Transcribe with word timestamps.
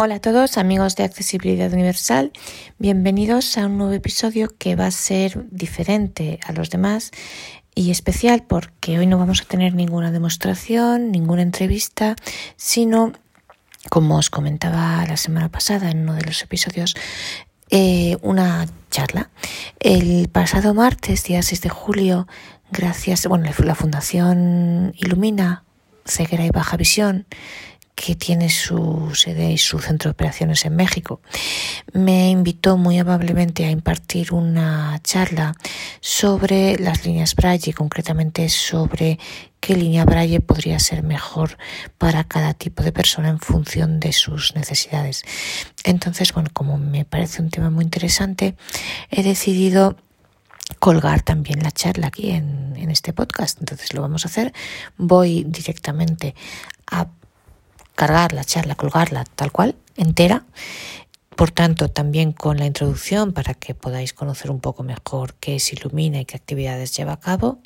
Hola 0.00 0.14
a 0.14 0.20
todos 0.20 0.58
amigos 0.58 0.94
de 0.94 1.02
Accesibilidad 1.02 1.72
Universal, 1.72 2.30
bienvenidos 2.78 3.58
a 3.58 3.66
un 3.66 3.78
nuevo 3.78 3.92
episodio 3.92 4.48
que 4.56 4.76
va 4.76 4.86
a 4.86 4.92
ser 4.92 5.48
diferente 5.50 6.38
a 6.44 6.52
los 6.52 6.70
demás 6.70 7.10
y 7.74 7.90
especial 7.90 8.44
porque 8.46 9.00
hoy 9.00 9.08
no 9.08 9.18
vamos 9.18 9.42
a 9.42 9.46
tener 9.46 9.74
ninguna 9.74 10.12
demostración, 10.12 11.10
ninguna 11.10 11.42
entrevista, 11.42 12.14
sino, 12.54 13.12
como 13.90 14.18
os 14.18 14.30
comentaba 14.30 15.04
la 15.04 15.16
semana 15.16 15.48
pasada 15.48 15.90
en 15.90 16.02
uno 16.02 16.14
de 16.14 16.22
los 16.22 16.40
episodios, 16.42 16.94
eh, 17.68 18.18
una 18.22 18.66
charla. 18.92 19.30
El 19.80 20.28
pasado 20.28 20.74
martes, 20.74 21.24
día 21.24 21.42
6 21.42 21.60
de 21.60 21.70
julio, 21.70 22.28
gracias, 22.70 23.26
bueno, 23.26 23.50
la 23.64 23.74
Fundación 23.74 24.94
Ilumina, 24.96 25.64
Ceguera 26.04 26.46
y 26.46 26.50
Baja 26.50 26.76
Visión, 26.76 27.26
que 28.00 28.14
tiene 28.14 28.48
su 28.48 29.12
sede 29.16 29.50
y 29.50 29.58
su 29.58 29.80
centro 29.80 30.08
de 30.08 30.12
operaciones 30.12 30.64
en 30.64 30.76
México, 30.76 31.20
me 31.92 32.30
invitó 32.30 32.76
muy 32.76 32.96
amablemente 32.96 33.64
a 33.64 33.72
impartir 33.72 34.32
una 34.32 35.00
charla 35.02 35.56
sobre 36.00 36.78
las 36.78 37.04
líneas 37.04 37.34
Braille, 37.34 37.72
concretamente 37.72 38.48
sobre 38.50 39.18
qué 39.58 39.74
línea 39.74 40.04
Braille 40.04 40.38
podría 40.38 40.78
ser 40.78 41.02
mejor 41.02 41.58
para 41.98 42.22
cada 42.22 42.54
tipo 42.54 42.84
de 42.84 42.92
persona 42.92 43.30
en 43.30 43.40
función 43.40 43.98
de 43.98 44.12
sus 44.12 44.54
necesidades. 44.54 45.24
Entonces, 45.82 46.32
bueno, 46.32 46.50
como 46.52 46.78
me 46.78 47.04
parece 47.04 47.42
un 47.42 47.50
tema 47.50 47.68
muy 47.68 47.82
interesante, 47.82 48.54
he 49.10 49.24
decidido 49.24 49.96
colgar 50.78 51.22
también 51.22 51.64
la 51.64 51.72
charla 51.72 52.06
aquí 52.06 52.30
en, 52.30 52.74
en, 52.76 52.92
este 52.92 53.12
podcast. 53.12 53.58
Entonces 53.58 53.92
lo 53.92 54.02
vamos 54.02 54.24
a 54.24 54.28
hacer. 54.28 54.52
Voy 54.98 55.44
directamente 55.48 56.36
a 56.86 57.08
cargar 57.98 58.32
la 58.32 58.44
charla, 58.44 58.76
colgarla 58.76 59.24
tal 59.24 59.50
cual, 59.50 59.74
entera. 59.96 60.46
Por 61.34 61.50
tanto, 61.50 61.88
también 61.88 62.30
con 62.30 62.56
la 62.56 62.64
introducción 62.64 63.32
para 63.32 63.54
que 63.54 63.74
podáis 63.74 64.12
conocer 64.12 64.52
un 64.52 64.60
poco 64.60 64.84
mejor 64.84 65.34
qué 65.34 65.56
es 65.56 65.72
Ilumina 65.72 66.20
y 66.20 66.24
qué 66.24 66.36
actividades 66.36 66.96
lleva 66.96 67.14
a 67.14 67.18
cabo. 67.18 67.58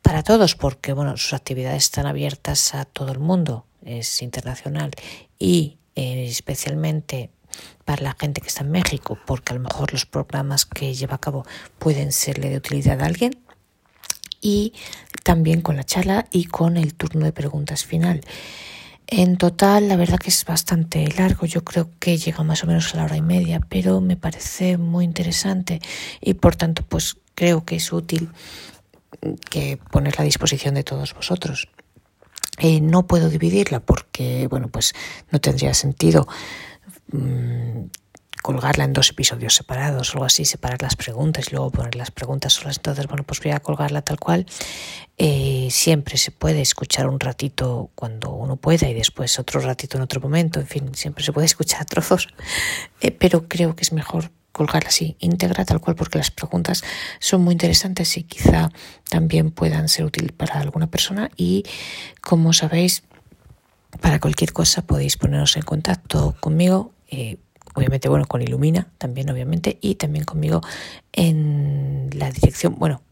Para 0.00 0.22
todos, 0.22 0.54
porque 0.54 0.94
bueno, 0.94 1.18
sus 1.18 1.34
actividades 1.34 1.84
están 1.84 2.06
abiertas 2.06 2.74
a 2.74 2.86
todo 2.86 3.12
el 3.12 3.18
mundo, 3.18 3.66
es 3.84 4.22
internacional 4.22 4.92
y 5.38 5.76
eh, 5.94 6.24
especialmente 6.26 7.30
para 7.84 8.02
la 8.02 8.16
gente 8.18 8.40
que 8.40 8.48
está 8.48 8.64
en 8.64 8.70
México, 8.70 9.18
porque 9.26 9.52
a 9.52 9.56
lo 9.56 9.60
mejor 9.60 9.92
los 9.92 10.06
programas 10.06 10.64
que 10.64 10.94
lleva 10.94 11.16
a 11.16 11.20
cabo 11.20 11.44
pueden 11.78 12.12
serle 12.12 12.48
de 12.48 12.56
utilidad 12.56 13.02
a 13.02 13.04
alguien. 13.04 13.38
Y 14.40 14.72
también 15.22 15.60
con 15.60 15.76
la 15.76 15.84
charla 15.84 16.26
y 16.30 16.44
con 16.44 16.78
el 16.78 16.94
turno 16.94 17.26
de 17.26 17.32
preguntas 17.32 17.84
final. 17.84 18.22
En 19.10 19.38
total, 19.38 19.88
la 19.88 19.96
verdad 19.96 20.18
que 20.18 20.28
es 20.28 20.44
bastante 20.44 21.08
largo, 21.16 21.46
yo 21.46 21.64
creo 21.64 21.88
que 21.98 22.18
llega 22.18 22.44
más 22.44 22.62
o 22.62 22.66
menos 22.66 22.92
a 22.92 22.98
la 22.98 23.04
hora 23.04 23.16
y 23.16 23.22
media, 23.22 23.58
pero 23.66 24.02
me 24.02 24.18
parece 24.18 24.76
muy 24.76 25.06
interesante 25.06 25.80
y 26.20 26.34
por 26.34 26.56
tanto, 26.56 26.82
pues 26.86 27.16
creo 27.34 27.64
que 27.64 27.76
es 27.76 27.90
útil 27.90 28.28
que 29.48 29.78
ponerla 29.90 30.22
a 30.22 30.24
disposición 30.24 30.74
de 30.74 30.84
todos 30.84 31.14
vosotros. 31.14 31.68
Eh, 32.58 32.82
no 32.82 33.06
puedo 33.06 33.30
dividirla 33.30 33.80
porque, 33.80 34.46
bueno, 34.46 34.68
pues 34.68 34.92
no 35.30 35.40
tendría 35.40 35.72
sentido 35.72 36.28
mm, 37.10 37.84
colgarla 38.42 38.84
en 38.84 38.92
dos 38.92 39.10
episodios 39.10 39.54
separados 39.54 40.12
algo 40.12 40.24
así, 40.24 40.44
separar 40.44 40.82
las 40.82 40.96
preguntas 40.96 41.48
y 41.48 41.54
luego 41.54 41.70
poner 41.70 41.94
las 41.94 42.10
preguntas 42.10 42.52
solas. 42.52 42.76
Entonces, 42.76 43.06
bueno, 43.06 43.24
pues 43.24 43.40
voy 43.42 43.52
a 43.52 43.60
colgarla 43.60 44.02
tal 44.02 44.18
cual. 44.18 44.46
Eh, 45.16 45.68
siempre 45.70 46.16
se 46.16 46.30
puede 46.30 46.60
escuchar 46.60 47.08
un 47.08 47.18
ratito 47.18 47.90
cuando 47.94 48.30
uno 48.30 48.56
pueda 48.56 48.88
y 48.88 48.94
después 48.94 49.38
otro 49.38 49.60
ratito 49.60 49.96
en 49.96 50.02
otro 50.02 50.20
momento. 50.20 50.60
En 50.60 50.66
fin, 50.66 50.94
siempre 50.94 51.24
se 51.24 51.32
puede 51.32 51.46
escuchar 51.46 51.82
a 51.82 51.84
trozos, 51.84 52.28
eh, 53.00 53.10
pero 53.10 53.48
creo 53.48 53.74
que 53.74 53.82
es 53.82 53.92
mejor 53.92 54.30
colgarla 54.52 54.88
así, 54.88 55.16
íntegra, 55.20 55.64
tal 55.64 55.80
cual, 55.80 55.94
porque 55.94 56.18
las 56.18 56.30
preguntas 56.30 56.82
son 57.20 57.42
muy 57.42 57.52
interesantes 57.52 58.16
y 58.16 58.24
quizá 58.24 58.70
también 59.08 59.52
puedan 59.52 59.88
ser 59.88 60.04
útiles 60.04 60.32
para 60.32 60.58
alguna 60.60 60.88
persona. 60.88 61.30
Y 61.36 61.64
como 62.20 62.52
sabéis, 62.52 63.04
para 64.00 64.20
cualquier 64.20 64.52
cosa 64.52 64.82
podéis 64.82 65.16
poneros 65.16 65.56
en 65.56 65.62
contacto 65.62 66.36
conmigo. 66.40 66.92
Eh, 67.10 67.38
obviamente, 67.74 68.08
bueno, 68.08 68.26
con 68.26 68.42
Ilumina 68.42 68.88
también, 68.98 69.30
obviamente, 69.30 69.78
y 69.80 69.96
también 69.96 70.24
conmigo 70.24 70.62
en 71.12 72.10
la 72.14 72.30
dirección, 72.30 72.76
bueno, 72.78 73.02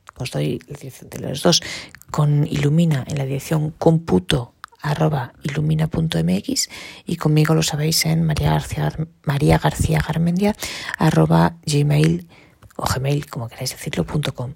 dirección 0.68 1.10
de 1.10 1.18
los 1.20 1.42
dos, 1.42 1.62
con 2.10 2.46
Ilumina 2.46 3.04
en 3.06 3.18
la 3.18 3.24
dirección 3.24 3.70
computo 3.70 4.54
arroba 4.80 5.32
ilumina.mx 5.42 6.68
y 7.06 7.16
conmigo 7.16 7.54
lo 7.54 7.62
sabéis 7.62 8.06
en 8.06 8.22
María 8.22 8.50
García, 8.52 8.92
María 9.24 9.58
García 9.58 10.00
Garmendia 10.06 10.54
arroba 10.98 11.56
gmail 11.66 12.28
o 12.76 12.84
gmail, 12.84 13.26
como 13.26 13.48
queráis 13.48 13.70
decirlo, 13.70 14.04
punto 14.04 14.34
com. 14.34 14.54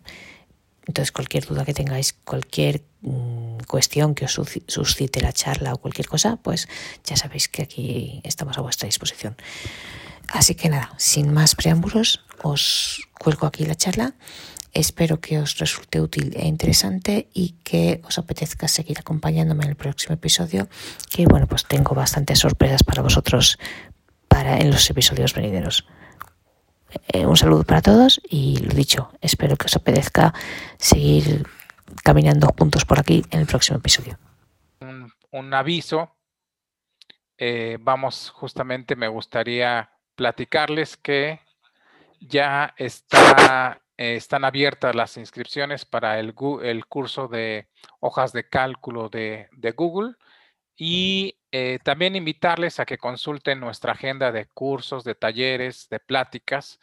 Entonces, 0.90 1.12
cualquier 1.12 1.46
duda 1.46 1.64
que 1.64 1.72
tengáis, 1.72 2.14
cualquier 2.24 2.82
mm, 3.02 3.58
cuestión 3.68 4.16
que 4.16 4.24
os 4.24 4.40
suscite 4.66 5.20
la 5.20 5.32
charla 5.32 5.72
o 5.72 5.76
cualquier 5.76 6.08
cosa, 6.08 6.34
pues 6.34 6.66
ya 7.04 7.16
sabéis 7.16 7.46
que 7.46 7.62
aquí 7.62 8.20
estamos 8.24 8.58
a 8.58 8.60
vuestra 8.60 8.86
disposición. 8.86 9.36
Así 10.32 10.56
que 10.56 10.68
nada, 10.68 10.92
sin 10.96 11.32
más 11.32 11.54
preámbulos, 11.54 12.24
os 12.42 13.02
cuelgo 13.20 13.46
aquí 13.46 13.66
la 13.66 13.76
charla. 13.76 14.14
Espero 14.72 15.20
que 15.20 15.38
os 15.38 15.58
resulte 15.58 16.00
útil 16.00 16.34
e 16.36 16.48
interesante 16.48 17.28
y 17.32 17.54
que 17.62 18.00
os 18.02 18.18
apetezca 18.18 18.66
seguir 18.66 18.98
acompañándome 18.98 19.62
en 19.62 19.70
el 19.70 19.76
próximo 19.76 20.14
episodio, 20.14 20.68
que 21.08 21.24
bueno, 21.26 21.46
pues 21.46 21.66
tengo 21.66 21.94
bastantes 21.94 22.40
sorpresas 22.40 22.82
para 22.82 23.00
vosotros 23.00 23.60
para 24.26 24.58
en 24.58 24.72
los 24.72 24.90
episodios 24.90 25.34
venideros. 25.34 25.86
Eh, 27.08 27.26
un 27.26 27.36
saludo 27.36 27.64
para 27.64 27.82
todos 27.82 28.20
y 28.28 28.58
lo 28.58 28.74
dicho, 28.74 29.10
espero 29.20 29.56
que 29.56 29.66
os 29.66 29.76
apetezca 29.76 30.34
seguir 30.78 31.46
caminando 32.02 32.48
juntos 32.58 32.84
por 32.84 32.98
aquí 32.98 33.24
en 33.30 33.40
el 33.40 33.46
próximo 33.46 33.78
episodio. 33.78 34.18
Un, 35.32 35.54
aviso, 35.54 36.16
eh, 37.38 37.78
vamos 37.80 38.30
justamente, 38.30 38.96
me 38.96 39.08
gustaría 39.08 39.90
platicarles 40.16 40.96
que 40.96 41.40
ya 42.20 42.74
está, 42.76 43.80
eh, 43.96 44.16
están 44.16 44.44
abiertas 44.44 44.94
las 44.94 45.16
inscripciones 45.16 45.84
para 45.84 46.18
el, 46.18 46.34
el, 46.62 46.86
curso 46.86 47.28
de 47.28 47.68
hojas 48.00 48.32
de 48.32 48.48
cálculo 48.48 49.08
de 49.08 49.48
Google 49.76 50.16
y 50.82 51.36
eh, 51.52 51.78
también 51.84 52.16
invitarles 52.16 52.80
a 52.80 52.86
que 52.86 52.96
consulten 52.96 53.60
nuestra 53.60 53.92
agenda 53.92 54.32
de 54.32 54.46
cursos, 54.46 55.04
de 55.04 55.14
talleres, 55.14 55.90
de 55.90 56.00
pláticas, 56.00 56.80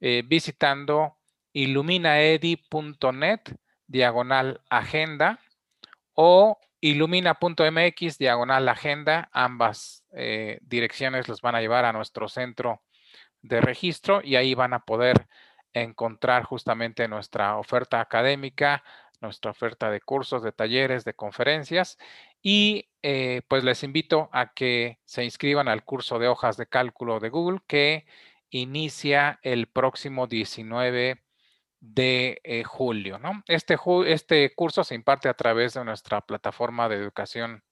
eh, 0.00 0.22
visitando 0.24 1.16
iluminaedi.net 1.52 3.40
diagonal 3.88 4.60
agenda 4.70 5.40
o 6.14 6.60
ilumina.mx 6.80 8.18
diagonal 8.18 8.68
agenda. 8.68 9.28
Ambas 9.32 10.04
direcciones 10.60 11.26
los 11.26 11.40
van 11.40 11.56
a 11.56 11.60
llevar 11.60 11.84
a 11.84 11.92
nuestro 11.92 12.28
centro 12.28 12.82
de 13.42 13.60
registro 13.60 14.20
y 14.22 14.36
ahí 14.36 14.54
van 14.54 14.74
a 14.74 14.84
poder 14.84 15.26
encontrar 15.72 16.44
justamente 16.44 17.08
nuestra 17.08 17.56
oferta 17.56 18.00
académica, 18.00 18.84
nuestra 19.20 19.50
oferta 19.50 19.90
de 19.90 20.00
cursos, 20.00 20.42
de 20.42 20.52
talleres, 20.52 21.04
de 21.04 21.14
conferencias 21.14 21.98
y 22.42 22.88
eh, 23.02 23.42
pues 23.48 23.64
les 23.64 23.82
invito 23.82 24.28
a 24.32 24.52
que 24.52 24.98
se 25.04 25.24
inscriban 25.24 25.68
al 25.68 25.84
curso 25.84 26.18
de 26.18 26.28
hojas 26.28 26.56
de 26.56 26.66
cálculo 26.66 27.20
de 27.20 27.28
Google 27.28 27.60
que 27.66 28.06
inicia 28.50 29.38
el 29.42 29.68
próximo 29.68 30.26
19 30.26 31.22
de 31.80 32.40
eh, 32.44 32.64
julio. 32.64 33.18
¿no? 33.18 33.42
Este, 33.46 33.76
este 34.06 34.54
curso 34.54 34.84
se 34.84 34.94
imparte 34.94 35.28
a 35.28 35.34
través 35.34 35.74
de 35.74 35.84
nuestra 35.84 36.20
plataforma 36.22 36.88
de 36.88 36.96
educación 36.96 37.62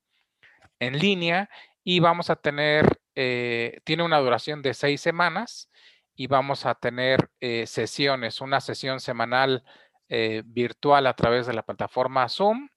en 0.78 0.98
línea 0.98 1.50
y 1.82 2.00
vamos 2.00 2.30
a 2.30 2.36
tener 2.36 3.00
eh, 3.14 3.80
tiene 3.84 4.04
una 4.04 4.18
duración 4.18 4.62
de 4.62 4.74
seis 4.74 5.00
semanas 5.00 5.70
y 6.14 6.26
vamos 6.26 6.66
a 6.66 6.74
tener 6.74 7.30
sesiones, 7.66 8.40
una 8.40 8.60
sesión 8.60 8.98
semanal 8.98 9.64
eh, 10.08 10.42
virtual 10.44 11.06
a 11.06 11.14
través 11.14 11.46
de 11.46 11.52
la 11.52 11.62
plataforma 11.62 12.28
Zoom 12.28 12.68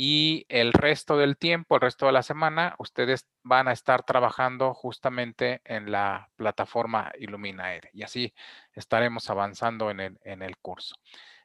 y 0.00 0.46
el 0.48 0.72
resto 0.72 1.16
del 1.16 1.36
tiempo, 1.36 1.74
el 1.74 1.80
resto 1.80 2.06
de 2.06 2.12
la 2.12 2.22
semana, 2.22 2.76
ustedes 2.78 3.26
van 3.42 3.66
a 3.66 3.72
estar 3.72 4.04
trabajando 4.04 4.72
justamente 4.72 5.60
en 5.64 5.90
la 5.90 6.30
plataforma 6.36 7.10
Illumina 7.18 7.74
Air 7.74 7.90
y 7.92 8.04
así 8.04 8.32
estaremos 8.74 9.28
avanzando 9.28 9.90
en 9.90 10.00
el, 10.00 10.56
curso. 10.58 10.94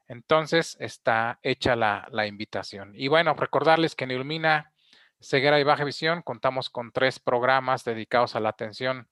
Entonces 0.07 0.77
está 0.79 1.39
hecha 1.41 1.75
la, 1.75 2.07
la 2.11 2.27
invitación. 2.27 2.93
Y 2.95 3.07
bueno, 3.07 3.33
recordarles 3.33 3.95
que 3.95 4.03
en 4.03 4.11
Illumina 4.11 4.71
ceguera 5.19 5.59
y 5.59 5.63
baja 5.63 5.83
visión, 5.83 6.21
contamos 6.21 6.69
con 6.69 6.91
tres 6.91 7.19
programas 7.19 7.83
dedicados 7.83 8.35
a 8.35 8.39
la 8.39 8.49
atención 8.49 9.07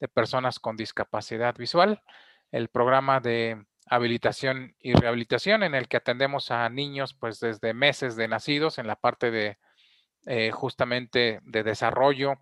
de 0.00 0.08
personas 0.08 0.58
con 0.58 0.76
discapacidad 0.76 1.54
visual. 1.56 2.02
El 2.50 2.68
programa 2.68 3.20
de 3.20 3.64
habilitación 3.90 4.76
y 4.78 4.94
rehabilitación 4.94 5.64
en 5.64 5.74
el 5.74 5.88
que 5.88 5.96
atendemos 5.96 6.52
a 6.52 6.68
niños 6.70 7.12
pues 7.12 7.40
desde 7.40 7.74
meses 7.74 8.14
de 8.14 8.28
nacidos 8.28 8.78
en 8.78 8.86
la 8.86 8.96
parte 8.96 9.32
de 9.32 9.58
eh, 10.26 10.52
justamente 10.52 11.40
de 11.42 11.62
desarrollo 11.64 12.38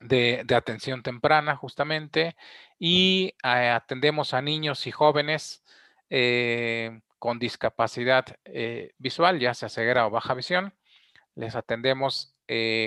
de, 0.00 0.44
atención 0.54 1.02
temprana 1.02 1.54
justamente 1.54 2.34
y 2.78 3.34
eh, 3.44 3.68
atendemos 3.68 4.34
a 4.34 4.42
niños 4.42 4.86
y 4.88 4.90
jóvenes 4.90 5.62
eh, 6.10 7.00
con 7.18 7.38
discapacidad 7.38 8.24
visual, 8.98 9.40
ya 9.40 9.52
sea 9.52 9.68
ceguera 9.68 10.06
o 10.06 10.10
baja 10.10 10.34
visión. 10.34 10.72
Les 11.34 11.56
atendemos 11.56 12.36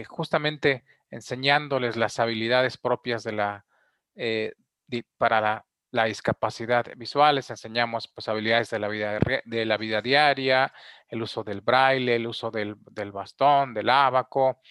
justamente 0.08 0.86
enseñándoles 1.10 1.98
las 1.98 2.18
habilidades 2.18 2.78
propias 2.78 3.24
de 3.26 3.34
la, 3.34 3.66
para 5.18 5.42
la, 5.42 5.66
discapacidad 5.92 6.86
visual. 6.98 7.36
Les 7.36 7.50
enseñamos 7.50 8.08
pues, 8.08 8.28
habilidades 8.28 8.70
de 8.70 8.80
la, 8.80 8.88
vida, 8.88 9.20
de 9.46 9.66
la 9.66 9.78
vida 9.78 10.02
diaria, 10.02 10.74
el 11.08 11.22
uso 11.22 11.44
del 11.44 11.62
braille, 11.62 12.16
el 12.16 12.28
uso 12.28 12.52
del, 12.52 12.76
del 12.92 13.12
bastón, 13.12 13.74
del 13.74 13.90
abaco, 13.90 14.62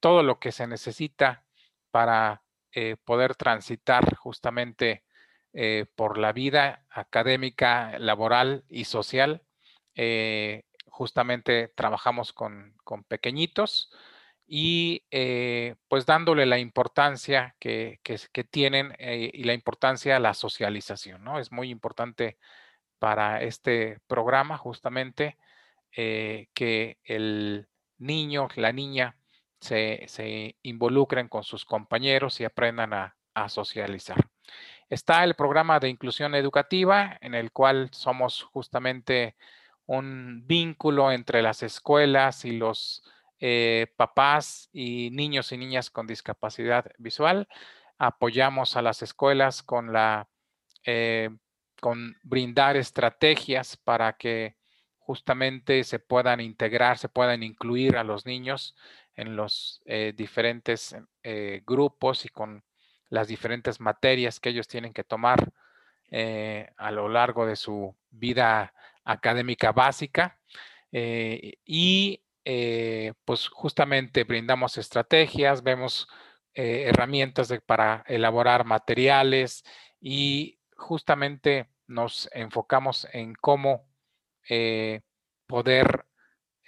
todo 0.00 0.22
lo 0.24 0.40
que 0.40 0.50
se 0.50 0.66
necesita 0.66 1.44
para 1.90 2.42
eh, 2.72 2.96
poder 3.04 3.34
transitar 3.34 4.14
justamente 4.16 5.04
eh, 5.52 5.86
por 5.96 6.18
la 6.18 6.32
vida 6.32 6.86
académica, 6.88 7.98
laboral 7.98 8.64
y 8.68 8.84
social. 8.84 9.42
Eh, 9.96 10.64
justamente 10.86 11.68
trabajamos 11.74 12.32
con, 12.32 12.76
pequeñitos 13.08 13.90
y 14.52 15.04
pues 15.86 16.06
dándole 16.06 16.44
la 16.44 16.58
importancia 16.58 17.54
que, 17.60 18.00
tienen 18.50 18.92
y 18.98 19.44
la 19.44 19.54
importancia 19.54 20.16
a 20.16 20.20
la 20.20 20.34
socialización, 20.34 21.22
¿no? 21.22 21.38
Es 21.38 21.52
muy 21.52 21.70
importante 21.70 22.36
para 22.98 23.42
este 23.42 24.00
programa 24.08 24.58
justamente 24.58 25.38
que 25.92 26.98
el 27.04 27.68
niño, 27.98 28.48
la 28.56 28.72
niña 28.72 29.16
se, 29.60 30.56
involucren 30.62 31.28
con 31.28 31.44
sus 31.44 31.64
compañeros 31.64 32.40
y 32.40 32.44
aprendan 32.44 32.92
a, 32.92 33.16
socializar. 33.48 34.18
Está 34.90 35.24
el 35.24 35.34
programa 35.34 35.80
de 35.80 35.88
inclusión 35.88 36.34
educativa, 36.34 37.16
en 37.22 37.34
el 37.34 37.52
cual 37.52 37.88
somos 37.92 38.42
justamente 38.42 39.34
un 39.86 40.42
vínculo 40.46 41.10
entre 41.10 41.40
las 41.40 41.62
escuelas 41.62 42.44
y 42.44 42.52
los 42.52 43.02
eh, 43.42 43.86
papás 43.96 44.68
y 44.70 45.08
niños 45.12 45.50
y 45.50 45.56
niñas 45.56 45.88
con 45.88 46.06
discapacidad 46.06 46.92
visual. 46.98 47.48
Apoyamos 47.98 48.76
a 48.76 48.82
las 48.82 49.00
escuelas 49.00 49.62
con 49.62 49.94
la 49.94 50.28
eh, 50.84 51.30
con 51.80 52.18
brindar 52.22 52.76
estrategias 52.76 53.78
para 53.78 54.12
que 54.18 54.56
justamente 54.98 55.84
se 55.84 55.98
puedan 55.98 56.40
integrar, 56.40 56.98
se 56.98 57.08
puedan 57.08 57.42
incluir 57.42 57.96
a 57.96 58.04
los 58.04 58.26
niños 58.26 58.76
en 59.16 59.36
los 59.36 59.80
eh, 59.86 60.12
diferentes 60.14 60.94
grupos 61.64 62.26
y 62.26 62.28
con 62.28 62.62
las 63.08 63.28
diferentes 63.28 63.80
materias 63.80 64.38
que 64.38 64.50
ellos 64.50 64.68
tienen 64.68 64.92
que 64.92 65.04
tomar 65.04 65.52
a 66.76 66.90
lo 66.90 67.08
largo 67.08 67.46
de 67.46 67.56
su 67.56 67.94
vida 68.10 68.74
académica 69.04 69.72
básica. 69.72 70.38
y 70.92 72.20
pues 72.44 73.48
justamente 73.48 74.24
brindamos 74.24 74.78
estrategias, 74.78 75.62
vemos 75.62 76.08
herramientas 76.54 77.52
para 77.66 78.04
elaborar 78.08 78.64
materiales 78.64 79.62
y 80.00 80.58
justamente 80.76 81.68
nos 81.86 82.28
enfocamos 82.32 83.06
en 83.12 83.34
cómo 83.34 83.88
poder 85.46 86.06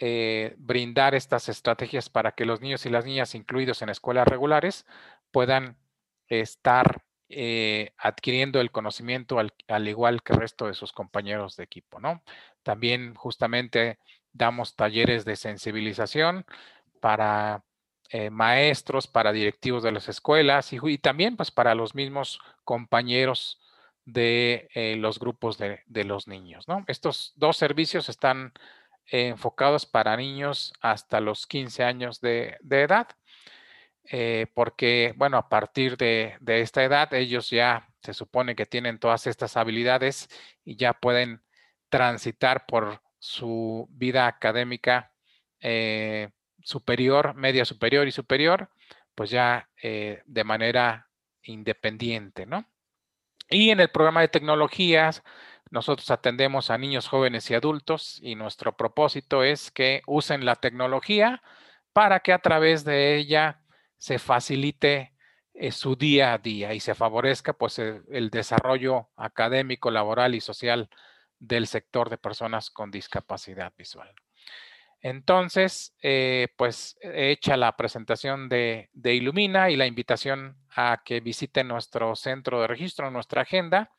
eh, 0.04 0.56
brindar 0.58 1.14
estas 1.14 1.48
estrategias 1.48 2.08
para 2.10 2.32
que 2.32 2.44
los 2.44 2.60
niños 2.60 2.84
y 2.86 2.90
las 2.90 3.04
niñas 3.04 3.36
incluidos 3.36 3.82
en 3.82 3.88
escuelas 3.88 4.26
regulares 4.26 4.84
puedan 5.30 5.78
estar 6.26 7.04
eh, 7.28 7.92
adquiriendo 7.98 8.60
el 8.60 8.72
conocimiento 8.72 9.38
al, 9.38 9.52
igual 9.88 10.24
que 10.24 10.32
el 10.32 10.40
resto 10.40 10.66
de 10.66 10.74
sus 10.74 10.92
compañeros 10.92 11.56
de 11.56 11.62
equipo, 11.62 12.00
¿no? 12.00 12.24
También 12.62 13.14
justamente 13.14 13.98
damos 14.32 14.76
talleres 14.76 15.24
de 15.24 15.36
sensibilización 15.36 16.46
para 17.00 17.64
eh, 18.10 18.30
maestros, 18.30 19.06
para 19.06 19.32
directivos 19.32 19.82
de 19.82 19.92
las 19.92 20.08
escuelas 20.08 20.72
y, 20.72 20.98
también 20.98 21.36
pues 21.36 21.50
para 21.50 21.74
los 21.74 21.94
mismos 21.94 22.40
compañeros 22.64 23.60
de 24.04 24.68
los 24.98 25.20
grupos 25.20 25.58
de, 25.58 25.80
de, 25.86 26.02
los 26.02 26.26
niños, 26.26 26.66
¿no? 26.66 26.84
Estos 26.88 27.32
dos 27.36 27.56
servicios 27.56 28.08
están 28.08 28.52
enfocados 29.06 29.86
para 29.86 30.16
niños 30.16 30.72
hasta 30.80 31.20
los 31.20 31.46
15 31.46 31.84
años 31.84 32.20
de, 32.20 32.58
edad, 32.70 33.08
eh, 34.04 34.46
porque, 34.54 35.14
bueno, 35.16 35.36
a 35.36 35.48
partir 35.48 35.96
de, 35.96 36.36
esta 36.46 36.82
edad 36.84 37.12
ellos 37.14 37.50
ya 37.50 37.88
se 38.02 38.14
supone 38.14 38.56
que 38.56 38.66
tienen 38.66 38.98
todas 38.98 39.26
estas 39.26 39.56
habilidades 39.56 40.28
y 40.64 40.76
ya 40.76 40.94
pueden 40.94 41.42
transitar 41.92 42.64
por 42.64 43.02
su 43.18 43.86
vida 43.90 44.26
académica 44.26 45.12
eh, 45.60 46.30
superior, 46.62 47.34
media 47.34 47.66
superior 47.66 48.08
y 48.08 48.12
superior, 48.12 48.70
pues 49.14 49.28
ya 49.28 49.68
eh, 49.82 50.22
de 50.24 50.42
manera 50.42 51.10
independiente, 51.42 52.46
¿no? 52.46 52.64
Y 53.50 53.68
en 53.68 53.80
el 53.80 53.90
programa 53.90 54.22
de 54.22 54.28
tecnologías, 54.28 55.22
nosotros 55.70 56.10
atendemos 56.10 56.70
a 56.70 56.78
niños, 56.78 57.08
jóvenes 57.08 57.50
y 57.50 57.54
adultos 57.54 58.18
y 58.22 58.36
nuestro 58.36 58.74
propósito 58.74 59.44
es 59.44 59.70
que 59.70 60.00
usen 60.06 60.46
la 60.46 60.56
tecnología 60.56 61.42
para 61.92 62.20
que 62.20 62.32
a 62.32 62.38
través 62.38 62.84
de 62.84 63.16
ella 63.16 63.60
se 63.98 64.18
facilite 64.18 65.12
eh, 65.52 65.72
su 65.72 65.94
día 65.94 66.32
a 66.32 66.38
día 66.38 66.72
y 66.72 66.80
se 66.80 66.94
favorezca 66.94 67.52
pues 67.52 67.78
el, 67.78 68.30
desarrollo 68.30 69.10
académico, 69.14 69.90
laboral 69.90 70.34
y 70.34 70.40
social 70.40 70.88
del 71.42 71.66
sector 71.66 72.08
de 72.08 72.18
personas 72.18 72.70
con 72.70 72.90
discapacidad 72.90 73.72
visual. 73.76 74.14
Entonces, 75.00 75.96
eh, 76.00 76.48
pues 76.56 76.96
hecha 77.02 77.56
la 77.56 77.76
presentación 77.76 78.48
de, 78.48 78.88
de, 78.92 79.14
Ilumina 79.14 79.68
y 79.68 79.76
la 79.76 79.86
invitación 79.86 80.56
a 80.76 81.02
que 81.04 81.18
visiten 81.18 81.66
nuestro 81.66 82.14
centro 82.14 82.60
de 82.60 82.68
registro, 82.68 83.10
nuestra 83.10 83.42
agenda, 83.42 83.90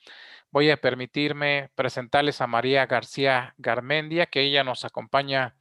voy 0.50 0.72
a 0.72 0.78
permitirme 0.78 1.70
presentarles 1.76 2.40
a 2.40 2.48
María 2.48 2.86
García 2.86 3.54
Garmendia, 3.58 4.28
que 4.28 4.42
ella 4.42 4.64
nos 4.64 4.86
acompaña 4.86 5.56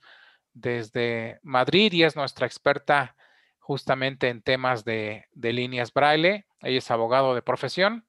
desde 0.54 1.40
Madrid 1.42 1.92
y 1.92 2.04
es 2.04 2.14
nuestra 2.14 2.46
experta 2.46 3.16
justamente 3.58 4.28
en 4.28 4.42
temas 4.42 4.84
de, 4.84 5.26
líneas 5.34 5.92
braille. 5.92 6.46
Ella 6.60 6.78
es 6.78 6.90
abogado 6.90 7.34
de 7.34 7.42
profesión 7.42 8.06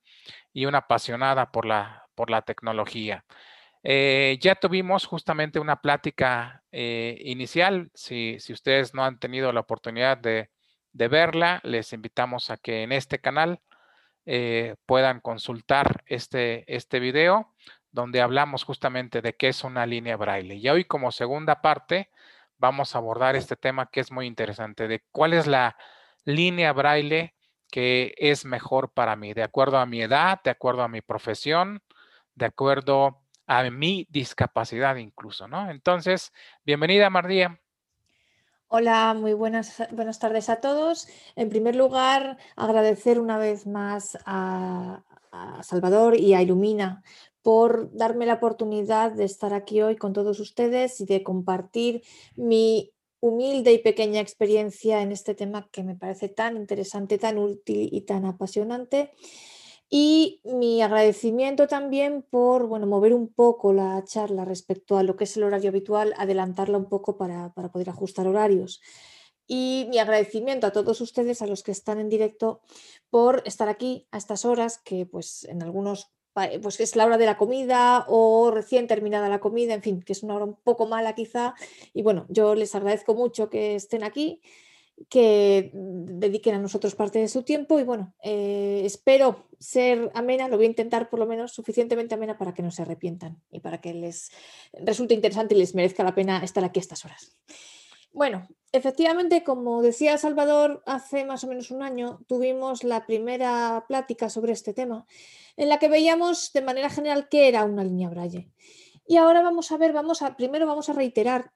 y 0.52 0.66
una 0.66 0.80
apasionada 0.80 1.52
por 1.52 1.66
la, 1.66 2.06
por 2.14 2.30
la 2.30 2.44
tecnología. 2.44 3.26
Eh, 3.84 4.38
ya 4.42 4.56
tuvimos 4.56 5.06
justamente 5.06 5.60
una 5.60 5.82
plática 5.82 6.64
eh, 6.72 7.18
inicial. 7.26 7.92
Si, 7.94 8.38
ustedes 8.50 8.94
no 8.94 9.04
han 9.04 9.20
tenido 9.20 9.52
la 9.52 9.60
oportunidad 9.60 10.18
de, 10.18 10.50
verla, 10.94 11.60
les 11.64 11.92
invitamos 11.94 12.50
a 12.50 12.58
que 12.58 12.84
en 12.84 12.92
este 12.94 13.20
canal 13.20 13.62
eh, 14.26 14.76
puedan 14.86 15.20
consultar 15.20 16.04
este, 16.06 16.64
este 16.74 17.00
video 17.00 17.54
donde 17.92 18.22
hablamos 18.22 18.64
justamente 18.64 19.22
de 19.22 19.36
qué 19.36 19.50
es 19.50 19.64
una 19.64 19.86
línea 19.86 20.16
braille. 20.18 20.56
Y 20.56 20.70
hoy 20.70 20.86
como 20.86 21.12
segunda 21.12 21.62
parte 21.62 22.10
vamos 22.58 22.96
a 22.96 23.00
abordar 23.00 23.36
este 23.36 23.56
tema 23.56 23.88
que 23.92 24.00
es 24.00 24.12
muy 24.12 24.26
interesante, 24.28 24.88
de 24.88 25.04
cuál 25.12 25.34
es 25.34 25.48
la 25.48 25.78
línea 26.26 26.72
braille 26.74 27.36
que 27.70 28.14
es 28.18 28.46
mejor 28.46 28.94
para 28.94 29.16
mí, 29.16 29.34
de 29.34 29.44
acuerdo 29.44 29.78
a 29.80 29.86
mi 29.86 30.02
edad, 30.02 30.40
de 30.44 30.52
acuerdo 30.52 30.84
a 30.84 30.88
mi 30.88 31.02
profesión, 31.02 31.84
de 32.36 32.46
acuerdo 32.46 33.23
a 33.48 33.70
mi 33.70 34.08
discapacidad 34.10 34.96
incluso, 34.96 35.48
¿no? 35.48 35.70
Entonces, 35.70 36.32
bienvenida 36.66 37.10
Mardía. 37.10 37.60
Hola, 38.76 39.14
muy 39.14 39.34
buenas, 39.34 39.84
buenas 39.92 40.18
tardes 40.18 40.50
a 40.50 40.60
todos. 40.60 41.08
En 41.36 41.50
primer 41.50 41.76
lugar, 41.76 42.40
agradecer 42.56 43.20
una 43.20 43.38
vez 43.38 43.68
más 43.68 44.18
a, 44.26 45.04
Salvador 45.62 46.16
y 46.16 46.36
a 46.36 46.44
Ilumina 46.44 47.04
por 47.42 47.92
darme 47.96 48.26
la 48.28 48.36
oportunidad 48.36 49.12
de 49.12 49.26
estar 49.26 49.54
aquí 49.54 49.82
hoy 49.82 49.96
con 49.96 50.14
todos 50.14 50.40
ustedes 50.40 51.02
y 51.02 51.06
de 51.06 51.24
compartir 51.24 52.04
mi 52.36 52.94
humilde 53.20 53.74
y 53.74 53.80
pequeña 53.80 54.22
experiencia 54.22 55.02
en 55.02 55.12
este 55.12 55.34
tema 55.34 55.70
que 55.72 55.84
me 55.84 55.96
parece 55.96 56.30
tan 56.30 56.56
interesante, 56.56 57.18
tan 57.18 57.38
útil 57.38 57.90
y 57.92 58.02
tan 58.02 58.26
apasionante. 58.26 59.12
Y 59.90 60.42
mi 60.44 60.82
agradecimiento 60.82 61.68
también 61.68 62.24
por 62.24 62.68
bueno, 62.68 62.88
mover 62.88 63.14
un 63.14 63.32
poco 63.32 63.74
la 63.74 64.04
charla 64.04 64.46
respecto 64.46 64.98
a 64.98 65.04
lo 65.04 65.16
que 65.16 65.26
es 65.26 65.38
el 65.38 65.44
horario 65.44 65.70
habitual, 65.70 66.14
adelantarla 66.18 66.78
un 66.78 66.90
poco 66.90 67.18
para, 67.18 67.54
poder 67.54 67.90
ajustar 67.90 68.28
horarios. 68.28 68.82
Y 69.46 69.88
mi 69.90 70.00
agradecimiento 70.00 70.68
a 70.68 70.72
todos 70.72 71.02
ustedes, 71.02 71.42
a 71.42 71.48
los 71.48 71.64
que 71.64 71.72
están 71.72 72.00
en 72.00 72.10
directo, 72.10 72.62
por 73.10 73.44
estar 73.46 73.68
aquí 73.68 74.08
a 74.12 74.18
estas 74.18 74.46
horas, 74.46 74.80
que 74.80 75.06
pues 75.06 75.44
en 75.46 75.62
algunos 75.62 76.12
pues 76.34 76.80
es 76.80 76.96
la 76.96 77.06
hora 77.06 77.20
de 77.20 77.28
la 77.28 77.38
comida 77.38 78.06
o 78.08 78.50
recién 78.50 78.88
terminada 78.88 79.30
la 79.30 79.40
comida, 79.40 79.76
en 79.76 79.84
fin, 79.84 80.02
que 80.02 80.14
es 80.14 80.24
una 80.24 80.36
hora 80.36 80.46
un 80.46 80.56
poco 80.56 80.88
mala 80.88 81.14
quizá. 81.14 81.54
Y 81.94 82.02
bueno, 82.02 82.26
yo 82.30 82.56
les 82.56 82.74
agradezco 82.74 83.14
mucho 83.14 83.52
que 83.52 83.76
estén 83.76 84.04
aquí 84.04 84.42
que 85.10 85.72
dediquen 85.74 86.56
a 86.56 86.60
nosotros 86.60 86.96
parte 86.96 87.20
de 87.20 87.28
su 87.28 87.44
tiempo 87.44 87.80
y 87.80 87.84
bueno, 87.84 88.14
eh, 88.24 88.82
espero 88.86 89.48
ser 89.60 90.12
amena, 90.14 90.48
lo 90.48 90.58
voy 90.58 90.66
a 90.66 90.70
intentar 90.70 91.10
por 91.10 91.20
lo 91.20 91.26
menos 91.26 91.52
suficientemente 91.52 92.16
amena 92.16 92.38
para 92.38 92.54
que 92.54 92.64
no 92.64 92.72
se 92.72 92.84
arrepientan 92.84 93.42
y 93.52 93.60
para 93.60 93.80
que 93.80 93.94
les 93.94 94.32
resulte 94.74 95.14
interesante 95.14 95.56
y 95.56 95.60
les 95.60 95.76
merezca 95.76 96.04
la 96.04 96.16
pena 96.16 96.44
estar 96.44 96.64
aquí 96.64 96.80
estas 96.80 97.06
horas. 97.06 97.38
Bueno, 98.12 98.48
efectivamente, 98.72 99.44
como 99.44 99.82
decía 99.82 100.20
Salvador, 100.20 100.84
hace 100.86 101.26
más 101.26 101.44
o 101.44 101.48
menos 101.48 101.72
un 101.72 101.82
año 101.82 102.20
tuvimos 102.28 102.84
la 102.84 103.08
primera 103.08 103.86
plática 103.88 104.30
sobre 104.30 104.54
este 104.54 104.74
tema, 104.74 105.08
en 105.58 105.68
la 105.68 105.80
que 105.80 105.90
veíamos 105.90 106.54
de 106.54 106.62
manera 106.62 106.92
general 106.92 107.28
qué 107.28 107.48
era 107.48 107.66
una 107.66 107.84
línea 107.84 108.10
Braille. 108.10 108.52
Y 109.08 109.18
ahora 109.18 109.42
vamos 109.42 109.72
a 109.72 109.78
ver, 109.78 109.94
vamos 109.94 110.22
a, 110.22 110.36
primero 110.36 110.68
vamos 110.68 110.90
a 110.90 110.94
reiterar 110.94 111.52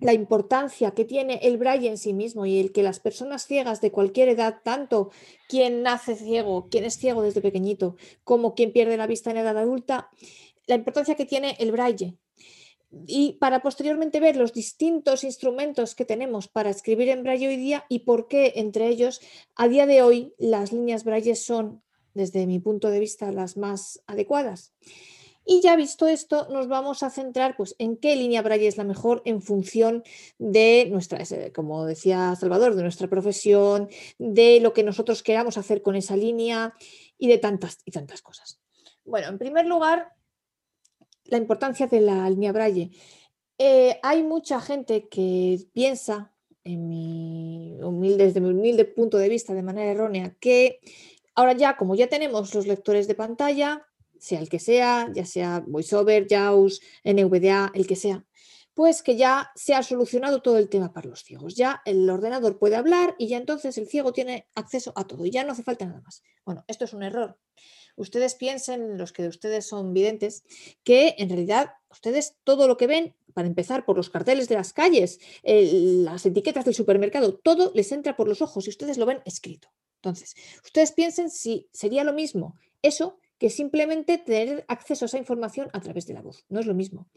la 0.00 0.12
importancia 0.12 0.92
que 0.92 1.04
tiene 1.04 1.40
el 1.42 1.58
braille 1.58 1.88
en 1.88 1.98
sí 1.98 2.12
mismo 2.12 2.46
y 2.46 2.58
el 2.60 2.72
que 2.72 2.82
las 2.82 3.00
personas 3.00 3.46
ciegas 3.46 3.80
de 3.80 3.90
cualquier 3.90 4.28
edad, 4.28 4.60
tanto 4.62 5.10
quien 5.48 5.82
nace 5.82 6.14
ciego, 6.14 6.68
quien 6.70 6.84
es 6.84 6.98
ciego 6.98 7.22
desde 7.22 7.40
pequeñito, 7.40 7.96
como 8.22 8.54
quien 8.54 8.72
pierde 8.72 8.96
la 8.96 9.06
vista 9.06 9.30
en 9.30 9.38
edad 9.38 9.58
adulta, 9.58 10.10
la 10.66 10.76
importancia 10.76 11.16
que 11.16 11.26
tiene 11.26 11.56
el 11.58 11.72
braille. 11.72 12.16
Y 13.06 13.34
para 13.34 13.60
posteriormente 13.60 14.20
ver 14.20 14.36
los 14.36 14.52
distintos 14.52 15.24
instrumentos 15.24 15.94
que 15.94 16.06
tenemos 16.06 16.48
para 16.48 16.70
escribir 16.70 17.08
en 17.08 17.22
braille 17.22 17.48
hoy 17.48 17.56
día 17.56 17.84
y 17.88 18.00
por 18.00 18.28
qué 18.28 18.54
entre 18.56 18.88
ellos, 18.88 19.20
a 19.56 19.68
día 19.68 19.84
de 19.86 20.00
hoy, 20.02 20.32
las 20.38 20.72
líneas 20.72 21.04
braille 21.04 21.34
son, 21.34 21.82
desde 22.14 22.46
mi 22.46 22.60
punto 22.60 22.88
de 22.88 23.00
vista, 23.00 23.30
las 23.30 23.56
más 23.56 24.02
adecuadas. 24.06 24.72
Y 25.50 25.62
ya 25.62 25.76
visto 25.76 26.06
esto, 26.06 26.46
nos 26.50 26.68
vamos 26.68 27.02
a 27.02 27.08
centrar 27.08 27.56
pues, 27.56 27.74
en 27.78 27.96
qué 27.96 28.14
línea 28.16 28.42
Braille 28.42 28.66
es 28.66 28.76
la 28.76 28.84
mejor 28.84 29.22
en 29.24 29.40
función 29.40 30.04
de 30.36 30.86
nuestra, 30.90 31.24
como 31.54 31.86
decía 31.86 32.36
Salvador, 32.38 32.74
de 32.74 32.82
nuestra 32.82 33.08
profesión, 33.08 33.88
de 34.18 34.60
lo 34.60 34.74
que 34.74 34.82
nosotros 34.82 35.22
queramos 35.22 35.56
hacer 35.56 35.80
con 35.80 35.96
esa 35.96 36.16
línea 36.16 36.74
y 37.16 37.28
de 37.28 37.38
tantas 37.38 37.78
y 37.86 37.92
tantas 37.92 38.20
cosas. 38.20 38.60
Bueno, 39.06 39.28
en 39.28 39.38
primer 39.38 39.64
lugar, 39.64 40.12
la 41.24 41.38
importancia 41.38 41.86
de 41.86 42.02
la 42.02 42.28
línea 42.28 42.52
Braille. 42.52 42.90
Eh, 43.56 43.98
hay 44.02 44.22
mucha 44.24 44.60
gente 44.60 45.08
que 45.08 45.60
piensa, 45.72 46.30
en 46.62 46.90
desde 48.18 48.42
mi 48.42 48.50
humilde 48.50 48.84
punto 48.84 49.16
de 49.16 49.30
vista, 49.30 49.54
de 49.54 49.62
manera 49.62 49.92
errónea, 49.92 50.36
que 50.40 50.80
ahora 51.34 51.54
ya, 51.54 51.78
como 51.78 51.94
ya 51.94 52.08
tenemos 52.08 52.54
los 52.54 52.66
lectores 52.66 53.08
de 53.08 53.14
pantalla, 53.14 53.87
sea 54.20 54.40
el 54.40 54.48
que 54.48 54.58
sea, 54.58 55.10
ya 55.14 55.24
sea 55.24 55.64
VoiceOver, 55.66 56.26
JAWS, 56.28 56.80
NVDA, 57.04 57.70
el 57.74 57.86
que 57.86 57.96
sea, 57.96 58.24
pues 58.74 59.02
que 59.02 59.16
ya 59.16 59.50
se 59.56 59.74
ha 59.74 59.82
solucionado 59.82 60.40
todo 60.40 60.58
el 60.58 60.68
tema 60.68 60.92
para 60.92 61.08
los 61.08 61.24
ciegos. 61.24 61.56
Ya 61.56 61.82
el 61.84 62.08
ordenador 62.08 62.58
puede 62.58 62.76
hablar 62.76 63.16
y 63.18 63.26
ya 63.26 63.36
entonces 63.36 63.76
el 63.78 63.88
ciego 63.88 64.12
tiene 64.12 64.46
acceso 64.54 64.92
a 64.94 65.04
todo 65.04 65.26
y 65.26 65.30
ya 65.30 65.44
no 65.44 65.52
hace 65.52 65.64
falta 65.64 65.84
nada 65.84 66.00
más. 66.00 66.22
Bueno, 66.44 66.64
esto 66.68 66.84
es 66.84 66.92
un 66.92 67.02
error. 67.02 67.38
Ustedes 67.96 68.36
piensen, 68.36 68.96
los 68.96 69.12
que 69.12 69.22
de 69.22 69.28
ustedes 69.28 69.66
son 69.66 69.92
videntes, 69.92 70.44
que 70.84 71.16
en 71.18 71.28
realidad 71.28 71.72
ustedes 71.90 72.36
todo 72.44 72.68
lo 72.68 72.76
que 72.76 72.86
ven, 72.86 73.16
para 73.34 73.48
empezar 73.48 73.84
por 73.84 73.96
los 73.96 74.10
carteles 74.10 74.48
de 74.48 74.54
las 74.54 74.72
calles, 74.72 75.18
las 75.42 76.24
etiquetas 76.24 76.64
del 76.64 76.74
supermercado, 76.74 77.34
todo 77.34 77.72
les 77.74 77.90
entra 77.90 78.16
por 78.16 78.28
los 78.28 78.42
ojos 78.42 78.66
y 78.66 78.70
ustedes 78.70 78.98
lo 78.98 79.06
ven 79.06 79.20
escrito. 79.24 79.68
Entonces, 79.96 80.36
ustedes 80.64 80.92
piensen 80.92 81.30
si 81.30 81.68
sería 81.72 82.04
lo 82.04 82.12
mismo 82.12 82.56
eso 82.82 83.18
que 83.38 83.50
simplemente 83.50 84.18
tener 84.18 84.64
acceso 84.68 85.04
a 85.04 85.06
esa 85.06 85.18
información 85.18 85.68
a 85.72 85.80
través 85.80 86.06
de 86.06 86.14
la 86.14 86.22
voz. 86.22 86.44
No 86.48 86.60
es 86.60 86.66
lo 86.66 86.74
mismo. 86.74 87.08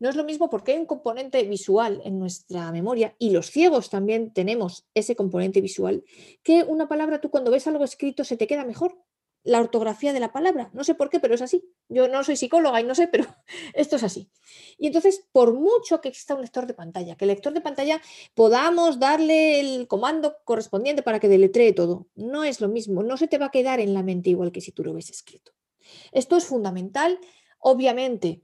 No 0.00 0.08
es 0.08 0.14
lo 0.14 0.24
mismo 0.24 0.48
porque 0.48 0.72
hay 0.72 0.78
un 0.78 0.86
componente 0.86 1.42
visual 1.42 2.00
en 2.04 2.20
nuestra 2.20 2.70
memoria 2.70 3.16
y 3.18 3.30
los 3.30 3.50
ciegos 3.50 3.90
también 3.90 4.32
tenemos 4.32 4.86
ese 4.94 5.16
componente 5.16 5.60
visual, 5.60 6.04
que 6.44 6.62
una 6.62 6.86
palabra 6.86 7.20
tú 7.20 7.30
cuando 7.30 7.50
ves 7.50 7.66
algo 7.66 7.82
escrito 7.82 8.22
se 8.22 8.36
te 8.36 8.46
queda 8.46 8.64
mejor 8.64 8.96
la 9.44 9.60
ortografía 9.60 10.12
de 10.12 10.20
la 10.20 10.32
palabra. 10.32 10.70
No 10.72 10.84
sé 10.84 10.94
por 10.94 11.10
qué, 11.10 11.20
pero 11.20 11.34
es 11.34 11.42
así. 11.42 11.64
Yo 11.88 12.08
no 12.08 12.22
soy 12.24 12.36
psicóloga 12.36 12.80
y 12.80 12.84
no 12.84 12.94
sé, 12.94 13.08
pero 13.08 13.24
esto 13.74 13.96
es 13.96 14.02
así. 14.02 14.30
Y 14.76 14.88
entonces, 14.88 15.26
por 15.32 15.54
mucho 15.54 16.00
que 16.00 16.08
exista 16.08 16.34
un 16.34 16.42
lector 16.42 16.66
de 16.66 16.74
pantalla, 16.74 17.16
que 17.16 17.24
el 17.24 17.28
lector 17.28 17.52
de 17.52 17.60
pantalla 17.60 18.00
podamos 18.34 18.98
darle 18.98 19.60
el 19.60 19.88
comando 19.88 20.36
correspondiente 20.44 21.02
para 21.02 21.20
que 21.20 21.28
deletree 21.28 21.72
todo, 21.72 22.08
no 22.14 22.44
es 22.44 22.60
lo 22.60 22.68
mismo. 22.68 23.02
No 23.02 23.16
se 23.16 23.28
te 23.28 23.38
va 23.38 23.46
a 23.46 23.50
quedar 23.50 23.80
en 23.80 23.94
la 23.94 24.02
mente 24.02 24.30
igual 24.30 24.52
que 24.52 24.60
si 24.60 24.72
tú 24.72 24.84
lo 24.84 24.92
ves 24.92 25.10
escrito. 25.10 25.52
Esto 26.12 26.36
es 26.36 26.44
fundamental, 26.44 27.18
obviamente, 27.58 28.42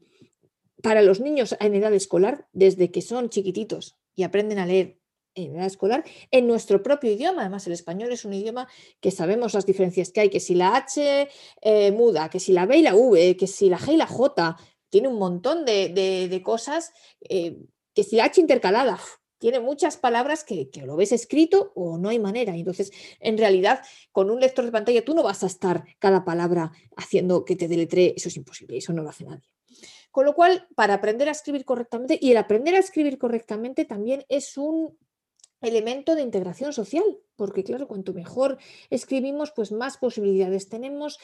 para 0.82 1.02
los 1.02 1.20
niños 1.20 1.56
en 1.60 1.74
edad 1.74 1.92
escolar, 1.94 2.48
desde 2.52 2.90
que 2.90 3.02
son 3.02 3.30
chiquititos 3.30 3.96
y 4.14 4.22
aprenden 4.22 4.58
a 4.58 4.66
leer 4.66 4.98
en 5.34 5.56
edad 5.56 5.66
escolar 5.66 6.04
en 6.30 6.46
nuestro 6.46 6.82
propio 6.82 7.12
idioma. 7.12 7.42
Además, 7.42 7.66
el 7.66 7.72
español 7.72 8.12
es 8.12 8.24
un 8.24 8.34
idioma 8.34 8.68
que 9.00 9.10
sabemos 9.10 9.54
las 9.54 9.66
diferencias 9.66 10.10
que 10.10 10.20
hay, 10.20 10.30
que 10.30 10.40
si 10.40 10.54
la 10.54 10.76
H 10.76 11.28
eh, 11.60 11.92
muda, 11.92 12.28
que 12.30 12.40
si 12.40 12.52
la 12.52 12.66
B 12.66 12.78
y 12.78 12.82
la 12.82 12.94
V, 12.94 13.36
que 13.36 13.46
si 13.46 13.68
la 13.68 13.78
G 13.78 13.94
y 13.94 13.96
la 13.96 14.06
J, 14.06 14.56
tiene 14.90 15.08
un 15.08 15.18
montón 15.18 15.64
de, 15.64 16.42
cosas, 16.44 16.92
eh, 17.28 17.58
que 17.94 18.04
si 18.04 18.16
la 18.16 18.24
H 18.26 18.40
intercalada, 18.40 18.98
tiene 19.38 19.60
muchas 19.60 19.96
palabras 19.96 20.44
que, 20.44 20.70
que, 20.70 20.86
lo 20.86 20.96
ves 20.96 21.12
escrito 21.12 21.72
o 21.74 21.98
no 21.98 22.08
hay 22.08 22.18
manera. 22.18 22.54
Entonces, 22.54 22.92
en 23.20 23.36
realidad, 23.36 23.82
con 24.10 24.30
un 24.30 24.40
lector 24.40 24.64
de 24.64 24.72
pantalla 24.72 25.04
tú 25.04 25.14
no 25.14 25.22
vas 25.22 25.42
a 25.42 25.48
estar 25.48 25.84
cada 25.98 26.24
palabra 26.24 26.72
haciendo 26.96 27.44
que 27.44 27.56
te 27.56 27.68
deletree, 27.68 28.14
eso 28.16 28.28
es 28.28 28.36
imposible, 28.36 28.78
eso 28.78 28.92
no 28.92 29.02
lo 29.02 29.10
hace 29.10 29.24
nadie. 29.24 29.50
Con 30.10 30.24
lo 30.24 30.34
cual, 30.34 30.68
para 30.76 30.94
aprender 30.94 31.28
a 31.28 31.32
escribir 31.32 31.64
correctamente, 31.64 32.16
y 32.20 32.30
el 32.30 32.36
aprender 32.36 32.76
a 32.76 32.78
escribir 32.78 33.18
correctamente 33.18 33.84
también 33.84 34.24
es 34.28 34.56
un 34.56 34.96
elemento 35.66 36.14
de 36.14 36.22
integración 36.22 36.72
social, 36.72 37.04
porque 37.36 37.64
claro, 37.64 37.88
cuanto 37.88 38.12
mejor 38.12 38.58
escribimos, 38.90 39.52
pues 39.52 39.72
más 39.72 39.96
posibilidades 39.98 40.68
tenemos, 40.68 41.18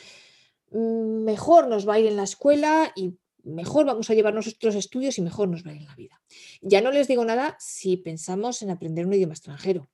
mm, 0.71 1.25
mejor 1.25 1.69
nos 1.69 1.89
va 1.89 1.95
a 1.95 2.01
ir 2.01 2.07
en 2.07 2.17
la 2.17 2.25
escuela 2.25 2.93
y 2.97 3.19
mejor 3.43 3.87
vamos 3.87 4.11
a 4.11 4.15
llevar 4.15 4.35
nuestros 4.35 4.75
estudios 4.75 5.19
y 5.19 5.23
mejor 5.23 5.49
nos 5.49 5.65
va 5.65 5.71
a 5.71 5.75
ir 5.75 5.81
en 5.81 5.87
la 5.87 5.95
vida. 5.95 6.21
Ya 6.61 6.81
no 6.81 6.91
les 6.91 7.09
digo 7.09 7.25
nada 7.25 7.57
si 7.59 7.97
pensamos 7.97 8.63
en 8.63 8.71
aprender 8.71 9.07
un 9.07 9.15
idioma 9.15 9.35
extranjero. 9.35 9.89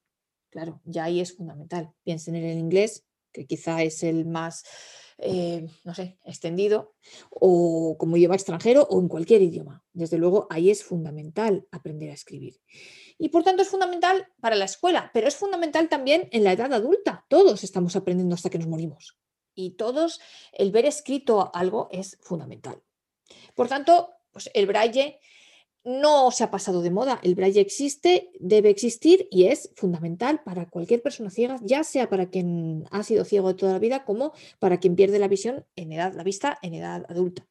Claro, 0.51 0.81
ya 0.85 1.05
ahí 1.05 1.21
es 1.21 1.37
fundamental. 1.37 1.93
Piensen 2.03 2.37
en 2.37 2.45
el 2.45 2.59
inglés, 2.59 3.05
que 3.33 3.47
quizá 3.47 3.83
es 3.83 4.03
el 4.03 4.27
más, 4.27 4.65
eh, 5.19 5.67
no 5.85 5.95
sé, 5.95 6.19
extendido, 6.25 6.95
o 7.31 7.97
como 7.99 8.17
idioma 8.17 8.35
extranjero 8.35 8.83
o 8.91 9.01
en 9.01 9.09
cualquier 9.09 9.43
idioma. 9.43 9.85
Desde 9.93 10.19
luego, 10.19 10.47
ahí 10.51 10.71
es 10.71 10.85
fundamental 10.85 11.67
aprender 11.71 12.11
a 12.11 12.15
escribir 12.15 12.61
y 13.19 13.31
por 13.31 13.43
tanto 13.43 13.63
es 13.63 13.69
fundamental 13.69 14.29
para 14.41 14.57
la 14.57 14.67
escuela, 14.67 15.11
pero 15.15 15.27
es 15.29 15.37
fundamental 15.37 15.89
también 15.89 16.29
en 16.33 16.45
la 16.45 16.53
edad 16.53 16.73
adulta. 16.73 17.25
Todos 17.29 17.65
estamos 17.65 17.97
aprendiendo 17.97 18.35
hasta 18.35 18.51
que 18.51 18.59
nos 18.59 18.69
morimos 18.69 19.19
y 19.55 19.71
todos 19.71 20.21
el 20.53 20.71
ver 20.71 20.85
escrito 20.85 21.51
algo 21.55 21.89
es 21.91 22.19
fundamental. 22.21 22.83
Por 23.55 23.69
tanto, 23.69 24.11
pues 24.31 24.51
el 24.55 24.67
braille 24.67 25.19
no 25.87 26.33
se 26.33 26.43
ha 26.43 26.51
pasado 26.51 26.83
de 26.83 26.91
moda, 26.91 27.21
el 27.23 27.37
braille 27.37 27.61
existe, 27.61 28.33
debe 28.41 28.71
existir 28.71 29.29
y 29.31 29.45
es 29.45 29.71
fundamental 29.77 30.43
para 30.43 30.69
cualquier 30.69 31.01
persona 31.01 31.31
ciega, 31.31 31.61
ya 31.63 31.85
sea 31.85 32.11
para 32.11 32.29
quien 32.29 32.87
ha 32.91 33.05
sido 33.05 33.25
ciego 33.25 33.49
de 33.49 33.55
toda 33.55 33.73
la 33.73 33.79
vida 33.79 34.05
como 34.05 34.33
para 34.59 34.81
quien 34.81 34.97
pierde 34.97 35.21
la 35.21 35.29
visión 35.29 35.65
en 35.77 35.93
edad, 35.93 36.13
la 36.13 36.25
vista 36.25 36.59
en 36.63 36.75
edad 36.75 37.07
adulta. 37.09 37.47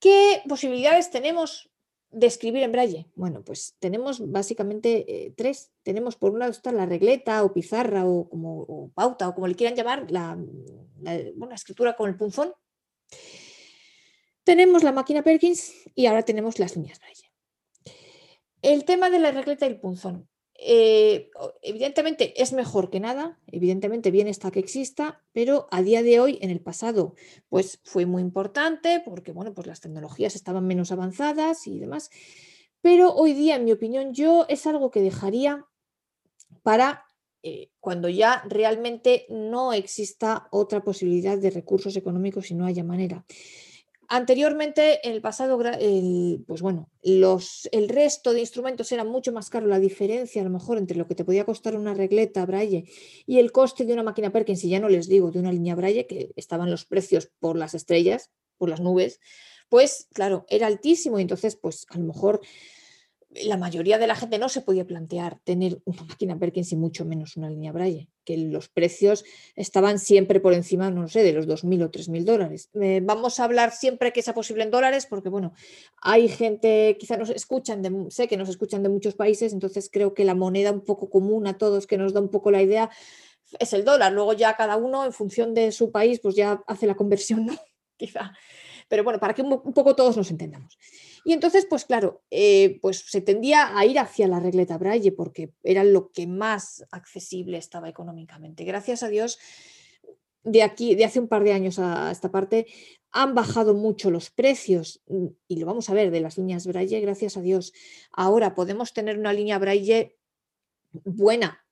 ¿Qué 0.00 0.40
posibilidades 0.48 1.10
tenemos 1.10 1.68
de 2.10 2.26
escribir 2.26 2.62
en 2.62 2.72
braille? 2.72 3.06
Bueno, 3.14 3.42
pues 3.44 3.76
tenemos 3.78 4.30
básicamente 4.30 5.04
eh, 5.26 5.34
tres. 5.36 5.70
Tenemos 5.82 6.16
por 6.16 6.32
un 6.32 6.38
lado 6.38 6.52
está 6.52 6.72
la 6.72 6.86
regleta 6.86 7.44
o 7.44 7.52
pizarra 7.52 8.06
o 8.06 8.26
como 8.30 8.90
pauta 8.94 9.28
o 9.28 9.34
como 9.34 9.48
le 9.48 9.54
quieran 9.54 9.76
llamar, 9.76 10.10
la, 10.10 10.38
escritura 11.52 11.94
con 11.94 12.08
el 12.08 12.16
punzón. 12.16 12.54
Tenemos 14.48 14.82
la 14.82 14.92
máquina 14.92 15.22
Perkins 15.22 15.74
y 15.94 16.06
ahora 16.06 16.22
tenemos 16.22 16.58
las 16.58 16.74
líneas 16.74 16.98
braille. 17.00 17.30
El 18.62 18.86
tema 18.86 19.10
de 19.10 19.18
la 19.18 19.30
regleta 19.30 19.66
y 19.66 19.68
el 19.68 19.78
punzón. 19.78 20.26
Eh, 20.54 21.28
evidentemente 21.60 22.32
es 22.40 22.54
mejor 22.54 22.88
que 22.88 22.98
nada, 22.98 23.38
evidentemente 23.46 24.10
bien 24.10 24.26
está 24.26 24.50
que 24.50 24.60
exista, 24.60 25.22
pero 25.34 25.68
a 25.70 25.82
día 25.82 26.02
de 26.02 26.18
hoy, 26.18 26.38
en 26.40 26.48
el 26.48 26.62
pasado, 26.62 27.14
pues 27.50 27.80
fue 27.84 28.06
muy 28.06 28.22
importante 28.22 29.02
porque, 29.04 29.32
bueno, 29.32 29.52
pues 29.52 29.66
las 29.66 29.82
tecnologías 29.82 30.34
estaban 30.34 30.66
menos 30.66 30.92
avanzadas 30.92 31.66
y 31.66 31.78
demás, 31.78 32.08
pero 32.80 33.12
hoy 33.12 33.34
día, 33.34 33.56
en 33.56 33.66
mi 33.66 33.72
opinión, 33.72 34.14
yo 34.14 34.46
es 34.48 34.66
algo 34.66 34.90
que 34.90 35.02
dejaría 35.02 35.66
para 36.62 37.04
eh, 37.42 37.68
cuando 37.80 38.08
ya 38.08 38.42
realmente 38.48 39.26
no 39.28 39.74
exista 39.74 40.48
otra 40.52 40.82
posibilidad 40.82 41.36
de 41.36 41.50
recursos 41.50 41.94
económicos 41.96 42.50
y 42.50 42.54
no 42.54 42.64
haya 42.64 42.82
manera. 42.82 43.26
Anteriormente, 44.10 45.06
en 45.06 45.12
el 45.12 45.20
pasado, 45.20 45.60
el, 45.62 46.42
pues 46.46 46.62
bueno, 46.62 46.90
el 47.02 47.88
resto 47.90 48.32
de 48.32 48.40
instrumentos 48.40 48.90
era 48.90 49.04
mucho 49.04 49.32
más 49.32 49.50
caro. 49.50 49.66
La 49.66 49.78
diferencia, 49.78 50.40
a 50.40 50.44
lo 50.44 50.50
mejor, 50.50 50.78
entre 50.78 50.96
lo 50.96 51.06
que 51.06 51.14
te 51.14 51.26
podía 51.26 51.44
costar 51.44 51.76
una 51.76 51.92
regleta 51.92 52.46
Braille 52.46 52.84
y 53.26 53.38
el 53.38 53.52
coste 53.52 53.84
de 53.84 53.92
una 53.92 54.02
máquina 54.02 54.32
Perkins, 54.32 54.64
y 54.64 54.70
ya 54.70 54.80
no 54.80 54.88
les 54.88 55.08
digo 55.08 55.30
de 55.30 55.40
una 55.40 55.52
línea 55.52 55.74
Braille, 55.74 56.06
que 56.06 56.32
estaban 56.36 56.70
los 56.70 56.86
precios 56.86 57.30
por 57.38 57.58
las 57.58 57.74
estrellas, 57.74 58.30
por 58.56 58.70
las 58.70 58.80
nubes, 58.80 59.20
pues 59.68 60.08
claro, 60.14 60.46
era 60.48 60.68
altísimo. 60.68 61.18
Y 61.18 61.22
entonces, 61.22 61.56
pues 61.56 61.84
a 61.90 61.98
lo 61.98 62.06
mejor 62.06 62.40
la 63.30 63.56
mayoría 63.56 63.98
de 63.98 64.06
la 64.06 64.14
gente 64.14 64.38
no 64.38 64.48
se 64.48 64.62
podía 64.62 64.86
plantear 64.86 65.38
tener 65.44 65.80
una 65.84 66.02
máquina 66.04 66.38
Perkins 66.38 66.72
y 66.72 66.76
mucho 66.76 67.04
menos 67.04 67.36
una 67.36 67.50
línea 67.50 67.72
Braille, 67.72 68.08
que 68.24 68.38
los 68.38 68.68
precios 68.68 69.24
estaban 69.54 69.98
siempre 69.98 70.40
por 70.40 70.54
encima, 70.54 70.90
no 70.90 71.08
sé, 71.08 71.22
de 71.22 71.32
los 71.32 71.46
2.000 71.46 71.84
o 71.84 71.90
3.000 71.90 72.24
dólares. 72.24 72.70
Eh, 72.80 73.00
vamos 73.02 73.38
a 73.38 73.44
hablar 73.44 73.72
siempre 73.72 74.12
que 74.12 74.22
sea 74.22 74.34
posible 74.34 74.64
en 74.64 74.70
dólares, 74.70 75.06
porque 75.06 75.28
bueno, 75.28 75.52
hay 76.00 76.28
gente, 76.28 76.96
quizá 76.98 77.16
nos 77.16 77.30
escuchan, 77.30 77.82
de, 77.82 78.06
sé 78.10 78.28
que 78.28 78.38
nos 78.38 78.48
escuchan 78.48 78.82
de 78.82 78.88
muchos 78.88 79.14
países, 79.14 79.52
entonces 79.52 79.90
creo 79.92 80.14
que 80.14 80.24
la 80.24 80.34
moneda 80.34 80.72
un 80.72 80.84
poco 80.84 81.10
común 81.10 81.46
a 81.46 81.58
todos, 81.58 81.86
que 81.86 81.98
nos 81.98 82.14
da 82.14 82.20
un 82.20 82.30
poco 82.30 82.50
la 82.50 82.62
idea, 82.62 82.90
es 83.58 83.72
el 83.72 83.84
dólar. 83.84 84.12
Luego 84.12 84.32
ya 84.32 84.56
cada 84.56 84.76
uno, 84.76 85.04
en 85.04 85.12
función 85.12 85.54
de 85.54 85.72
su 85.72 85.90
país, 85.90 86.20
pues 86.20 86.34
ya 86.34 86.62
hace 86.66 86.86
la 86.86 86.94
conversión, 86.94 87.46
¿no? 87.46 87.54
quizá. 87.96 88.32
Pero 88.88 89.04
bueno, 89.04 89.20
para 89.20 89.34
que 89.34 89.42
un 89.42 89.74
poco 89.74 89.94
todos 89.94 90.16
nos 90.16 90.30
entendamos. 90.30 90.78
Y 91.24 91.32
entonces, 91.32 91.66
pues 91.68 91.84
claro, 91.84 92.22
eh, 92.30 92.78
pues 92.80 93.04
se 93.08 93.20
tendía 93.20 93.76
a 93.76 93.84
ir 93.84 93.98
hacia 93.98 94.28
la 94.28 94.40
regleta 94.40 94.78
Braille 94.78 95.12
porque 95.12 95.52
era 95.62 95.84
lo 95.84 96.10
que 96.10 96.26
más 96.26 96.84
accesible 96.90 97.58
estaba 97.58 97.88
económicamente. 97.88 98.64
Gracias 98.64 99.02
a 99.02 99.08
Dios, 99.08 99.38
de 100.44 100.62
aquí, 100.62 100.94
de 100.94 101.04
hace 101.04 101.20
un 101.20 101.28
par 101.28 101.44
de 101.44 101.52
años 101.52 101.78
a 101.78 102.10
esta 102.10 102.30
parte, 102.30 102.66
han 103.10 103.34
bajado 103.34 103.74
mucho 103.74 104.10
los 104.10 104.30
precios 104.30 105.02
mm, 105.06 105.26
y 105.48 105.56
lo 105.56 105.66
vamos 105.66 105.88
a 105.90 105.94
ver 105.94 106.10
de 106.10 106.20
las 106.20 106.38
líneas 106.38 106.66
Braille, 106.66 107.00
gracias 107.00 107.36
a 107.36 107.40
Dios. 107.40 107.72
Ahora 108.12 108.54
podemos 108.54 108.92
tener 108.92 109.18
una 109.18 109.32
línea 109.32 109.58
Braille 109.58 110.16
buena, 110.92 111.64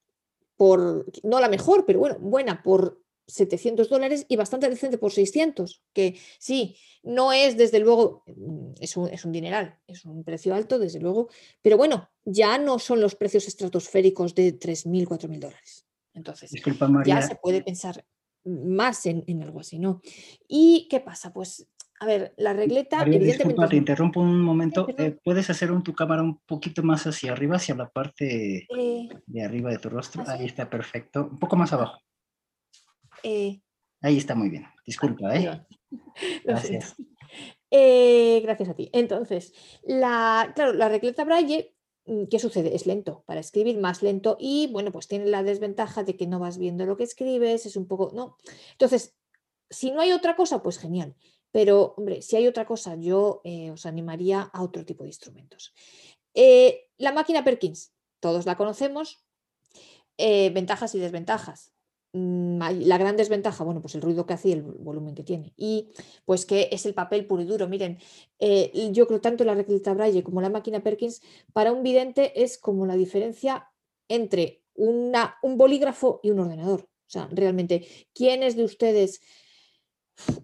por, 0.56 1.06
no 1.22 1.40
la 1.40 1.48
mejor, 1.48 1.84
pero 1.86 1.98
bueno, 1.98 2.16
buena 2.18 2.62
por 2.62 3.02
700 3.26 3.88
dólares 3.88 4.26
y 4.28 4.36
bastante 4.36 4.68
decente 4.68 4.98
por 4.98 5.12
600, 5.12 5.82
que 5.92 6.18
sí, 6.38 6.76
no 7.02 7.32
es 7.32 7.56
desde 7.56 7.80
luego, 7.80 8.24
mm, 8.26 8.74
es 8.80 8.96
un, 8.96 9.08
es 9.08 9.24
un, 9.24 9.32
dineral, 9.32 9.78
es 9.86 10.04
un 10.04 10.24
precio 10.24 10.54
alto 10.54 10.78
desde 10.78 11.00
luego, 11.00 11.28
pero 11.62 11.76
bueno, 11.76 12.10
ya 12.24 12.58
no 12.58 12.78
son 12.78 13.00
los 13.00 13.14
precios 13.14 13.48
estratosféricos 13.48 14.34
de 14.34 14.58
3.000, 14.58 15.06
4.000 15.06 15.38
dólares. 15.40 15.86
Entonces, 16.14 16.50
ya 17.04 17.20
se 17.20 17.36
puede 17.36 17.62
pensar 17.62 18.04
más 18.44 19.04
en, 19.06 19.22
en, 19.26 19.42
algo 19.42 19.60
así, 19.60 19.78
¿no? 19.78 20.00
¿Y 20.48 20.88
qué 20.88 21.00
pasa? 21.00 21.32
Pues, 21.32 21.68
a 22.00 22.06
ver, 22.06 22.34
la 22.36 22.52
regleta... 22.52 23.04
disculpa, 23.04 23.68
te 23.68 23.76
interrumpo 23.76 24.20
un 24.20 24.40
momento. 24.40 24.86
Eh, 24.98 25.16
¿Puedes 25.22 25.48
hacer 25.50 25.72
un, 25.72 25.82
tu 25.82 25.94
cámara 25.94 26.22
un 26.22 26.38
poquito 26.40 26.82
más 26.82 27.06
hacia 27.06 27.32
arriba, 27.32 27.56
hacia 27.56 27.74
la 27.74 27.88
parte 27.88 28.66
eh, 28.68 29.08
de 29.26 29.42
arriba 29.42 29.70
de 29.70 29.78
tu 29.78 29.88
rostro? 29.88 30.24
Ahí 30.26 30.46
está 30.46 30.68
perfecto. 30.68 31.28
Un 31.30 31.38
poco 31.38 31.56
más 31.56 31.72
abajo. 31.72 32.00
Eh, 33.22 33.60
Ahí 34.02 34.18
está 34.18 34.34
muy 34.34 34.50
bien. 34.50 34.66
Disculpa, 34.84 35.34
¿eh? 35.36 35.66
Gracias. 36.44 36.94
Eh, 37.70 38.40
gracias 38.44 38.68
a 38.68 38.74
ti. 38.74 38.88
Entonces, 38.92 39.52
la, 39.82 40.52
claro, 40.54 40.72
la 40.72 40.88
regleta 40.88 41.24
Braille, 41.24 41.74
mm, 42.06 42.26
¿qué 42.26 42.38
sucede? 42.38 42.74
Es 42.74 42.86
lento 42.86 43.24
para 43.26 43.40
escribir, 43.40 43.78
más 43.78 44.02
lento 44.02 44.36
y, 44.38 44.68
bueno, 44.68 44.92
pues 44.92 45.08
tiene 45.08 45.26
la 45.26 45.42
desventaja 45.42 46.04
de 46.04 46.16
que 46.16 46.28
no 46.28 46.38
vas 46.38 46.58
viendo 46.58 46.86
lo 46.86 46.96
que 46.96 47.02
escribes, 47.02 47.66
es 47.66 47.76
un 47.76 47.88
poco, 47.88 48.12
¿no? 48.14 48.36
Entonces, 48.72 49.16
si 49.68 49.90
no 49.90 50.00
hay 50.00 50.12
otra 50.12 50.36
cosa, 50.36 50.62
pues 50.62 50.78
genial. 50.78 51.16
Pero, 51.50 51.94
hombre, 51.96 52.22
si 52.22 52.36
hay 52.36 52.46
otra 52.46 52.66
cosa, 52.66 52.94
yo 52.96 53.40
eh, 53.42 53.72
os 53.72 53.86
animaría 53.86 54.42
a 54.42 54.62
otro 54.62 54.84
tipo 54.84 55.02
de 55.02 55.10
instrumentos. 55.10 55.74
la 56.98 57.12
máquina 57.12 57.42
Perkins, 57.42 57.92
todos 58.20 58.46
la 58.46 58.56
conocemos. 58.56 59.24
ventajas 60.18 60.94
y 60.94 60.98
desventajas. 61.00 61.75
Mm, 62.16 62.58
la 62.86 62.96
gran 62.96 63.16
desventaja, 63.16 63.62
bueno, 63.62 63.82
pues 63.82 63.94
el 63.94 64.00
ruido 64.00 64.24
que 64.24 64.32
hace 64.32 64.48
y 64.48 64.52
el 64.52 64.62
volumen 64.62 65.14
que 65.14 65.22
tiene. 65.22 65.52
Y 65.56 65.90
pues 66.24 66.46
que 66.46 66.70
es 66.72 66.86
el 66.86 66.94
papel 66.94 67.26
puro 67.26 67.42
y 67.42 67.44
duro. 67.44 67.68
Miren, 67.68 67.98
eh, 68.38 68.90
yo 68.92 69.06
creo 69.06 69.20
tanto 69.20 69.44
la 69.44 69.54
regleta 69.54 69.92
Braille 69.92 70.22
como 70.22 70.40
la 70.40 70.48
máquina 70.48 70.82
Perkins, 70.82 71.20
para 71.52 71.72
un 71.72 71.82
vidente 71.82 72.42
es 72.42 72.56
como 72.56 72.86
la 72.86 72.96
diferencia 72.96 73.70
entre 74.08 74.62
una, 74.74 75.36
un 75.42 75.58
bolígrafo 75.58 76.20
y 76.22 76.30
un 76.30 76.38
ordenador. 76.40 76.82
O 76.82 77.10
sea, 77.10 77.28
realmente, 77.32 77.86
¿quiénes 78.14 78.56
de 78.56 78.64
ustedes 78.64 79.20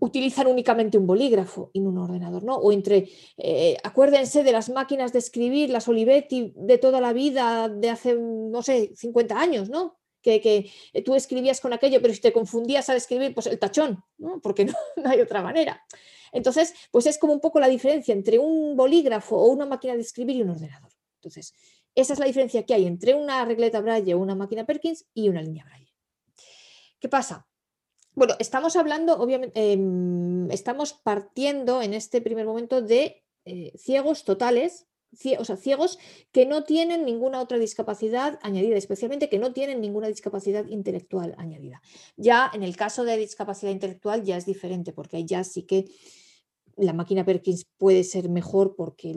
utilizan 0.00 0.46
únicamente 0.48 0.98
un 0.98 1.06
bolígrafo 1.06 1.70
y 1.72 1.80
no 1.80 1.88
un 1.88 1.98
ordenador, 1.98 2.44
¿no? 2.44 2.56
O 2.56 2.70
entre, 2.72 3.08
eh, 3.38 3.78
acuérdense 3.82 4.44
de 4.44 4.52
las 4.52 4.68
máquinas 4.68 5.14
de 5.14 5.20
escribir, 5.20 5.70
las 5.70 5.88
Olivetti 5.88 6.52
de 6.54 6.76
toda 6.76 7.00
la 7.00 7.14
vida, 7.14 7.70
de 7.70 7.88
hace, 7.88 8.14
no 8.14 8.62
sé, 8.62 8.92
50 8.94 9.40
años, 9.40 9.70
¿no? 9.70 10.01
Que, 10.22 10.70
eh, 10.92 11.02
tú 11.02 11.14
escribías 11.14 11.60
con 11.60 11.72
aquello, 11.72 12.00
pero 12.00 12.14
si 12.14 12.20
te 12.20 12.32
confundías 12.32 12.88
al 12.88 12.96
escribir, 12.96 13.34
pues 13.34 13.46
el 13.46 13.58
tachón, 13.58 14.02
¿no? 14.18 14.40
porque 14.40 14.64
no, 14.64 14.74
hay 15.04 15.20
otra 15.20 15.42
manera. 15.42 15.84
Entonces, 16.32 16.72
pues 16.90 17.06
es 17.06 17.18
como 17.18 17.34
un 17.34 17.40
poco 17.40 17.60
la 17.60 17.68
diferencia 17.68 18.14
entre 18.14 18.38
un 18.38 18.76
bolígrafo 18.76 19.36
o 19.36 19.48
una 19.48 19.66
máquina 19.66 19.94
de 19.94 20.00
escribir 20.00 20.36
y 20.36 20.42
un 20.42 20.50
ordenador. 20.50 20.90
Entonces, 21.16 21.54
esa 21.94 22.14
es 22.14 22.18
la 22.18 22.26
diferencia 22.26 22.64
que 22.64 22.72
hay 22.72 22.86
entre 22.86 23.14
una 23.14 23.44
regleta 23.44 23.80
Braille 23.80 24.14
o 24.14 24.18
una 24.18 24.34
máquina 24.34 24.64
Perkins 24.64 25.06
y 25.12 25.28
una 25.28 25.42
línea 25.42 25.64
Braille. 25.64 25.92
¿Qué 26.98 27.08
pasa? 27.08 27.46
Bueno, 28.14 28.34
estamos 28.38 28.76
hablando, 28.76 29.18
obviamente, 29.18 29.72
em, 29.72 30.50
estamos 30.50 30.92
partiendo 30.94 31.82
en 31.82 31.94
este 31.94 32.20
primer 32.20 32.46
momento 32.46 32.80
de 32.80 33.22
eh, 33.44 33.72
ciegos 33.76 34.24
totales 34.24 34.86
o 35.38 35.44
sea, 35.44 35.56
ciegos 35.56 35.98
que 36.32 36.46
no 36.46 36.64
tienen 36.64 37.04
ninguna 37.04 37.40
otra 37.40 37.58
discapacidad 37.58 38.38
añadida, 38.42 38.76
especialmente 38.76 39.28
que 39.28 39.38
no 39.38 39.52
tienen 39.52 39.80
ninguna 39.80 40.08
discapacidad 40.08 40.66
intelectual 40.66 41.34
añadida. 41.38 41.82
Ya 42.16 42.50
en 42.52 42.62
el 42.62 42.76
caso 42.76 43.04
de 43.04 43.16
discapacidad 43.16 43.72
intelectual 43.72 44.24
ya 44.24 44.36
es 44.36 44.46
diferente, 44.46 44.92
porque 44.92 45.18
ahí 45.18 45.26
ya 45.26 45.44
sí 45.44 45.64
que 45.64 45.86
la 46.76 46.92
máquina 46.92 47.24
Perkins 47.24 47.66
puede 47.76 48.04
ser 48.04 48.28
mejor 48.28 48.74
porque 48.76 49.14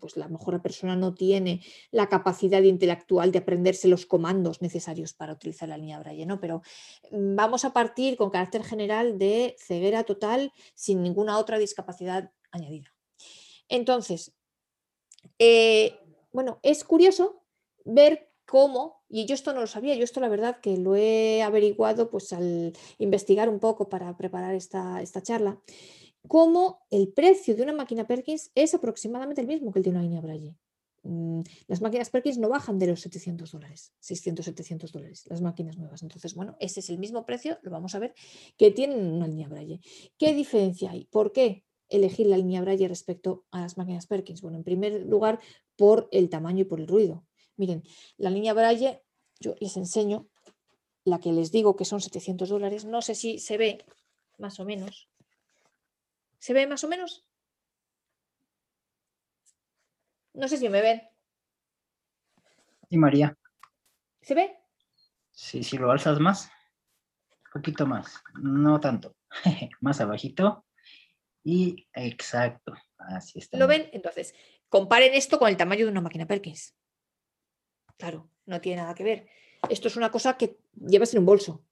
pues 0.00 0.16
la 0.16 0.28
mejor 0.28 0.60
persona 0.62 0.96
no 0.96 1.14
tiene 1.14 1.60
la 1.90 2.08
capacidad 2.08 2.62
intelectual 2.62 3.30
de 3.30 3.40
aprenderse 3.40 3.88
los 3.88 4.06
comandos 4.06 4.62
necesarios 4.62 5.12
para 5.12 5.34
utilizar 5.34 5.68
la 5.68 5.76
línea 5.76 5.98
Braille, 5.98 6.26
¿no? 6.26 6.40
Pero 6.40 6.62
mm, 7.10 7.36
vamos 7.36 7.64
a 7.64 7.72
partir 7.72 8.16
con 8.16 8.30
carácter 8.30 8.64
general 8.64 9.18
de 9.18 9.54
ceguera 9.58 10.04
total 10.04 10.52
sin 10.74 11.02
ninguna 11.02 11.38
otra 11.38 11.58
discapacidad 11.58 12.32
añadida. 12.50 12.94
Entonces, 13.68 14.34
eh, 15.38 15.98
bueno, 16.32 16.58
es 16.62 16.84
curioso 16.84 17.42
ver 17.84 18.30
cómo, 18.44 19.02
y 19.08 19.26
yo 19.26 19.34
esto 19.34 19.52
no 19.52 19.60
lo 19.60 19.66
sabía, 19.66 19.94
yo 19.94 20.04
esto 20.04 20.20
la 20.20 20.28
verdad 20.28 20.60
que 20.60 20.76
lo 20.76 20.96
he 20.96 21.42
averiguado 21.42 22.10
pues 22.10 22.32
al 22.32 22.72
investigar 22.98 23.48
un 23.48 23.60
poco 23.60 23.88
para 23.88 24.16
preparar 24.16 24.54
esta, 24.54 25.02
esta 25.02 25.22
charla, 25.22 25.60
cómo 26.26 26.80
el 26.90 27.12
precio 27.12 27.54
de 27.54 27.62
una 27.62 27.72
máquina 27.72 28.06
Perkins 28.06 28.50
es 28.54 28.74
aproximadamente 28.74 29.40
el 29.40 29.46
mismo 29.46 29.72
que 29.72 29.80
el 29.80 29.84
de 29.84 29.90
una 29.90 30.02
línea 30.02 30.20
Braille. 30.20 30.56
Mm, 31.02 31.42
las 31.68 31.80
máquinas 31.80 32.10
Perkins 32.10 32.38
no 32.38 32.48
bajan 32.48 32.78
de 32.78 32.88
los 32.88 33.00
700 33.00 33.52
dólares, 33.52 33.94
600, 34.00 34.44
700 34.44 34.92
dólares, 34.92 35.24
las 35.28 35.40
máquinas 35.40 35.78
nuevas. 35.78 36.02
Entonces, 36.02 36.34
bueno, 36.34 36.56
ese 36.60 36.80
es 36.80 36.90
el 36.90 36.98
mismo 36.98 37.24
precio, 37.24 37.58
lo 37.62 37.70
vamos 37.70 37.94
a 37.94 37.98
ver, 37.98 38.14
que 38.56 38.70
tienen 38.70 39.06
una 39.12 39.26
línea 39.26 39.48
Braille. 39.48 39.80
¿Qué 40.18 40.34
diferencia 40.34 40.90
hay? 40.90 41.06
¿Por 41.06 41.32
qué? 41.32 41.64
Elegir 41.88 42.26
la 42.26 42.36
línea 42.36 42.60
Braille 42.60 42.88
respecto 42.88 43.46
a 43.50 43.60
las 43.60 43.76
máquinas 43.78 44.06
Perkins? 44.06 44.42
Bueno, 44.42 44.58
en 44.58 44.64
primer 44.64 45.06
lugar, 45.06 45.40
por 45.76 46.08
el 46.12 46.28
tamaño 46.28 46.62
y 46.62 46.64
por 46.64 46.80
el 46.80 46.86
ruido. 46.86 47.26
Miren, 47.56 47.82
la 48.16 48.30
línea 48.30 48.54
Braille, 48.54 49.02
yo 49.40 49.54
les 49.60 49.76
enseño 49.76 50.28
la 51.04 51.18
que 51.18 51.32
les 51.32 51.50
digo 51.50 51.76
que 51.76 51.84
son 51.84 52.00
700 52.00 52.48
dólares. 52.48 52.84
No 52.84 53.02
sé 53.02 53.14
si 53.14 53.38
se 53.38 53.56
ve 53.56 53.84
más 54.38 54.60
o 54.60 54.64
menos. 54.64 55.08
¿Se 56.38 56.52
ve 56.52 56.66
más 56.66 56.84
o 56.84 56.88
menos? 56.88 57.26
No 60.34 60.46
sé 60.46 60.56
si 60.56 60.68
me 60.68 60.80
ven. 60.80 61.02
Sí, 62.88 62.96
María. 62.96 63.36
¿Se 64.22 64.34
ve? 64.34 64.56
Sí, 65.32 65.62
si 65.62 65.78
lo 65.78 65.90
alzas 65.90 66.20
más. 66.20 66.50
Un 67.46 67.60
poquito 67.60 67.86
más. 67.86 68.22
No 68.40 68.78
tanto. 68.78 69.16
más 69.80 70.00
abajito. 70.00 70.64
Y 71.50 71.88
exacto, 71.94 72.74
así 72.98 73.38
está. 73.38 73.56
¿Lo 73.56 73.66
ven? 73.66 73.88
Entonces, 73.94 74.34
comparen 74.68 75.14
esto 75.14 75.38
con 75.38 75.48
el 75.48 75.56
tamaño 75.56 75.86
de 75.86 75.90
una 75.90 76.02
máquina 76.02 76.26
Perkins. 76.26 76.76
Claro, 77.96 78.30
no 78.44 78.60
tiene 78.60 78.82
nada 78.82 78.94
que 78.94 79.02
ver. 79.02 79.28
Esto 79.70 79.88
es 79.88 79.96
una 79.96 80.10
cosa 80.10 80.36
que 80.36 80.58
llevas 80.74 81.14
en 81.14 81.20
un 81.20 81.24
bolso. 81.24 81.64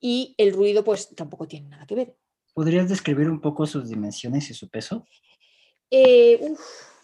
Y 0.00 0.34
el 0.38 0.54
ruido, 0.54 0.82
pues 0.82 1.14
tampoco 1.14 1.46
tiene 1.46 1.68
nada 1.68 1.86
que 1.86 1.94
ver. 1.94 2.16
¿Podrías 2.54 2.88
describir 2.88 3.28
un 3.28 3.42
poco 3.42 3.66
sus 3.66 3.90
dimensiones 3.90 4.48
y 4.48 4.54
su 4.54 4.70
peso? 4.70 5.04
Eh, 5.90 6.40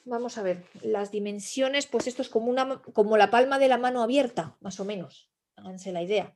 vamos 0.06 0.38
a 0.38 0.42
ver, 0.42 0.64
las 0.80 1.10
dimensiones, 1.10 1.86
pues 1.86 2.06
esto 2.06 2.22
es 2.22 2.30
como, 2.30 2.46
una, 2.46 2.80
como 2.80 3.18
la 3.18 3.28
palma 3.28 3.58
de 3.58 3.68
la 3.68 3.76
mano 3.76 4.02
abierta, 4.02 4.56
más 4.62 4.80
o 4.80 4.86
menos. 4.86 5.30
Háganse 5.56 5.92
la 5.92 6.02
idea. 6.02 6.34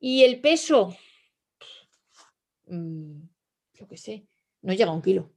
Y 0.00 0.24
el 0.24 0.40
peso, 0.40 0.96
mm, 2.66 3.20
yo 3.74 3.86
qué 3.86 3.96
sé, 3.96 4.26
no 4.62 4.72
llega 4.72 4.90
a 4.90 4.94
un 4.94 5.02
kilo. 5.02 5.32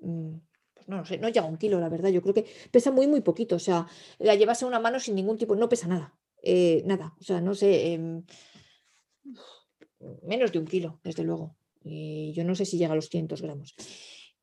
Mm, 0.00 0.36
pues 0.74 0.88
no, 0.88 1.04
sé, 1.04 1.18
no 1.18 1.28
llega 1.28 1.46
a 1.46 1.50
un 1.50 1.58
kilo, 1.58 1.80
la 1.80 1.88
verdad. 1.88 2.10
Yo 2.10 2.22
creo 2.22 2.34
que 2.34 2.46
pesa 2.70 2.90
muy, 2.90 3.06
muy 3.06 3.20
poquito. 3.20 3.56
O 3.56 3.60
sea, 3.60 3.86
la 4.18 4.34
llevas 4.34 4.62
en 4.62 4.68
una 4.68 4.80
mano 4.80 5.00
sin 5.00 5.14
ningún 5.14 5.38
tipo, 5.38 5.56
no 5.56 5.68
pesa 5.68 5.88
nada. 5.88 6.18
Eh, 6.42 6.82
nada, 6.86 7.14
o 7.20 7.24
sea, 7.24 7.40
no 7.40 7.54
sé, 7.54 7.92
em, 7.92 8.24
menos 10.22 10.52
de 10.52 10.58
un 10.58 10.66
kilo, 10.66 11.00
desde 11.02 11.24
luego. 11.24 11.56
yo 11.82 12.44
no 12.44 12.54
sé 12.54 12.64
si 12.66 12.76
llega 12.76 12.92
a 12.92 12.96
los 12.96 13.08
500 13.08 13.42
gramos. 13.42 13.74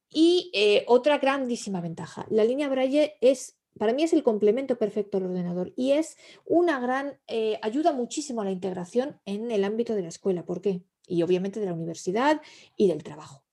Y 0.10 0.50
eh, 0.54 0.84
otra 0.88 1.18
grandísima 1.20 1.82
ventaja, 1.82 2.26
la 2.30 2.44
línea 2.44 2.70
Braille 2.70 3.16
es, 3.22 3.58
para 3.78 3.94
mí 3.94 4.04
es 4.04 4.14
el 4.14 4.24
complemento 4.24 4.78
perfecto 4.78 5.18
al 5.18 5.26
ordenador 5.26 5.74
y 5.76 5.92
es 5.92 6.18
una 6.46 6.80
gran, 6.80 7.20
eh, 7.28 7.60
ayuda 7.62 7.92
muchísimo 7.92 8.42
a 8.42 8.46
la 8.46 8.52
integración 8.52 9.20
en 9.26 9.52
el 9.52 9.64
ámbito 9.64 9.94
de 9.94 10.04
la 10.04 10.08
escuela. 10.08 10.46
¿Por 10.46 10.62
qué? 10.62 10.82
Y 11.08 11.22
obviamente 11.22 11.60
de 11.60 11.68
la 11.68 11.74
universidad 11.74 12.42
y 12.76 12.88
del 12.88 13.04
trabajo. 13.04 13.45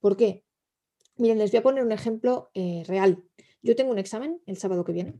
¿Por 0.00 0.16
qué? 0.16 0.44
Miren, 1.16 1.38
les 1.38 1.50
voy 1.50 1.58
a 1.58 1.62
poner 1.62 1.84
un 1.84 1.92
ejemplo 1.92 2.50
eh, 2.54 2.82
real. 2.86 3.22
Yo 3.62 3.76
tengo 3.76 3.92
un 3.92 3.98
examen 3.98 4.40
el 4.46 4.56
sábado 4.56 4.84
que 4.84 4.92
viene 4.92 5.14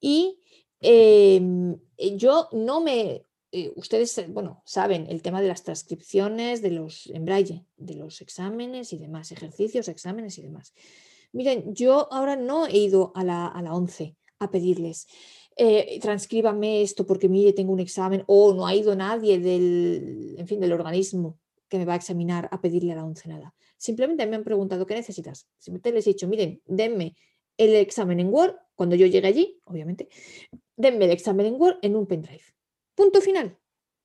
y 0.00 0.40
em, 0.80 1.78
yo 2.16 2.48
no 2.52 2.80
me 2.80 3.24
eh, 3.52 3.72
ustedes, 3.76 4.18
eh, 4.18 4.26
bueno, 4.28 4.62
saben 4.66 5.06
el 5.08 5.22
tema 5.22 5.40
de 5.40 5.48
las 5.48 5.62
transcripciones 5.62 6.62
de 6.62 6.72
los 6.72 7.06
en 7.06 7.24
braille, 7.24 7.64
de 7.76 7.94
los 7.94 8.20
exámenes 8.20 8.92
y 8.92 8.98
demás, 8.98 9.32
ejercicios, 9.32 9.88
exámenes 9.88 10.36
y 10.38 10.42
demás. 10.42 10.74
Miren, 11.32 11.74
yo 11.74 12.12
ahora 12.12 12.36
no 12.36 12.66
he 12.66 12.76
ido 12.76 13.12
a 13.14 13.24
la, 13.24 13.46
a 13.46 13.62
la 13.62 13.72
11 13.74 14.16
a 14.40 14.50
pedirles, 14.50 15.06
eh, 15.56 15.98
esto 16.82 17.06
porque 17.06 17.30
mire, 17.30 17.54
tengo 17.54 17.72
un 17.72 17.80
examen, 17.80 18.24
o 18.26 18.52
no 18.52 18.66
ha 18.66 18.74
ido 18.74 18.94
nadie 18.94 19.38
del, 19.38 20.34
en 20.36 20.46
fin, 20.46 20.60
del 20.60 20.72
organismo 20.74 21.38
que 21.68 21.78
me 21.78 21.84
va 21.84 21.94
a 21.94 21.96
examinar 21.96 22.48
a 22.52 22.60
pedirle 22.60 22.92
a 22.92 22.96
la 22.96 23.04
11 23.04 23.28
nada. 23.28 23.54
Simplemente 23.76 24.26
me 24.26 24.36
han 24.36 24.44
preguntado, 24.44 24.86
¿qué 24.86 24.94
necesitas? 24.94 25.48
Simplemente 25.58 25.92
les 25.92 26.06
he 26.06 26.10
dicho, 26.10 26.28
miren, 26.28 26.62
denme 26.64 27.14
el 27.56 27.74
examen 27.74 28.20
en 28.20 28.32
Word, 28.32 28.56
cuando 28.74 28.96
yo 28.96 29.06
llegue 29.06 29.28
allí, 29.28 29.60
obviamente, 29.64 30.08
denme 30.76 31.06
el 31.06 31.10
examen 31.10 31.46
en 31.46 31.60
Word 31.60 31.78
en 31.82 31.96
un 31.96 32.06
pendrive. 32.06 32.44
Punto 32.94 33.20
final. 33.20 33.58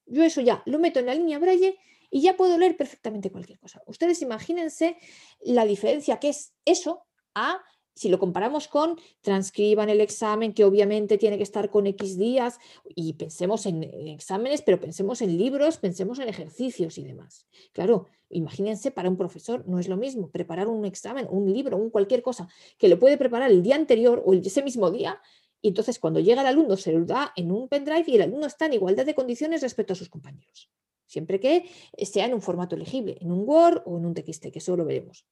Yo 0.06 0.24
eso 0.24 0.42
ya 0.42 0.64
lo 0.66 0.80
meto 0.80 1.00
en 1.00 1.06
la 1.06 1.16
línea 1.16 1.40
Braille 1.40 1.78
y 2.10 2.22
ya 2.22 2.36
puedo 2.36 2.58
leer 2.58 2.76
perfectamente 2.76 3.32
cualquier 3.32 3.60
cosa. 3.60 3.82
Ustedes 3.86 4.22
imagínense 4.22 4.98
la 5.42 5.66
diferencia 5.66 6.20
que 6.20 6.30
es 6.30 6.54
eso 6.66 7.06
a 7.34 7.62
si 7.94 8.10
lo 8.10 8.20
comparamos 8.20 8.68
con 8.68 9.00
transcriban 9.22 9.90
el 9.90 10.02
examen, 10.02 10.54
que 10.54 10.64
obviamente 10.64 11.18
tiene 11.18 11.38
que 11.38 11.44
estar 11.44 11.70
con 11.70 11.88
X 11.88 12.18
días, 12.18 12.60
y 12.96 13.14
pensemos 13.14 13.66
en, 13.66 13.84
exámenes, 13.84 14.62
pero 14.62 14.80
pensemos 14.80 15.22
en 15.22 15.38
libros, 15.38 15.78
pensemos 15.78 16.20
en 16.20 16.30
ejercicios 16.30 16.98
y 16.98 17.04
demás. 17.04 17.46
Claro, 17.74 18.08
imagínense, 18.30 18.92
para 18.92 19.10
un 19.10 19.18
profesor 19.18 19.68
no 19.68 19.80
es 19.80 19.88
lo 19.88 19.98
mismo 19.98 20.30
preparar 20.30 20.68
un 20.68 20.86
examen, 20.86 21.28
un 21.30 21.52
libro, 21.52 21.78
un 21.78 21.90
cualquier 21.90 22.22
cosa, 22.22 22.48
que 22.78 22.88
lo 22.88 23.00
puede 23.00 23.18
preparar 23.18 23.52
el 23.52 23.62
día 23.62 23.76
anterior 23.76 24.24
o 24.26 24.34
ese 24.34 24.64
mismo 24.64 24.90
día, 24.92 25.22
y 25.62 25.70
entonces 25.70 26.00
cuando 26.00 26.20
llega 26.20 26.42
el 26.42 26.48
alumno 26.48 26.76
se 26.76 26.92
lo 26.92 27.06
da 27.06 27.34
en 27.36 27.52
un 27.52 27.68
pendrive 27.68 28.06
y 28.08 28.16
el 28.16 28.24
alumno 28.24 28.48
está 28.48 28.66
en 28.66 28.74
igualdad 28.74 29.06
de 29.06 29.14
condiciones 29.14 29.62
respecto 29.62 29.94
a 29.94 29.96
sus 29.96 30.10
compañeros. 30.10 30.72
Siempre 31.06 31.40
que 31.40 31.70
sea 32.06 32.26
en 32.26 32.34
un 32.34 32.42
formato 32.42 32.76
legible, 32.76 33.18
en 33.20 33.32
un 33.32 33.44
Word 33.48 33.84
o 33.86 33.98
en 33.98 34.06
un 34.06 34.14
TXT, 34.14 34.48
que 34.52 34.60
eso 34.60 34.78
lo 34.78 34.86
veremos. 34.86 35.26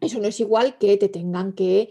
Eso 0.00 0.18
no 0.18 0.26
es 0.26 0.40
igual 0.40 0.78
que 0.78 0.96
te 0.96 1.08
tengan 1.08 1.52
que 1.52 1.90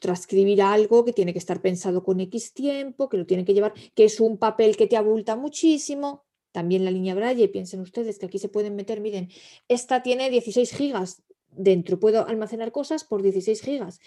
transcribir 0.00 0.60
algo 0.62 1.04
que 1.04 1.12
tiene 1.12 1.32
que 1.32 1.38
estar 1.38 1.62
pensado 1.62 2.02
con 2.02 2.20
X 2.20 2.52
tiempo, 2.52 3.08
que 3.08 3.16
lo 3.16 3.26
tienen 3.26 3.46
que 3.46 3.54
llevar, 3.54 3.74
que 3.94 4.04
es 4.04 4.20
un 4.20 4.38
papel 4.38 4.76
que 4.76 4.86
te 4.86 4.96
abulta 4.96 5.36
muchísimo. 5.36 6.24
También 6.50 6.84
la 6.84 6.90
línea 6.90 7.14
Braille, 7.14 7.48
piensen 7.48 7.80
ustedes 7.80 8.18
que 8.18 8.26
aquí 8.26 8.38
se 8.38 8.48
pueden 8.48 8.76
meter, 8.76 9.00
miren, 9.00 9.28
esta 9.68 10.02
tiene 10.02 10.30
16 10.30 10.72
gigas 10.72 11.22
dentro, 11.50 12.00
puedo 12.00 12.26
almacenar 12.26 12.72
cosas 12.72 13.04
por 13.04 13.22
16 13.22 13.60
gigas. 13.60 14.00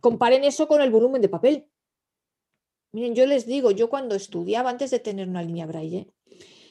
Comparen 0.00 0.44
eso 0.44 0.68
con 0.68 0.80
el 0.80 0.90
volumen 0.90 1.22
de 1.22 1.28
papel. 1.28 1.66
Miren, 2.92 3.14
yo 3.14 3.26
les 3.26 3.46
digo, 3.46 3.70
yo 3.70 3.88
cuando 3.88 4.14
estudiaba, 4.14 4.70
antes 4.70 4.90
de 4.90 4.98
tener 4.98 5.28
una 5.28 5.42
línea 5.42 5.66
braille, 5.66 6.08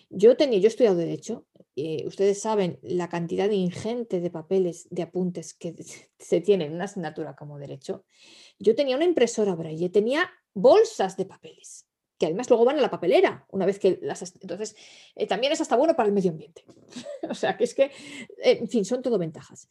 yo 0.09 0.35
tenía, 0.35 0.59
yo 0.59 0.65
he 0.65 0.69
estudiado 0.69 0.95
Derecho, 0.95 1.45
y 1.79 2.07
ustedes 2.07 2.41
saben 2.41 2.79
la 2.81 3.07
cantidad 3.07 3.51
ingente 3.51 4.19
de 4.19 4.31
papeles, 4.31 4.87
de 4.89 5.03
apuntes 5.03 5.53
que 5.53 5.75
se 6.17 6.41
tienen 6.41 6.69
en 6.69 6.73
una 6.73 6.85
asignatura 6.85 7.35
como 7.35 7.59
Derecho. 7.59 8.03
Yo 8.57 8.73
tenía 8.73 8.95
una 8.95 9.05
impresora 9.05 9.53
braille, 9.53 9.89
tenía 9.89 10.27
bolsas 10.55 11.17
de 11.17 11.25
papeles, 11.25 11.85
que 12.17 12.25
además 12.25 12.49
luego 12.49 12.65
van 12.65 12.79
a 12.79 12.81
la 12.81 12.89
papelera, 12.89 13.45
una 13.51 13.67
vez 13.67 13.77
que 13.77 13.99
las... 14.01 14.23
Entonces, 14.41 14.75
eh, 15.13 15.27
también 15.27 15.53
es 15.53 15.61
hasta 15.61 15.75
bueno 15.75 15.95
para 15.95 16.07
el 16.07 16.15
medio 16.15 16.31
ambiente. 16.31 16.65
o 17.29 17.35
sea, 17.35 17.55
que 17.55 17.65
es 17.65 17.75
que, 17.75 17.83
eh, 17.83 18.57
en 18.59 18.67
fin, 18.67 18.83
son 18.83 19.03
todo 19.03 19.19
ventajas. 19.19 19.69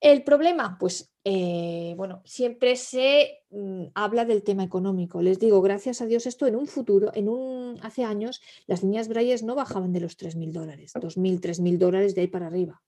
El 0.00 0.22
problema, 0.22 0.76
pues, 0.78 1.12
eh, 1.24 1.94
bueno, 1.96 2.22
siempre 2.24 2.76
se 2.76 3.40
mm, 3.50 3.86
habla 3.94 4.24
del 4.24 4.44
tema 4.44 4.62
económico. 4.62 5.20
Les 5.20 5.40
digo, 5.40 5.60
gracias 5.60 6.00
a 6.00 6.06
Dios, 6.06 6.26
esto 6.26 6.46
en 6.46 6.54
un 6.54 6.68
futuro, 6.68 7.10
en 7.14 7.28
un, 7.28 7.78
hace 7.82 8.04
años, 8.04 8.40
las 8.66 8.82
líneas 8.82 9.08
Braille 9.08 9.42
no 9.44 9.56
bajaban 9.56 9.92
de 9.92 10.00
los 10.00 10.16
3.000 10.16 10.52
dólares, 10.52 10.92
2.000, 10.94 11.40
3.000 11.40 11.78
dólares 11.78 12.14
de 12.14 12.20
ahí 12.20 12.28
para 12.28 12.46
arriba. 12.46 12.80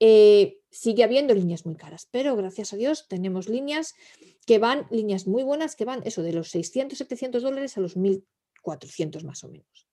Eh, 0.00 0.60
sigue 0.70 1.02
habiendo 1.02 1.34
líneas 1.34 1.66
muy 1.66 1.76
caras, 1.76 2.06
pero 2.10 2.36
gracias 2.36 2.72
a 2.72 2.76
Dios 2.76 3.06
tenemos 3.08 3.48
líneas 3.48 3.94
que 4.46 4.58
van, 4.58 4.86
líneas 4.90 5.26
muy 5.26 5.42
buenas, 5.42 5.76
que 5.76 5.86
van 5.86 6.02
eso 6.04 6.22
de 6.22 6.34
los 6.34 6.50
600, 6.50 6.98
700 6.98 7.42
dólares 7.42 7.76
a 7.78 7.80
los 7.80 7.96
1.400 7.96 9.24
más 9.24 9.42
o 9.44 9.48
menos. 9.48 9.87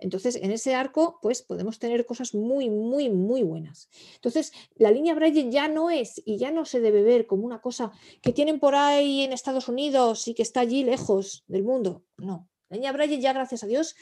Entonces, 0.00 0.36
en 0.36 0.50
ese 0.50 0.74
arco, 0.74 1.18
pues 1.22 1.42
podemos 1.42 1.78
tener 1.78 2.06
cosas 2.06 2.34
muy, 2.34 2.70
muy, 2.70 3.10
muy 3.10 3.42
buenas. 3.42 3.88
Entonces, 4.14 4.52
la 4.76 4.90
línea 4.90 5.14
Braille 5.14 5.50
ya 5.50 5.68
no 5.68 5.90
es 5.90 6.20
y 6.24 6.38
ya 6.38 6.50
no 6.50 6.64
se 6.64 6.80
debe 6.80 7.02
ver 7.02 7.26
como 7.26 7.46
una 7.46 7.60
cosa 7.60 7.92
que 8.22 8.32
tienen 8.32 8.60
por 8.60 8.74
ahí 8.74 9.22
en 9.22 9.32
Estados 9.32 9.68
Unidos 9.68 10.28
y 10.28 10.34
que 10.34 10.42
está 10.42 10.60
allí 10.60 10.84
lejos 10.84 11.44
del 11.46 11.62
mundo. 11.62 12.02
No, 12.16 12.48
la 12.68 12.76
línea 12.76 12.92
Braille 12.92 13.20
ya, 13.20 13.32
gracias 13.32 13.62
a 13.62 13.66
Dios, 13.66 13.96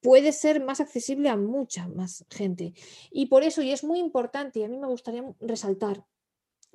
puede 0.00 0.32
ser 0.32 0.64
más 0.64 0.80
accesible 0.80 1.28
a 1.28 1.36
mucha 1.36 1.88
más 1.88 2.24
gente. 2.30 2.74
Y 3.10 3.26
por 3.26 3.42
eso, 3.42 3.62
y 3.62 3.72
es 3.72 3.84
muy 3.84 3.98
importante, 3.98 4.60
y 4.60 4.64
a 4.64 4.68
mí 4.68 4.78
me 4.78 4.86
gustaría 4.86 5.24
resaltar, 5.40 6.04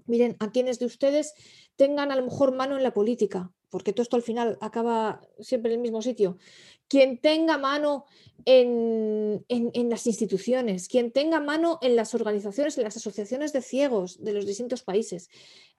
miren, 0.06 0.36
a 0.40 0.52
quienes 0.52 0.80
de 0.80 0.86
ustedes 0.86 1.34
tengan 1.76 2.12
a 2.12 2.16
lo 2.16 2.24
mejor 2.24 2.54
mano 2.56 2.78
en 2.78 2.84
la 2.84 2.94
política, 2.94 3.52
porque 3.76 3.92
todo 3.92 4.04
esto 4.04 4.16
al 4.16 4.22
final 4.22 4.58
acaba 4.62 5.20
siempre 5.42 5.70
en 5.74 5.80
el 5.80 5.82
mismo 5.82 6.02
sitio, 6.02 6.38
quien 6.88 7.18
tenga 7.20 7.58
mano 7.58 8.06
en, 8.46 9.44
las 9.90 10.08
instituciones, 10.08 10.88
quien 10.88 11.12
tenga 11.12 11.42
mano 11.42 11.78
en 11.82 11.98
las 11.98 12.16
organizaciones, 12.16 12.78
en 12.78 12.86
las 12.86 12.96
asociaciones 12.96 13.52
de 13.52 13.62
ciegos 13.62 14.24
de 14.24 14.32
los 14.32 14.46
distintos 14.46 14.82
países. 14.82 15.30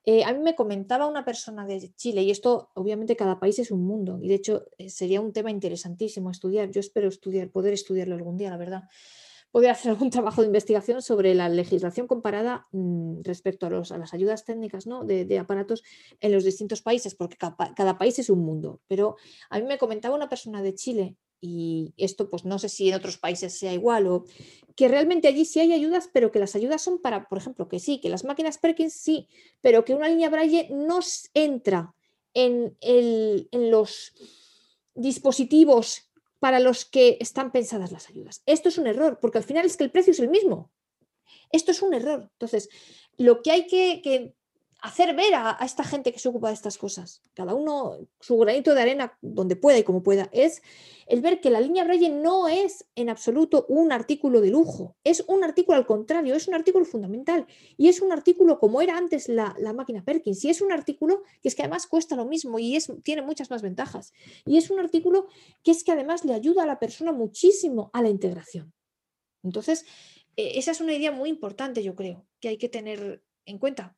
Eh, 0.04 0.24
a 0.24 0.34
mí 0.34 0.40
me 0.40 0.54
comentaba 0.54 1.06
una 1.06 1.24
persona 1.24 1.64
de 1.64 1.90
Chile, 1.94 2.22
y 2.22 2.30
esto 2.30 2.68
obviamente 2.74 3.16
cada 3.16 3.40
país 3.40 3.58
es 3.60 3.70
un 3.70 3.86
mundo, 3.86 4.18
y 4.20 4.28
de 4.28 4.34
hecho 4.34 4.66
eh, 4.76 4.90
sería 4.90 5.22
un 5.22 5.32
tema 5.32 5.50
interesantísimo 5.50 6.30
estudiar, 6.30 6.70
yo 6.70 6.80
espero 6.80 7.08
estudiar, 7.08 7.48
poder 7.48 7.72
estudiarlo 7.72 8.14
algún 8.14 8.36
día, 8.36 8.50
la 8.50 8.58
verdad 8.58 8.82
poder 9.56 9.70
hacer 9.70 9.90
algún 9.90 10.10
trabajo 10.16 10.42
de 10.42 10.48
investigación 10.48 11.00
sobre 11.00 11.34
la 11.34 11.48
legislación 11.48 12.06
comparada 12.06 12.66
mm, 12.72 13.22
respecto 13.22 13.64
a, 13.64 13.70
las 13.70 14.12
ayudas 14.12 14.44
técnicas 14.44 14.86
¿no? 14.86 15.02
de, 15.02 15.38
aparatos 15.38 15.82
en 16.20 16.32
los 16.32 16.44
distintos 16.44 16.82
países, 16.82 17.14
porque 17.14 17.38
cada, 17.38 17.96
país 17.96 18.18
es 18.18 18.28
un 18.28 18.40
mundo. 18.40 18.82
Pero 18.86 19.16
a 19.48 19.58
mí 19.58 19.64
me 19.64 19.78
comentaba 19.78 20.14
una 20.14 20.28
persona 20.28 20.60
de 20.60 20.74
Chile, 20.74 21.16
y 21.40 21.94
esto 21.96 22.28
pues 22.28 22.44
no 22.44 22.58
sé 22.58 22.68
si 22.68 22.90
en 22.90 22.96
otros 22.96 23.16
países 23.16 23.58
sea 23.58 23.72
igual, 23.72 24.06
o 24.08 24.24
que 24.74 24.88
realmente 24.88 25.26
allí 25.26 25.46
sí 25.46 25.58
hay 25.60 25.72
ayudas, 25.72 26.10
pero 26.12 26.30
que 26.30 26.38
las 26.38 26.54
ayudas 26.54 26.82
son 26.82 27.00
para, 27.00 27.26
por 27.26 27.38
ejemplo, 27.38 27.66
que 27.66 27.78
sí, 27.78 27.98
que 27.98 28.10
las 28.10 28.24
máquinas 28.26 28.58
Perkins 28.58 28.92
sí, 28.92 29.26
pero 29.62 29.86
que 29.86 29.94
una 29.94 30.10
línea 30.10 30.28
Braille 30.28 30.68
no 30.70 31.00
entra 31.32 31.94
en, 32.34 32.76
en 32.82 33.70
los 33.70 34.12
dispositivos 34.94 36.05
para 36.38 36.60
los 36.60 36.84
que 36.84 37.16
están 37.20 37.50
pensadas 37.52 37.92
las 37.92 38.08
ayudas. 38.08 38.42
Esto 38.46 38.68
es 38.68 38.78
un 38.78 38.86
error, 38.86 39.18
porque 39.20 39.38
al 39.38 39.44
final 39.44 39.66
es 39.66 39.76
que 39.76 39.84
el 39.84 39.90
precio 39.90 40.12
es 40.12 40.20
el 40.20 40.28
mismo. 40.28 40.70
Esto 41.50 41.70
es 41.70 41.82
un 41.82 41.94
error. 41.94 42.28
Entonces, 42.32 42.68
lo 43.16 43.42
que 43.42 43.50
hay 43.52 43.66
que, 43.66 44.34
hacer 44.86 45.14
ver 45.14 45.34
a, 45.34 45.58
esta 45.64 45.84
gente 45.84 46.12
que 46.12 46.18
se 46.18 46.28
ocupa 46.28 46.48
de 46.48 46.54
estas 46.54 46.78
cosas, 46.78 47.22
cada 47.34 47.54
uno 47.54 47.98
su 48.20 48.36
granito 48.38 48.74
de 48.74 48.82
arena 48.82 49.18
donde 49.20 49.56
pueda 49.56 49.78
y 49.78 49.82
como 49.82 50.02
pueda, 50.02 50.28
es 50.32 50.62
el 51.06 51.20
ver 51.20 51.40
que 51.40 51.50
la 51.50 51.60
línea 51.60 51.84
Braille 51.84 52.08
no 52.08 52.48
es 52.48 52.86
en 52.94 53.10
absoluto 53.10 53.66
un 53.68 53.92
artículo 53.92 54.40
de 54.40 54.50
lujo, 54.50 54.96
es 55.04 55.24
un 55.28 55.44
artículo 55.44 55.76
al 55.76 55.86
contrario, 55.86 56.34
es 56.34 56.48
un 56.48 56.54
artículo 56.54 56.84
fundamental. 56.84 57.46
Y 57.76 57.88
es 57.88 58.00
un 58.00 58.12
artículo 58.12 58.58
como 58.58 58.82
era 58.82 58.96
antes 58.96 59.28
la, 59.28 59.54
máquina 59.74 60.04
Perkins. 60.04 60.44
Y 60.44 60.50
es 60.50 60.60
un 60.60 60.72
artículo 60.72 61.22
que 61.42 61.48
es 61.48 61.54
que 61.54 61.62
además 61.62 61.86
cuesta 61.86 62.16
lo 62.16 62.24
mismo 62.24 62.58
y 62.58 62.76
es, 62.76 62.92
tiene 63.02 63.22
muchas 63.22 63.50
más 63.50 63.62
ventajas. 63.62 64.12
Y 64.44 64.56
es 64.56 64.70
un 64.70 64.80
artículo 64.80 65.28
que 65.62 65.70
es 65.70 65.84
que 65.84 65.92
además 65.92 66.24
le 66.24 66.34
ayuda 66.34 66.64
a 66.64 66.66
la 66.66 66.78
persona 66.78 67.12
muchísimo 67.12 67.90
a 67.92 68.02
la 68.02 68.08
integración. 68.08 68.72
Entonces, 69.42 69.84
e, 70.36 70.58
esa 70.58 70.72
es 70.72 70.80
una 70.80 70.94
idea 70.94 71.12
muy 71.12 71.30
importante, 71.30 71.82
yo 71.82 71.94
creo, 71.94 72.26
que 72.40 72.48
hay 72.48 72.58
que 72.58 72.68
tener 72.68 73.22
en 73.44 73.58
cuenta. 73.58 73.96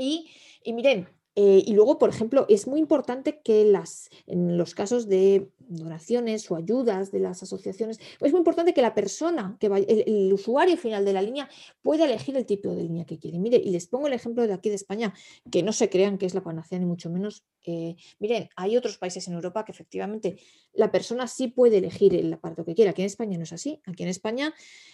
Y, 0.00 0.72
miren, 0.72 1.08
eh, 1.36 1.62
y 1.64 1.72
luego, 1.74 1.98
por 1.98 2.10
ejemplo, 2.10 2.46
es 2.48 2.66
muy 2.66 2.80
importante 2.80 3.40
que 3.42 3.64
las, 3.64 4.10
en 4.26 4.58
los 4.58 4.74
casos 4.74 5.08
de 5.08 5.50
donaciones 5.70 6.50
o 6.50 6.56
ayudas 6.56 7.12
de 7.12 7.20
las 7.20 7.42
asociaciones, 7.42 7.98
es 8.20 8.32
muy 8.32 8.38
importante 8.38 8.74
que 8.74 8.82
la 8.82 8.94
persona, 8.94 9.56
que 9.60 9.66
el, 9.66 10.32
usuario 10.32 10.76
final 10.76 11.04
de 11.04 11.12
la 11.12 11.22
línea, 11.22 11.48
pueda 11.80 12.04
elegir 12.04 12.36
el 12.36 12.44
tipo 12.44 12.74
de 12.74 12.82
línea 12.82 13.04
que 13.04 13.18
quiere. 13.18 13.38
Mire, 13.38 13.56
y 13.58 13.70
les 13.70 13.86
pongo 13.86 14.08
el 14.08 14.12
ejemplo 14.12 14.46
de 14.46 14.52
aquí 14.52 14.68
de 14.68 14.74
España, 14.74 15.14
que 15.50 15.62
no 15.62 15.72
se 15.72 15.88
crean 15.88 16.18
que 16.18 16.26
es 16.26 16.34
la 16.34 16.42
panacea 16.42 16.78
ni 16.78 16.86
mucho 16.86 17.08
menos. 17.08 17.44
Eh, 17.64 17.94
miren, 18.18 18.48
hay 18.56 18.76
otros 18.76 18.98
países 18.98 19.28
en 19.28 19.34
Europa 19.34 19.64
que 19.64 19.72
efectivamente 19.72 20.38
la 20.72 20.90
persona 20.90 21.28
sí 21.28 21.48
puede 21.48 21.78
elegir 21.78 22.14
el 22.14 22.32
aparato 22.32 22.64
que 22.64 22.74
quiera. 22.74 22.90
Aquí 22.90 23.02
en 23.02 23.06
España 23.06 23.38
no 23.38 23.44
es 23.44 23.52
así. 23.52 23.80
Aquí 23.86 24.02
en 24.02 24.08
España, 24.08 24.52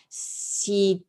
si 0.08 1.06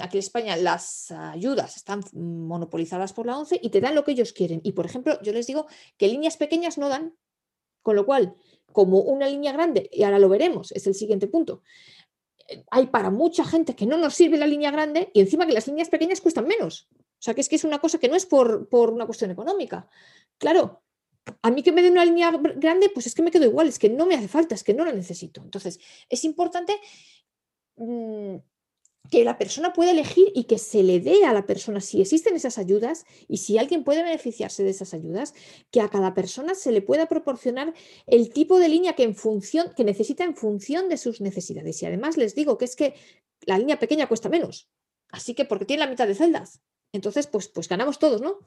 aquí 0.00 0.16
en 0.16 0.18
España 0.18 0.56
las 0.56 1.10
ayudas 1.10 1.76
están 1.76 2.02
monopolizadas 2.12 3.12
por 3.12 3.26
la 3.26 3.38
ONCE 3.38 3.58
y 3.62 3.70
te 3.70 3.80
dan 3.80 3.94
lo 3.94 4.04
que 4.04 4.12
ellos 4.12 4.32
quieren. 4.32 4.60
Y 4.64 4.72
por 4.72 4.86
ejemplo, 4.86 5.20
yo 5.22 5.32
les 5.32 5.46
digo 5.46 5.66
que 5.96 6.08
líneas 6.08 6.36
pequeñas 6.36 6.78
no 6.78 6.88
dan, 6.88 7.14
con 7.82 7.96
lo 7.96 8.04
cual, 8.04 8.34
como 8.72 9.00
una 9.00 9.28
línea 9.28 9.52
grande, 9.52 9.88
y 9.92 10.02
ahora 10.02 10.18
lo 10.18 10.28
veremos, 10.28 10.72
es 10.72 10.86
el 10.86 10.94
siguiente 10.94 11.26
punto, 11.28 11.62
eh, 12.48 12.64
hay 12.70 12.86
para 12.88 13.10
mucha 13.10 13.44
gente 13.44 13.74
que 13.74 13.86
no 13.86 13.96
nos 13.96 14.14
sirve 14.14 14.36
la 14.36 14.46
línea 14.46 14.70
grande 14.70 15.10
y 15.14 15.20
encima 15.20 15.46
que 15.46 15.52
las 15.52 15.66
líneas 15.66 15.88
pequeñas 15.88 16.20
cuestan 16.20 16.46
menos. 16.46 16.88
O 16.92 17.22
sea, 17.22 17.34
que 17.34 17.42
es 17.42 17.48
que 17.48 17.56
es 17.56 17.64
una 17.64 17.80
cosa 17.80 17.98
que 17.98 18.08
no 18.08 18.16
es 18.16 18.26
por, 18.26 18.68
por 18.68 18.90
una 18.90 19.06
cuestión 19.06 19.30
económica. 19.30 19.88
Claro, 20.38 20.82
a 21.42 21.50
mí 21.50 21.62
que 21.62 21.72
me 21.72 21.82
den 21.82 21.92
una 21.92 22.04
línea 22.04 22.30
grande, 22.30 22.90
pues 22.90 23.06
es 23.06 23.14
que 23.14 23.22
me 23.22 23.30
quedo 23.30 23.44
igual, 23.44 23.68
es 23.68 23.78
que 23.78 23.90
no 23.90 24.06
me 24.06 24.14
hace 24.14 24.28
falta, 24.28 24.54
es 24.54 24.64
que 24.64 24.74
no 24.74 24.84
la 24.84 24.92
necesito. 24.92 25.42
Entonces, 25.42 25.78
es 26.08 26.24
importante 26.24 26.80
mm, 27.76 28.36
que 29.10 29.24
la 29.24 29.38
persona 29.38 29.72
pueda 29.72 29.90
elegir 29.90 30.30
y 30.34 30.44
que 30.44 30.58
se 30.58 30.82
le 30.82 31.00
dé 31.00 31.24
a 31.24 31.32
la 31.32 31.46
persona 31.46 31.80
si 31.80 32.00
existen 32.00 32.36
esas 32.36 32.58
ayudas 32.58 33.04
y 33.28 33.38
si 33.38 33.58
alguien 33.58 33.82
puede 33.82 34.02
beneficiarse 34.02 34.62
de 34.62 34.70
esas 34.70 34.94
ayudas, 34.94 35.34
que 35.70 35.80
a 35.80 35.88
cada 35.88 36.14
persona 36.14 36.54
se 36.54 36.70
le 36.72 36.82
pueda 36.82 37.06
proporcionar 37.06 37.74
el 38.06 38.30
tipo 38.30 38.58
de 38.58 38.68
línea 38.68 38.94
que 38.94 39.04
en 39.04 39.14
función 39.14 39.72
que 39.76 39.84
necesita 39.84 40.24
en 40.24 40.36
función 40.36 40.88
de 40.88 40.96
sus 40.96 41.20
necesidades. 41.20 41.82
Y 41.82 41.86
además 41.86 42.16
les 42.16 42.34
digo 42.34 42.58
que 42.58 42.66
es 42.66 42.76
que 42.76 42.94
la 43.46 43.58
línea 43.58 43.78
pequeña 43.78 44.06
cuesta 44.06 44.28
menos. 44.28 44.68
Así 45.08 45.34
que 45.34 45.44
porque 45.44 45.64
tiene 45.64 45.84
la 45.84 45.90
mitad 45.90 46.06
de 46.06 46.14
celdas. 46.14 46.60
Entonces, 46.92 47.26
pues, 47.26 47.48
pues 47.48 47.68
ganamos 47.68 47.98
todos, 47.98 48.20
¿no? 48.20 48.38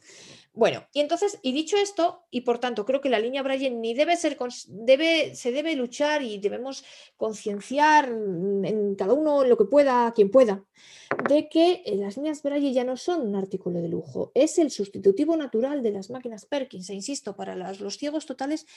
Bueno, 0.54 0.86
y 0.94 1.00
entonces, 1.00 1.40
y 1.42 1.54
dicho 1.54 1.78
esto, 1.78 2.26
y 2.30 2.42
por 2.42 2.60
tanto, 2.60 2.86
creo 2.86 3.00
que 3.00 3.10
la 3.10 3.20
línea 3.20 3.42
Braille 3.42 3.72
ni 3.72 3.94
debe 3.94 4.18
ser, 4.18 4.38
debe, 4.68 5.34
se 5.36 5.52
debe 5.52 5.76
luchar 5.76 6.22
y 6.22 6.40
debemos 6.40 6.84
concienciar 7.16 8.10
en 8.10 8.96
cada 8.96 9.14
uno 9.14 9.44
lo 9.46 9.58
que 9.58 9.66
pueda, 9.66 10.12
quien 10.14 10.30
pueda, 10.30 10.64
de 11.30 11.48
que 11.48 11.84
eh, 11.86 11.96
las 11.96 12.18
líneas 12.18 12.44
Braille 12.44 12.74
ya 12.74 12.84
no 12.84 12.98
son 12.98 13.22
un 13.22 13.36
artículo 13.36 13.82
de 13.82 13.88
lujo, 13.88 14.32
es 14.36 14.60
el 14.60 14.72
sustitutivo 14.72 15.38
natural 15.38 15.82
de 15.82 15.92
las 15.92 16.10
máquinas 16.10 16.46
Perkins, 16.46 16.90
e 16.90 16.96
insisto, 16.96 17.36
para 17.36 17.56
los 17.56 17.98
ciegos 17.98 18.26
totales 18.26 18.68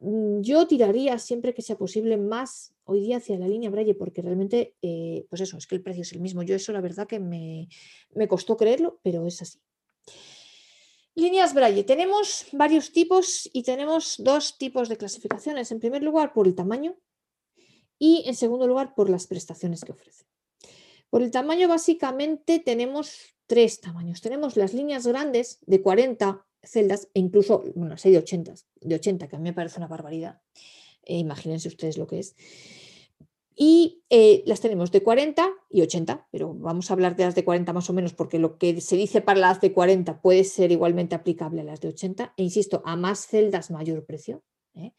yo 0.00 0.66
tiraría 0.66 1.18
siempre 1.18 1.52
que 1.52 1.62
sea 1.62 1.76
posible 1.76 2.16
más 2.16 2.72
hoy 2.84 3.00
día 3.00 3.18
hacia 3.18 3.38
la 3.38 3.46
línea 3.46 3.70
Braille, 3.70 3.94
porque 3.94 4.22
realmente, 4.22 4.74
eh, 4.80 5.26
pues 5.28 5.42
eso, 5.42 5.58
es 5.58 5.66
que 5.66 5.74
el 5.74 5.82
precio 5.82 6.02
es 6.02 6.12
el 6.12 6.20
mismo. 6.20 6.42
Yo 6.42 6.54
eso 6.56 6.72
la 6.72 6.80
verdad 6.80 7.06
que 7.06 7.20
me, 7.20 7.68
me 8.14 8.26
costó 8.26 8.56
creerlo, 8.56 8.98
pero 9.02 9.26
es 9.26 9.42
así. 9.42 9.60
Líneas 11.14 11.52
Braille. 11.52 11.84
Tenemos 11.84 12.46
varios 12.52 12.92
tipos 12.92 13.48
y 13.52 13.62
tenemos 13.62 14.16
dos 14.18 14.56
tipos 14.56 14.88
de 14.88 14.96
clasificaciones. 14.96 15.70
En 15.70 15.80
primer 15.80 16.02
lugar, 16.02 16.32
por 16.32 16.46
el 16.46 16.54
tamaño 16.54 16.96
y 17.98 18.22
en 18.26 18.34
segundo 18.34 18.66
lugar, 18.66 18.94
por 18.94 19.10
las 19.10 19.26
prestaciones 19.26 19.84
que 19.84 19.92
ofrece. 19.92 20.24
Por 21.10 21.22
el 21.22 21.30
tamaño, 21.30 21.68
básicamente, 21.68 22.58
tenemos 22.60 23.34
tres 23.46 23.80
tamaños. 23.80 24.22
Tenemos 24.22 24.56
las 24.56 24.72
líneas 24.72 25.06
grandes 25.06 25.58
de 25.66 25.82
40 25.82 26.46
celdas 26.62 27.08
e 27.14 27.20
incluso, 27.20 27.64
bueno, 27.74 27.96
hay 28.02 28.10
de 28.12 28.18
80, 28.18 28.54
de 28.80 28.94
80, 28.94 29.28
que 29.28 29.36
a 29.36 29.38
mí 29.38 29.44
me 29.44 29.52
parece 29.52 29.78
una 29.78 29.88
barbaridad. 29.88 30.40
Eh, 31.04 31.18
imagínense 31.18 31.68
ustedes 31.68 31.98
lo 31.98 32.06
que 32.06 32.18
es. 32.18 32.36
Y 33.62 34.04
eh, 34.08 34.42
las 34.46 34.60
tenemos 34.60 34.90
de 34.90 35.02
40 35.02 35.46
y 35.68 35.82
80, 35.82 36.28
pero 36.30 36.54
vamos 36.54 36.90
a 36.90 36.94
hablar 36.94 37.14
de 37.14 37.24
las 37.24 37.34
de 37.34 37.44
40 37.44 37.72
más 37.74 37.90
o 37.90 37.92
menos 37.92 38.14
porque 38.14 38.38
lo 38.38 38.56
que 38.56 38.80
se 38.80 38.96
dice 38.96 39.20
para 39.20 39.38
las 39.38 39.60
de 39.60 39.72
40 39.72 40.22
puede 40.22 40.44
ser 40.44 40.72
igualmente 40.72 41.14
aplicable 41.14 41.60
a 41.60 41.64
las 41.64 41.80
de 41.80 41.88
80. 41.88 42.34
E 42.38 42.42
insisto, 42.42 42.80
a 42.86 42.96
más 42.96 43.26
celdas 43.26 43.70
mayor 43.70 44.06
precio. 44.06 44.42
¿eh? 44.74 44.92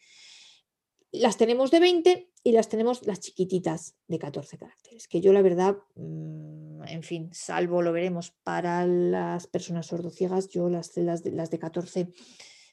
Las 1.12 1.38
tenemos 1.38 1.72
de 1.72 1.80
20 1.80 2.32
y 2.44 2.52
las 2.52 2.70
tenemos 2.70 3.06
las 3.08 3.20
chiquititas 3.20 3.96
de 4.08 4.20
14 4.20 4.58
caracteres, 4.58 5.08
que 5.08 5.22
yo 5.22 5.34
la 5.34 5.42
verdad, 5.42 5.78
mm, 5.96 6.71
en 6.86 7.04
fin, 7.04 7.30
salvo 7.34 7.82
lo 7.82 7.92
veremos 7.92 8.32
para 8.44 8.86
las 8.86 9.48
personas 9.48 9.88
sordociegas, 9.88 10.50
yo 10.50 10.70
las 10.70 10.94
de, 10.94 11.04
las 11.04 11.52
de 11.52 11.60
14 11.60 12.14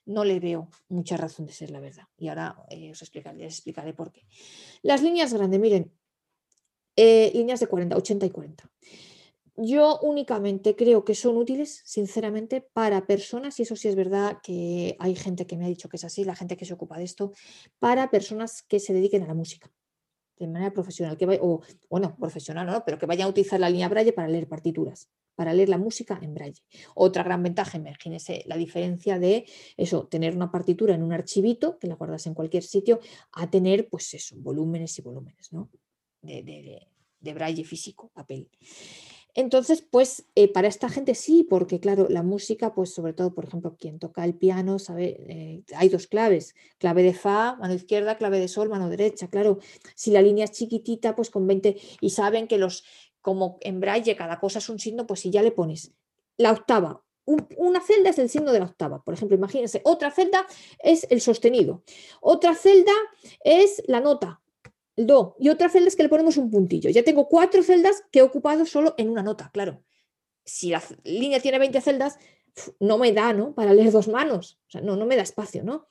no 0.06 0.24
le 0.24 0.40
veo 0.40 0.70
mucha 0.88 1.16
razón 1.16 1.46
de 1.46 1.52
ser, 1.52 1.70
la 1.70 1.80
verdad. 1.80 2.04
Y 2.16 2.28
ahora 2.28 2.56
eh, 2.70 2.90
os 2.90 3.02
explicaré, 3.02 3.38
les 3.38 3.54
explicaré 3.54 3.92
por 3.92 4.10
qué. 4.10 4.26
Las 4.82 5.02
líneas 5.02 5.32
grandes, 5.34 5.60
miren, 5.60 5.92
eh, 6.96 7.30
líneas 7.34 7.60
de 7.60 7.66
40, 7.66 7.96
80 7.96 8.26
y 8.26 8.30
40. 8.30 8.70
Yo 9.56 9.98
únicamente 10.02 10.76
creo 10.76 11.04
que 11.04 11.14
son 11.14 11.36
útiles, 11.36 11.82
sinceramente, 11.84 12.60
para 12.60 13.06
personas, 13.06 13.58
y 13.58 13.64
eso 13.64 13.76
sí 13.76 13.88
es 13.88 13.96
verdad 13.96 14.38
que 14.42 14.96
hay 14.98 15.16
gente 15.16 15.46
que 15.46 15.56
me 15.56 15.64
ha 15.64 15.68
dicho 15.68 15.88
que 15.88 15.96
es 15.96 16.04
así, 16.04 16.24
la 16.24 16.36
gente 16.36 16.56
que 16.56 16.64
se 16.64 16.74
ocupa 16.74 16.96
de 16.96 17.04
esto, 17.04 17.32
para 17.78 18.10
personas 18.10 18.62
que 18.62 18.80
se 18.80 18.92
dediquen 18.92 19.24
a 19.24 19.26
la 19.26 19.34
música 19.34 19.70
de 20.38 20.46
manera 20.46 20.72
profesional, 20.72 21.16
que 21.16 21.38
o 21.40 21.60
bueno, 21.90 22.16
profesional 22.16 22.66
no, 22.66 22.84
pero 22.84 22.98
que 22.98 23.06
vayan 23.06 23.26
a 23.26 23.30
utilizar 23.30 23.60
la 23.60 23.70
línea 23.70 23.88
Braille 23.88 24.12
para 24.12 24.28
leer 24.28 24.48
partituras, 24.48 25.08
para 25.34 25.52
leer 25.52 25.68
la 25.68 25.78
música 25.78 26.18
en 26.22 26.34
Braille. 26.34 26.62
Otra 26.94 27.22
gran 27.22 27.42
ventaja, 27.42 27.78
imagínese 27.78 28.42
la 28.46 28.56
diferencia 28.56 29.18
de 29.18 29.46
eso, 29.76 30.06
tener 30.06 30.34
una 30.34 30.50
partitura 30.50 30.94
en 30.94 31.02
un 31.02 31.12
archivito, 31.12 31.78
que 31.78 31.86
la 31.86 31.94
guardas 31.94 32.26
en 32.26 32.34
cualquier 32.34 32.62
sitio, 32.62 33.00
a 33.32 33.50
tener, 33.50 33.88
pues 33.88 34.14
eso, 34.14 34.36
volúmenes 34.38 34.98
y 34.98 35.02
volúmenes, 35.02 35.52
¿no? 35.52 35.70
De, 36.22 36.42
de 37.20 37.34
Braille 37.34 37.64
físico, 37.64 38.10
papel. 38.14 38.48
Entonces, 39.34 39.82
pues 39.82 40.26
eh, 40.34 40.52
para 40.52 40.68
esta 40.68 40.88
gente 40.88 41.14
sí, 41.14 41.46
porque 41.48 41.80
claro, 41.80 42.06
la 42.08 42.22
música, 42.22 42.74
pues 42.74 42.92
sobre 42.92 43.12
todo, 43.12 43.34
por 43.34 43.44
ejemplo, 43.44 43.76
quien 43.78 43.98
toca 43.98 44.24
el 44.24 44.34
piano, 44.34 44.78
sabe, 44.78 45.16
eh, 45.28 45.62
hay 45.76 45.88
dos 45.88 46.06
claves, 46.06 46.54
clave 46.78 47.02
de 47.02 47.14
fa, 47.14 47.56
mano 47.56 47.74
izquierda, 47.74 48.16
clave 48.16 48.40
de 48.40 48.48
sol, 48.48 48.68
mano 48.68 48.88
derecha, 48.88 49.28
claro, 49.28 49.58
si 49.94 50.10
la 50.10 50.22
línea 50.22 50.44
es 50.44 50.52
chiquitita, 50.52 51.14
pues 51.14 51.30
con 51.30 51.46
20, 51.46 51.76
y 52.00 52.10
saben 52.10 52.48
que 52.48 52.58
los, 52.58 52.84
como 53.20 53.58
en 53.60 53.80
braille 53.80 54.16
cada 54.16 54.40
cosa 54.40 54.58
es 54.58 54.68
un 54.68 54.78
signo, 54.78 55.06
pues 55.06 55.20
si 55.20 55.30
ya 55.30 55.42
le 55.42 55.52
pones 55.52 55.92
la 56.36 56.52
octava, 56.52 57.02
una 57.26 57.80
celda 57.80 58.10
es 58.10 58.18
el 58.18 58.30
signo 58.30 58.52
de 58.52 58.60
la 58.60 58.64
octava, 58.64 59.02
por 59.04 59.12
ejemplo, 59.12 59.36
imagínense, 59.36 59.82
otra 59.84 60.10
celda 60.10 60.46
es 60.78 61.06
el 61.10 61.20
sostenido, 61.20 61.82
otra 62.20 62.54
celda 62.54 62.92
es 63.44 63.82
la 63.86 64.00
nota, 64.00 64.40
do, 65.06 65.36
y 65.38 65.48
otra 65.48 65.68
celda 65.68 65.88
es 65.88 65.96
que 65.96 66.02
le 66.02 66.08
ponemos 66.08 66.36
un 66.36 66.50
puntillo. 66.50 66.90
Ya 66.90 67.04
tengo 67.04 67.28
cuatro 67.28 67.62
celdas 67.62 68.02
que 68.10 68.18
he 68.18 68.22
ocupado 68.22 68.66
solo 68.66 68.94
en 68.98 69.08
una 69.08 69.22
nota, 69.22 69.50
claro. 69.52 69.82
Si 70.44 70.70
la 70.70 70.82
línea 71.04 71.40
tiene 71.40 71.58
20 71.58 71.80
celdas, 71.80 72.18
no 72.80 72.98
me 72.98 73.12
da, 73.12 73.32
¿no? 73.32 73.54
Para 73.54 73.72
leer 73.72 73.92
dos 73.92 74.08
manos, 74.08 74.58
o 74.66 74.70
sea, 74.70 74.80
no, 74.80 74.96
no 74.96 75.06
me 75.06 75.16
da 75.16 75.22
espacio, 75.22 75.62
¿no? 75.62 75.86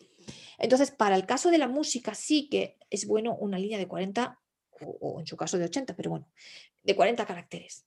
Entonces, 0.58 0.92
para 0.92 1.16
el 1.16 1.26
caso 1.26 1.52
de 1.52 1.58
la 1.58 1.68
música 1.68 2.16
sí 2.16 2.50
que 2.50 2.78
es 2.90 3.08
bueno 3.08 3.36
una 3.36 3.60
línea 3.60 3.78
de 3.78 3.88
40 3.88 4.40
o, 4.82 5.20
en 5.20 5.28
su 5.28 5.38
caso 5.38 5.58
de 5.58 5.66
80, 5.66 5.96
pero 5.96 6.10
bueno, 6.10 6.28
de 6.84 6.96
40 6.96 7.26
caracteres. 7.26 7.86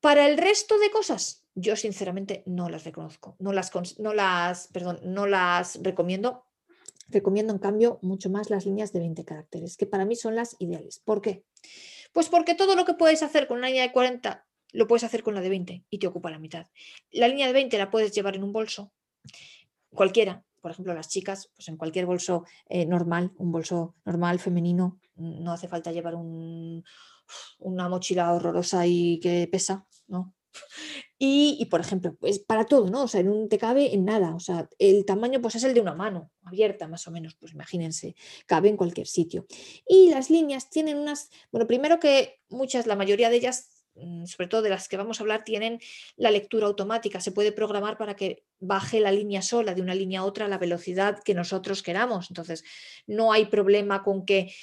Para 0.00 0.26
el 0.26 0.38
resto 0.38 0.78
de 0.78 0.90
cosas, 0.90 1.44
yo 1.54 1.76
sinceramente 1.76 2.42
no 2.46 2.70
las 2.70 2.84
reconozco, 2.84 3.36
no 3.38 3.52
las, 3.52 3.72
no 3.98 4.14
las, 4.14 4.68
perdón, 4.68 5.00
no 5.04 5.26
las 5.26 5.82
recomiendo 5.82 6.44
Recomiendo, 7.10 7.52
en 7.52 7.58
cambio, 7.58 7.98
mucho 8.02 8.30
más 8.30 8.50
las 8.50 8.66
líneas 8.66 8.92
de 8.92 9.00
20 9.00 9.24
caracteres, 9.24 9.76
que 9.76 9.86
para 9.86 10.04
mí 10.04 10.16
son 10.16 10.34
las 10.36 10.56
ideales. 10.58 11.00
¿Por 11.04 11.20
qué? 11.20 11.44
Pues 12.12 12.28
porque 12.28 12.54
todo 12.54 12.76
lo 12.76 12.84
que 12.84 12.94
puedes 12.94 13.22
hacer 13.22 13.46
con 13.46 13.58
una 13.58 13.68
línea 13.68 13.82
de 13.82 13.92
40 13.92 14.46
lo 14.72 14.86
puedes 14.86 15.04
hacer 15.04 15.22
con 15.22 15.34
la 15.34 15.40
de 15.40 15.48
20 15.48 15.84
y 15.90 15.98
te 15.98 16.06
ocupa 16.06 16.30
la 16.30 16.38
mitad. 16.38 16.66
La 17.10 17.28
línea 17.28 17.46
de 17.46 17.52
20 17.52 17.76
la 17.78 17.90
puedes 17.90 18.12
llevar 18.12 18.36
en 18.36 18.44
un 18.44 18.52
bolso, 18.52 18.92
cualquiera. 19.90 20.44
Por 20.60 20.70
ejemplo, 20.70 20.94
las 20.94 21.08
chicas, 21.08 21.50
pues 21.56 21.68
en 21.68 21.76
cualquier 21.76 22.06
bolso 22.06 22.44
eh, 22.68 22.84
normal, 22.84 23.32
un 23.38 23.50
bolso 23.50 23.96
normal, 24.04 24.38
femenino, 24.38 25.00
no 25.16 25.52
hace 25.52 25.68
falta 25.68 25.90
llevar 25.90 26.14
un, 26.14 26.84
una 27.58 27.88
mochila 27.88 28.32
horrorosa 28.32 28.86
y 28.86 29.18
que 29.20 29.48
pesa, 29.50 29.86
¿no? 30.06 30.34
Y, 31.22 31.66
por 31.66 31.80
ejemplo, 31.82 32.16
pues 32.18 32.38
para 32.38 32.64
todo, 32.64 32.88
¿no? 32.88 33.02
O 33.02 33.08
sea, 33.08 33.20
en 33.20 33.28
un 33.28 33.50
te 33.50 33.58
cabe 33.58 33.92
en 33.92 34.06
nada. 34.06 34.34
O 34.34 34.40
sea, 34.40 34.70
el 34.78 35.04
tamaño 35.04 35.42
pues 35.42 35.54
es 35.54 35.64
el 35.64 35.74
de 35.74 35.82
una 35.82 35.94
mano, 35.94 36.30
abierta 36.44 36.88
más 36.88 37.06
o 37.06 37.10
menos, 37.10 37.34
pues 37.34 37.52
imagínense, 37.52 38.16
cabe 38.46 38.70
en 38.70 38.78
cualquier 38.78 39.06
sitio. 39.06 39.44
Y 39.86 40.08
las 40.08 40.30
líneas 40.30 40.70
tienen 40.70 40.96
unas, 40.96 41.28
bueno, 41.52 41.66
primero 41.66 42.00
que 42.00 42.40
muchas, 42.48 42.86
la 42.86 42.96
mayoría 42.96 43.28
de 43.28 43.36
ellas, 43.36 43.84
mm, 43.96 44.24
sobre 44.24 44.48
todo 44.48 44.62
de 44.62 44.70
las 44.70 44.88
que 44.88 44.96
vamos 44.96 45.20
a 45.20 45.22
hablar, 45.22 45.44
tienen 45.44 45.78
la 46.16 46.30
lectura 46.30 46.66
automática. 46.66 47.20
Se 47.20 47.32
puede 47.32 47.52
programar 47.52 47.98
para 47.98 48.16
que 48.16 48.42
baje 48.58 48.98
la 48.98 49.12
línea 49.12 49.42
sola 49.42 49.74
de 49.74 49.82
una 49.82 49.94
línea 49.94 50.20
a 50.20 50.24
otra 50.24 50.46
a 50.46 50.48
la 50.48 50.56
velocidad 50.56 51.18
que 51.22 51.34
nosotros 51.34 51.82
queramos. 51.82 52.30
Entonces, 52.30 52.64
no 53.06 53.30
hay 53.30 53.44
problema 53.44 54.02
con 54.02 54.24
que 54.24 54.54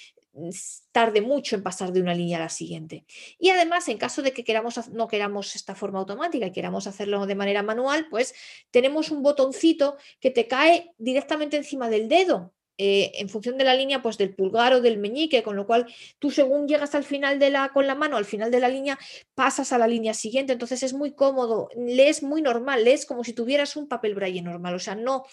tarde 0.92 1.22
mucho 1.22 1.56
en 1.56 1.64
pasar 1.64 1.92
de 1.92 2.02
una 2.02 2.14
línea 2.14 2.38
a 2.38 2.42
la 2.42 2.50
siguiente. 2.50 3.06
Y 3.40 3.50
además, 3.50 3.88
en 3.88 3.98
caso 3.98 4.22
de 4.22 4.34
que 4.34 4.44
queramos, 4.44 4.90
no 4.90 5.08
queramos 5.08 5.56
esta 5.56 5.76
forma 5.76 6.00
automática 6.00 6.46
y 6.46 6.52
queramos 6.52 6.88
hacerlo 6.88 7.26
de 7.26 7.36
manera 7.36 7.64
manual, 7.64 8.08
pues 8.10 8.34
tenemos 8.72 9.12
un 9.12 9.24
botoncito 9.24 9.98
que 10.20 10.32
te 10.32 10.48
cae 10.48 10.94
directamente 10.98 11.58
encima 11.58 11.90
del 11.90 12.08
dedo. 12.08 12.54
Eh, 12.80 13.12
en 13.16 13.28
función 13.28 13.58
de 13.58 13.64
la 13.64 13.74
línea, 13.74 14.04
pues 14.04 14.20
del 14.20 14.36
pulgar 14.36 14.72
o 14.74 14.82
del 14.82 15.00
meñique, 15.00 15.42
con 15.42 15.56
lo 15.56 15.66
cual 15.66 15.88
tú 16.20 16.30
según 16.30 16.68
llegas 16.68 16.94
al 16.94 17.04
final 17.04 17.40
de 17.40 17.50
la, 17.50 17.70
con 17.70 17.88
la 17.88 17.96
mano, 17.96 18.18
al 18.18 18.26
final 18.26 18.52
de 18.52 18.60
la 18.60 18.70
línea, 18.70 19.00
pasas 19.34 19.74
a 19.74 19.80
la 19.80 19.88
línea 19.88 20.14
siguiente, 20.14 20.54
entonces 20.54 20.84
es 20.84 20.94
muy 20.94 21.14
cómodo, 21.14 21.70
lees 21.76 22.22
muy 22.22 22.44
normal, 22.44 22.84
lees 22.84 23.08
como 23.08 23.24
si 23.24 23.34
tuvieras 23.34 23.76
un 23.78 23.88
papel 23.88 24.14
braille 24.14 24.44
normal, 24.44 24.76
o 24.76 24.80
sea, 24.80 24.94
no, 24.94 25.24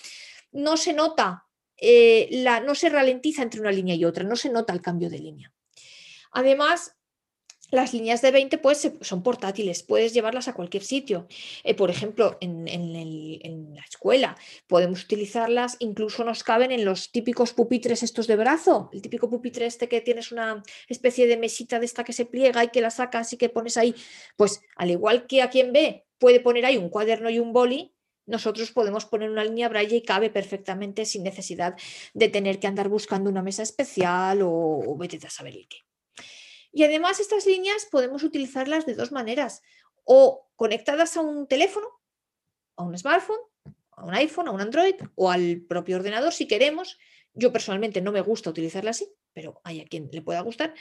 no 0.52 0.78
se 0.78 0.94
nota 0.94 1.46
eh, 1.84 2.28
la, 2.30 2.60
no 2.60 2.74
se 2.74 2.88
ralentiza 2.88 3.42
entre 3.42 3.60
una 3.60 3.70
línea 3.70 3.94
y 3.94 4.04
otra, 4.04 4.24
no 4.24 4.36
se 4.36 4.48
nota 4.48 4.72
el 4.72 4.80
cambio 4.80 5.10
de 5.10 5.18
línea. 5.18 5.52
Además, 6.32 6.96
las 7.70 7.92
líneas 7.92 8.22
de 8.22 8.30
20 8.30 8.58
pues, 8.58 8.90
son 9.00 9.22
portátiles, 9.22 9.82
puedes 9.82 10.14
llevarlas 10.14 10.48
a 10.48 10.54
cualquier 10.54 10.84
sitio. 10.84 11.26
Eh, 11.62 11.74
por 11.74 11.90
ejemplo, 11.90 12.38
en, 12.40 13.74
la 13.74 13.82
escuela 13.82 14.36
podemos 14.66 15.04
utilizarlas, 15.04 15.76
incluso 15.80 16.24
nos 16.24 16.44
caben 16.44 16.72
en 16.72 16.84
los 16.84 17.10
típicos 17.10 17.52
pupitres 17.52 18.02
estos 18.02 18.26
de 18.26 18.36
brazo, 18.36 18.90
el 18.92 19.02
típico 19.02 19.28
pupitre 19.28 19.66
este 19.66 19.88
que 19.88 20.00
tienes 20.00 20.32
una 20.32 20.62
especie 20.88 21.26
de 21.26 21.36
mesita 21.36 21.78
de 21.78 21.86
esta 21.86 22.04
que 22.04 22.12
se 22.12 22.26
pliega 22.26 22.64
y 22.64 22.68
que 22.68 22.80
la 22.80 22.90
sacas 22.90 23.32
y 23.32 23.36
que 23.36 23.48
pones 23.48 23.76
ahí. 23.76 23.94
Pues 24.36 24.60
al 24.76 24.90
igual 24.90 25.26
que 25.26 25.42
a 25.42 25.50
quien 25.50 25.72
ve 25.72 26.06
puede 26.18 26.40
poner 26.40 26.64
ahí 26.66 26.76
un 26.76 26.88
cuaderno 26.88 27.28
y 27.28 27.38
un 27.38 27.52
boli, 27.52 27.93
nosotros 28.26 28.70
podemos 28.72 29.04
poner 29.04 29.30
una 29.30 29.44
línea 29.44 29.68
braille 29.68 29.96
y 29.96 30.02
cabe 30.02 30.30
perfectamente 30.30 31.04
sin 31.04 31.22
necesidad 31.22 31.76
de 32.14 32.28
tener 32.28 32.58
que 32.58 32.66
andar 32.66 32.88
buscando 32.88 33.30
una 33.30 33.42
mesa 33.42 33.62
especial 33.62 34.40
o, 34.42 34.96
vete 34.98 35.24
a 35.26 35.30
saber 35.30 35.56
el 35.56 35.68
qué. 35.68 35.78
Y 36.72 36.84
además 36.84 37.20
estas 37.20 37.46
líneas 37.46 37.86
podemos 37.90 38.22
utilizarlas 38.22 38.86
de 38.86 38.94
dos 38.94 39.12
maneras, 39.12 39.62
o 40.04 40.48
conectadas 40.56 41.16
a 41.16 41.20
un 41.20 41.46
teléfono, 41.46 41.86
a 42.76 42.82
un 42.82 42.96
smartphone, 42.98 43.40
a 43.92 44.04
un 44.04 44.14
iPhone, 44.14 44.48
a 44.48 44.50
un 44.50 44.60
Android 44.60 44.96
o 45.14 45.30
al 45.30 45.62
propio 45.68 45.96
ordenador 45.96 46.32
si 46.32 46.46
queremos. 46.46 46.98
Yo 47.32 47.52
personalmente 47.52 48.00
no 48.00 48.12
me 48.12 48.20
gusta 48.20 48.50
utilizarla 48.50 48.90
así, 48.90 49.08
pero 49.32 49.60
hay 49.64 49.80
a 49.80 49.86
quien 49.86 50.08
le 50.12 50.22
pueda 50.22 50.40
gustar, 50.40 50.74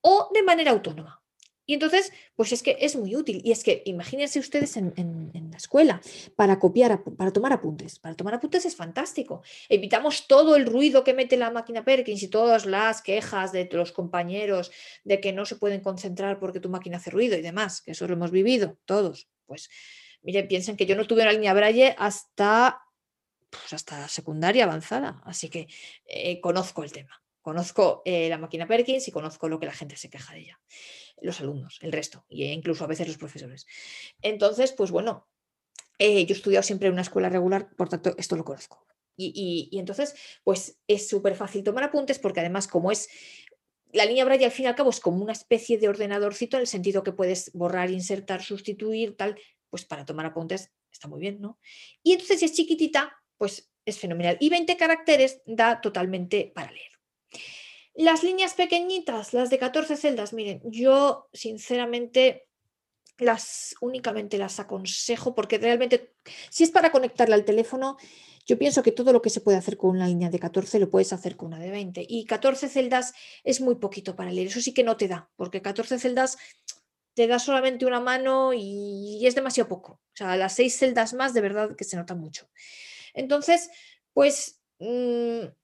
o 0.00 0.30
de 0.32 0.42
manera 0.42 0.70
autónoma. 0.70 1.21
Y 1.64 1.74
entonces, 1.74 2.12
pues 2.34 2.52
es 2.52 2.62
que 2.62 2.76
es 2.80 2.96
muy 2.96 3.14
útil. 3.14 3.40
Y 3.44 3.52
es 3.52 3.62
que 3.62 3.82
imagínense 3.86 4.40
ustedes 4.40 4.76
en, 4.76 5.30
la 5.50 5.56
escuela 5.56 6.00
para 6.34 6.58
copiar, 6.58 7.04
para 7.16 7.32
tomar 7.32 7.52
apuntes. 7.52 7.98
Para 7.98 8.16
tomar 8.16 8.34
apuntes 8.34 8.64
es 8.64 8.74
fantástico. 8.74 9.42
Evitamos 9.68 10.26
todo 10.26 10.56
el 10.56 10.66
ruido 10.66 11.04
que 11.04 11.14
mete 11.14 11.36
la 11.36 11.50
máquina 11.50 11.84
Perkins 11.84 12.22
y 12.22 12.28
todas 12.28 12.66
las 12.66 13.02
quejas 13.02 13.52
de 13.52 13.68
los 13.72 13.92
compañeros 13.92 14.72
de 15.04 15.20
que 15.20 15.32
no 15.32 15.46
se 15.46 15.56
pueden 15.56 15.80
concentrar 15.80 16.40
porque 16.40 16.60
tu 16.60 16.68
máquina 16.68 16.96
hace 16.96 17.10
ruido 17.10 17.36
y 17.36 17.42
demás, 17.42 17.80
que 17.82 17.92
eso 17.92 18.06
lo 18.08 18.14
hemos 18.14 18.30
vivido 18.30 18.78
todos. 18.84 19.28
Pues 19.46 19.68
miren, 20.22 20.48
piensen 20.48 20.76
que 20.76 20.86
yo 20.86 20.96
no 20.96 21.06
tuve 21.06 21.22
una 21.22 21.32
línea 21.32 21.54
Braille 21.54 21.94
hasta, 21.96 22.80
pues 23.50 23.72
hasta 23.72 24.08
secundaria 24.08 24.64
avanzada. 24.64 25.22
Así 25.24 25.48
que 25.48 25.68
eh, 26.06 26.40
conozco 26.40 26.82
el 26.82 26.90
tema. 26.90 27.22
Conozco 27.40 28.02
eh, 28.04 28.28
la 28.28 28.38
máquina 28.38 28.66
Perkins 28.66 29.06
y 29.08 29.12
conozco 29.12 29.48
lo 29.48 29.60
que 29.60 29.66
la 29.66 29.72
gente 29.72 29.96
se 29.96 30.10
queja 30.10 30.32
de 30.34 30.40
ella 30.40 30.60
los 31.20 31.40
alumnos, 31.40 31.78
el 31.82 31.92
resto, 31.92 32.24
e 32.28 32.52
incluso 32.52 32.84
a 32.84 32.88
veces 32.88 33.06
los 33.08 33.18
profesores. 33.18 33.66
Entonces, 34.20 34.72
pues 34.72 34.90
bueno, 34.90 35.28
eh, 35.98 36.24
yo 36.26 36.34
he 36.34 36.36
estudiado 36.36 36.62
siempre 36.62 36.88
en 36.88 36.94
una 36.94 37.02
escuela 37.02 37.28
regular, 37.28 37.70
por 37.76 37.88
tanto, 37.88 38.14
esto 38.16 38.36
lo 38.36 38.44
conozco. 38.44 38.86
Y, 39.16 39.70
entonces, 39.78 40.14
pues 40.42 40.80
es 40.88 41.08
súper 41.08 41.36
fácil 41.36 41.62
tomar 41.62 41.84
apuntes 41.84 42.18
porque 42.18 42.40
además 42.40 42.66
como 42.66 42.90
es 42.90 43.08
la 43.92 44.06
línea 44.06 44.24
Braille 44.24 44.46
al 44.46 44.50
fin 44.50 44.64
y 44.64 44.68
al 44.68 44.74
cabo 44.74 44.90
es 44.90 45.00
como 45.00 45.22
una 45.22 45.32
especie 45.32 45.78
de 45.78 45.88
ordenadorcito 45.88 46.56
en 46.56 46.62
el 46.62 46.66
sentido 46.66 47.02
que 47.02 47.12
puedes 47.12 47.52
borrar, 47.52 47.90
insertar, 47.90 48.42
sustituir, 48.42 49.16
tal, 49.16 49.38
pues 49.68 49.84
para 49.84 50.06
tomar 50.06 50.26
apuntes 50.26 50.72
está 50.90 51.08
muy 51.08 51.20
bien, 51.20 51.40
¿no? 51.40 51.58
Y 52.02 52.12
entonces 52.12 52.40
si 52.40 52.46
es 52.46 52.52
chiquitita, 52.54 53.16
pues 53.36 53.70
es 53.84 53.98
fenomenal. 53.98 54.38
Y 54.40 54.48
20 54.48 54.76
caracteres 54.76 55.42
da 55.44 55.80
totalmente 55.80 56.50
para 56.54 56.72
leer. 56.72 56.92
Las 57.94 58.22
líneas 58.22 58.54
pequeñitas, 58.54 59.34
las 59.34 59.50
de 59.50 59.58
14 59.58 59.96
celdas, 59.96 60.32
miren, 60.32 60.62
yo 60.64 61.28
sinceramente 61.32 62.48
las 63.18 63.74
únicamente 63.80 64.38
las 64.38 64.58
aconsejo 64.58 65.34
porque 65.34 65.58
realmente 65.58 66.14
si 66.50 66.64
es 66.64 66.70
para 66.70 66.90
conectarla 66.90 67.34
al 67.34 67.44
teléfono, 67.44 67.98
yo 68.46 68.58
pienso 68.58 68.82
que 68.82 68.92
todo 68.92 69.12
lo 69.12 69.22
que 69.22 69.30
se 69.30 69.40
puede 69.40 69.58
hacer 69.58 69.76
con 69.76 69.90
una 69.90 70.08
línea 70.08 70.30
de 70.30 70.38
14 70.38 70.78
lo 70.78 70.90
puedes 70.90 71.12
hacer 71.12 71.36
con 71.36 71.48
una 71.48 71.58
de 71.58 71.70
20 71.70 72.06
y 72.08 72.24
14 72.24 72.68
celdas 72.68 73.12
es 73.44 73.60
muy 73.60 73.76
poquito 73.76 74.16
para 74.16 74.32
leer, 74.32 74.48
eso 74.48 74.60
sí 74.60 74.72
que 74.72 74.84
no 74.84 74.96
te 74.96 75.08
da, 75.08 75.30
porque 75.36 75.62
14 75.62 75.98
celdas 75.98 76.38
te 77.14 77.26
da 77.26 77.38
solamente 77.38 77.84
una 77.84 78.00
mano 78.00 78.52
y 78.54 79.20
es 79.26 79.34
demasiado 79.34 79.68
poco. 79.68 79.92
O 79.92 80.16
sea, 80.16 80.36
las 80.36 80.54
seis 80.54 80.76
celdas 80.78 81.12
más 81.12 81.34
de 81.34 81.42
verdad 81.42 81.76
que 81.76 81.84
se 81.84 81.96
nota 81.96 82.14
mucho. 82.14 82.48
Entonces, 83.12 83.70
pues 84.14 84.61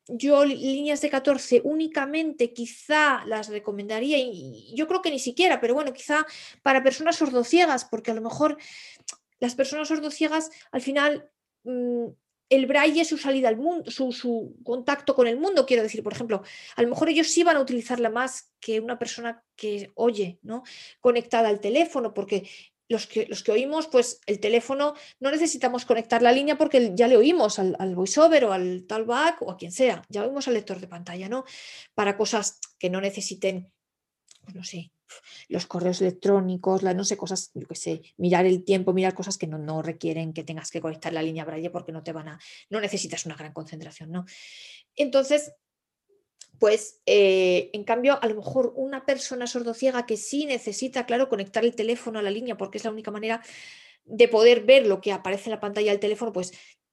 yo 0.07 0.45
líneas 0.45 1.01
de 1.01 1.11
14 1.11 1.63
únicamente 1.65 2.53
quizá 2.53 3.25
las 3.27 3.49
recomendaría, 3.49 4.19
y 4.19 4.73
yo 4.75 4.87
creo 4.87 5.03
que 5.03 5.11
ni 5.11 5.19
siquiera, 5.19 5.61
pero 5.61 5.75
bueno, 5.75 5.93
quizá 5.93 6.27
para 6.63 6.83
personas 6.83 7.17
sordociegas, 7.17 7.85
porque 7.85 8.11
a 8.11 8.15
lo 8.15 8.23
mejor 8.23 8.59
las 9.41 9.55
personas 9.55 9.89
sordociegas 9.89 10.51
al 10.73 10.83
final 10.83 11.31
mm, 11.65 12.07
el 12.51 12.67
braille 12.67 13.03
es 13.03 13.09
su 13.09 13.19
salida 13.19 13.49
al 13.49 13.57
mundo, 13.57 13.91
su, 13.91 14.13
su, 14.13 14.57
contacto 14.65 15.15
con 15.15 15.27
el 15.27 15.39
mundo, 15.39 15.67
quiero 15.67 15.83
decir, 15.83 16.03
por 16.03 16.13
ejemplo, 16.13 16.43
a 16.77 16.83
lo 16.83 16.89
mejor 16.89 17.09
ellos 17.09 17.29
sí 17.29 17.43
van 17.43 17.57
a 17.57 17.61
utilizarla 17.61 18.11
más 18.11 18.53
que 18.61 18.81
una 18.81 18.99
persona 18.99 19.45
que 19.55 19.91
oye, 19.95 20.39
¿no? 20.43 20.63
Conectada 21.01 21.49
al 21.49 21.61
teléfono, 21.61 22.15
porque 22.15 22.49
los 22.89 23.07
que, 23.07 23.27
los 23.27 23.43
que 23.43 23.53
oímos, 23.53 23.87
pues 23.87 24.21
el 24.27 24.41
teléfono 24.41 24.95
no 25.21 25.31
necesitamos 25.31 25.85
conectar 25.85 26.23
la 26.23 26.33
línea 26.33 26.57
porque 26.57 26.93
ya 26.95 27.07
le 27.07 27.17
oímos 27.17 27.59
al, 27.59 27.95
voiceover 27.95 28.47
o 28.47 28.53
al 28.53 28.85
talkback 28.87 29.43
o 29.43 29.51
a 29.51 29.57
quien 29.57 29.73
sea, 29.73 30.03
ya 30.09 30.25
oímos 30.25 30.49
al 30.49 30.55
lector 30.55 30.81
de 30.81 30.89
pantalla, 30.89 31.29
¿no? 31.29 31.45
Para 31.95 32.17
cosas 32.17 32.59
que 32.79 32.91
no 32.91 33.01
necesiten, 33.01 33.71
pues 34.43 34.57
no 34.57 34.65
sé, 34.65 34.93
los 35.49 35.67
correos 35.67 36.01
electrónicos, 36.01 36.83
la, 36.83 36.95
no 36.95 37.05
sé, 37.05 37.17
cosas, 37.17 37.51
yo 37.55 37.67
qué 37.67 37.75
sé, 37.75 38.03
mirar 38.17 38.47
el 38.47 38.65
tiempo, 38.65 38.93
mirar 38.93 39.15
cosas 39.15 39.39
que 39.39 39.47
no, 39.47 39.59
no 39.59 39.83
requieren 39.83 40.33
que 40.33 40.45
tengas 40.45 40.71
que 40.71 40.81
conectar 40.81 41.13
la 41.13 41.23
línea 41.23 41.45
Braille 41.45 41.71
porque 41.71 41.93
no 41.93 42.03
te 42.03 42.13
van 42.13 42.29
a, 42.29 42.41
no 42.71 42.81
necesitas 42.81 43.27
una 43.27 43.37
gran 43.37 43.53
concentración, 43.53 44.11
¿no? 44.11 44.25
Entonces, 44.95 45.53
pues 46.59 47.01
eh, 47.07 47.71
en 47.73 47.85
cambio, 47.85 48.19
a 48.23 48.27
lo 48.27 48.35
mejor 48.35 48.73
una 48.77 49.07
persona 49.07 49.47
sordociega 49.47 50.07
que 50.07 50.17
sí 50.17 50.47
necesita, 50.47 51.07
claro, 51.07 51.29
conectar 51.29 51.65
el 51.65 51.75
teléfono 51.75 52.19
a 52.19 52.23
la 52.23 52.31
línea 52.31 52.57
porque 52.57 52.79
es 52.79 52.85
la 52.85 52.91
única 52.91 53.11
manera 53.11 53.43
de 54.05 54.29
poder 54.29 54.65
ver 54.65 54.87
lo 54.87 55.01
que 55.01 55.13
aparece 55.13 55.51
en 55.51 55.53
la 55.53 55.61
pantalla 55.61 55.91
del 55.91 56.01
teléfono, 56.01 56.33
pues 56.33 56.53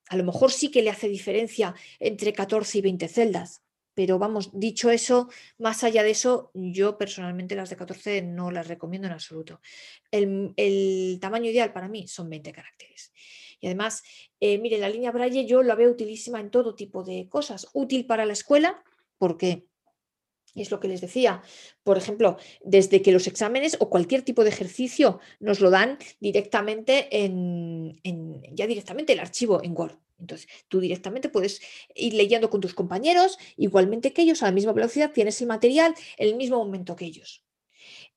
a 0.10 0.18
lo 0.18 0.24
mejor 0.24 0.52
sí 0.52 0.70
que 0.70 0.84
le 0.84 0.90
hace 0.90 1.08
diferencia 1.08 1.74
entre 2.00 2.34
14 2.34 2.78
y 2.78 2.82
20 2.82 3.08
celdas. 3.08 3.62
Pero 3.96 4.20
vamos, 4.20 4.50
dicho 4.54 4.92
eso, 4.92 5.30
más 5.58 5.86
allá 5.86 6.04
de 6.04 6.12
eso, 6.12 6.52
yo 6.54 6.98
personalmente 6.98 7.56
las 7.56 7.70
de 7.70 7.78
14 7.78 8.22
no 8.24 8.52
las 8.52 8.68
recomiendo 8.68 9.08
en 9.08 9.14
absoluto. 9.14 9.62
El, 10.12 11.18
tamaño 11.22 11.50
ideal 11.50 11.72
para 11.72 11.88
mí 11.88 12.06
son 12.08 12.30
20 12.30 12.52
caracteres. 12.52 13.14
Y 13.62 13.68
además, 13.68 14.04
eh, 14.42 14.58
mire, 14.58 14.80
la 14.80 14.90
línea 14.90 15.12
Braille 15.12 15.46
yo 15.46 15.64
la 15.64 15.76
veo 15.76 15.90
utilísima 15.90 16.42
en 16.42 16.52
todo 16.52 16.76
tipo 16.76 17.06
de 17.06 17.30
cosas. 17.30 17.70
Útil 17.72 18.06
para 18.06 18.26
la 18.26 18.34
escuela, 18.34 18.84
porque 19.18 19.68
es 20.56 20.72
lo 20.72 20.80
que 20.80 20.88
les 20.88 21.02
decía, 21.02 21.44
por 21.84 21.98
ejemplo, 21.98 22.38
desde 22.64 23.02
que 23.02 23.12
los 23.12 23.28
exámenes 23.28 23.78
o 23.80 23.90
cualquier 23.90 24.22
tipo 24.22 24.44
de 24.44 24.50
ejercicio 24.50 25.20
nos 25.40 25.60
lo 25.60 25.70
dan 25.70 25.98
directamente 26.20 27.10
en, 27.24 28.00
ya 28.54 28.66
directamente 28.66 29.14
el 29.14 29.20
archivo 29.20 29.62
en 29.64 29.74
Word. 29.78 29.98
Entonces, 30.18 30.48
tú 30.70 30.80
directamente 30.80 31.28
puedes 31.28 31.62
ir 31.94 32.14
leyendo 32.14 32.50
con 32.50 32.62
tus 32.62 32.74
compañeros, 32.74 33.38
igualmente 33.58 34.14
que 34.14 34.22
ellos, 34.22 34.44
a 34.44 34.46
la 34.46 34.54
misma 34.54 34.72
velocidad, 34.72 35.12
tienes 35.12 35.42
el 35.42 35.48
material 35.48 35.94
en 36.18 36.30
el 36.30 36.36
mismo 36.36 36.58
momento 36.58 36.96
que 36.96 37.06
ellos. 37.06 37.45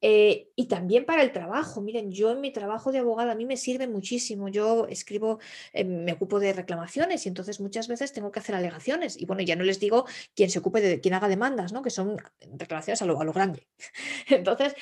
Eh, 0.00 0.50
y 0.54 0.66
también 0.66 1.04
para 1.04 1.22
el 1.22 1.32
trabajo. 1.32 1.80
Miren, 1.80 2.12
yo 2.12 2.30
en 2.30 2.40
mi 2.40 2.52
trabajo 2.52 2.92
de 2.92 2.98
abogada 2.98 3.32
a 3.32 3.34
mí 3.34 3.46
me 3.46 3.56
sirve 3.56 3.88
muchísimo. 3.88 4.48
Yo 4.48 4.86
escribo, 4.88 5.38
eh, 5.72 5.84
me 5.84 6.12
ocupo 6.12 6.38
de 6.38 6.52
reclamaciones 6.52 7.24
y 7.26 7.28
entonces 7.28 7.60
muchas 7.60 7.88
veces 7.88 8.12
tengo 8.12 8.30
que 8.30 8.40
hacer 8.40 8.54
alegaciones. 8.54 9.20
Y 9.20 9.26
bueno, 9.26 9.42
ya 9.42 9.56
no 9.56 9.64
les 9.64 9.80
digo 9.80 10.06
quién 10.34 10.50
se 10.50 10.60
ocupe 10.60 10.80
de 10.80 11.00
quién 11.00 11.14
haga 11.14 11.28
demandas, 11.28 11.72
¿no? 11.72 11.82
Que 11.82 11.90
son 11.90 12.16
reclamaciones 12.52 13.02
a 13.02 13.06
lo, 13.06 13.20
a 13.20 13.24
lo 13.24 13.32
grande. 13.32 13.66
Entonces, 14.28 14.74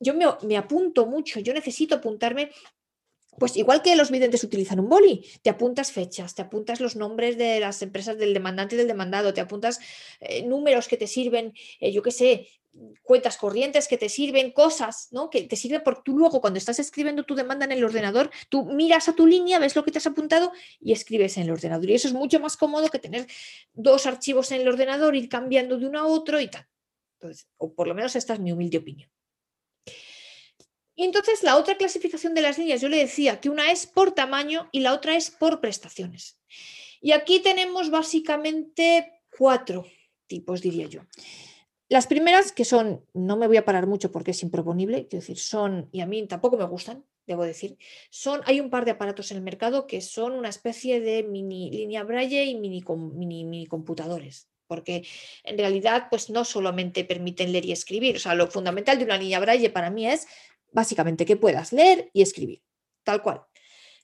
yo 0.00 0.14
me, 0.14 0.26
me 0.42 0.56
apunto 0.56 1.06
mucho, 1.06 1.40
yo 1.40 1.54
necesito 1.54 1.96
apuntarme 1.96 2.50
pues 3.36 3.56
igual 3.56 3.82
que 3.82 3.96
los 3.96 4.12
videntes 4.12 4.44
utilizan 4.44 4.78
un 4.78 4.88
boli, 4.88 5.26
te 5.42 5.50
apuntas 5.50 5.90
fechas, 5.90 6.36
te 6.36 6.42
apuntas 6.42 6.80
los 6.80 6.94
nombres 6.94 7.36
de 7.36 7.58
las 7.58 7.82
empresas 7.82 8.16
del 8.16 8.32
demandante 8.32 8.76
y 8.76 8.78
del 8.78 8.86
demandado, 8.86 9.34
te 9.34 9.40
apuntas 9.40 9.80
eh, 10.20 10.44
números 10.44 10.86
que 10.86 10.96
te 10.96 11.08
sirven, 11.08 11.52
yo 11.80 12.00
qué 12.00 12.12
sé, 12.12 12.48
cuentas 13.02 13.36
corrientes 13.36 13.88
que 13.88 13.98
te 13.98 14.08
sirven, 14.08 14.50
cosas, 14.52 15.08
¿no? 15.12 15.30
Que 15.30 15.42
te 15.42 15.56
sirven 15.56 15.82
porque 15.84 16.02
tú 16.04 16.16
luego 16.18 16.40
cuando 16.40 16.58
estás 16.58 16.78
escribiendo 16.78 17.24
tu 17.24 17.34
demanda 17.34 17.64
en 17.64 17.72
el 17.72 17.84
ordenador, 17.84 18.30
tú 18.48 18.64
miras 18.64 19.08
a 19.08 19.14
tu 19.14 19.26
línea, 19.26 19.58
ves 19.58 19.76
lo 19.76 19.84
que 19.84 19.90
te 19.90 19.98
has 19.98 20.06
apuntado 20.06 20.52
y 20.80 20.92
escribes 20.92 21.36
en 21.36 21.44
el 21.44 21.50
ordenador. 21.50 21.88
Y 21.90 21.94
eso 21.94 22.08
es 22.08 22.14
mucho 22.14 22.40
más 22.40 22.56
cómodo 22.56 22.88
que 22.88 22.98
tener 22.98 23.26
dos 23.72 24.06
archivos 24.06 24.50
en 24.52 24.62
el 24.62 24.68
ordenador, 24.68 25.14
ir 25.16 25.28
cambiando 25.28 25.78
de 25.78 25.86
uno 25.86 26.00
a 26.00 26.06
otro 26.06 26.40
y 26.40 26.48
tal. 26.48 26.66
Entonces, 27.18 27.46
o 27.58 27.72
por 27.72 27.86
lo 27.86 27.94
menos 27.94 28.16
esta 28.16 28.34
es 28.34 28.40
mi 28.40 28.52
humilde 28.52 28.78
opinión. 28.78 29.10
Y 30.96 31.04
entonces 31.04 31.42
la 31.42 31.56
otra 31.56 31.76
clasificación 31.76 32.34
de 32.34 32.42
las 32.42 32.58
líneas, 32.58 32.80
yo 32.80 32.88
le 32.88 32.98
decía 32.98 33.40
que 33.40 33.50
una 33.50 33.70
es 33.70 33.86
por 33.86 34.12
tamaño 34.12 34.68
y 34.70 34.80
la 34.80 34.94
otra 34.94 35.16
es 35.16 35.30
por 35.30 35.60
prestaciones. 35.60 36.38
Y 37.00 37.12
aquí 37.12 37.40
tenemos 37.40 37.90
básicamente 37.90 39.20
cuatro 39.36 39.86
tipos, 40.26 40.62
diría 40.62 40.86
yo. 40.86 41.00
Las 41.88 42.06
primeras, 42.06 42.52
que 42.52 42.64
son, 42.64 43.04
no 43.12 43.36
me 43.36 43.46
voy 43.46 43.58
a 43.58 43.64
parar 43.64 43.86
mucho 43.86 44.10
porque 44.10 44.30
es 44.30 44.42
improponible, 44.42 45.06
quiero 45.06 45.20
decir, 45.20 45.38
son, 45.38 45.88
y 45.92 46.00
a 46.00 46.06
mí 46.06 46.26
tampoco 46.26 46.56
me 46.56 46.64
gustan, 46.64 47.04
debo 47.26 47.44
decir, 47.44 47.76
son, 48.10 48.40
hay 48.46 48.60
un 48.60 48.70
par 48.70 48.84
de 48.84 48.92
aparatos 48.92 49.30
en 49.30 49.38
el 49.38 49.42
mercado 49.42 49.86
que 49.86 50.00
son 50.00 50.32
una 50.32 50.48
especie 50.48 51.00
de 51.00 51.22
mini 51.22 51.70
línea 51.70 52.02
Braille 52.04 52.44
y 52.44 52.54
mini, 52.56 52.82
mini, 53.14 53.44
mini 53.44 53.66
computadores. 53.66 54.48
porque 54.66 55.06
en 55.44 55.58
realidad 55.58 56.08
pues 56.10 56.30
no 56.30 56.44
solamente 56.44 57.04
permiten 57.04 57.52
leer 57.52 57.66
y 57.66 57.72
escribir, 57.72 58.16
o 58.16 58.18
sea, 58.18 58.34
lo 58.34 58.48
fundamental 58.48 58.98
de 58.98 59.04
una 59.04 59.18
línea 59.18 59.38
braille 59.40 59.70
para 59.70 59.90
mí 59.90 60.08
es 60.08 60.26
básicamente 60.72 61.26
que 61.26 61.36
puedas 61.36 61.72
leer 61.72 62.10
y 62.12 62.22
escribir, 62.22 62.62
tal 63.04 63.22
cual. 63.22 63.42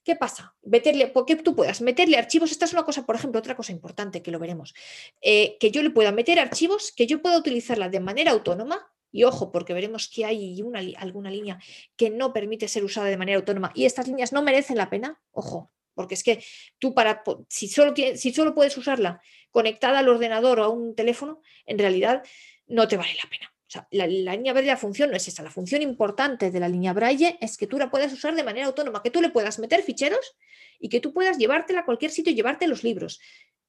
¿Qué 0.02 0.16
pasa? 0.16 0.54
Meterle, 0.62 1.08
porque 1.08 1.36
tú 1.36 1.54
puedas 1.54 1.80
meterle 1.82 2.16
archivos, 2.16 2.50
esta 2.50 2.64
es 2.64 2.72
una 2.72 2.84
cosa, 2.84 3.04
por 3.04 3.16
ejemplo, 3.16 3.38
otra 3.38 3.54
cosa 3.54 3.72
importante 3.72 4.22
que 4.22 4.30
lo 4.30 4.38
veremos, 4.38 4.74
eh, 5.20 5.58
que 5.60 5.70
yo 5.70 5.82
le 5.82 5.90
pueda 5.90 6.10
meter 6.10 6.38
archivos, 6.38 6.92
que 6.92 7.06
yo 7.06 7.20
pueda 7.20 7.38
utilizarla 7.38 7.88
de 7.88 8.00
manera 8.00 8.32
autónoma, 8.32 8.90
y 9.12 9.24
ojo, 9.24 9.50
porque 9.52 9.74
veremos 9.74 10.08
que 10.08 10.24
hay 10.24 10.62
una, 10.62 10.80
alguna 10.98 11.30
línea 11.30 11.58
que 11.96 12.10
no 12.10 12.32
permite 12.32 12.68
ser 12.68 12.84
usada 12.84 13.08
de 13.08 13.16
manera 13.16 13.38
autónoma 13.38 13.72
y 13.74 13.84
estas 13.84 14.06
líneas 14.06 14.32
no 14.32 14.42
merecen 14.42 14.76
la 14.76 14.88
pena, 14.88 15.20
ojo, 15.32 15.72
porque 15.94 16.14
es 16.14 16.22
que 16.22 16.42
tú 16.78 16.94
para, 16.94 17.22
si 17.48 17.68
solo, 17.68 17.92
si 18.14 18.32
solo 18.32 18.54
puedes 18.54 18.76
usarla 18.76 19.20
conectada 19.50 19.98
al 19.98 20.08
ordenador 20.08 20.60
o 20.60 20.64
a 20.64 20.68
un 20.68 20.94
teléfono, 20.94 21.42
en 21.66 21.78
realidad 21.78 22.22
no 22.66 22.86
te 22.88 22.96
vale 22.96 23.14
la 23.22 23.28
pena. 23.28 23.52
O 23.70 23.72
sea, 23.72 23.86
la, 23.92 24.08
línea 24.08 24.52
braille, 24.52 24.66
la 24.66 24.76
función 24.76 25.10
no 25.10 25.16
es 25.16 25.28
esa. 25.28 25.44
La 25.44 25.50
función 25.50 25.80
importante 25.80 26.50
de 26.50 26.58
la 26.58 26.68
línea 26.68 26.92
braille 26.92 27.38
es 27.40 27.56
que 27.56 27.68
tú 27.68 27.78
la 27.78 27.88
puedas 27.88 28.12
usar 28.12 28.34
de 28.34 28.42
manera 28.42 28.66
autónoma, 28.66 29.00
que 29.00 29.12
tú 29.12 29.22
le 29.22 29.30
puedas 29.30 29.60
meter 29.60 29.84
ficheros 29.84 30.34
y 30.80 30.88
que 30.88 30.98
tú 30.98 31.12
puedas 31.12 31.38
llevártela 31.38 31.80
a 31.80 31.84
cualquier 31.84 32.10
sitio 32.10 32.32
y 32.32 32.34
llevarte 32.34 32.66
los 32.66 32.82
libros. 32.82 33.20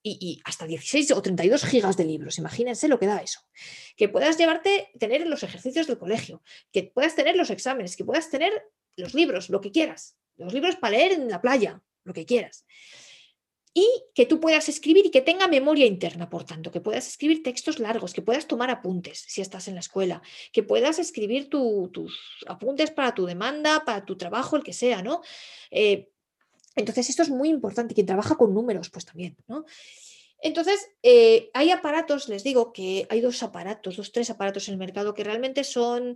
Y, 0.02 0.42
hasta 0.46 0.66
16 0.66 1.12
o 1.12 1.22
32 1.22 1.64
gigas 1.66 1.96
de 1.98 2.06
libros, 2.06 2.40
imagínense 2.40 2.88
lo 2.88 2.98
que 2.98 3.06
da 3.06 3.20
eso. 3.20 3.42
Que 3.96 4.10
puedas 4.10 4.40
llevarte, 4.40 4.90
tener 4.98 5.28
los 5.28 5.44
ejercicios 5.44 5.86
del 5.86 6.00
colegio, 6.00 6.42
que 6.72 6.82
puedas 6.82 7.14
tener 7.14 7.36
los 7.36 7.52
exámenes, 7.52 7.96
que 7.96 8.04
puedas 8.04 8.32
tener 8.32 8.52
los 8.96 9.14
libros, 9.14 9.52
lo 9.52 9.62
que 9.62 9.72
quieras. 9.72 10.18
Los 10.38 10.52
libros 10.52 10.78
para 10.78 10.98
leer 10.98 11.12
en 11.12 11.30
la 11.30 11.40
playa, 11.40 11.84
lo 12.04 12.14
que 12.14 12.26
quieras 12.26 12.66
y 13.74 13.88
que 14.14 14.26
tú 14.26 14.40
puedas 14.40 14.68
escribir 14.68 15.06
y 15.06 15.12
que 15.12 15.22
tenga 15.22 15.48
memoria 15.48 15.86
interna, 15.86 16.30
por 16.30 16.44
tanto, 16.44 16.72
que 16.72 16.82
puedas 16.82 17.08
escribir 17.08 17.42
textos 17.42 17.80
largos, 17.80 18.14
que 18.14 18.22
puedas 18.22 18.48
tomar 18.48 18.70
apuntes 18.70 19.24
si 19.28 19.42
estás 19.42 19.68
en 19.68 19.76
la 19.76 19.80
escuela, 19.80 20.22
que 20.52 20.64
puedas 20.64 21.00
escribir 21.00 21.50
tus 21.50 22.20
apuntes 22.48 22.92
para 22.92 23.14
tu 23.14 23.26
demanda, 23.26 23.84
para 23.86 24.06
tu 24.06 24.18
trabajo, 24.18 24.58
el 24.58 24.64
que 24.64 24.74
sea, 24.74 25.02
¿no? 25.02 25.22
Eh, 25.70 26.10
entonces, 26.76 27.10
esto 27.10 27.24
es 27.24 27.30
muy 27.30 27.50
importante. 27.50 27.94
Quien 27.94 28.08
trabaja 28.08 28.36
con 28.36 28.54
números, 28.54 28.90
pues 28.90 29.06
también, 29.06 29.38
¿no? 29.48 29.66
Entonces, 30.42 30.90
eh, 31.04 31.52
hay 31.54 31.70
aparatos, 31.70 32.28
les 32.28 32.44
digo 32.44 32.74
que 32.74 33.06
hay 33.10 33.22
dos 33.22 33.44
aparatos, 33.44 33.98
dos, 33.98 34.12
tres 34.12 34.30
aparatos 34.32 34.68
en 34.68 34.74
el 34.74 34.80
mercado 34.80 35.14
que 35.14 35.24
realmente 35.24 35.64
son 35.64 36.16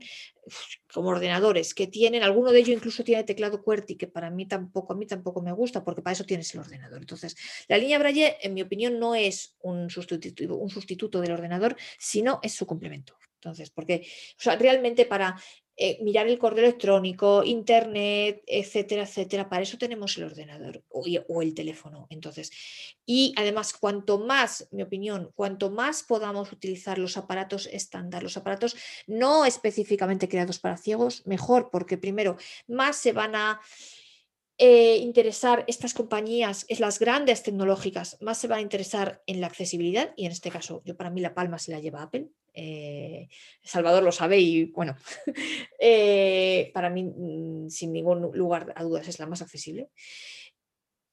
como 0.92 1.10
ordenadores, 1.10 1.76
que 1.76 1.86
tienen, 1.86 2.24
alguno 2.24 2.52
de 2.52 2.60
ellos 2.60 2.76
incluso 2.76 3.04
tiene 3.04 3.24
teclado 3.24 3.62
QWERTY, 3.62 3.98
que 3.98 4.08
para 4.08 4.32
mí 4.32 4.48
tampoco, 4.48 4.94
a 4.94 4.96
mí 4.96 5.06
tampoco 5.06 5.42
me 5.42 5.52
gusta, 5.52 5.84
porque 5.84 6.02
para 6.02 6.14
eso 6.14 6.24
tienes 6.24 6.54
el 6.56 6.62
ordenador. 6.62 7.00
Entonces, 7.00 7.36
la 7.68 7.78
línea 7.78 8.00
Braille, 8.00 8.38
en 8.42 8.56
mi 8.56 8.64
opinión, 8.64 9.00
no 9.00 9.14
es 9.14 9.56
un 9.60 9.90
sustituto, 9.92 10.56
un 10.56 10.70
sustituto 10.70 11.22
del 11.22 11.32
ordenador, 11.32 11.76
sino 12.00 12.40
es 12.42 12.54
su 12.54 12.66
complemento. 12.66 13.18
Entonces, 13.36 13.70
porque 13.70 14.08
o 14.40 14.42
sea, 14.42 14.56
realmente 14.56 15.06
para 15.06 15.36
eh, 15.78 15.98
mirar 16.02 16.28
el 16.28 16.40
correo 16.40 16.64
electrónico, 16.64 17.44
internet, 17.44 18.42
etcétera, 18.48 19.04
etcétera. 19.04 19.50
Para 19.50 19.64
eso 19.64 19.78
tenemos 19.78 20.18
el 20.18 20.24
ordenador 20.24 20.84
o, 20.90 21.42
el 21.42 21.54
teléfono. 21.54 22.08
Entonces, 22.10 22.52
y 23.06 23.34
además, 23.36 23.74
cuanto 23.74 24.18
más, 24.20 24.70
mi 24.72 24.84
opinión, 24.84 25.32
cuanto 25.36 25.70
más 25.70 26.04
podamos 26.04 26.52
utilizar 26.54 26.98
los 26.98 27.18
aparatos 27.18 27.68
estándar, 27.68 28.24
los 28.24 28.38
aparatos 28.38 28.76
no 29.06 29.46
específicamente 29.46 30.30
creados 30.30 30.60
para 30.60 30.78
ciegos, 30.78 31.28
mejor, 31.28 31.70
porque 31.72 31.98
primero, 31.98 32.38
más 32.68 32.96
se 32.96 33.12
van 33.12 33.36
a 33.36 33.60
eh, 34.58 34.98
interesar 34.98 35.66
estas 35.68 35.94
compañías, 35.94 36.66
es 36.70 36.80
las 36.80 36.98
grandes 37.00 37.44
tecnológicas, 37.44 38.18
más 38.22 38.38
se 38.38 38.48
van 38.48 38.60
a 38.60 38.62
interesar 38.62 39.22
en 39.28 39.42
la 39.42 39.48
accesibilidad 39.48 40.14
y 40.16 40.26
en 40.26 40.32
este 40.32 40.50
caso, 40.50 40.82
yo 40.86 40.96
para 40.96 41.10
mí 41.10 41.20
la 41.20 41.34
palma 41.34 41.60
se 41.60 41.72
la 41.72 41.80
lleva 41.80 42.04
Apple. 42.04 42.30
Eh, 42.54 43.28
Salvador 43.64 44.02
lo 44.02 44.14
sabe 44.14 44.40
y 44.40 44.66
bueno, 44.66 44.96
eh, 45.80 46.72
para 46.74 46.90
mí 46.90 47.04
mm, 47.04 47.70
sin 47.70 47.92
ningún 47.92 48.32
lugar 48.34 48.74
a 48.78 48.84
dudas 48.84 49.08
es 49.10 49.20
la 49.20 49.26
más 49.26 49.42
accesible. 49.42 49.90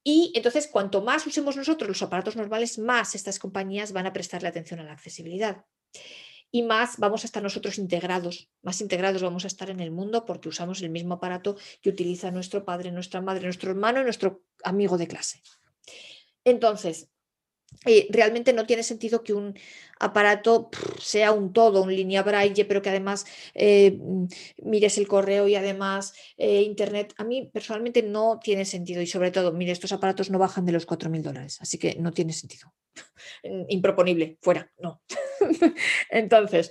Y 0.05 0.33
entonces, 0.35 0.69
cuanto 0.69 1.03
más 1.03 1.27
usemos 1.27 1.57
nosotros 1.57 1.89
los 1.89 2.03
aparatos 2.03 2.37
normales, 2.37 2.79
más 2.79 3.15
estas 3.15 3.39
compañías 3.39 3.93
van 3.93 4.07
a 4.07 4.13
prestarle 4.13 4.49
atención 4.49 4.81
a 4.81 4.85
la 4.85 4.93
accesibilidad 4.93 5.65
y 6.53 6.63
más 6.63 6.99
vamos 6.99 7.25
a 7.25 7.27
estar 7.27 7.43
nosotros 7.43 7.79
integrados, 7.79 8.49
más 8.63 8.81
integrados 8.83 9.23
vamos 9.23 9.45
a 9.45 9.49
estar 9.49 9.71
en 9.71 9.81
el 9.81 9.91
mundo 9.91 10.27
porque 10.27 10.51
usamos 10.51 10.83
el 10.83 10.91
mismo 10.91 11.15
aparato 11.15 11.57
que 11.81 11.89
utiliza 11.89 12.31
nuestro 12.31 12.65
padre, 12.65 12.93
nuestra 12.93 13.23
madre, 13.23 13.45
nuestro 13.45 13.71
hermano 13.71 14.01
y 14.01 14.05
nuestro 14.05 14.45
amigo 14.63 14.99
de 14.99 15.09
clase. 15.09 15.43
Entonces, 16.45 17.09
eh, 17.85 18.07
realmente 18.11 18.53
no 18.53 18.67
tiene 18.67 18.83
sentido 18.83 19.23
que 19.25 19.33
un 19.33 19.59
aparato 19.99 20.71
sea 21.01 21.33
un 21.33 21.53
todo, 21.53 21.83
un 21.83 21.95
línea 21.95 22.23
braille, 22.23 22.65
pero 22.65 22.83
que 22.83 22.91
además 22.91 23.25
eh, 23.55 23.99
mires 24.63 24.99
el 24.99 25.09
correo 25.09 25.49
y 25.49 25.57
además 25.57 26.15
eh, 26.37 26.63
Internet. 26.63 27.15
A 27.17 27.25
mí 27.25 27.51
personalmente 27.53 28.03
no 28.03 28.41
tiene 28.43 28.65
sentido 28.65 29.03
y 29.03 29.07
sobre 29.07 29.31
todo, 29.31 29.53
mire, 29.53 29.73
estos 29.73 29.93
aparatos 29.93 30.31
no 30.31 30.39
bajan 30.39 30.65
de 30.65 30.73
los 30.73 30.87
4.000 30.87 31.23
dólares, 31.23 31.59
así 31.61 31.79
que 31.79 31.97
no 31.97 32.13
tiene 32.13 32.33
sentido. 32.33 32.73
Improponible, 33.69 34.39
fuera, 34.41 34.71
no. 34.79 35.03
Entonces, 36.11 36.71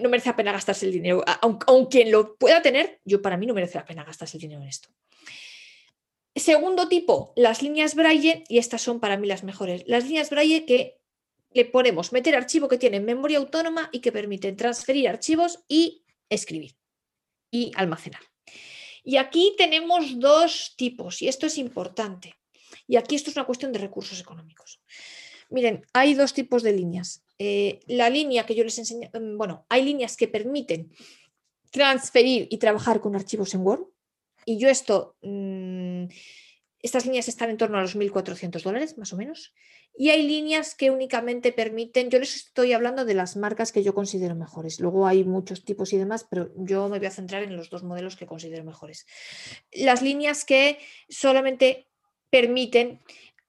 no 0.00 0.08
merece 0.08 0.30
la 0.30 0.36
pena 0.36 0.52
gastarse 0.52 0.86
el 0.86 0.92
dinero. 0.92 1.24
Aunque, 1.40 1.98
quien 1.98 2.10
lo 2.12 2.36
pueda 2.36 2.62
tener, 2.62 3.00
yo 3.04 3.20
para 3.20 3.36
mí 3.36 3.46
no 3.46 3.54
merece 3.54 3.78
la 3.78 3.84
pena 3.84 4.04
gastarse 4.04 4.36
el 4.36 4.42
dinero 4.42 4.62
en 4.62 4.68
esto. 4.68 4.88
Segundo 6.34 6.88
tipo, 6.88 7.32
las 7.36 7.62
líneas 7.62 7.94
Braille, 7.94 8.44
y 8.48 8.58
estas 8.58 8.82
son 8.82 9.00
para 9.00 9.16
mí 9.16 9.26
las 9.28 9.44
mejores. 9.44 9.84
Las 9.86 10.04
líneas 10.04 10.30
Braille 10.30 10.64
que 10.64 10.98
le 11.52 11.64
ponemos 11.66 12.12
meter 12.12 12.34
archivo 12.34 12.68
que 12.68 12.78
tienen 12.78 13.04
memoria 13.04 13.38
autónoma 13.38 13.90
y 13.92 14.00
que 14.00 14.12
permiten 14.12 14.56
transferir 14.56 15.08
archivos 15.08 15.60
y 15.68 16.04
escribir 16.30 16.76
y 17.50 17.70
almacenar. 17.74 18.22
Y 19.04 19.16
aquí 19.16 19.54
tenemos 19.58 20.18
dos 20.18 20.74
tipos, 20.76 21.20
y 21.22 21.28
esto 21.28 21.46
es 21.46 21.58
importante. 21.58 22.34
Y 22.86 22.96
aquí 22.96 23.14
esto 23.14 23.30
es 23.30 23.36
una 23.36 23.46
cuestión 23.46 23.72
de 23.72 23.78
recursos 23.78 24.20
económicos. 24.20 24.80
Miren, 25.50 25.84
hay 25.92 26.14
dos 26.14 26.32
tipos 26.32 26.62
de 26.62 26.72
líneas. 26.72 27.22
Eh, 27.38 27.80
la 27.86 28.08
línea 28.08 28.46
que 28.46 28.54
yo 28.54 28.64
les 28.64 28.78
enseño, 28.78 29.10
mm, 29.12 29.36
bueno, 29.36 29.66
hay 29.68 29.82
líneas 29.84 30.16
que 30.16 30.28
permiten 30.28 30.90
transferir 31.70 32.48
y 32.50 32.58
trabajar 32.58 33.00
con 33.00 33.14
archivos 33.16 33.52
en 33.54 33.60
Word. 33.66 33.84
Y 34.44 34.58
yo 34.58 34.68
esto, 34.68 35.16
mm, 35.22 36.04
estas 36.80 37.06
líneas 37.06 37.28
están 37.28 37.50
en 37.50 37.56
torno 37.56 37.78
a 37.78 37.82
los 37.82 37.96
1.400 37.96 38.62
dólares, 38.62 38.98
más 38.98 39.12
o 39.12 39.16
menos. 39.16 39.54
Y 39.94 40.08
hay 40.08 40.26
líneas 40.26 40.74
que 40.74 40.90
únicamente 40.90 41.52
permiten, 41.52 42.10
yo 42.10 42.18
les 42.18 42.34
estoy 42.34 42.72
hablando 42.72 43.04
de 43.04 43.14
las 43.14 43.36
marcas 43.36 43.72
que 43.72 43.82
yo 43.82 43.94
considero 43.94 44.34
mejores. 44.34 44.80
Luego 44.80 45.06
hay 45.06 45.22
muchos 45.22 45.64
tipos 45.64 45.92
y 45.92 45.98
demás, 45.98 46.26
pero 46.28 46.50
yo 46.56 46.88
me 46.88 46.98
voy 46.98 47.06
a 47.06 47.10
centrar 47.10 47.42
en 47.42 47.56
los 47.56 47.70
dos 47.70 47.82
modelos 47.82 48.16
que 48.16 48.26
considero 48.26 48.64
mejores. 48.64 49.06
Las 49.70 50.02
líneas 50.02 50.44
que 50.44 50.78
solamente 51.08 51.88
permiten 52.30 53.00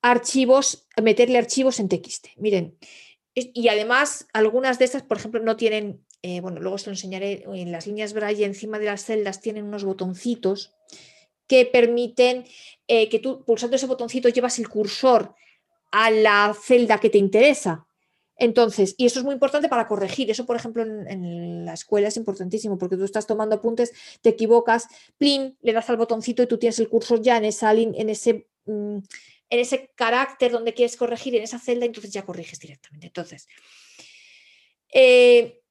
archivos, 0.01 0.85
meterle 1.01 1.37
archivos 1.37 1.79
en 1.79 1.87
TXT. 1.87 2.27
Miren, 2.35 2.77
y 3.33 3.67
además, 3.69 4.27
algunas 4.33 4.77
de 4.77 4.85
estas, 4.85 5.01
por 5.01 5.17
ejemplo, 5.17 5.41
no 5.41 5.55
tienen, 5.55 6.05
eh, 6.23 6.41
bueno, 6.41 6.59
luego 6.59 6.75
os 6.75 6.85
lo 6.85 6.91
enseñaré, 6.91 7.43
en 7.45 7.71
las 7.71 7.85
líneas 7.85 8.13
Braille 8.13 8.45
encima 8.45 8.79
de 8.79 8.85
las 8.85 9.03
celdas 9.03 9.41
tienen 9.41 9.65
unos 9.65 9.83
botoncitos 9.83 10.73
que 11.47 11.65
permiten 11.65 12.45
eh, 12.87 13.09
que 13.09 13.19
tú, 13.19 13.43
pulsando 13.43 13.75
ese 13.75 13.87
botoncito, 13.87 14.29
llevas 14.29 14.57
el 14.57 14.69
cursor 14.69 15.35
a 15.91 16.09
la 16.09 16.55
celda 16.59 16.99
que 16.99 17.09
te 17.09 17.17
interesa. 17.17 17.85
Entonces, 18.37 18.95
y 18.97 19.05
eso 19.05 19.19
es 19.19 19.25
muy 19.25 19.33
importante 19.33 19.69
para 19.69 19.87
corregir. 19.87 20.31
Eso, 20.31 20.45
por 20.45 20.55
ejemplo, 20.55 20.81
en, 20.81 21.65
la 21.65 21.73
escuela 21.73 22.07
es 22.07 22.17
importantísimo 22.17 22.77
porque 22.77 22.97
tú 22.97 23.03
estás 23.03 23.27
tomando 23.27 23.55
apuntes, 23.57 23.91
te 24.21 24.29
equivocas, 24.29 24.87
plin, 25.17 25.57
le 25.61 25.73
das 25.73 25.89
al 25.89 25.97
botoncito 25.97 26.41
y 26.41 26.47
tú 26.47 26.57
tienes 26.57 26.79
el 26.79 26.89
cursor 26.89 27.21
ya 27.21 27.37
en, 27.37 27.45
esa, 27.45 27.73
en 27.73 28.09
ese 28.09 28.47
mm, 28.65 28.99
en 29.49 29.59
ese 29.59 29.91
carácter 29.93 30.51
donde 30.51 30.73
quieres 30.73 30.97
corregir, 30.97 31.35
en 31.35 31.43
esa 31.43 31.59
celda, 31.59 31.85
entonces 31.85 32.11
ya 32.11 32.25
corriges 32.25 32.59
directamente. 32.59 33.05
Entonces, 33.05 33.47
eh, 34.91 35.62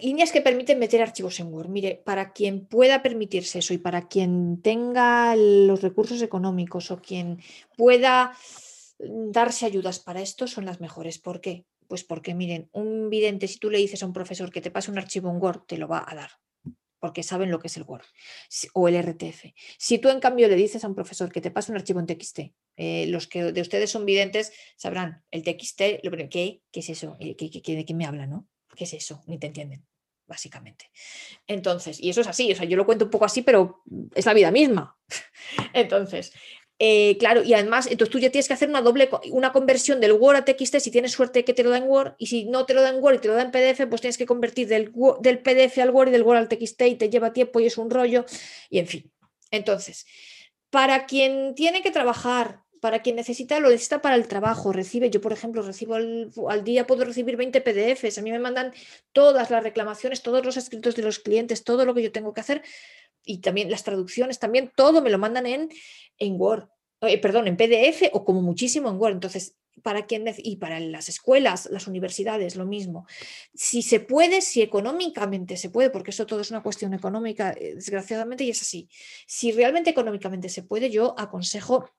líneas 0.00 0.32
que 0.32 0.40
permiten 0.40 0.78
meter 0.78 1.02
archivos 1.02 1.40
en 1.40 1.52
Word. 1.52 1.68
Mire, 1.68 2.02
para 2.04 2.32
quien 2.32 2.66
pueda 2.66 3.02
permitirse 3.02 3.58
eso 3.58 3.74
y 3.74 3.78
para 3.78 4.08
quien 4.08 4.60
tenga 4.62 5.34
los 5.36 5.82
recursos 5.82 6.22
económicos 6.22 6.90
o 6.90 7.00
quien 7.00 7.40
pueda 7.76 8.36
darse 8.98 9.66
ayudas 9.66 10.00
para 10.00 10.20
esto, 10.20 10.46
son 10.46 10.64
las 10.64 10.80
mejores. 10.80 11.18
¿Por 11.18 11.40
qué? 11.40 11.64
Pues 11.86 12.04
porque, 12.04 12.34
miren, 12.34 12.68
un 12.72 13.08
vidente, 13.10 13.48
si 13.48 13.58
tú 13.58 13.70
le 13.70 13.78
dices 13.78 14.02
a 14.02 14.06
un 14.06 14.12
profesor 14.12 14.50
que 14.50 14.60
te 14.60 14.70
pase 14.70 14.90
un 14.90 14.98
archivo 14.98 15.30
en 15.30 15.40
Word, 15.40 15.62
te 15.66 15.78
lo 15.78 15.88
va 15.88 16.04
a 16.06 16.14
dar 16.14 16.30
porque 17.00 17.22
saben 17.22 17.50
lo 17.50 17.60
que 17.60 17.68
es 17.68 17.76
el 17.76 17.84
Word 17.84 18.04
o 18.74 18.88
el 18.88 18.96
RTF. 19.00 19.52
Si 19.78 19.98
tú 19.98 20.08
en 20.08 20.20
cambio 20.20 20.48
le 20.48 20.56
dices 20.56 20.84
a 20.84 20.88
un 20.88 20.94
profesor 20.94 21.30
que 21.30 21.40
te 21.40 21.50
pase 21.50 21.70
un 21.70 21.78
archivo 21.78 22.00
en 22.00 22.06
TXT, 22.06 22.40
eh, 22.76 23.06
los 23.06 23.26
que 23.26 23.52
de 23.52 23.60
ustedes 23.60 23.90
son 23.90 24.04
videntes 24.04 24.52
sabrán 24.76 25.24
el 25.30 25.42
TXT, 25.42 25.78
¿qué, 26.30 26.62
¿qué 26.70 26.80
es 26.80 26.88
eso? 26.88 27.16
¿De 27.20 27.36
qué 27.36 27.94
me 27.94 28.04
habla? 28.04 28.26
¿no? 28.26 28.48
¿Qué 28.78 28.84
es 28.84 28.94
eso? 28.94 29.20
Ni 29.26 29.38
te 29.38 29.48
entienden, 29.48 29.84
básicamente. 30.28 30.88
Entonces, 31.48 31.98
y 32.00 32.10
eso 32.10 32.20
es 32.20 32.28
así, 32.28 32.52
o 32.52 32.54
sea, 32.54 32.64
yo 32.64 32.76
lo 32.76 32.86
cuento 32.86 33.06
un 33.06 33.10
poco 33.10 33.24
así, 33.24 33.42
pero 33.42 33.82
es 34.14 34.24
la 34.24 34.34
vida 34.34 34.52
misma. 34.52 34.96
Entonces, 35.74 36.32
Eh, 36.80 37.16
claro, 37.18 37.42
y 37.42 37.54
además, 37.54 37.88
entonces 37.88 38.12
tú 38.12 38.20
ya 38.20 38.30
tienes 38.30 38.46
que 38.46 38.54
hacer 38.54 38.68
una 38.68 38.82
doble, 38.82 39.08
una 39.32 39.50
conversión 39.50 40.00
del 40.00 40.12
Word 40.12 40.36
a 40.36 40.44
TXT 40.44 40.78
si 40.78 40.92
tienes 40.92 41.10
suerte 41.10 41.44
que 41.44 41.52
te 41.52 41.64
lo 41.64 41.70
da 41.70 41.78
en 41.78 41.88
Word, 41.88 42.14
y 42.18 42.26
si 42.28 42.44
no 42.44 42.66
te 42.66 42.72
lo 42.74 42.82
da 42.82 42.90
en 42.90 43.02
Word 43.02 43.16
y 43.16 43.18
te 43.18 43.26
lo 43.26 43.34
da 43.34 43.42
en 43.42 43.50
PDF, 43.50 43.88
pues 43.88 44.00
tienes 44.00 44.16
que 44.16 44.26
convertir 44.26 44.68
del, 44.68 44.92
del 45.20 45.40
PDF 45.40 45.78
al 45.78 45.90
Word 45.90 46.10
y 46.10 46.12
del 46.12 46.22
Word 46.22 46.38
al 46.38 46.48
TXT 46.48 46.82
y 46.82 46.94
te 46.94 47.10
lleva 47.10 47.32
tiempo 47.32 47.58
y 47.58 47.66
es 47.66 47.78
un 47.78 47.90
rollo, 47.90 48.24
y 48.70 48.78
en 48.78 48.86
fin. 48.86 49.10
Entonces, 49.50 50.06
para 50.70 51.04
quien 51.06 51.56
tiene 51.56 51.82
que 51.82 51.90
trabajar, 51.90 52.62
para 52.80 53.02
quien 53.02 53.16
necesita, 53.16 53.60
lo 53.60 53.70
necesita 53.70 54.00
para 54.00 54.16
el 54.16 54.28
trabajo, 54.28 54.72
recibe, 54.72 55.10
yo 55.10 55.20
por 55.20 55.32
ejemplo 55.32 55.62
recibo 55.62 55.94
al, 55.94 56.64
día, 56.64 56.86
puedo 56.86 57.04
recibir 57.04 57.36
20 57.36 57.60
PDFs, 57.60 58.18
a 58.18 58.22
mí 58.22 58.30
me 58.30 58.38
mandan 58.38 58.72
todas 59.12 59.50
las 59.50 59.62
reclamaciones, 59.62 60.22
todos 60.22 60.44
los 60.44 60.56
escritos 60.56 60.96
de 60.96 61.02
los 61.02 61.18
clientes, 61.18 61.64
todo 61.64 61.84
lo 61.84 61.94
que 61.94 62.02
yo 62.02 62.12
tengo 62.12 62.34
que 62.34 62.40
hacer 62.40 62.62
y 63.24 63.38
también 63.38 63.70
las 63.70 63.84
traducciones, 63.84 64.38
también 64.38 64.72
todo 64.74 65.02
me 65.02 65.10
lo 65.10 65.18
mandan 65.18 65.46
en, 65.46 65.68
en 66.18 66.40
Word, 66.40 66.68
eh, 67.02 67.18
perdón, 67.18 67.46
en 67.48 67.56
PDF 67.56 68.10
o 68.12 68.24
como 68.24 68.42
muchísimo 68.42 68.88
en 68.88 68.96
Word. 68.96 69.12
Entonces, 69.12 69.56
para 69.82 70.06
quien 70.06 70.24
y 70.38 70.56
para 70.56 70.80
las 70.80 71.08
escuelas, 71.08 71.68
las 71.70 71.86
universidades, 71.86 72.56
lo 72.56 72.66
mismo. 72.66 73.06
Si 73.54 73.82
se 73.82 74.00
puede, 74.00 74.40
si 74.40 74.62
económicamente 74.62 75.56
se 75.56 75.70
puede, 75.70 75.90
porque 75.90 76.10
eso 76.10 76.26
todo 76.26 76.40
es 76.40 76.50
una 76.50 76.62
cuestión 76.62 76.94
económica, 76.94 77.52
eh, 77.52 77.74
desgraciadamente, 77.74 78.44
y 78.44 78.50
es 78.50 78.62
así. 78.62 78.88
Si 79.26 79.52
realmente 79.52 79.90
económicamente 79.90 80.48
se 80.48 80.62
puede, 80.62 80.90
yo 80.90 81.14
aconsejo 81.18 81.90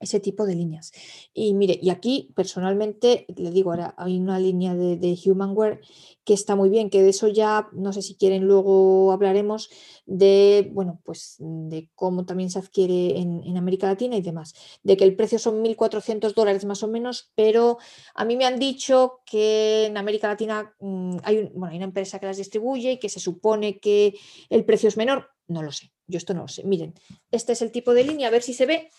ese 0.00 0.18
tipo 0.18 0.46
de 0.46 0.54
líneas. 0.54 0.92
Y 1.34 1.54
mire, 1.54 1.78
y 1.80 1.90
aquí 1.90 2.32
personalmente 2.34 3.26
le 3.36 3.50
digo, 3.50 3.70
ahora 3.70 3.94
hay 3.98 4.18
una 4.18 4.38
línea 4.38 4.74
de, 4.74 5.18
Humanware 5.24 5.80
que 6.24 6.32
está 6.32 6.56
muy 6.56 6.70
bien, 6.70 6.88
que 6.88 7.02
de 7.02 7.10
eso 7.10 7.28
ya, 7.28 7.68
no 7.72 7.92
sé 7.92 8.00
si 8.00 8.14
quieren, 8.14 8.44
luego 8.44 9.12
hablaremos 9.12 9.68
de, 10.06 10.70
bueno, 10.72 11.00
pues 11.04 11.36
de 11.38 11.90
cómo 11.94 12.24
también 12.24 12.50
se 12.50 12.58
adquiere 12.58 13.18
en, 13.18 13.56
América 13.60 13.88
Latina 13.88 14.16
y 14.16 14.22
demás, 14.22 14.54
de 14.82 14.96
que 14.96 15.04
el 15.04 15.14
precio 15.14 15.38
son 15.38 15.62
1.400 15.62 16.32
dólares 16.34 16.64
más 16.64 16.82
o 16.82 16.88
menos, 16.88 17.30
pero 17.34 17.76
a 18.14 18.24
mí 18.24 18.36
me 18.36 18.46
han 18.46 18.58
dicho 18.58 19.20
que 19.26 19.86
en 19.86 19.98
América 19.98 20.28
Latina 20.28 20.74
mm, 20.80 21.18
hay, 21.24 21.50
bueno, 21.54 21.72
hay 21.72 21.76
una 21.76 21.84
empresa 21.84 22.18
que 22.18 22.26
las 22.26 22.38
distribuye 22.38 22.92
y 22.92 22.98
que 22.98 23.10
se 23.10 23.20
supone 23.20 23.78
que 23.80 24.14
el 24.48 24.64
precio 24.64 24.88
es 24.88 24.96
menor, 24.96 25.28
no 25.46 25.62
lo 25.62 25.72
sé, 25.72 25.92
yo 26.06 26.16
esto 26.16 26.32
no 26.32 26.42
lo 26.42 26.48
sé. 26.48 26.64
Miren, 26.64 26.94
este 27.30 27.52
es 27.52 27.60
el 27.60 27.70
tipo 27.70 27.92
de 27.92 28.04
línea, 28.04 28.28
a 28.28 28.30
ver 28.30 28.42
si 28.42 28.54
se 28.54 28.66
ve. 28.66 28.90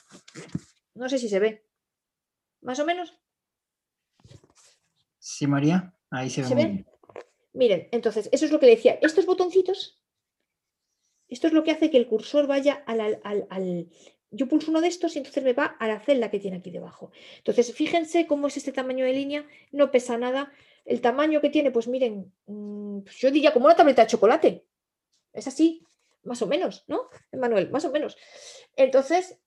No 0.93 1.09
sé 1.09 1.17
si 1.17 1.29
se 1.29 1.39
ve. 1.39 1.65
¿Más 2.61 2.79
o 2.79 2.85
menos? 2.85 3.17
Sí, 5.19 5.47
María, 5.47 5.93
ahí 6.09 6.29
se, 6.29 6.41
ve. 6.53 6.85
Miren, 7.53 7.87
entonces, 7.91 8.29
eso 8.31 8.45
es 8.45 8.51
lo 8.51 8.59
que 8.59 8.65
le 8.67 8.75
decía. 8.75 8.99
Estos 9.01 9.25
botoncitos, 9.25 10.01
esto 11.27 11.47
es 11.47 11.53
lo 11.53 11.63
que 11.63 11.71
hace 11.71 11.89
que 11.89 11.97
el 11.97 12.07
cursor 12.07 12.47
vaya 12.47 12.83
al, 12.85 13.19
al, 13.23 13.89
Yo 14.31 14.47
pulso 14.47 14.71
uno 14.71 14.81
de 14.81 14.87
estos 14.87 15.15
y 15.15 15.19
entonces 15.19 15.43
me 15.43 15.53
va 15.53 15.65
a 15.65 15.87
la 15.87 15.99
celda 15.99 16.29
que 16.29 16.39
tiene 16.39 16.57
aquí 16.57 16.71
debajo. 16.71 17.11
Entonces, 17.37 17.73
fíjense 17.73 18.27
cómo 18.27 18.47
es 18.47 18.57
este 18.57 18.71
tamaño 18.71 19.05
de 19.05 19.13
línea, 19.13 19.45
no 19.71 19.91
pesa 19.91 20.17
nada. 20.17 20.51
El 20.85 21.01
tamaño 21.01 21.41
que 21.41 21.49
tiene, 21.49 21.71
pues 21.71 21.87
miren, 21.87 22.33
mm, 22.47 23.01
yo 23.17 23.31
diría 23.31 23.53
como 23.53 23.65
una 23.65 23.75
tableta 23.75 24.03
de 24.03 24.07
chocolate. 24.07 24.65
Es 25.33 25.47
así, 25.47 25.85
más 26.23 26.41
o 26.41 26.47
menos, 26.47 26.83
¿no? 26.87 27.09
Manuel, 27.31 27.69
más 27.69 27.85
o 27.85 27.91
menos. 27.91 28.17
Entonces, 28.75 29.39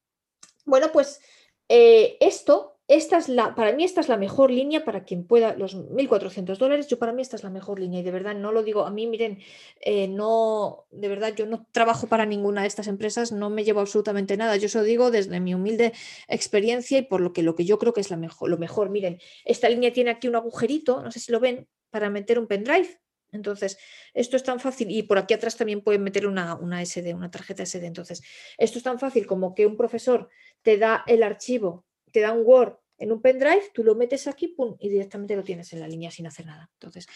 bueno, 0.65 0.91
pues 0.93 1.21
eh, 1.69 2.17
esto, 2.21 2.75
esta 2.87 3.17
es 3.17 3.29
la, 3.31 3.55
para 3.55 3.73
mí 3.73 3.83
esta 3.83 4.03
es 4.03 4.09
la 4.09 4.19
mejor 4.19 4.51
línea 4.51 4.85
para 4.85 5.05
quien 5.05 5.27
pueda, 5.27 5.55
los 5.57 5.75
1.400 5.75 6.59
dólares, 6.59 6.87
yo 6.89 6.99
para 6.99 7.13
mí 7.13 7.23
esta 7.23 7.37
es 7.37 7.43
la 7.43 7.49
mejor 7.49 7.81
línea 7.81 8.01
y 8.01 8.03
de 8.03 8.11
verdad 8.11 8.35
no 8.35 8.53
lo 8.53 8.63
digo, 8.63 8.85
a 8.85 8.91
mí 8.91 9.07
miren, 9.07 9.39
eh, 9.81 10.07
no, 10.09 10.87
de 10.91 11.09
verdad 11.09 11.35
yo 11.35 11.47
no 11.47 11.67
trabajo 11.73 12.07
para 12.09 12.27
ninguna 12.27 12.61
de 12.61 12.67
estas 12.69 12.87
empresas, 12.87 13.33
no 13.33 13.49
me 13.49 13.65
llevo 13.65 13.81
absolutamente 13.81 14.37
nada, 14.37 14.57
yo 14.57 14.67
eso 14.67 14.83
digo 14.83 15.11
desde 15.11 15.41
mi 15.41 15.55
humilde 15.55 15.95
experiencia 16.29 16.99
y 16.99 17.03
por 17.03 17.23
lo 17.23 17.33
que, 17.33 17.43
lo 17.43 17.55
que 17.55 17.65
yo 17.65 17.79
creo 17.79 17.95
que 17.95 18.03
es 18.03 18.11
la 18.11 18.19
mejor, 18.19 18.51
lo 18.51 18.59
mejor. 18.59 18.91
Miren, 18.91 19.19
esta 19.47 19.69
línea 19.69 19.93
tiene 19.93 20.11
aquí 20.11 20.29
un 20.29 20.37
agujerito, 20.37 21.03
no 21.03 21.11
sé 21.11 21.21
si 21.21 21.33
lo 21.33 21.41
ven, 21.41 21.67
para 21.91 22.11
meter 22.11 22.39
un 22.39 22.47
pendrive. 22.47 23.01
Entonces, 23.35 23.79
esto 24.15 24.37
es 24.37 24.43
tan 24.43 24.61
fácil, 24.61 24.91
y 24.91 25.03
por 25.03 25.19
aquí 25.19 25.35
atrás 25.35 25.57
también 25.57 25.83
pueden 25.83 26.03
meter 26.03 26.27
una, 26.27 26.55
una 26.55 26.85
SD, 26.85 27.15
una 27.15 27.31
tarjeta 27.31 27.67
SD. 27.67 27.87
Entonces, 27.87 28.23
esto 28.57 28.79
es 28.79 28.85
tan 28.85 28.99
fácil 28.99 29.27
como 29.27 29.55
que 29.55 29.67
un 29.67 29.77
profesor 29.77 30.29
te 30.63 30.79
da 30.79 31.05
el 31.07 31.23
archivo, 31.23 31.85
te 32.13 32.21
da 32.21 32.33
un 32.33 32.43
Word 32.47 32.77
en 32.99 33.13
un 33.13 33.21
pendrive, 33.21 33.71
tú 33.73 33.83
lo 33.83 33.95
metes 33.95 34.27
aquí 34.27 34.49
pum, 34.49 34.77
y 34.79 34.89
directamente 34.89 35.37
lo 35.37 35.43
tienes 35.43 35.73
en 35.73 35.81
la 35.81 35.89
línea 35.89 36.11
sin 36.11 36.27
hacer 36.27 36.47
nada. 36.47 36.71
Entonces, 36.75 37.07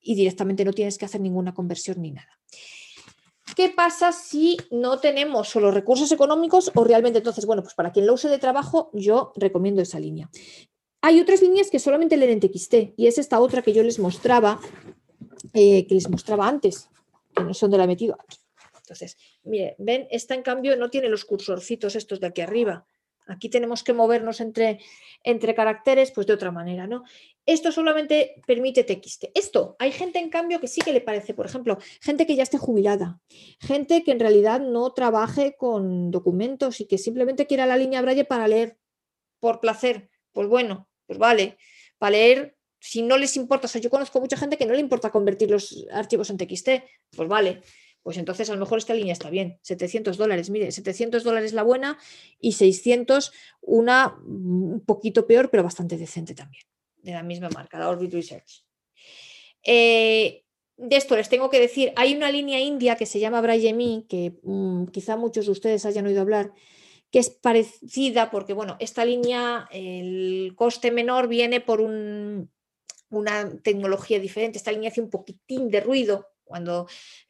y 0.00 0.14
directamente 0.14 0.64
no 0.64 0.72
tienes 0.72 0.98
que 0.98 1.04
hacer 1.04 1.20
ninguna 1.20 1.54
conversión 1.54 2.00
ni 2.02 2.10
nada. 2.10 2.38
¿Qué 3.56 3.68
pasa 3.70 4.12
si 4.12 4.56
no 4.70 4.98
tenemos 4.98 5.48
solo 5.48 5.70
recursos 5.70 6.10
económicos 6.12 6.70
o 6.74 6.84
realmente 6.84 7.18
entonces, 7.18 7.46
bueno, 7.46 7.62
pues 7.62 7.74
para 7.74 7.92
quien 7.92 8.06
lo 8.06 8.14
use 8.14 8.28
de 8.28 8.38
trabajo, 8.38 8.90
yo 8.92 9.32
recomiendo 9.36 9.82
esa 9.82 9.98
línea. 9.98 10.30
Hay 11.02 11.20
otras 11.20 11.40
líneas 11.40 11.70
que 11.70 11.78
solamente 11.78 12.16
leen 12.16 12.40
en 12.42 12.92
y 12.96 13.06
es 13.06 13.18
esta 13.18 13.40
otra 13.40 13.62
que 13.62 13.72
yo 13.72 13.82
les 13.82 13.98
mostraba, 13.98 14.60
eh, 15.54 15.86
que 15.86 15.94
les 15.94 16.08
mostraba 16.08 16.48
antes, 16.48 16.88
que 17.34 17.42
no 17.42 17.54
son 17.54 17.70
de 17.70 17.78
la 17.78 17.86
metido 17.86 18.16
aquí. 18.18 18.38
Entonces, 18.76 19.16
mire, 19.44 19.76
ven, 19.78 20.08
esta 20.10 20.34
en 20.34 20.42
cambio 20.42 20.76
no 20.76 20.90
tiene 20.90 21.08
los 21.08 21.24
cursorcitos 21.24 21.94
estos 21.94 22.18
de 22.18 22.26
aquí 22.26 22.40
arriba. 22.40 22.86
Aquí 23.26 23.48
tenemos 23.48 23.84
que 23.84 23.92
movernos 23.92 24.40
entre, 24.40 24.80
entre 25.22 25.54
caracteres, 25.54 26.10
pues 26.10 26.26
de 26.26 26.32
otra 26.32 26.50
manera, 26.50 26.88
¿no? 26.88 27.04
Esto 27.46 27.70
solamente 27.70 28.42
permite 28.46 28.82
TXT. 28.82 29.26
Esto, 29.34 29.76
hay 29.78 29.92
gente 29.92 30.18
en 30.18 30.30
cambio 30.30 30.58
que 30.58 30.66
sí 30.66 30.80
que 30.80 30.92
le 30.92 31.00
parece, 31.00 31.34
por 31.34 31.46
ejemplo, 31.46 31.78
gente 32.00 32.26
que 32.26 32.34
ya 32.34 32.42
esté 32.42 32.58
jubilada, 32.58 33.20
gente 33.60 34.02
que 34.02 34.10
en 34.10 34.18
realidad 34.18 34.60
no 34.60 34.92
trabaje 34.92 35.54
con 35.56 36.10
documentos 36.10 36.80
y 36.80 36.86
que 36.86 36.98
simplemente 36.98 37.46
quiera 37.46 37.66
la 37.66 37.76
línea 37.76 38.02
Braille 38.02 38.24
para 38.24 38.48
leer 38.48 38.76
por 39.38 39.60
placer. 39.60 40.10
Pues 40.32 40.48
bueno, 40.48 40.88
pues 41.06 41.18
vale, 41.18 41.56
para 41.98 42.12
leer 42.12 42.56
si 42.80 43.02
no 43.02 43.18
les 43.18 43.36
importa, 43.36 43.66
o 43.66 43.68
sea, 43.68 43.80
yo 43.80 43.90
conozco 43.90 44.20
mucha 44.20 44.36
gente 44.36 44.56
que 44.56 44.66
no 44.66 44.72
le 44.72 44.80
importa 44.80 45.10
convertir 45.10 45.50
los 45.50 45.86
archivos 45.92 46.30
en 46.30 46.38
TXT, 46.38 46.68
pues 47.14 47.28
vale, 47.28 47.62
pues 48.02 48.16
entonces 48.16 48.48
a 48.48 48.54
lo 48.54 48.60
mejor 48.60 48.78
esta 48.78 48.94
línea 48.94 49.12
está 49.12 49.28
bien, 49.28 49.58
700 49.62 50.16
dólares, 50.16 50.48
mire, 50.48 50.72
700 50.72 51.22
dólares 51.22 51.52
la 51.52 51.62
buena 51.62 51.98
y 52.40 52.52
600 52.52 53.32
una 53.60 54.16
un 54.24 54.82
poquito 54.86 55.26
peor, 55.26 55.50
pero 55.50 55.62
bastante 55.62 55.98
decente 55.98 56.34
también, 56.34 56.64
de 56.96 57.12
la 57.12 57.22
misma 57.22 57.50
marca, 57.50 57.78
la 57.78 57.90
Orbit 57.90 58.14
Research. 58.14 58.64
Eh, 59.62 60.44
de 60.78 60.96
esto 60.96 61.14
les 61.14 61.28
tengo 61.28 61.50
que 61.50 61.60
decir, 61.60 61.92
hay 61.96 62.16
una 62.16 62.32
línea 62.32 62.58
india 62.58 62.96
que 62.96 63.04
se 63.04 63.20
llama 63.20 63.42
Braille 63.42 64.06
que 64.08 64.38
mm, 64.42 64.86
quizá 64.86 65.18
muchos 65.18 65.44
de 65.44 65.52
ustedes 65.52 65.84
hayan 65.84 66.06
oído 66.06 66.22
hablar, 66.22 66.54
que 67.10 67.18
es 67.18 67.28
parecida 67.28 68.30
porque, 68.30 68.54
bueno, 68.54 68.76
esta 68.80 69.04
línea, 69.04 69.68
el 69.70 70.54
coste 70.56 70.90
menor 70.90 71.28
viene 71.28 71.60
por 71.60 71.82
un, 71.82 72.50
una 73.10 73.50
tecnología 73.62 74.18
diferente. 74.18 74.58
Esta 74.58 74.72
línea 74.72 74.90
hace 74.90 75.00
un 75.00 75.10
poquitín 75.10 75.68
de 75.70 75.80
ruido 75.80 76.28
cuando 76.44 76.86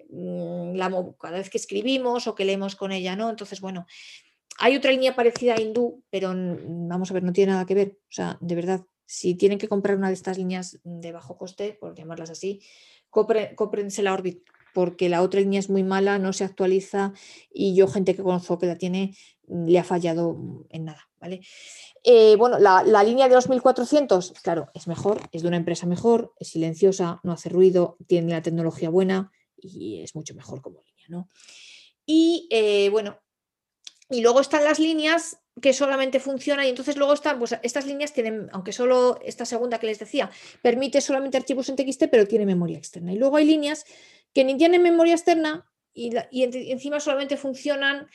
mm, 0.09 0.75
la, 0.75 0.91
cada 1.19 1.39
vez 1.39 1.51
que 1.51 1.59
escribimos 1.59 2.27
o 2.27 2.35
que 2.35 2.45
leemos 2.45 2.77
con 2.77 2.93
ella, 2.93 3.17
¿no? 3.17 3.29
Entonces, 3.29 3.61
bueno, 3.61 3.87
hay 4.59 4.77
otra 4.77 4.93
línea 4.93 5.17
parecida 5.17 5.55
a 5.55 5.61
hindú, 5.61 6.03
pero 6.11 6.33
vamos 6.35 7.11
a 7.11 7.15
ver, 7.15 7.23
no 7.23 7.33
tiene 7.33 7.53
nada 7.53 7.67
que 7.67 7.75
ver. 7.75 7.99
O 8.03 8.13
sea, 8.13 8.39
de 8.41 8.55
verdad, 8.55 8.85
si 9.07 9.35
tienen 9.35 9.59
que 9.59 9.69
comprar 9.69 9.97
una 9.97 10.09
de 10.09 10.15
estas 10.15 10.39
líneas 10.39 10.79
de 10.85 11.13
bajo 11.13 11.37
coste, 11.37 11.77
por 11.81 11.95
llamarlas 11.95 12.31
así, 12.31 12.63
cómprense 13.11 14.03
la 14.03 14.13
Orbit, 14.13 14.43
porque 14.73 15.09
la 15.09 15.23
otra 15.23 15.41
línea 15.41 15.61
es 15.61 15.69
muy 15.69 15.83
mala, 15.83 16.19
no 16.19 16.33
se 16.33 16.45
actualiza 16.45 17.13
y 17.53 17.75
yo, 17.75 17.89
gente 17.89 18.15
que 18.15 18.23
conozco 18.23 18.59
que 18.59 18.67
la 18.67 18.77
tiene, 18.77 19.17
le 19.51 19.79
ha 19.79 19.85
fallado 19.85 20.67
en 20.71 20.85
nada, 20.85 21.09
¿vale? 21.21 21.41
Eh, 22.03 22.37
bueno, 22.37 22.59
la, 22.59 22.83
línea 23.05 23.29
de 23.29 23.35
los 23.35 23.49
1400, 23.49 24.33
claro, 24.43 24.71
es 24.75 24.87
mejor, 24.87 25.21
es 25.33 25.43
de 25.43 25.49
una 25.49 25.57
empresa 25.57 25.87
mejor, 25.87 26.33
es 26.39 26.49
silenciosa, 26.49 27.21
no 27.23 27.33
hace 27.33 27.49
ruido, 27.49 27.97
tiene 28.07 28.33
la 28.33 28.43
tecnología 28.43 28.89
buena 28.91 29.31
y 29.57 30.01
es 30.03 30.15
mucho 30.15 30.35
mejor 30.35 30.63
como 30.63 30.83
línea, 30.83 31.07
¿no? 31.09 31.29
Y 32.07 32.49
eh, 32.51 32.89
bueno, 32.91 33.19
y 34.09 34.23
luego 34.23 34.41
están 34.41 34.65
las 34.65 34.79
líneas 34.79 35.39
que 35.61 35.73
solamente 35.73 36.21
funcionan 36.21 36.67
y 36.67 36.71
entonces 36.71 36.97
luego 36.97 37.13
están, 37.13 37.39
pues 37.39 37.55
estas 37.63 37.87
líneas 37.87 38.13
tienen, 38.13 38.49
aunque 38.53 38.73
solo 38.73 39.19
esta 39.23 39.45
segunda 39.45 39.79
que 39.79 39.87
les 39.87 39.99
decía, 39.99 40.31
permite 40.63 41.01
solamente 41.01 41.37
archivos 41.37 41.69
en 41.69 41.77
TXT, 41.77 42.05
pero 42.11 42.27
tiene 42.27 42.47
memoria 42.47 42.79
externa. 42.79 43.13
Y 43.13 43.17
luego 43.17 43.37
hay 43.37 43.45
líneas 43.45 43.85
que 44.33 44.45
ni 44.45 44.57
tienen 44.57 44.83
memoria 44.83 45.15
externa 45.15 45.71
y, 45.93 46.13
y 46.31 46.45
encima 46.73 46.99
solamente 46.99 47.37
funcionan 47.37 48.09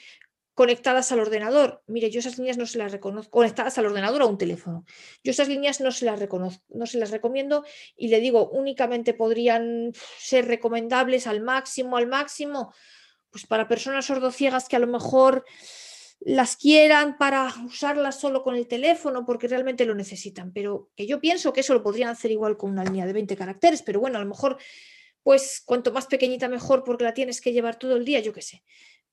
conectadas 0.55 1.11
al 1.11 1.19
ordenador. 1.19 1.83
Mire, 1.85 2.09
yo 2.09 2.19
esas 2.19 2.37
líneas 2.37 2.57
no 2.57 2.65
se 2.65 2.77
las 2.77 2.91
reconozco, 2.91 3.29
conectadas 3.29 3.77
al 3.77 3.85
ordenador 3.85 4.21
o 4.21 4.25
a 4.25 4.29
un 4.29 4.37
teléfono. 4.37 4.85
Yo 5.21 5.31
esas 5.31 5.49
líneas 5.49 5.81
no 5.81 5.91
se 5.91 6.05
las 6.05 6.17
reconozco, 6.17 6.63
no 6.69 6.87
se 6.87 6.97
las 6.97 7.11
recomiendo 7.11 7.65
y 7.97 8.07
le 8.07 8.21
digo, 8.21 8.49
únicamente 8.49 9.13
podrían 9.13 9.91
ser 10.17 10.47
recomendables 10.47 11.27
al 11.27 11.41
máximo, 11.41 11.97
al 11.97 12.07
máximo, 12.07 12.73
pues 13.29 13.45
para 13.45 13.67
personas 13.67 14.05
sordociegas 14.05 14.69
que 14.69 14.77
a 14.77 14.79
lo 14.79 14.87
mejor 14.87 15.43
las 16.21 16.55
quieran 16.55 17.17
para 17.17 17.53
usarlas 17.65 18.17
solo 18.17 18.41
con 18.41 18.55
el 18.55 18.67
teléfono 18.67 19.25
porque 19.25 19.49
realmente 19.49 19.85
lo 19.85 19.93
necesitan, 19.93 20.53
pero 20.53 20.89
que 20.95 21.05
yo 21.05 21.19
pienso 21.19 21.51
que 21.51 21.59
eso 21.59 21.73
lo 21.73 21.83
podrían 21.83 22.09
hacer 22.09 22.31
igual 22.31 22.55
con 22.55 22.71
una 22.71 22.85
línea 22.85 23.05
de 23.05 23.11
20 23.11 23.35
caracteres, 23.35 23.81
pero 23.81 23.99
bueno, 23.99 24.17
a 24.17 24.21
lo 24.21 24.27
mejor 24.27 24.57
pues 25.21 25.61
cuanto 25.65 25.91
más 25.91 26.05
pequeñita 26.05 26.47
mejor 26.47 26.83
porque 26.83 27.03
la 27.03 27.13
tienes 27.13 27.41
que 27.41 27.51
llevar 27.51 27.77
todo 27.77 27.97
el 27.97 28.05
día, 28.05 28.21
yo 28.21 28.31
qué 28.31 28.41
sé 28.41 28.63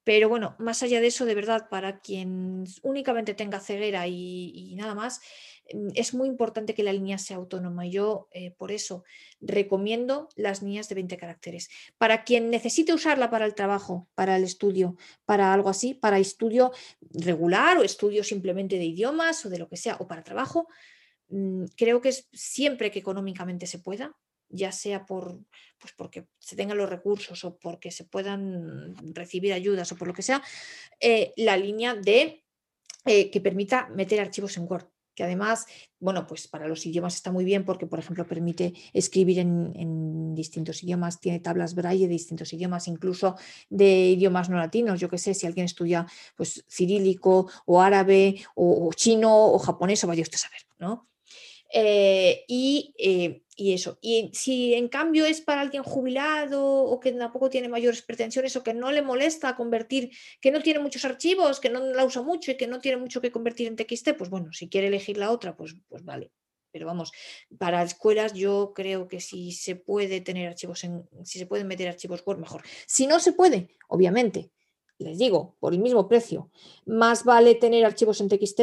Pero 0.05 0.29
bueno, 0.29 0.57
más 0.59 0.83
allá 0.83 1.01
de 1.01 1.07
eso, 1.07 1.25
de 1.25 1.35
verdad, 1.35 1.69
para 1.69 2.01
quien 2.01 2.65
únicamente 2.83 3.35
tenga 3.35 3.61
ceguera 3.61 4.07
y, 4.09 4.75
nada 4.77 4.95
más, 4.95 5.21
mm, 5.73 5.91
es 5.95 6.13
muy 6.15 6.29
importante 6.29 6.75
que 6.75 6.83
la 6.83 6.93
línea 6.93 7.19
sea 7.19 7.37
autónoma. 7.37 7.87
Yo 7.87 8.29
eh, 8.33 8.51
por 8.51 8.73
eso 8.73 9.05
recomiendo 9.41 10.29
las 10.35 10.63
líneas 10.63 10.89
de 10.89 10.97
20 10.97 11.17
caracteres. 11.17 11.69
Para 11.99 12.25
quien 12.25 12.51
necesite 12.51 12.93
usarla 12.93 13.31
para 13.31 13.47
el 13.47 13.55
trabajo, 13.55 14.09
para 14.15 14.37
el 14.37 14.45
estudio, 14.45 14.97
para 15.25 15.53
algo 15.53 15.69
así, 15.69 15.95
para 15.95 16.19
estudio 16.19 16.73
regular 17.13 17.79
o 17.79 17.83
estudio 17.83 18.25
simplemente 18.25 18.79
de 18.79 18.85
idiomas 18.85 19.45
o 19.47 19.51
de 19.51 19.59
lo 19.59 19.69
que 19.69 19.77
sea, 19.77 19.97
o 20.01 20.09
para 20.09 20.25
trabajo, 20.25 20.67
mm, 21.29 21.67
creo 21.77 22.01
que 22.01 22.09
es 22.09 22.29
siempre 22.33 22.91
que 22.91 22.99
económicamente 22.99 23.67
se 23.67 23.79
pueda, 23.79 24.17
ya 24.53 24.71
sea 24.71 25.05
por, 25.05 25.41
pues 25.79 25.93
porque 25.97 26.29
se 26.39 26.55
tengan 26.55 26.79
los 26.79 26.89
recursos 26.89 27.45
o 27.45 27.59
porque 27.59 27.91
se 27.91 28.05
puedan 28.05 28.95
recibir 29.15 29.53
ayudas 29.53 29.91
o 29.91 29.97
por 29.97 30.07
lo 30.07 30.15
que 30.15 30.23
sea, 30.23 30.43
eh, 31.01 31.33
la 31.37 31.57
línea 31.57 31.95
de 31.95 32.45
eh, 33.05 33.31
que 33.31 33.41
permita 33.41 33.89
meter 33.89 34.21
archivos 34.21 34.57
en 34.57 34.67
Word 34.71 34.87
que 35.15 35.25
además, 35.25 35.67
bueno, 36.01 36.27
pues 36.27 36.49
para 36.49 36.67
los 36.67 36.87
idiomas 36.87 37.15
está 37.15 37.31
muy 37.31 37.45
bien 37.45 37.65
porque, 37.65 37.87
por 37.87 37.99
ejemplo, 37.99 38.27
permite 38.27 38.73
escribir 38.93 39.41
en, 39.41 40.35
distintos 40.35 40.83
idiomas, 40.83 41.21
tiene 41.21 41.41
tablas 41.41 41.75
braille 41.75 42.07
de 42.07 42.15
distintos 42.15 42.51
idiomas, 42.55 42.89
incluso 42.89 43.37
de 43.69 44.11
idiomas 44.11 44.49
no 44.49 44.57
latinos. 44.57 44.99
Yo 44.99 45.11
qué 45.11 45.19
sé, 45.19 45.35
si 45.35 45.47
alguien 45.47 45.67
estudia 45.67 46.07
pues 46.37 46.65
cirílico 46.69 47.51
o 47.67 47.83
árabe 47.83 48.43
o, 48.55 48.89
o 48.89 48.93
chino 48.95 49.53
o 49.53 49.59
japonés, 49.59 50.03
o 50.05 50.07
vaya 50.07 50.23
usted 50.23 50.37
a 50.37 50.39
saber, 50.39 50.63
¿no? 50.79 51.12
Eh, 51.75 52.45
eh, 52.49 53.43
y, 53.57 53.73
eso. 53.73 53.99
Y 54.03 54.31
si 54.35 54.75
en 54.75 54.89
cambio 54.89 55.25
es 55.25 55.41
para 55.41 55.63
alguien 55.63 55.83
jubilado 55.83 56.63
o 56.65 57.01
que 57.01 57.13
tampoco 57.13 57.49
tiene 57.49 57.69
mayores 57.69 58.03
pretensiones 58.03 58.57
o 58.57 58.63
que 58.63 58.75
no 58.75 58.93
le 58.93 59.01
molesta 59.01 59.57
convertir, 59.57 60.11
que 60.41 60.51
no 60.51 60.61
tiene 60.61 60.81
muchos 60.81 61.05
archivos, 61.05 61.61
que 61.61 61.71
no 61.71 61.81
la 61.81 62.05
usa 62.05 62.23
mucho 62.23 62.51
y 62.51 62.57
que 62.57 62.67
no 62.67 62.81
tiene 62.81 62.99
mucho 62.99 63.21
que 63.21 63.33
convertir 63.33 63.69
en 63.69 63.77
TXT, 63.77 64.15
pues 64.19 64.29
bueno, 64.29 64.53
si 64.53 64.69
quiere 64.69 64.89
elegir 64.89 65.17
la 65.17 65.31
otra, 65.31 65.57
pues, 65.57 65.77
pues 65.89 66.05
vale. 66.05 66.31
Pero 66.73 66.87
vamos, 66.87 67.13
para 67.59 67.83
escuelas 67.83 68.33
yo 68.35 68.73
creo 68.75 69.07
que 69.09 69.21
si 69.21 69.53
se 69.53 69.77
puede 69.77 70.21
tener 70.21 70.49
archivos 70.49 70.85
en, 70.85 71.09
si 71.25 71.39
se 71.39 71.47
pueden 71.47 71.67
meter 71.69 71.89
archivos 71.89 72.23
Word, 72.27 72.39
mejor. 72.39 72.63
Si 72.87 73.07
no 73.07 73.21
se 73.21 73.33
puede, 73.33 73.69
obviamente, 73.89 74.51
les 74.99 75.19
digo, 75.19 75.57
por 75.61 75.73
el 75.73 75.81
mismo 75.81 76.09
precio, 76.09 76.51
más 76.87 77.25
vale 77.25 77.55
tener 77.55 77.85
archivos 77.85 78.21
en 78.21 78.29
TXT 78.29 78.61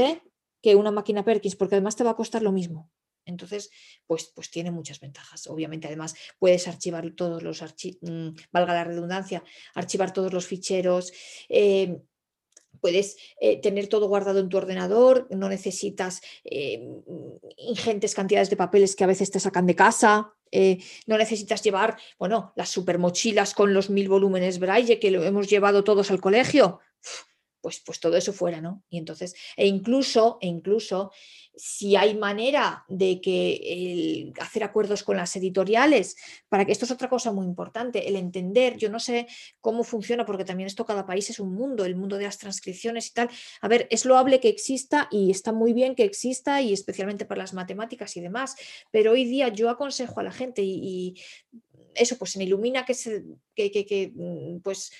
que 0.62 0.76
una 0.76 0.91
máquina 0.91 1.24
Perkins, 1.24 1.55
porque 1.55 1.76
además 1.76 1.95
te 1.95 2.03
va 2.03 2.12
a 2.12 2.16
costar 2.16 2.41
lo 2.41 2.51
mismo. 2.51 2.89
Entonces, 3.30 3.69
pues, 4.05 4.32
pues 4.36 4.49
tiene 4.49 4.71
muchas 4.71 4.99
ventajas. 4.99 5.47
Obviamente, 5.47 5.88
además, 5.88 6.15
puedes 6.38 6.67
archivar 6.67 7.09
todos 7.11 7.43
los 7.43 7.61
archivos, 7.61 7.99
mm, 8.01 8.30
valga 8.51 8.73
la 8.73 8.84
redundancia, 8.84 9.43
archivar 9.73 10.13
todos 10.13 10.34
los 10.34 10.45
ficheros. 10.45 11.11
Eh, 11.47 12.01
puedes 12.82 13.17
eh, 13.41 13.59
tener 13.61 13.88
todo 13.88 14.07
guardado 14.07 14.39
en 14.39 14.49
tu 14.49 14.57
ordenador, 14.57 15.27
no 15.32 15.49
necesitas 15.49 16.21
eh, 16.43 16.82
ingentes 17.57 18.15
cantidades 18.15 18.49
de 18.49 18.57
papeles 18.57 18.95
que 18.95 19.03
a 19.03 19.07
veces 19.07 19.32
te 19.32 19.39
sacan 19.39 19.65
de 19.65 19.75
casa, 19.75 20.34
no 21.05 21.17
necesitas 21.17 21.61
llevar, 21.61 21.97
bueno, 22.17 22.53
las 22.55 22.69
super 22.69 22.97
mochilas 22.97 23.53
con 23.53 23.73
los 23.73 23.91
mil 23.91 24.09
volúmenes 24.09 24.57
Braille 24.59 24.99
que 24.99 25.11
lo 25.11 25.23
hemos 25.23 25.47
llevado 25.47 25.84
todos 25.84 26.09
al 26.09 26.21
colegio. 26.21 26.80
Pues, 27.62 27.82
pues 27.86 27.99
todo 27.99 28.16
eso 28.16 28.32
fuera, 28.32 28.62
¿no? 28.62 28.84
Y 28.89 28.97
entonces, 28.97 29.36
e 29.57 29.68
incluso, 29.68 30.38
e 30.41 30.47
incluso 30.47 31.12
si 31.55 31.97
hay 31.97 32.16
manera 32.16 32.86
de 32.88 33.20
que 33.20 34.32
hacer 34.39 34.64
acuerdos 34.64 35.03
con 35.03 35.18
las 35.18 35.36
editoriales, 35.36 36.16
para 36.47 36.64
que 36.64 36.72
esto 36.72 36.86
es 36.86 36.91
otra 36.91 37.10
cosa 37.10 37.34
muy 37.34 37.45
importante, 37.45 38.07
el 38.07 38.16
entender, 38.16 38.78
yo 38.78 38.89
no 38.89 38.99
sé 38.99 39.28
cómo 39.60 39.84
funciona, 39.84 40.26
porque 40.26 40.45
también 40.45 40.68
esto 40.68 40.86
cada 40.86 41.05
país 41.05 41.30
es 41.30 41.39
un 41.39 41.53
mundo, 41.53 41.84
el 41.84 41.97
mundo 41.97 42.18
de 42.18 42.24
las 42.26 42.38
transcripciones 42.38 43.07
y 43.07 43.14
tal. 43.14 43.30
A 43.60 43.68
ver, 43.68 43.88
es 43.91 44.05
loable 44.05 44.39
que 44.39 44.47
exista 44.47 45.10
y 45.12 45.32
está 45.32 45.51
muy 45.51 45.74
bien 45.74 45.95
que 45.95 46.05
exista 46.05 46.62
y 46.62 46.72
especialmente 46.72 47.26
para 47.26 47.41
las 47.41 47.53
matemáticas 47.53 48.16
y 48.16 48.22
demás, 48.22 48.55
pero 48.89 49.12
hoy 49.12 49.26
día 49.26 49.49
yo 49.49 49.70
aconsejo 49.70 50.22
a 50.22 50.24
la 50.24 50.32
gente 50.32 50.62
y, 50.64 51.16
eso, 51.95 52.18
pues 52.18 52.38
me 52.38 52.45
ilumina 52.45 52.86
que, 52.86 52.93
se, 52.93 53.24
que, 53.55 54.12
mm, 54.16 54.60
pues 54.62 54.91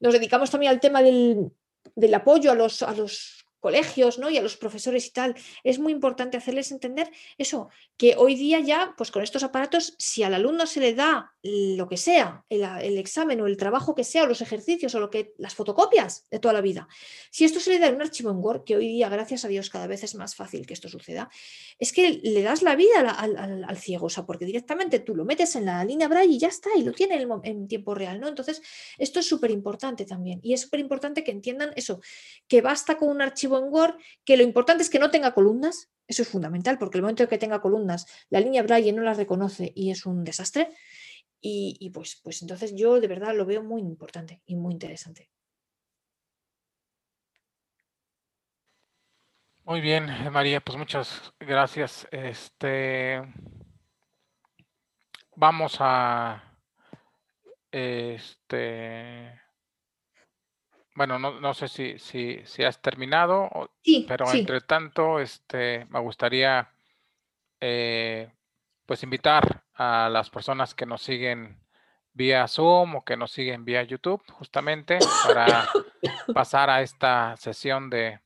nos 0.00 0.12
dedicamos 0.14 0.50
también 0.50 0.72
al 0.72 0.80
tema 0.80 1.02
del, 1.02 1.52
del 1.94 2.14
apoyo 2.14 2.50
a 2.50 2.54
los, 2.54 2.82
a 2.82 2.92
los 2.92 3.41
colegios 3.62 4.18
¿no? 4.18 4.28
y 4.28 4.36
a 4.36 4.42
los 4.42 4.56
profesores 4.56 5.06
y 5.06 5.12
tal, 5.12 5.36
es 5.62 5.78
muy 5.78 5.92
importante 5.92 6.36
hacerles 6.36 6.72
entender 6.72 7.10
eso, 7.38 7.70
que 7.96 8.16
hoy 8.18 8.34
día 8.34 8.58
ya, 8.58 8.94
pues 8.98 9.12
con 9.12 9.22
estos 9.22 9.44
aparatos, 9.44 9.94
si 9.98 10.24
al 10.24 10.34
alumno 10.34 10.66
se 10.66 10.80
le 10.80 10.94
da 10.94 11.32
lo 11.42 11.88
que 11.88 11.96
sea, 11.96 12.44
el, 12.48 12.98
examen 12.98 13.40
o 13.40 13.46
el 13.46 13.56
trabajo 13.56 13.94
que 13.94 14.02
sea, 14.02 14.24
o 14.24 14.26
los 14.26 14.40
ejercicios 14.40 14.94
o 14.96 15.00
lo 15.00 15.10
que, 15.10 15.32
las 15.38 15.54
fotocopias 15.54 16.26
de 16.28 16.40
toda 16.40 16.52
la 16.54 16.60
vida, 16.60 16.88
si 17.30 17.44
esto 17.44 17.60
se 17.60 17.70
le 17.70 17.78
da 17.78 17.86
en 17.86 17.94
un 17.94 18.02
archivo 18.02 18.30
en 18.30 18.38
Word, 18.38 18.64
que 18.64 18.76
hoy 18.76 18.88
día, 18.88 19.08
gracias 19.08 19.44
a 19.44 19.48
Dios, 19.48 19.70
cada 19.70 19.86
vez 19.86 20.02
es 20.02 20.16
más 20.16 20.34
fácil 20.34 20.66
que 20.66 20.74
esto 20.74 20.88
suceda, 20.88 21.30
es 21.78 21.92
que 21.92 22.20
le 22.22 22.42
das 22.42 22.62
la 22.62 22.74
vida 22.74 23.10
al, 23.10 23.76
ciego, 23.76 24.06
o 24.06 24.10
sea, 24.10 24.26
porque 24.26 24.44
directamente 24.44 24.98
tú 24.98 25.14
lo 25.14 25.24
metes 25.24 25.54
en 25.54 25.66
la 25.66 25.84
línea 25.84 26.08
Braille 26.08 26.34
y 26.34 26.38
ya 26.38 26.48
está, 26.48 26.70
y 26.76 26.82
lo 26.82 26.92
tiene 26.92 27.14
en, 27.14 27.30
en 27.44 27.68
tiempo 27.68 27.94
real, 27.94 28.18
¿no? 28.18 28.26
Entonces, 28.26 28.60
esto 28.98 29.20
es 29.20 29.26
súper 29.26 29.52
importante 29.52 30.04
también, 30.04 30.40
y 30.42 30.52
es 30.52 30.62
súper 30.62 30.80
importante 30.80 31.22
que 31.22 31.30
entiendan 31.30 31.72
eso, 31.76 32.00
que 32.48 32.60
basta 32.60 32.96
con 32.96 33.08
un 33.08 33.22
archivo 33.22 33.51
en 33.58 33.72
Word, 33.72 33.96
que 34.24 34.36
lo 34.36 34.42
importante 34.42 34.82
es 34.82 34.90
que 34.90 34.98
no 34.98 35.10
tenga 35.10 35.34
columnas, 35.34 35.90
eso 36.06 36.22
es 36.22 36.28
fundamental, 36.28 36.78
porque 36.78 36.98
el 36.98 37.02
momento 37.02 37.22
en 37.22 37.28
que 37.28 37.38
tenga 37.38 37.60
columnas, 37.60 38.06
la 38.28 38.40
línea 38.40 38.62
Braille 38.62 38.92
no 38.92 39.02
las 39.02 39.16
reconoce 39.16 39.72
y 39.74 39.90
es 39.90 40.06
un 40.06 40.24
desastre. 40.24 40.70
Y, 41.44 41.90
pues, 41.92 42.20
pues 42.22 42.40
entonces 42.42 42.72
yo 42.76 43.00
de 43.00 43.08
verdad 43.08 43.34
lo 43.34 43.44
veo 43.44 43.64
muy 43.64 43.80
importante 43.80 44.40
y 44.46 44.54
muy 44.54 44.74
interesante. 44.74 45.28
Muy 49.64 49.80
bien, 49.80 50.06
María, 50.30 50.60
pues 50.60 50.78
muchas 50.78 51.32
gracias. 51.40 52.06
Este 52.12 53.20
vamos 55.34 55.76
a 55.80 56.56
este 57.70 59.41
bueno, 60.94 61.18
no, 61.18 61.54
sé 61.54 61.68
si, 61.68 61.98
si, 61.98 62.40
si, 62.44 62.64
has 62.64 62.80
terminado, 62.82 63.48
pero 64.06 64.30
entre 64.32 64.60
tanto, 64.60 65.20
este, 65.20 65.86
me 65.86 66.00
gustaría 66.00 66.70
eh, 67.60 68.30
pues 68.84 69.02
invitar 69.02 69.64
a 69.74 70.08
las 70.10 70.28
personas 70.28 70.74
que 70.74 70.84
nos 70.84 71.02
siguen 71.02 71.62
vía 72.12 72.46
Zoom 72.46 72.96
o 72.96 73.04
que 73.04 73.16
nos 73.16 73.32
siguen 73.32 73.64
vía 73.64 73.82
YouTube, 73.82 74.22
justamente 74.32 74.98
para 75.26 75.68
pasar 76.34 76.68
a 76.68 76.82
esta 76.82 77.36
sesión 77.38 77.88
de, 77.88 78.20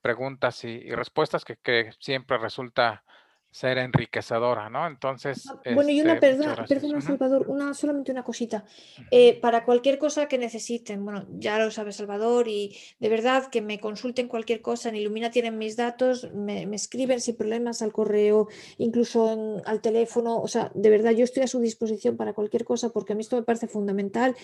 preguntas 0.00 0.62
y, 0.64 0.90
respuestas 0.90 1.44
que, 1.44 1.56
que, 1.56 1.90
siempre 1.98 2.38
resulta 2.38 3.02
ser 3.50 3.78
enriquecedora, 3.78 4.70
¿no? 4.70 4.86
Entonces. 4.86 5.48
Ah, 5.50 5.60
bueno, 5.74 5.90
y 5.90 6.00
una 6.00 6.14
este, 6.14 6.34
perdona, 6.34 7.00
Salvador, 7.00 7.46
una, 7.48 7.74
solamente 7.74 8.12
una 8.12 8.22
cosita. 8.22 8.64
Eh, 9.10 9.40
para 9.40 9.64
cualquier 9.64 9.98
cosa 9.98 10.28
que 10.28 10.38
necesiten, 10.38 11.04
bueno, 11.04 11.26
ya 11.30 11.58
lo 11.58 11.70
sabe 11.70 11.92
Salvador, 11.92 12.46
y 12.46 12.76
de 13.00 13.08
verdad 13.08 13.48
que 13.50 13.60
me 13.60 13.80
consulten 13.80 14.28
cualquier 14.28 14.62
cosa, 14.62 14.88
en 14.88 14.96
Ilumina 14.96 15.30
tienen 15.30 15.58
mis 15.58 15.76
datos, 15.76 16.30
me, 16.32 16.62
escriben 16.74 17.20
sin 17.20 17.36
problemas 17.36 17.82
al 17.82 17.92
correo, 17.92 18.48
incluso 18.78 19.60
al 19.64 19.80
teléfono, 19.80 20.40
o 20.40 20.48
sea, 20.48 20.70
de 20.74 20.90
verdad, 20.90 21.10
yo 21.10 21.24
estoy 21.24 21.42
a 21.42 21.48
su 21.48 21.60
disposición 21.60 22.16
para 22.16 22.32
cualquier 22.32 22.64
cosa 22.64 22.90
porque 22.90 23.12
a 23.12 23.16
mí 23.16 23.22
esto 23.22 23.36
me 23.36 23.42
parece 23.42 23.66
fundamental 23.66 24.36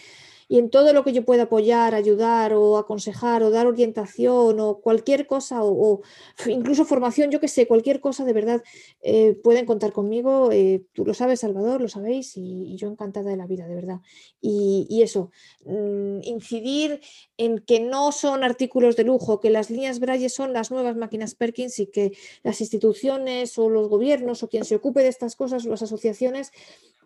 y 0.49 0.59
en 0.59 0.71
todo 0.71 0.93
lo 0.93 1.03
que 1.03 1.13
yo 1.13 1.25
pueda 1.25 1.45
apoyar, 1.45 1.95
ayudar 1.95 2.53
o 2.55 2.79
aconsejar 2.79 3.43
o 3.43 3.51
dar 3.51 3.67
orientación 3.67 4.61
o 4.61 4.79
cualquier 4.79 5.27
cosa 5.27 5.63
o, 5.63 6.03
incluso 6.47 6.85
formación, 6.85 7.31
yo 7.31 7.41
que 7.41 7.49
sé, 7.49 7.67
cualquier 7.67 8.01
cosa 8.01 8.25
de 8.25 8.33
verdad, 8.33 8.63
eh, 9.03 9.39
pueden 9.43 9.67
contar 9.67 9.93
conmigo. 9.93 10.51
Eh, 10.53 10.85
tú 10.93 11.05
lo 11.05 11.15
sabes, 11.15 11.41
Salvador, 11.41 11.81
lo 11.81 11.89
sabéis 11.89 12.37
y, 12.37 12.77
yo 12.77 12.89
encantada 12.89 13.31
de 13.31 13.37
la 13.37 13.47
vida, 13.47 13.67
de 13.67 13.75
verdad. 13.75 14.01
Y, 14.41 15.03
eso, 15.03 15.31
mm, 15.65 16.21
incidir 16.23 17.01
en 17.37 17.59
que 17.59 17.81
no 17.81 18.13
son 18.13 18.45
artículos 18.45 18.97
de 18.97 19.05
lujo, 19.05 19.41
que 19.41 19.51
las 19.51 19.71
líneas 19.71 20.01
Braille 20.01 20.29
son 20.29 20.53
las 20.53 20.71
nuevas 20.71 20.97
máquinas 20.97 21.35
Perkins 21.35 21.79
y 21.79 21.87
que 21.87 22.13
las 22.43 22.61
instituciones 22.61 23.59
o 23.59 23.69
los 23.69 23.89
gobiernos 23.89 24.43
o 24.43 24.49
quien 24.49 24.65
se 24.65 24.77
ocupe 24.77 25.03
de 25.03 25.09
estas 25.09 25.37
cosas 25.37 25.67
o 25.67 25.71
las 25.71 25.83
asociaciones 25.83 26.53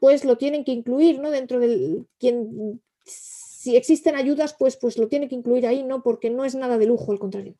pues 0.01 0.25
lo 0.25 0.39
tienen 0.39 0.65
que 0.65 0.73
incluir, 0.73 1.21
¿no? 1.21 1.31
Dentro 1.31 1.61
del 1.61 2.07
quien 2.19 2.81
si 3.05 3.77
existen 3.77 4.17
ayudas, 4.17 4.55
pues, 4.59 4.77
pues 4.77 4.99
lo 4.99 5.09
tiene 5.09 5.29
que 5.29 5.35
incluir 5.35 5.67
ahí, 5.67 5.83
¿no? 5.83 6.03
Porque 6.03 6.31
no 6.31 6.45
es 6.45 6.55
nada 6.55 6.79
de 6.79 6.87
lujo, 6.87 7.13
al 7.13 7.19
contrario. 7.19 7.55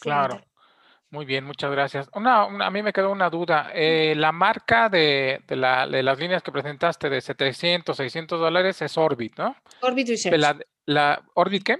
claro. 0.00 0.42
Muy 1.10 1.24
bien, 1.24 1.44
muchas 1.44 1.70
gracias. 1.70 2.06
Una, 2.12 2.42
a 2.42 2.70
mí 2.70 2.82
me 2.82 2.92
quedó 2.92 3.10
una 3.10 3.30
duda. 3.30 3.70
Eh, 3.74 4.12
la 4.14 4.30
marca 4.30 4.90
de, 4.90 5.42
las 5.48 6.18
líneas 6.18 6.42
que 6.42 6.52
presentaste 6.52 7.08
de 7.08 7.22
700, 7.22 7.96
600 7.96 8.38
dólares 8.38 8.82
es 8.82 8.98
Orbit, 8.98 9.38
¿no? 9.38 9.56
Orbit 9.80 10.08
Research. 10.08 10.60
La, 10.84 11.22
¿Orbit 11.32 11.62
qué? 11.62 11.78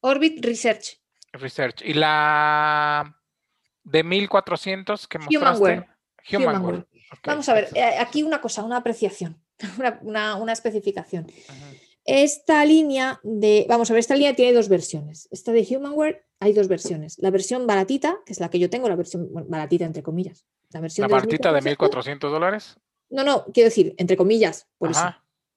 Orbit 0.00 0.44
Research. 0.44 1.00
Research. 1.32 1.82
¿Y 1.84 1.94
la 1.94 3.16
de 3.84 4.02
1400 4.02 5.06
que 5.06 5.18
mostraste? 5.20 5.86
Vamos 7.24 7.48
a 7.48 7.54
ver, 7.54 7.68
eh, 7.74 7.98
aquí 7.98 8.22
una 8.22 8.40
cosa, 8.40 8.64
una 8.64 8.78
apreciación, 8.78 9.40
una, 10.02 10.52
especificación. 10.52 11.26
Esta 12.04 12.64
línea 12.64 13.20
de, 13.22 13.66
vamos 13.68 13.90
a 13.90 13.94
ver, 13.94 14.00
esta 14.00 14.14
línea 14.14 14.34
tiene 14.34 14.52
dos 14.52 14.68
versiones. 14.68 15.26
Esta 15.30 15.52
de 15.52 15.66
Humanware 15.68 16.26
hay 16.38 16.52
dos 16.52 16.68
versiones. 16.68 17.18
La 17.18 17.30
versión 17.30 17.66
baratita, 17.66 18.18
que 18.26 18.32
es 18.34 18.40
la 18.40 18.50
que 18.50 18.58
yo 18.58 18.68
tengo, 18.68 18.88
la 18.88 18.96
versión 18.96 19.30
baratita 19.32 19.86
entre 19.86 20.02
comillas. 20.02 20.44
La 20.70 20.80
versión 20.80 21.08
¿La 21.08 21.16
baratita 21.16 21.52
de 21.52 21.60
1.400 21.60 22.18
dólares? 22.30 22.76
No, 23.08 23.24
no, 23.24 23.44
quiero 23.52 23.68
decir, 23.68 23.94
entre 23.96 24.16
comillas, 24.16 24.68
por 24.76 24.90
eso. 24.90 25.14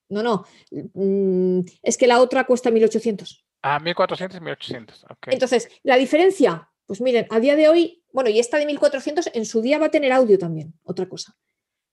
No, 0.09 0.23
no, 0.23 0.45
mm, 0.71 1.61
es 1.81 1.97
que 1.97 2.07
la 2.07 2.21
otra 2.21 2.45
cuesta 2.45 2.69
1.800. 2.69 3.43
Ah, 3.61 3.79
1.400 3.79 4.35
y 4.35 4.39
1.800. 4.39 5.05
Entonces, 5.27 5.69
la 5.83 5.97
diferencia, 5.97 6.69
pues 6.85 7.01
miren, 7.01 7.27
a 7.29 7.39
día 7.41 7.57
de 7.57 7.67
hoy, 7.67 8.03
bueno, 8.13 8.29
y 8.29 8.39
esta 8.39 8.57
de 8.57 8.67
1.400 8.67 9.31
en 9.33 9.45
su 9.45 9.61
día 9.61 9.79
va 9.79 9.87
a 9.87 9.91
tener 9.91 10.13
audio 10.13 10.37
también, 10.37 10.73
otra 10.83 11.09
cosa. 11.09 11.35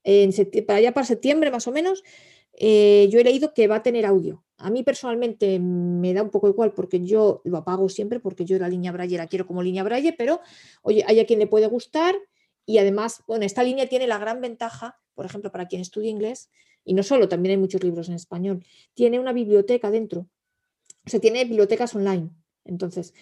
En 0.05 0.31
para 0.67 0.79
allá 0.79 0.93
para 0.93 1.07
septiembre 1.07 1.51
más 1.51 1.67
o 1.67 1.73
menos, 1.73 2.05
eh, 2.53 3.09
yo 3.11 3.19
he 3.19 3.25
leído 3.25 3.55
que 3.55 3.67
va 3.67 3.77
a 3.77 3.83
tener 3.83 4.07
audio. 4.07 4.44
A 4.59 4.71
mí 4.71 4.83
personalmente 4.83 5.59
me 5.59 6.15
da 6.15 6.23
un 6.23 6.31
poco 6.31 6.49
igual 6.49 6.73
porque 6.73 7.05
yo 7.05 7.43
lo 7.45 7.59
apago 7.59 7.89
siempre 7.89 8.21
porque 8.21 8.45
yo 8.45 8.59
la 8.59 8.69
línea 8.69 8.93
Braille 8.93 9.17
la 9.17 9.27
quiero 9.27 9.47
como 9.47 9.63
línea 9.63 9.83
Braille, 9.83 10.13
pero 10.13 10.41
oye, 10.83 11.05
hay 11.07 11.21
a 11.21 11.27
quien 11.27 11.41
le 11.41 11.47
puede 11.47 11.67
gustar 11.67 12.15
y 12.67 12.79
además, 12.79 13.23
bueno, 13.27 13.45
esta 13.45 13.63
línea 13.63 13.89
tiene 13.89 14.07
la 14.07 14.19
gran 14.19 14.41
ventaja, 14.41 14.99
por 15.15 15.27
ejemplo, 15.27 15.51
para 15.51 15.67
quien 15.67 15.83
estudia 15.83 16.11
inglés, 16.11 16.51
y 16.85 16.95
no 16.95 17.03
solo, 17.03 17.29
también 17.29 17.53
hay 17.53 17.57
muchos 17.59 17.83
libros 17.83 18.09
en 18.09 18.15
español, 18.15 18.65
tiene 18.95 19.19
una 19.19 19.33
biblioteca 19.33 19.91
dentro, 19.91 20.29
o 21.05 21.11
sea, 21.11 21.21
tiene 21.21 21.45
bibliotecas 21.45 21.95
online. 21.95 22.31
Entonces, 22.65 23.13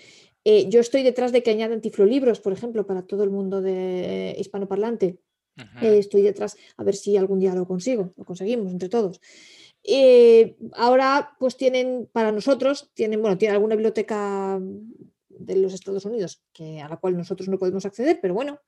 eh, 0.45 0.69
yo 0.69 0.81
estoy 0.81 1.03
detrás 1.03 1.33
de 1.33 1.43
que 1.43 1.51
añadan 1.51 1.81
tiflolibros, 1.81 2.41
por 2.41 2.53
ejemplo, 2.53 2.87
para 2.87 3.03
todo 3.03 3.25
el 3.25 3.31
mundo 3.31 3.61
de 3.61 4.35
hispanoparlante. 4.39 5.19
Eh, 5.83 5.99
estoy 5.99 6.23
detrás 6.23 6.57
a 6.77 6.85
ver 6.85 6.95
si 6.95 7.17
algún 7.17 7.39
día 7.39 7.55
lo 7.55 7.67
consigo, 7.67 8.15
lo 8.17 8.25
conseguimos 8.25 8.73
entre 8.73 8.89
todos. 8.89 9.21
Eh, 9.85 10.57
ahora, 10.75 11.37
pues 11.39 11.57
tienen, 11.57 12.09
para 12.13 12.33
nosotros, 12.33 12.91
tienen, 12.95 13.21
bueno, 13.21 13.37
tiene 13.39 13.55
alguna 13.55 13.75
biblioteca 13.75 14.61
de 15.29 15.57
los 15.57 15.75
Estados 15.75 16.05
Unidos 16.05 16.45
que, 16.53 16.81
a 16.81 16.89
la 16.89 16.99
cual 16.99 17.17
nosotros 17.17 17.49
no 17.49 17.59
podemos 17.59 17.85
acceder, 17.85 18.21
pero 18.21 18.35
bueno, 18.35 18.61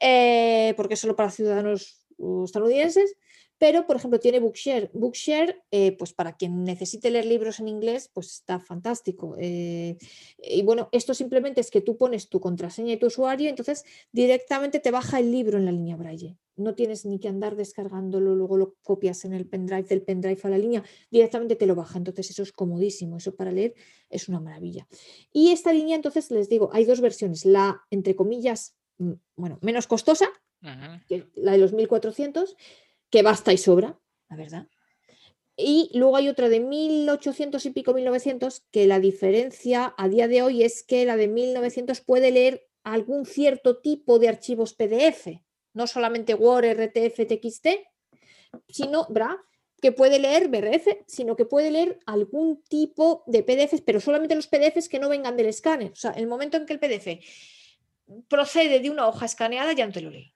eh, 0.00 0.74
porque 0.76 0.94
es 0.94 1.00
solo 1.00 1.14
para 1.14 1.30
ciudadanos 1.30 2.06
uh, 2.18 2.44
estadounidenses. 2.44 3.16
Pero, 3.60 3.86
por 3.86 3.96
ejemplo, 3.96 4.18
tiene 4.18 4.40
Bookshare. 4.40 4.90
Bookshare, 4.94 5.62
eh, 5.70 5.94
pues 5.98 6.14
para 6.14 6.34
quien 6.34 6.64
necesite 6.64 7.10
leer 7.10 7.26
libros 7.26 7.60
en 7.60 7.68
inglés, 7.68 8.10
pues 8.10 8.32
está 8.32 8.58
fantástico. 8.58 9.36
Eh, 9.38 9.98
y 10.38 10.62
bueno, 10.62 10.88
esto 10.92 11.12
simplemente 11.12 11.60
es 11.60 11.70
que 11.70 11.82
tú 11.82 11.98
pones 11.98 12.30
tu 12.30 12.40
contraseña 12.40 12.94
y 12.94 12.96
tu 12.96 13.08
usuario, 13.08 13.50
entonces 13.50 13.84
directamente 14.12 14.80
te 14.80 14.90
baja 14.90 15.20
el 15.20 15.30
libro 15.30 15.58
en 15.58 15.66
la 15.66 15.72
línea 15.72 15.96
Braille. 15.96 16.38
No 16.56 16.74
tienes 16.74 17.04
ni 17.04 17.20
que 17.20 17.28
andar 17.28 17.54
descargándolo, 17.54 18.34
luego 18.34 18.56
lo 18.56 18.76
copias 18.82 19.26
en 19.26 19.34
el 19.34 19.46
pendrive 19.46 19.82
del 19.82 20.00
pendrive 20.00 20.40
a 20.42 20.48
la 20.48 20.56
línea, 20.56 20.82
directamente 21.10 21.54
te 21.54 21.66
lo 21.66 21.74
baja. 21.74 21.98
Entonces 21.98 22.30
eso 22.30 22.42
es 22.42 22.52
comodísimo, 22.52 23.18
eso 23.18 23.36
para 23.36 23.52
leer 23.52 23.74
es 24.08 24.30
una 24.30 24.40
maravilla. 24.40 24.88
Y 25.34 25.50
esta 25.50 25.74
línea, 25.74 25.96
entonces 25.96 26.30
les 26.30 26.48
digo, 26.48 26.70
hay 26.72 26.86
dos 26.86 27.02
versiones, 27.02 27.44
la 27.44 27.82
entre 27.90 28.16
comillas, 28.16 28.74
mm, 28.96 29.12
bueno, 29.36 29.58
menos 29.60 29.86
costosa, 29.86 30.30
que 31.08 31.26
la 31.34 31.52
de 31.52 31.58
los 31.58 31.72
1400 31.72 32.56
que 33.10 33.22
basta 33.22 33.52
y 33.52 33.58
sobra, 33.58 33.98
la 34.28 34.36
verdad. 34.36 34.68
Y 35.56 35.90
luego 35.92 36.16
hay 36.16 36.28
otra 36.28 36.48
de 36.48 36.60
1800 36.60 37.64
y 37.66 37.70
pico, 37.70 37.92
1900, 37.92 38.66
que 38.70 38.86
la 38.86 38.98
diferencia 38.98 39.94
a 39.98 40.08
día 40.08 40.26
de 40.26 40.42
hoy 40.42 40.62
es 40.62 40.82
que 40.82 41.04
la 41.04 41.16
de 41.16 41.28
1900 41.28 42.00
puede 42.00 42.30
leer 42.30 42.66
algún 42.82 43.26
cierto 43.26 43.78
tipo 43.78 44.18
de 44.18 44.28
archivos 44.28 44.72
PDF, 44.74 45.42
no 45.74 45.86
solamente 45.86 46.34
Word, 46.34 46.64
RTF, 46.64 47.26
TXT, 47.26 47.68
sino, 48.68 49.06
¿verdad? 49.10 49.36
que 49.80 49.92
puede 49.92 50.18
leer 50.18 50.48
BRF, 50.48 50.88
sino 51.06 51.36
que 51.36 51.46
puede 51.46 51.70
leer 51.70 51.98
algún 52.04 52.62
tipo 52.64 53.24
de 53.26 53.42
PDFs, 53.42 53.80
pero 53.80 53.98
solamente 53.98 54.34
los 54.34 54.46
PDFs 54.46 54.88
que 54.88 54.98
no 54.98 55.08
vengan 55.08 55.36
del 55.36 55.46
escáner. 55.46 55.92
O 55.92 55.96
sea, 55.96 56.10
el 56.10 56.26
momento 56.26 56.58
en 56.58 56.66
que 56.66 56.74
el 56.74 56.78
PDF 56.78 57.24
procede 58.28 58.80
de 58.80 58.90
una 58.90 59.08
hoja 59.08 59.24
escaneada, 59.24 59.72
ya 59.72 59.86
no 59.86 59.92
te 59.92 60.02
lo 60.02 60.10
lee 60.10 60.34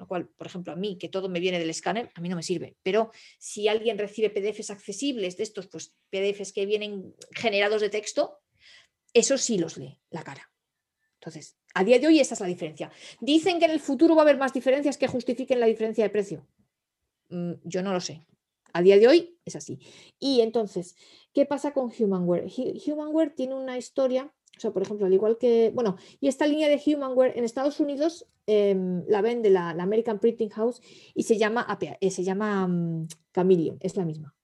lo 0.00 0.08
cual, 0.08 0.28
por 0.28 0.46
ejemplo, 0.46 0.72
a 0.72 0.76
mí, 0.76 0.96
que 0.96 1.10
todo 1.10 1.28
me 1.28 1.40
viene 1.40 1.58
del 1.58 1.68
escáner, 1.68 2.10
a 2.14 2.22
mí 2.22 2.30
no 2.30 2.36
me 2.36 2.42
sirve. 2.42 2.74
Pero 2.82 3.10
si 3.38 3.68
alguien 3.68 3.98
recibe 3.98 4.30
PDFs 4.30 4.70
accesibles 4.70 5.36
de 5.36 5.42
estos, 5.42 5.66
pues 5.66 5.94
PDFs 6.08 6.54
que 6.54 6.64
vienen 6.64 7.14
generados 7.32 7.82
de 7.82 7.90
texto, 7.90 8.38
eso 9.12 9.36
sí 9.36 9.58
los 9.58 9.76
lee 9.76 10.00
la 10.08 10.22
cara. 10.22 10.50
Entonces, 11.16 11.58
a 11.74 11.84
día 11.84 11.98
de 11.98 12.06
hoy 12.06 12.18
esa 12.18 12.32
es 12.32 12.40
la 12.40 12.46
diferencia. 12.46 12.90
Dicen 13.20 13.58
que 13.58 13.66
en 13.66 13.72
el 13.72 13.80
futuro 13.80 14.14
va 14.14 14.22
a 14.22 14.24
haber 14.24 14.38
más 14.38 14.54
diferencias 14.54 14.96
que 14.96 15.06
justifiquen 15.06 15.60
la 15.60 15.66
diferencia 15.66 16.02
de 16.02 16.08
precio. 16.08 16.48
Mm, 17.28 17.52
yo 17.64 17.82
no 17.82 17.92
lo 17.92 18.00
sé. 18.00 18.24
A 18.72 18.80
día 18.80 18.96
de 18.96 19.06
hoy 19.06 19.38
es 19.44 19.54
así. 19.54 19.80
Y 20.18 20.40
entonces, 20.40 20.96
¿qué 21.34 21.44
pasa 21.44 21.74
con 21.74 21.92
Humanware? 21.92 22.46
Humanware 22.86 23.34
tiene 23.34 23.54
una 23.54 23.76
historia 23.76 24.32
o 24.60 24.62
sea, 24.62 24.72
por 24.72 24.82
ejemplo, 24.82 25.06
al 25.06 25.14
igual 25.14 25.38
que, 25.38 25.70
bueno, 25.74 25.96
y 26.20 26.28
esta 26.28 26.46
línea 26.46 26.68
de 26.68 26.78
Humanware 26.84 27.32
en 27.34 27.44
Estados 27.44 27.80
Unidos 27.80 28.26
em, 28.46 29.02
la 29.08 29.22
vende 29.22 29.48
la, 29.48 29.70
American 29.70 30.18
Printing 30.18 30.50
House 30.50 30.82
y 31.14 31.22
se 31.22 31.38
llama, 31.38 31.66
eh, 31.80 32.10
se 32.10 32.24
llama 32.24 32.66
um, 32.66 33.08
Chameleon, 33.34 33.78
es 33.80 33.96
la 33.96 34.04
misma. 34.04 34.34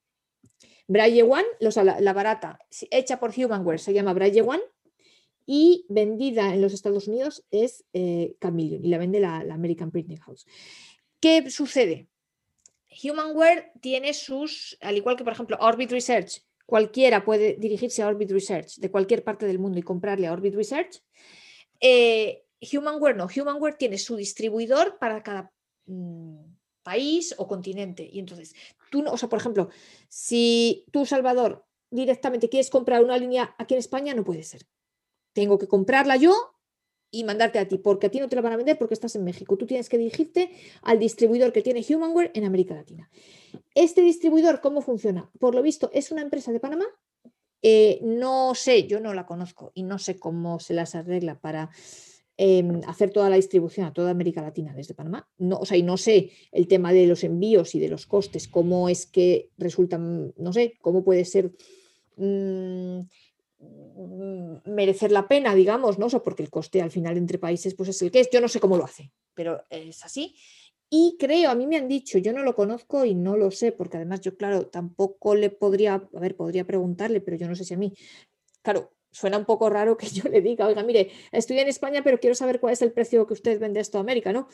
Braille 0.88 1.22
One, 1.22 1.44
la, 1.60 2.12
barata, 2.14 2.58
hecha 2.90 3.20
por 3.20 3.34
Humanware, 3.36 3.78
se 3.78 3.92
llama 3.92 4.14
Braille 4.14 4.40
One 4.40 4.62
y 5.44 5.84
vendida 5.90 6.54
en 6.54 6.62
los 6.62 6.72
Estados 6.72 7.08
Unidos 7.08 7.44
es 7.50 7.84
eh, 7.92 8.36
Chameleon 8.40 8.82
y 8.86 8.88
la 8.88 8.96
vende 8.96 9.20
la, 9.20 9.44
la 9.44 9.52
American 9.52 9.90
Printing 9.90 10.16
House. 10.20 10.46
¿Qué 11.20 11.50
sucede? 11.50 12.08
Humanware 13.04 13.70
tiene 13.82 14.14
sus, 14.14 14.78
al 14.80 14.96
igual 14.96 15.16
que 15.16 15.24
por 15.24 15.34
ejemplo 15.34 15.58
Orbit 15.60 15.90
Research, 15.90 16.42
Cualquiera 16.66 17.24
puede 17.24 17.54
dirigirse 17.54 18.02
a 18.02 18.08
Orbit 18.08 18.30
Research 18.30 18.76
de 18.76 18.90
cualquier 18.90 19.22
parte 19.22 19.46
del 19.46 19.58
mundo 19.58 19.78
y 19.78 19.82
comprarle 19.82 20.26
a 20.26 20.32
Orbit 20.32 20.54
Research. 20.54 21.02
Eh, 21.80 22.44
Humanware 22.72 23.16
no, 23.16 23.28
Humanware 23.34 23.76
tiene 23.76 23.98
su 23.98 24.16
distribuidor 24.16 24.98
para 24.98 25.22
cada 25.22 25.52
mm, 25.86 26.44
país 26.82 27.34
o 27.38 27.46
continente. 27.46 28.08
Y 28.10 28.18
entonces, 28.18 28.54
tú, 28.90 29.04
o 29.06 29.16
sea, 29.16 29.28
por 29.28 29.38
ejemplo, 29.38 29.68
si 30.08 30.84
tú, 30.90 31.06
Salvador, 31.06 31.64
directamente 31.90 32.48
quieres 32.48 32.70
comprar 32.70 33.02
una 33.02 33.16
línea 33.16 33.54
aquí 33.58 33.74
en 33.74 33.78
España, 33.78 34.14
no 34.14 34.24
puede 34.24 34.42
ser. 34.42 34.66
Tengo 35.32 35.58
que 35.58 35.68
comprarla 35.68 36.16
yo 36.16 36.55
y 37.10 37.24
mandarte 37.24 37.58
a 37.58 37.68
ti, 37.68 37.78
porque 37.78 38.06
a 38.06 38.10
ti 38.10 38.20
no 38.20 38.28
te 38.28 38.36
la 38.36 38.42
van 38.42 38.52
a 38.52 38.56
vender 38.56 38.78
porque 38.78 38.94
estás 38.94 39.14
en 39.16 39.24
México. 39.24 39.56
Tú 39.56 39.66
tienes 39.66 39.88
que 39.88 39.98
dirigirte 39.98 40.50
al 40.82 40.98
distribuidor 40.98 41.52
que 41.52 41.62
tiene 41.62 41.84
Humanware 41.88 42.30
en 42.34 42.44
América 42.44 42.74
Latina. 42.74 43.10
Este 43.74 44.02
distribuidor, 44.02 44.60
¿cómo 44.60 44.82
funciona? 44.82 45.30
Por 45.38 45.54
lo 45.54 45.62
visto, 45.62 45.90
es 45.92 46.10
una 46.10 46.22
empresa 46.22 46.52
de 46.52 46.60
Panamá. 46.60 46.86
Eh, 47.62 48.00
no 48.02 48.54
sé, 48.54 48.86
yo 48.86 49.00
no 49.00 49.14
la 49.14 49.26
conozco 49.26 49.72
y 49.74 49.82
no 49.82 49.98
sé 49.98 50.18
cómo 50.18 50.60
se 50.60 50.74
las 50.74 50.94
arregla 50.94 51.40
para 51.40 51.70
em, 52.36 52.82
hacer 52.86 53.10
toda 53.10 53.30
la 53.30 53.36
distribución 53.36 53.86
a 53.86 53.92
toda 53.92 54.10
América 54.10 54.42
Latina 54.42 54.74
desde 54.74 54.94
Panamá. 54.94 55.28
No, 55.38 55.56
o 55.58 55.64
sea, 55.64 55.76
y 55.76 55.82
no 55.82 55.96
sé 55.96 56.30
el 56.52 56.68
tema 56.68 56.92
de 56.92 57.06
los 57.06 57.24
envíos 57.24 57.74
y 57.74 57.80
de 57.80 57.88
los 57.88 58.06
costes, 58.06 58.46
cómo 58.46 58.88
es 58.88 59.06
que 59.06 59.50
resultan, 59.56 60.34
no 60.36 60.52
sé, 60.52 60.74
cómo 60.82 61.02
puede 61.02 61.24
ser. 61.24 61.52
Mm, 62.16 63.00
merecer 63.58 65.12
la 65.12 65.26
pena, 65.26 65.54
digamos, 65.54 65.98
¿no? 65.98 66.08
porque 66.22 66.42
el 66.42 66.50
coste 66.50 66.82
al 66.82 66.90
final 66.90 67.16
entre 67.16 67.38
países 67.38 67.74
pues 67.74 67.88
es 67.90 68.02
el 68.02 68.10
que 68.10 68.20
es. 68.20 68.30
Yo 68.30 68.40
no 68.40 68.48
sé 68.48 68.60
cómo 68.60 68.76
lo 68.76 68.84
hace, 68.84 69.12
pero 69.34 69.62
es 69.70 70.04
así. 70.04 70.36
Y 70.88 71.16
creo, 71.18 71.50
a 71.50 71.54
mí 71.54 71.66
me 71.66 71.76
han 71.76 71.88
dicho, 71.88 72.18
yo 72.18 72.32
no 72.32 72.42
lo 72.42 72.54
conozco 72.54 73.04
y 73.04 73.14
no 73.14 73.36
lo 73.36 73.50
sé, 73.50 73.72
porque 73.72 73.96
además 73.96 74.20
yo, 74.20 74.36
claro, 74.36 74.66
tampoco 74.66 75.34
le 75.34 75.50
podría, 75.50 75.94
a 75.94 76.20
ver, 76.20 76.36
podría 76.36 76.64
preguntarle, 76.64 77.20
pero 77.20 77.36
yo 77.36 77.48
no 77.48 77.56
sé 77.56 77.64
si 77.64 77.74
a 77.74 77.76
mí, 77.76 77.92
claro, 78.62 78.92
suena 79.10 79.36
un 79.36 79.44
poco 79.44 79.68
raro 79.68 79.96
que 79.96 80.06
yo 80.06 80.28
le 80.30 80.40
diga, 80.40 80.66
oiga, 80.66 80.84
mire, 80.84 81.10
estoy 81.32 81.58
en 81.58 81.68
España, 81.68 82.02
pero 82.04 82.20
quiero 82.20 82.36
saber 82.36 82.60
cuál 82.60 82.74
es 82.74 82.82
el 82.82 82.92
precio 82.92 83.26
que 83.26 83.32
usted 83.32 83.58
vende 83.58 83.80
esto 83.80 83.98
a 83.98 84.02
América, 84.02 84.32
¿no? 84.32 84.48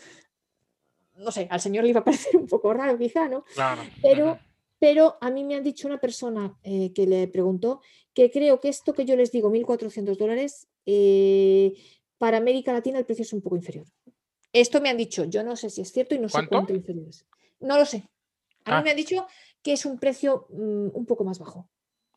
No 1.17 1.31
sé, 1.31 1.49
al 1.51 1.61
señor 1.61 1.85
le 1.85 1.91
iba 1.91 2.01
a 2.01 2.05
parecer 2.05 2.37
un 2.37 2.47
poco 2.47 2.73
raro 2.73 2.97
quizá, 2.97 3.29
¿no? 3.29 3.45
Claro. 3.55 3.83
Pero, 4.01 4.39
pero 4.83 5.17
a 5.21 5.31
mí 5.31 5.45
me 5.45 5.55
han 5.55 5.63
dicho 5.63 5.87
una 5.87 6.01
persona 6.01 6.59
eh, 6.65 6.93
que 6.93 7.07
le 7.07 7.29
preguntó 7.29 7.81
que 8.13 8.33
creo 8.33 8.59
que 8.59 8.69
esto 8.69 8.93
que 8.93 9.05
yo 9.05 9.15
les 9.15 9.31
digo, 9.31 9.49
1.400 9.49 10.17
dólares, 10.17 10.67
eh, 10.87 11.75
para 12.19 12.39
América 12.39 12.73
Latina 12.73 12.99
el 12.99 13.05
precio 13.05 13.23
es 13.23 13.33
un 13.33 13.43
poco 13.43 13.55
inferior. 13.55 13.87
Esto 14.53 14.81
me 14.81 14.89
han 14.89 14.97
dicho, 14.97 15.23
yo 15.23 15.45
no 15.45 15.55
sé 15.55 15.71
si 15.71 15.83
es 15.83 15.93
cierto 15.93 16.17
y 16.17 16.19
no 16.19 16.29
sé 16.29 16.49
cuánto 16.49 16.75
inferior 16.75 17.07
es. 17.09 17.25
No 17.61 17.79
lo 17.79 17.85
sé. 17.85 17.99
A 18.65 18.71
mí 18.71 18.77
ah. 18.79 18.83
me 18.83 18.91
han 18.91 18.97
dicho 18.97 19.25
que 19.63 19.75
es 19.75 19.87
un 19.87 20.01
precio 20.01 20.49
mm, 20.51 20.89
un 20.93 21.07
poco 21.07 21.23
más 21.23 21.39
bajo. 21.39 21.69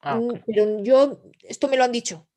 Ah, 0.01 0.19
mm, 0.19 0.41
pero 0.47 0.83
yo, 0.83 1.21
esto 1.43 1.67
me 1.67 1.77
lo 1.77 1.83
han 1.83 1.91
dicho. 1.91 2.27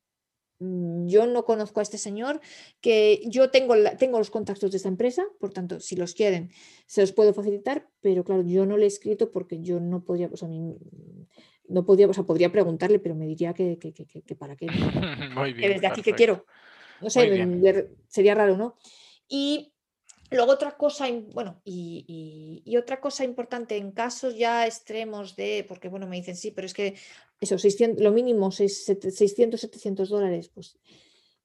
Mm, 0.59 1.07
yo 1.07 1.25
no 1.25 1.45
conozco 1.45 1.79
a 1.79 1.83
este 1.83 1.97
señor, 1.97 2.41
que 2.81 3.21
yo 3.25 3.49
tengo, 3.49 3.75
tengo 3.97 4.17
los 4.17 4.29
contactos 4.29 4.71
de 4.71 4.77
esta 4.77 4.89
empresa, 4.89 5.25
por 5.39 5.53
tanto, 5.53 5.79
si 5.79 5.95
los 5.95 6.13
quieren, 6.13 6.51
se 6.85 7.01
los 7.01 7.13
puedo 7.13 7.33
facilitar, 7.33 7.87
pero 8.01 8.23
claro, 8.23 8.43
yo 8.43 8.65
no 8.65 8.77
le 8.77 8.83
he 8.85 8.87
escrito 8.87 9.31
porque 9.31 9.61
yo 9.61 9.79
no 9.79 10.03
podría, 10.03 10.27
pues 10.27 10.43
a 10.43 10.47
mí 10.47 10.75
no 11.69 11.85
podía, 11.85 12.07
o 12.07 12.13
sea, 12.13 12.25
podría 12.25 12.51
preguntarle, 12.51 12.99
pero 12.99 13.15
me 13.15 13.25
diría 13.25 13.53
que, 13.53 13.77
para 14.37 14.55
qué. 14.55 14.67
Muy 15.35 15.53
bien, 15.53 15.69
que 15.69 15.73
desde 15.75 15.87
aquí 15.87 16.01
que 16.01 16.13
quiero. 16.13 16.45
No 17.01 17.09
sé, 17.09 17.89
sería 18.09 18.35
raro, 18.35 18.57
¿no? 18.57 18.75
Y 19.29 19.71
luego 20.31 20.51
otra 20.51 20.75
cosa, 20.75 21.05
bueno, 21.33 21.61
y, 21.63 22.75
otra 22.77 22.99
cosa 22.99 23.23
importante 23.23 23.77
en 23.77 23.91
casos 23.91 24.35
ya 24.35 24.65
extremos 24.65 25.35
de, 25.35 25.65
porque 25.67 25.87
bueno, 25.87 26.07
me 26.07 26.17
dicen 26.17 26.35
sí, 26.35 26.51
pero 26.51 26.65
es 26.65 26.73
que 26.73 26.95
eso, 27.39 27.57
600, 27.57 28.03
lo 28.03 28.11
mínimo 28.11 28.51
600, 28.51 29.13
700 29.15 30.09
dólares, 30.09 30.49
pues 30.53 30.77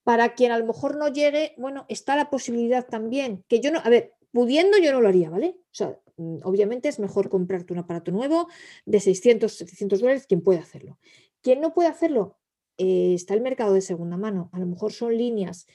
para 0.02 0.34
quien 0.34 0.52
a 0.52 0.58
lo 0.58 0.66
mejor 0.66 0.96
no 0.96 1.08
llegue, 1.08 1.54
bueno, 1.56 1.86
está 1.88 2.14
la 2.14 2.30
posibilidad 2.30 2.86
también, 2.86 3.44
que 3.48 3.60
yo 3.60 3.72
no, 3.72 3.80
a 3.82 3.88
ver, 3.88 4.14
pudiendo 4.32 4.78
yo 4.78 4.92
no 4.92 5.00
lo 5.00 5.08
haría, 5.08 5.30
¿vale? 5.30 5.56
O 5.58 5.74
sea, 5.74 5.98
mm, 6.16 6.40
obviamente 6.44 6.88
es 6.88 6.98
mejor 6.98 7.30
comprarte 7.30 7.72
un 7.72 7.78
aparato 7.78 8.12
nuevo 8.12 8.48
de 8.84 9.00
600, 9.00 9.50
700 9.52 10.00
dólares, 10.00 10.26
quien 10.26 10.42
puede 10.42 10.58
hacerlo. 10.58 10.98
Quien 11.40 11.60
no 11.60 11.72
puede 11.72 11.88
hacerlo, 11.88 12.38
eh, 12.76 13.14
está 13.14 13.34
el 13.34 13.40
mercado 13.40 13.72
de 13.72 13.80
segunda 13.80 14.16
mano, 14.16 14.50
a 14.52 14.58
lo 14.58 14.66
mejor 14.66 14.92
son 14.92 15.16
líneas 15.16 15.66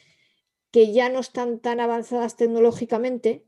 que 0.71 0.93
ya 0.93 1.09
no 1.09 1.19
están 1.19 1.59
tan 1.59 1.79
avanzadas 1.79 2.35
tecnológicamente, 2.35 3.45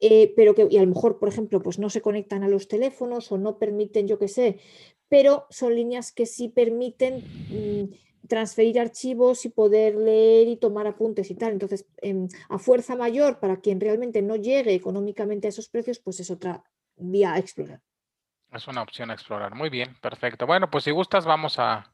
eh, 0.00 0.32
pero 0.36 0.54
que 0.54 0.66
y 0.70 0.76
a 0.76 0.82
lo 0.82 0.88
mejor, 0.88 1.18
por 1.18 1.28
ejemplo, 1.28 1.60
pues 1.62 1.78
no 1.78 1.90
se 1.90 2.02
conectan 2.02 2.42
a 2.42 2.48
los 2.48 2.68
teléfonos 2.68 3.32
o 3.32 3.38
no 3.38 3.58
permiten, 3.58 4.08
yo 4.08 4.18
qué 4.18 4.28
sé, 4.28 4.60
pero 5.08 5.46
son 5.50 5.74
líneas 5.74 6.12
que 6.12 6.26
sí 6.26 6.48
permiten 6.48 7.22
mm, 7.50 8.26
transferir 8.26 8.80
archivos 8.80 9.44
y 9.44 9.50
poder 9.50 9.94
leer 9.94 10.48
y 10.48 10.56
tomar 10.56 10.86
apuntes 10.86 11.30
y 11.30 11.34
tal. 11.34 11.52
Entonces, 11.52 11.86
em, 11.98 12.28
a 12.48 12.58
fuerza 12.58 12.96
mayor, 12.96 13.38
para 13.38 13.60
quien 13.60 13.80
realmente 13.80 14.22
no 14.22 14.36
llegue 14.36 14.74
económicamente 14.74 15.46
a 15.46 15.50
esos 15.50 15.68
precios, 15.68 15.98
pues 15.98 16.20
es 16.20 16.30
otra 16.30 16.62
vía 16.96 17.34
a 17.34 17.38
explorar. 17.38 17.80
Es 18.52 18.66
una 18.68 18.82
opción 18.82 19.10
a 19.10 19.14
explorar. 19.14 19.54
Muy 19.54 19.70
bien, 19.70 19.96
perfecto. 20.00 20.46
Bueno, 20.46 20.70
pues 20.70 20.84
si 20.84 20.90
gustas, 20.90 21.24
vamos 21.24 21.58
a, 21.58 21.92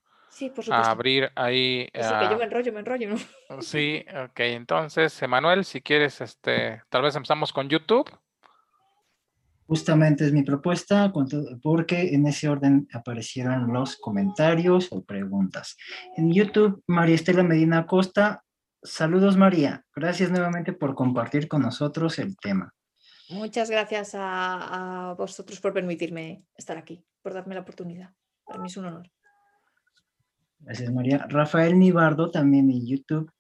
a 0.70 0.90
abrir 0.90 1.30
ahí. 1.34 1.86
Sí, 1.86 1.90
que 1.92 2.00
yo 2.00 2.04
ah, 2.04 2.36
me 2.38 2.44
enrollo, 2.44 2.72
me 2.72 2.80
enrollo, 2.80 3.08
¿no? 3.10 3.62
Sí, 3.62 4.04
ok. 4.08 4.40
Entonces, 4.40 5.20
Emanuel, 5.22 5.64
si 5.64 5.80
quieres, 5.80 6.20
este, 6.20 6.82
tal 6.88 7.02
vez 7.02 7.16
empezamos 7.16 7.52
con 7.52 7.68
YouTube. 7.68 8.10
Justamente 9.66 10.26
es 10.26 10.32
mi 10.32 10.42
propuesta, 10.42 11.12
porque 11.62 12.14
en 12.14 12.26
ese 12.26 12.48
orden 12.48 12.88
aparecieron 12.92 13.72
los 13.72 13.96
comentarios 13.96 14.88
o 14.90 15.02
preguntas. 15.02 15.76
En 16.16 16.32
YouTube, 16.32 16.82
María 16.86 17.14
Estela 17.14 17.42
Medina 17.42 17.86
Costa. 17.86 18.44
Saludos, 18.82 19.36
María. 19.36 19.84
Gracias 19.94 20.30
nuevamente 20.30 20.72
por 20.72 20.94
compartir 20.94 21.48
con 21.48 21.62
nosotros 21.62 22.18
el 22.18 22.36
tema. 22.36 22.74
Muchas 23.30 23.70
gracias 23.70 24.14
a, 24.14 25.10
a 25.10 25.14
vosotros 25.14 25.60
por 25.60 25.72
permitirme 25.72 26.44
estar 26.56 26.76
aquí, 26.76 27.04
por 27.22 27.32
darme 27.32 27.54
la 27.54 27.62
oportunidad. 27.62 28.10
Para 28.44 28.60
mí 28.60 28.66
es 28.66 28.76
un 28.76 28.86
honor. 28.86 29.10
Gracias, 30.58 30.92
María. 30.92 31.26
Rafael 31.28 31.78
Nibardo, 31.78 32.30
también 32.30 32.70
en 32.70 32.86
YouTube. 32.86 33.32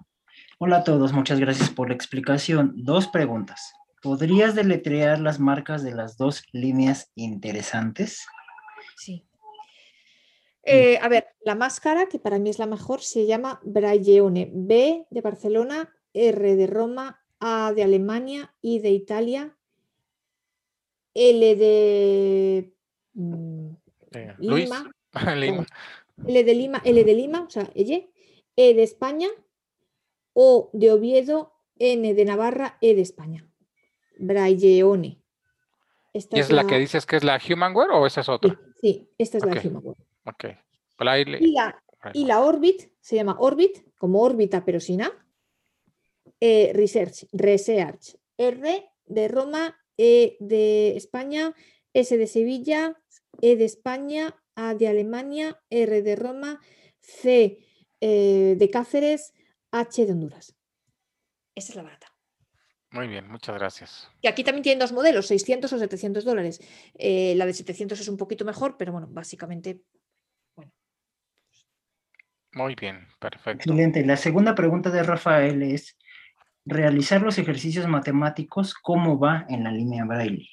Hola 0.58 0.78
a 0.78 0.84
todos, 0.84 1.12
muchas 1.12 1.38
gracias 1.38 1.70
por 1.70 1.88
la 1.88 1.94
explicación. 1.94 2.72
Dos 2.76 3.08
preguntas. 3.08 3.72
¿Podrías 4.02 4.56
deletrear 4.56 5.20
las 5.20 5.38
marcas 5.38 5.84
de 5.84 5.92
las 5.92 6.16
dos 6.16 6.42
líneas 6.50 7.12
interesantes? 7.14 8.26
Sí. 8.96 9.24
Eh, 10.64 10.98
a 11.00 11.08
ver, 11.08 11.28
la 11.44 11.54
máscara, 11.54 12.06
que 12.06 12.18
para 12.18 12.40
mí 12.40 12.50
es 12.50 12.58
la 12.58 12.66
mejor, 12.66 13.00
se 13.00 13.26
llama 13.26 13.60
Brailleone. 13.64 14.50
B 14.52 15.06
de 15.08 15.20
Barcelona, 15.20 15.94
R 16.12 16.56
de 16.56 16.66
Roma, 16.66 17.22
A 17.38 17.72
de 17.72 17.84
Alemania, 17.84 18.52
I 18.60 18.80
de 18.80 18.90
Italia, 18.90 19.56
L 21.14 21.56
de 21.56 22.74
mm, 23.14 23.70
Lima. 24.38 24.90
Lima. 25.36 25.66
L 26.26 26.44
de 26.44 26.54
Lima, 26.54 26.82
L 26.84 27.04
de 27.04 27.14
Lima, 27.14 27.42
o 27.42 27.50
sea, 27.50 27.70
E 27.74 28.74
de 28.74 28.82
España, 28.82 29.28
O 30.32 30.70
de 30.72 30.90
Oviedo, 30.90 31.52
N 31.78 32.14
de 32.14 32.24
Navarra, 32.24 32.78
E 32.80 32.94
de 32.94 33.02
España. 33.02 33.46
Brailleone. 34.22 35.18
¿Y 36.14 36.18
es, 36.38 36.50
la... 36.50 36.66
que 36.66 36.78
dices 36.78 37.06
que 37.06 37.16
es 37.16 37.24
la 37.24 37.40
Humanware 37.40 37.90
o 37.92 38.06
esa 38.06 38.20
es 38.20 38.28
otra? 38.28 38.58
Sí, 38.80 39.08
esta 39.18 39.38
es 39.38 39.44
la 39.44 39.60
Humanware. 39.60 39.98
Ok. 40.24 40.44
Y 41.00 41.52
la, 41.52 41.82
y 42.12 42.24
la, 42.26 42.40
Orbit 42.40 42.92
se 43.00 43.16
llama 43.16 43.36
Orbit, 43.40 43.84
como 43.98 44.22
órbita 44.22 44.64
pero 44.64 44.78
sin 44.78 45.02
A. 45.02 45.12
Eh, 46.40 46.72
research, 46.74 47.26
Research. 47.32 48.16
R 48.36 48.90
de 49.06 49.28
Roma, 49.28 49.76
E 49.96 50.36
de 50.40 50.96
España, 50.96 51.54
S 51.92 52.16
de 52.16 52.26
Sevilla, 52.26 53.00
E 53.40 53.56
de 53.56 53.64
España, 53.64 54.36
a 54.54 54.74
de 54.74 54.88
Alemania, 54.88 55.60
R 55.70 56.02
de 56.02 56.16
Roma, 56.16 56.60
C 57.00 57.58
eh, 58.00 58.54
de 58.56 58.70
Cáceres, 58.70 59.32
H 59.70 60.06
de 60.06 60.12
Honduras. 60.12 60.54
Esa 61.54 61.72
es 61.72 61.76
la 61.76 61.82
barata. 61.82 62.11
Muy 62.92 63.08
bien, 63.08 63.30
muchas 63.30 63.56
gracias. 63.56 64.10
Y 64.20 64.28
aquí 64.28 64.44
también 64.44 64.62
tienen 64.62 64.78
dos 64.78 64.92
modelos, 64.92 65.26
600 65.26 65.72
o 65.72 65.78
700 65.78 66.24
dólares. 66.24 66.60
Eh, 66.94 67.34
la 67.36 67.46
de 67.46 67.54
700 67.54 67.98
es 67.98 68.08
un 68.08 68.16
poquito 68.16 68.44
mejor, 68.44 68.76
pero 68.76 68.92
bueno, 68.92 69.08
básicamente, 69.10 69.80
bueno. 70.54 70.72
Muy 72.52 72.74
bien, 72.74 73.08
perfecto. 73.18 73.70
Excelente. 73.70 74.04
La 74.04 74.16
segunda 74.16 74.54
pregunta 74.54 74.90
de 74.90 75.02
Rafael 75.02 75.62
es, 75.62 75.96
realizar 76.66 77.22
los 77.22 77.38
ejercicios 77.38 77.88
matemáticos, 77.88 78.74
¿cómo 78.74 79.18
va 79.18 79.46
en 79.48 79.64
la 79.64 79.72
línea 79.72 80.04
braille? 80.04 80.48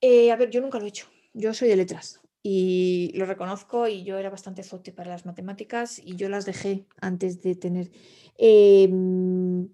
Eh, 0.00 0.32
a 0.32 0.36
ver, 0.36 0.50
yo 0.50 0.60
nunca 0.60 0.78
lo 0.78 0.86
he 0.86 0.88
hecho 0.88 1.08
yo 1.38 1.54
soy 1.54 1.68
de 1.68 1.76
letras 1.76 2.20
y 2.42 3.12
lo 3.14 3.26
reconozco 3.26 3.86
y 3.86 4.04
yo 4.04 4.18
era 4.18 4.30
bastante 4.30 4.62
zote 4.62 4.92
para 4.92 5.10
las 5.10 5.26
matemáticas 5.26 5.98
y 5.98 6.16
yo 6.16 6.28
las 6.28 6.46
dejé 6.46 6.86
antes 7.00 7.42
de 7.42 7.54
tener... 7.54 7.90
Em, 8.36 9.68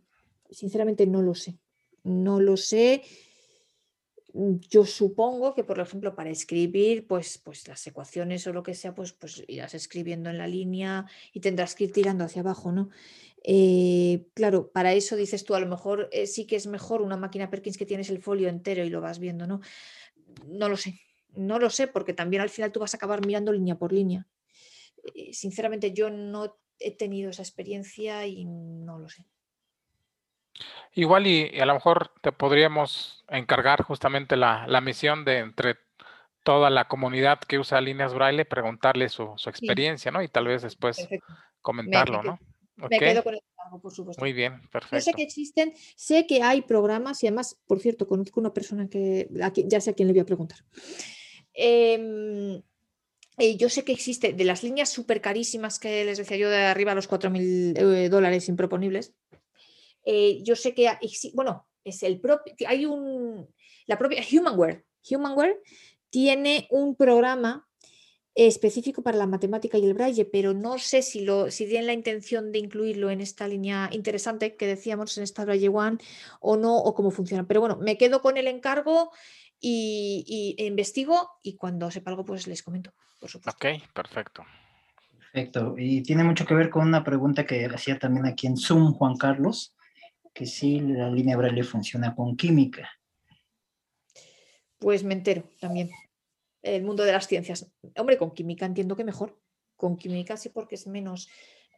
sinceramente 0.54 1.06
no 1.06 1.22
lo 1.22 1.34
sé, 1.34 1.58
no 2.02 2.40
lo 2.40 2.56
sé. 2.56 3.02
Yo 4.32 4.84
supongo 4.84 5.54
que, 5.54 5.62
por 5.62 5.78
ejemplo, 5.78 6.16
para 6.16 6.30
escribir, 6.30 7.06
pues, 7.06 7.38
pues 7.38 7.68
las 7.68 7.86
ecuaciones 7.86 8.46
o 8.46 8.52
lo 8.52 8.64
que 8.64 8.74
sea, 8.74 8.94
pues, 8.94 9.12
pues 9.12 9.44
irás 9.46 9.74
escribiendo 9.74 10.28
en 10.28 10.38
la 10.38 10.48
línea 10.48 11.06
y 11.32 11.40
tendrás 11.40 11.76
que 11.76 11.84
ir 11.84 11.92
tirando 11.92 12.24
hacia 12.24 12.42
abajo, 12.42 12.72
¿no? 12.72 12.90
Eh, 13.44 14.26
claro, 14.34 14.72
para 14.72 14.94
eso 14.94 15.16
dices 15.16 15.44
tú, 15.44 15.54
a 15.54 15.60
lo 15.60 15.68
mejor 15.68 16.08
eh, 16.12 16.26
sí 16.26 16.46
que 16.46 16.56
es 16.56 16.66
mejor 16.66 17.02
una 17.02 17.18
máquina 17.18 17.50
Perkins 17.50 17.76
que 17.76 17.86
tienes 17.86 18.08
el 18.08 18.22
folio 18.22 18.48
entero 18.48 18.82
y 18.84 18.90
lo 18.90 19.02
vas 19.02 19.18
viendo, 19.18 19.46
¿no? 19.46 19.60
No 20.46 20.68
lo 20.68 20.76
sé, 20.78 20.98
no 21.36 21.58
lo 21.58 21.70
sé, 21.70 21.86
porque 21.86 22.14
también 22.14 22.42
al 22.42 22.50
final 22.50 22.72
tú 22.72 22.80
vas 22.80 22.94
a 22.94 22.96
acabar 22.96 23.24
mirando 23.24 23.52
línea 23.52 23.78
por 23.78 23.92
línea. 23.92 24.26
Eh, 25.14 25.32
sinceramente, 25.34 25.92
yo 25.92 26.10
no 26.10 26.56
he 26.78 26.90
tenido 26.90 27.30
esa 27.30 27.42
experiencia 27.42 28.26
y 28.26 28.46
no 28.46 28.98
lo 28.98 29.08
sé. 29.08 29.26
Igual 30.94 31.26
y, 31.26 31.60
a 31.60 31.66
lo 31.66 31.74
mejor 31.74 32.12
te 32.20 32.32
podríamos 32.32 33.24
encargar 33.28 33.82
justamente 33.82 34.36
la, 34.36 34.80
misión 34.80 35.24
de 35.24 35.38
entre 35.38 35.76
toda 36.42 36.70
la 36.70 36.86
comunidad 36.86 37.40
que 37.40 37.58
usa 37.58 37.80
líneas 37.80 38.14
braille, 38.14 38.44
preguntarle 38.44 39.08
su, 39.08 39.34
experiencia, 39.46 40.10
¿no? 40.10 40.22
Y 40.22 40.28
tal 40.28 40.46
vez 40.46 40.62
después 40.62 41.08
comentarlo, 41.60 42.22
¿no? 42.22 42.38
Me 42.76 42.98
quedo 42.98 43.22
con 43.22 43.34
el 43.34 43.40
cargo, 43.56 43.80
por 43.80 43.92
supuesto. 43.92 44.20
Muy 44.20 44.32
bien, 44.32 44.60
perfecto. 44.68 44.96
Yo 44.96 45.00
sé 45.00 45.12
que 45.12 45.22
existen, 45.22 45.74
sé 45.96 46.26
que 46.26 46.42
hay 46.42 46.62
programas 46.62 47.22
y 47.22 47.28
además, 47.28 47.60
por 47.66 47.78
cierto, 47.78 48.06
conozco 48.06 48.40
una 48.40 48.52
persona 48.52 48.88
que, 48.88 49.28
ya 49.66 49.80
sé 49.80 49.90
a 49.90 49.94
quién 49.94 50.08
le 50.08 50.14
voy 50.14 50.20
a 50.20 50.26
preguntar, 50.26 50.58
Em, 51.54 52.62
eh, 53.38 53.56
yo 53.56 53.68
sé 53.68 53.84
que 53.84 53.92
existe 53.92 54.32
de 54.32 54.44
las 54.44 54.62
líneas 54.62 54.90
súper 54.90 55.20
carísimas 55.20 55.78
que 55.78 56.04
les 56.04 56.18
decía 56.18 56.36
yo 56.36 56.50
de 56.50 56.64
arriba 56.64 56.92
a 56.92 56.94
los 56.96 57.08
4.000 57.08 57.76
eh, 57.76 58.08
dólares 58.08 58.48
improponibles. 58.48 59.14
Eh, 60.04 60.40
yo 60.42 60.56
sé 60.56 60.74
que, 60.74 60.90
bueno, 61.34 61.66
es 61.84 62.02
el 62.02 62.20
propio, 62.20 62.54
hay 62.66 62.86
un, 62.86 63.48
la 63.86 63.98
propia 63.98 64.22
Humanware. 64.30 64.84
Humanware 65.10 65.60
tiene 66.10 66.66
un 66.70 66.96
programa 66.96 67.66
específico 68.34 69.02
para 69.02 69.16
la 69.16 69.26
matemática 69.26 69.78
y 69.78 69.84
el 69.84 69.94
braille, 69.94 70.24
pero 70.24 70.54
no 70.54 70.78
sé 70.78 71.02
si, 71.02 71.24
lo, 71.24 71.50
si 71.50 71.66
tienen 71.66 71.86
la 71.86 71.92
intención 71.92 72.50
de 72.50 72.58
incluirlo 72.58 73.10
en 73.10 73.20
esta 73.20 73.46
línea 73.46 73.88
interesante 73.92 74.56
que 74.56 74.66
decíamos 74.66 75.16
en 75.16 75.24
esta 75.24 75.44
Braille 75.44 75.68
One 75.68 75.98
o 76.40 76.56
no, 76.56 76.76
o 76.76 76.94
cómo 76.94 77.10
funciona. 77.10 77.46
Pero 77.46 77.60
bueno, 77.60 77.76
me 77.76 77.96
quedo 77.96 78.22
con 78.22 78.36
el 78.36 78.48
encargo 78.48 79.12
y, 79.60 80.56
investigo 80.58 81.30
y 81.42 81.56
cuando 81.56 81.90
sepa 81.90 82.10
algo 82.10 82.24
pues 82.24 82.46
les 82.46 82.62
comento, 82.62 82.92
por 83.20 83.30
supuesto. 83.30 83.56
Ok, 83.56 83.92
perfecto. 83.92 84.44
Perfecto. 85.32 85.74
Y 85.78 86.02
tiene 86.02 86.24
mucho 86.24 86.44
que 86.44 86.54
ver 86.54 86.70
con 86.70 86.86
una 86.86 87.02
pregunta 87.02 87.46
que 87.46 87.66
hacía 87.66 87.98
también 87.98 88.26
aquí 88.26 88.46
en 88.46 88.56
Zoom 88.56 88.92
Juan 88.92 89.16
Carlos, 89.16 89.74
que 90.34 90.46
si 90.46 90.80
la 90.80 91.08
línea 91.08 91.36
braille 91.36 91.62
funciona 91.62 92.14
con 92.14 92.36
química. 92.36 92.90
Pues 94.78 95.04
me 95.04 95.14
entero 95.14 95.48
también. 95.60 95.90
El 96.60 96.82
mundo 96.82 97.04
de 97.04 97.12
las 97.12 97.28
ciencias. 97.28 97.72
Hombre, 97.96 98.18
con 98.18 98.32
química 98.32 98.66
entiendo 98.66 98.96
que 98.96 99.04
mejor. 99.04 99.40
Con 99.76 99.96
química 99.96 100.36
sí 100.36 100.48
porque 100.48 100.74
es 100.74 100.86
menos, 100.86 101.28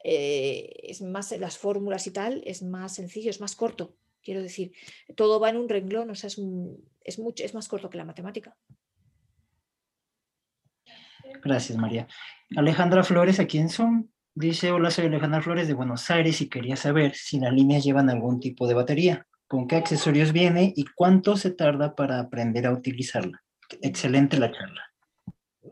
eh, 0.03 0.73
es 0.83 1.03
más 1.03 1.33
las 1.39 1.59
fórmulas 1.59 2.07
y 2.07 2.13
tal, 2.13 2.43
es 2.47 2.63
más 2.63 2.95
sencillo, 2.95 3.31
es 3.31 3.41
más 3.41 3.55
corto. 3.55 3.97
Quiero 4.23 4.43
decir, 4.43 4.73
todo 5.15 5.39
va 5.39 5.51
en 5.51 5.57
un 5.57 5.69
renglón, 5.69 6.11
o 6.11 6.15
sea, 6.15 6.29
es, 6.29 7.19
mucho, 7.19 7.45
es 7.45 7.55
más 7.55 7.69
corto 7.69 7.91
que 7.91 7.99
la 7.99 8.05
matemática. 8.05 8.57
Gracias, 11.43 11.79
María. 11.79 12.09
Alejandra 12.57 13.05
Flores, 13.05 13.39
aquí 13.39 13.59
en 13.59 13.69
Zoom, 13.69 14.09
dice, 14.37 14.71
hola, 14.71 14.91
soy 14.91 15.07
Alejandra 15.07 15.41
Flores 15.41 15.67
de 15.67 15.75
Buenos 15.75 16.11
Aires 16.11 16.41
y 16.43 16.49
quería 16.49 16.77
saber 16.77 17.15
si 17.17 17.41
las 17.41 17.53
líneas 17.53 17.83
llevan 17.83 18.11
algún 18.11 18.39
tipo 18.39 18.69
de 18.69 18.75
batería, 18.75 19.27
con 19.49 19.67
qué 19.67 19.77
accesorios 19.77 20.33
viene 20.33 20.73
y 20.77 20.85
cuánto 20.95 21.37
se 21.37 21.51
tarda 21.51 21.95
para 21.95 22.21
aprender 22.21 22.67
a 22.67 22.73
utilizarla. 22.73 23.43
Excelente 23.81 24.39
la 24.39 24.53
charla. 24.53 24.83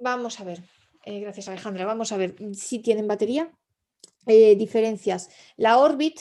vamos 0.01 0.41
a 0.41 0.45
ver. 0.45 0.63
Eh, 1.05 1.21
gracias, 1.21 1.49
Alejandra. 1.49 1.85
Vamos 1.85 2.11
a 2.13 2.17
ver 2.17 2.35
si 2.55 2.79
tienen 2.79 3.07
batería. 3.07 3.53
Eh, 4.27 4.57
diferencias. 4.57 5.29
La 5.59 5.77
Orbit 5.77 6.21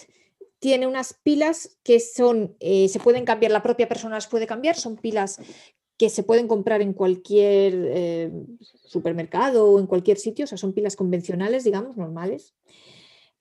tiene 0.59 0.87
unas 0.87 1.13
pilas 1.13 1.77
que 1.83 2.01
son, 2.01 2.57
eh, 2.59 2.89
se 2.89 2.99
pueden 2.99 3.23
cambiar, 3.23 3.53
la 3.53 3.63
propia 3.63 3.87
persona 3.87 4.15
las 4.15 4.27
puede 4.27 4.45
cambiar, 4.45 4.75
son 4.75 4.97
pilas 4.97 5.39
que 6.03 6.09
se 6.09 6.23
pueden 6.23 6.49
comprar 6.49 6.81
en 6.81 6.91
cualquier 6.91 8.31
supermercado 8.85 9.69
o 9.69 9.79
en 9.79 9.87
cualquier 9.87 10.17
sitio, 10.17 10.43
o 10.43 10.47
sea, 10.47 10.57
son 10.57 10.73
pilas 10.73 10.97
convencionales, 10.97 11.63
digamos, 11.63 11.95
normales. 11.95 12.55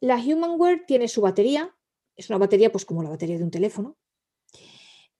La 0.00 0.16
Humanware 0.16 0.84
tiene 0.86 1.08
su 1.08 1.20
batería, 1.20 1.74
es 2.16 2.30
una 2.30 2.38
batería 2.38 2.70
pues 2.70 2.84
como 2.84 3.02
la 3.02 3.10
batería 3.10 3.38
de 3.38 3.44
un 3.44 3.50
teléfono, 3.50 3.96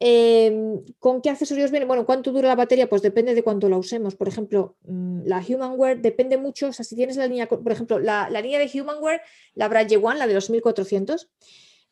Em, 0.04 0.82
¿Con 0.98 1.22
qué 1.22 1.30
accesorios 1.30 1.70
viene? 1.70 1.86
Bueno, 1.86 2.04
¿cuánto 2.04 2.32
dura 2.32 2.48
la 2.48 2.56
batería? 2.56 2.88
Pues 2.88 3.02
depende 3.02 3.36
de 3.36 3.44
cuánto 3.44 3.68
la 3.68 3.78
usemos. 3.78 4.16
Por 4.16 4.26
ejemplo, 4.26 4.74
mm, 4.82 5.20
la 5.26 5.38
Humanware 5.38 6.00
depende 6.00 6.36
mucho, 6.38 6.66
o 6.66 6.72
sea, 6.72 6.84
si 6.84 6.96
tienes 6.96 7.16
la 7.16 7.28
línea, 7.28 7.46
por 7.48 7.70
ejemplo, 7.70 8.00
la, 8.00 8.28
línea 8.28 8.58
de 8.58 8.68
Humanware, 8.80 9.20
la 9.54 9.68
Braille 9.68 9.98
One, 9.98 10.18
la 10.18 10.26
de 10.26 10.34
los 10.34 10.50
1400, 10.50 11.30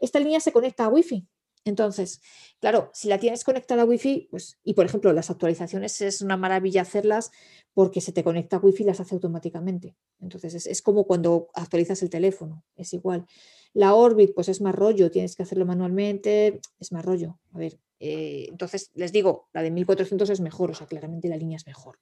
esta 0.00 0.18
línea 0.18 0.40
se 0.40 0.50
conecta 0.50 0.86
a 0.86 0.88
Wi-Fi. 0.88 1.24
Entonces, 1.64 2.22
claro, 2.58 2.90
si 2.94 3.08
la 3.08 3.18
tienes 3.18 3.44
conectada 3.44 3.82
a 3.82 3.84
Wi-Fi, 3.84 4.28
pues, 4.30 4.58
y 4.64 4.74
por 4.74 4.86
ejemplo, 4.86 5.12
las 5.12 5.30
actualizaciones 5.30 6.00
es 6.00 6.22
una 6.22 6.36
maravilla 6.36 6.82
hacerlas 6.82 7.30
porque 7.74 8.00
se 8.00 8.12
te 8.12 8.24
conecta 8.24 8.56
a 8.56 8.60
Wi-Fi 8.60 8.82
y 8.82 8.86
las 8.86 9.00
hace 9.00 9.14
automáticamente. 9.14 9.94
Entonces, 10.20 10.66
es, 10.66 10.82
como 10.82 11.04
cuando 11.04 11.48
actualizas 11.54 12.02
el 12.02 12.10
teléfono, 12.10 12.64
es 12.76 12.94
igual. 12.94 13.26
La 13.74 13.94
Orbit, 13.94 14.34
pues 14.34 14.48
es 14.48 14.60
más 14.60 14.74
rollo, 14.74 15.10
tienes 15.10 15.36
que 15.36 15.42
hacerlo 15.42 15.66
manualmente, 15.66 16.60
es 16.78 16.92
más 16.92 17.04
rollo. 17.04 17.38
A 17.52 17.58
ver, 17.58 17.78
eh, 18.00 18.46
entonces, 18.48 18.90
les 18.94 19.12
digo, 19.12 19.48
la 19.52 19.62
de 19.62 19.70
1400 19.70 20.30
es 20.30 20.40
mejor, 20.40 20.70
o 20.70 20.74
sea, 20.74 20.86
claramente 20.86 21.28
la 21.28 21.36
línea 21.36 21.56
es 21.56 21.66
mejor. 21.66 21.98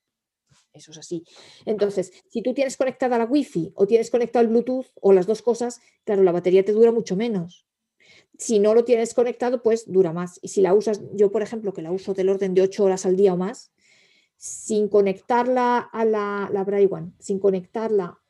Eso 0.73 0.93
es 0.93 0.99
así. 0.99 1.25
Entonces, 1.67 2.13
si 2.29 2.43
tú 2.43 2.55
tienes 2.55 2.77
conectada 2.77 3.19
la 3.19 3.25
Wi-Fi 3.25 3.73
o 3.75 3.87
tienes 3.87 4.11
conectado 4.11 4.45
el 4.45 4.49
Bluetooth 4.49 4.87
o 5.01 5.13
las 5.13 5.27
dos 5.27 5.43
cosas, 5.43 5.81
claro, 6.05 6.23
la 6.23 6.33
batería 6.33 6.65
te 6.65 6.73
dura 6.73 6.93
mucho 6.93 7.17
menos. 7.17 7.68
Si 8.37 8.59
no 8.59 8.75
lo 8.75 8.85
tienes 8.85 9.15
conectado, 9.15 9.63
pues 9.63 9.91
dura 9.91 10.13
más. 10.13 10.39
Y 10.43 10.49
si 10.49 10.61
la 10.61 10.75
usas, 10.75 11.01
yo 11.13 11.31
por 11.31 11.43
ejemplo, 11.43 11.73
que 11.73 11.83
la 11.83 11.91
uso 11.91 12.15
del 12.15 12.29
orden 12.29 12.55
de 12.55 12.63
8 12.63 12.85
horas 12.85 13.07
al 13.07 13.17
día 13.17 13.35
o 13.35 13.37
más, 13.37 13.73
sin 14.37 14.89
conectarla 14.89 15.79
a 15.79 16.05
la, 16.05 16.49
la 16.53 16.63
One, 16.63 17.13
sin 17.19 17.41
conectarla 17.41 18.21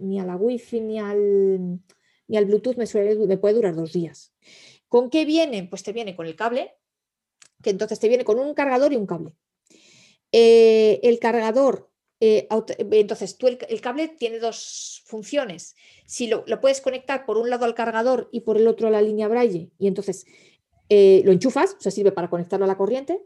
ni 0.00 0.18
a 0.18 0.24
la 0.24 0.36
Wi-Fi 0.36 0.80
ni 0.80 0.98
al, 0.98 1.80
ni 2.26 2.36
al 2.36 2.44
Bluetooth, 2.46 2.76
me, 2.76 2.86
me 3.26 3.38
puede 3.38 3.54
durar 3.54 3.76
dos 3.76 3.92
días. 3.92 4.34
¿Con 4.88 5.10
qué 5.10 5.24
viene? 5.24 5.64
Pues 5.64 5.82
te 5.82 5.92
viene 5.92 6.16
con 6.16 6.26
el 6.26 6.34
cable, 6.34 6.74
que 7.62 7.70
entonces 7.70 8.00
te 8.00 8.08
viene 8.08 8.24
con 8.24 8.38
un 8.38 8.54
cargador 8.54 8.92
y 8.92 8.96
un 8.96 9.06
cable. 9.06 9.34
Eh, 10.32 11.00
el 11.02 11.18
cargador, 11.18 11.90
eh, 12.20 12.48
entonces 12.90 13.38
tú 13.38 13.46
el, 13.46 13.80
cable 13.80 14.08
tiene 14.08 14.38
dos 14.38 15.02
funciones. 15.06 15.76
Si 16.06 16.26
lo, 16.26 16.44
puedes 16.60 16.80
conectar 16.80 17.24
por 17.24 17.38
un 17.38 17.48
lado 17.48 17.64
al 17.64 17.74
cargador 17.74 18.28
y 18.32 18.40
por 18.40 18.56
el 18.56 18.66
otro 18.66 18.88
a 18.88 18.90
la 18.90 19.02
línea 19.02 19.28
Braille, 19.28 19.70
y 19.78 19.86
entonces 19.86 20.26
eh, 20.88 21.22
lo 21.24 21.32
enchufas, 21.32 21.76
o 21.78 21.80
sea, 21.80 21.92
sirve 21.92 22.12
para 22.12 22.28
conectarlo 22.28 22.64
a 22.64 22.68
la 22.68 22.76
corriente, 22.76 23.22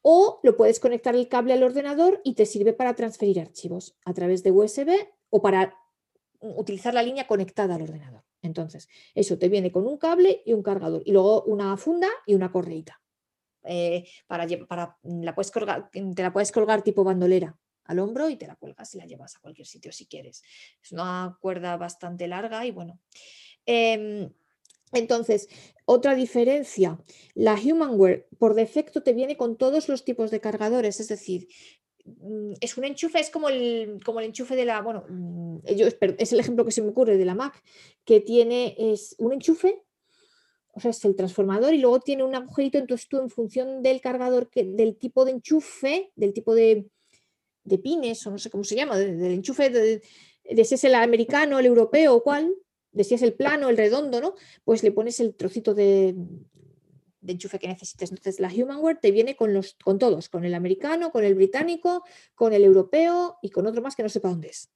o 0.00 0.40
lo 0.42 0.56
puedes 0.56 0.80
conectar 0.80 1.14
el 1.14 1.28
cable 1.28 1.54
al 1.54 1.62
ordenador 1.62 2.20
y 2.24 2.34
te 2.34 2.46
sirve 2.46 2.72
para 2.72 2.94
transferir 2.94 3.40
archivos 3.40 3.96
a 4.04 4.12
través 4.12 4.42
de 4.42 4.50
USB 4.50 4.90
o 5.30 5.42
para 5.42 5.74
utilizar 6.40 6.92
la 6.92 7.02
línea 7.02 7.26
conectada 7.26 7.74
al 7.74 7.82
ordenador. 7.82 8.22
Entonces, 8.42 8.88
eso 9.14 9.38
te 9.38 9.48
viene 9.48 9.72
con 9.72 9.86
un 9.86 9.96
cable 9.96 10.42
y 10.44 10.52
un 10.52 10.62
cargador 10.62 11.02
y 11.06 11.12
luego 11.12 11.42
una 11.44 11.74
funda 11.78 12.08
y 12.26 12.34
una 12.34 12.52
correita. 12.52 13.00
Eh, 13.62 14.06
para, 14.26 14.46
para 14.68 14.98
la 15.04 15.34
puedes 15.34 15.50
colgar, 15.50 15.90
te 15.90 16.22
la 16.22 16.34
puedes 16.34 16.52
colgar 16.52 16.82
tipo 16.82 17.02
bandolera 17.02 17.58
al 17.84 17.98
hombro 17.98 18.28
y 18.28 18.36
te 18.36 18.46
la 18.46 18.56
cuelgas 18.56 18.94
y 18.94 18.98
la 18.98 19.06
llevas 19.06 19.36
a 19.36 19.40
cualquier 19.40 19.66
sitio 19.66 19.92
si 19.92 20.06
quieres. 20.06 20.42
Es 20.82 20.92
una 20.92 21.36
cuerda 21.40 21.76
bastante 21.76 22.26
larga 22.26 22.64
y 22.66 22.70
bueno. 22.70 23.00
Em, 23.66 24.30
entonces, 24.92 25.48
otra 25.86 26.14
diferencia, 26.14 27.00
la 27.34 27.54
Humanware 27.54 28.28
por 28.38 28.54
defecto 28.54 29.02
te 29.02 29.12
viene 29.12 29.36
con 29.36 29.56
todos 29.56 29.88
los 29.88 30.04
tipos 30.04 30.30
de 30.30 30.40
cargadores, 30.40 31.00
es 31.00 31.08
decir, 31.08 31.48
mm, 32.04 32.52
es 32.60 32.76
un 32.76 32.84
enchufe, 32.84 33.18
es 33.20 33.30
como 33.30 33.48
el, 33.48 34.00
como 34.04 34.20
el 34.20 34.26
enchufe 34.26 34.56
de 34.56 34.64
la, 34.64 34.82
bueno, 34.82 35.04
mm, 35.08 35.58
es 35.64 36.32
el 36.32 36.40
ejemplo 36.40 36.64
que 36.64 36.70
se 36.70 36.82
me 36.82 36.90
ocurre 36.90 37.16
de 37.16 37.24
la 37.24 37.34
Mac, 37.34 37.62
que 38.04 38.20
tiene 38.20 38.76
es 38.78 39.16
un 39.18 39.32
enchufe 39.32 39.84
o 40.74 40.80
sea, 40.80 40.90
es 40.90 41.04
el 41.04 41.14
transformador 41.14 41.72
y 41.72 41.78
luego 41.78 42.00
tiene 42.00 42.24
un 42.24 42.34
agujerito, 42.34 42.78
entonces 42.78 43.08
tú 43.08 43.18
en 43.18 43.30
función 43.30 43.82
del 43.82 44.00
cargador, 44.00 44.50
que, 44.50 44.64
del 44.64 44.96
tipo 44.96 45.24
de 45.24 45.32
enchufe, 45.32 46.10
del 46.16 46.32
tipo 46.32 46.54
de, 46.54 46.88
pines, 47.78 48.26
o 48.26 48.30
no 48.30 48.38
sé 48.38 48.50
cómo 48.50 48.64
se 48.64 48.76
llama, 48.76 48.98
del, 48.98 49.20
enchufe, 49.22 49.70
de, 49.70 50.02
si 50.64 50.74
es 50.74 50.84
el 50.84 50.94
americano, 50.94 51.58
el 51.58 51.66
europeo 51.66 52.14
o 52.14 52.22
cuál, 52.22 52.54
de 52.92 53.04
si 53.04 53.14
es 53.14 53.22
el 53.22 53.34
plano, 53.34 53.68
el 53.68 53.76
redondo, 53.76 54.20
¿no? 54.20 54.34
Pues 54.64 54.82
le 54.82 54.92
pones 54.92 55.18
el 55.20 55.34
trocito 55.34 55.74
de, 55.74 56.14
enchufe 57.26 57.58
que 57.58 57.68
necesites. 57.68 58.10
Entonces 58.10 58.40
la 58.40 58.48
Humanware 58.48 58.98
te 59.00 59.10
viene 59.10 59.34
con, 59.36 59.52
los, 59.52 59.76
con 59.82 59.98
todos, 59.98 60.28
con 60.28 60.44
el 60.44 60.54
americano, 60.54 61.10
con 61.10 61.24
el 61.24 61.34
británico, 61.34 62.04
con 62.34 62.52
el 62.52 62.64
europeo 62.64 63.38
y 63.42 63.50
con 63.50 63.66
otro 63.66 63.82
más 63.82 63.96
que 63.96 64.02
no 64.02 64.08
sepa 64.08 64.28
dónde 64.28 64.48
es. 64.48 64.70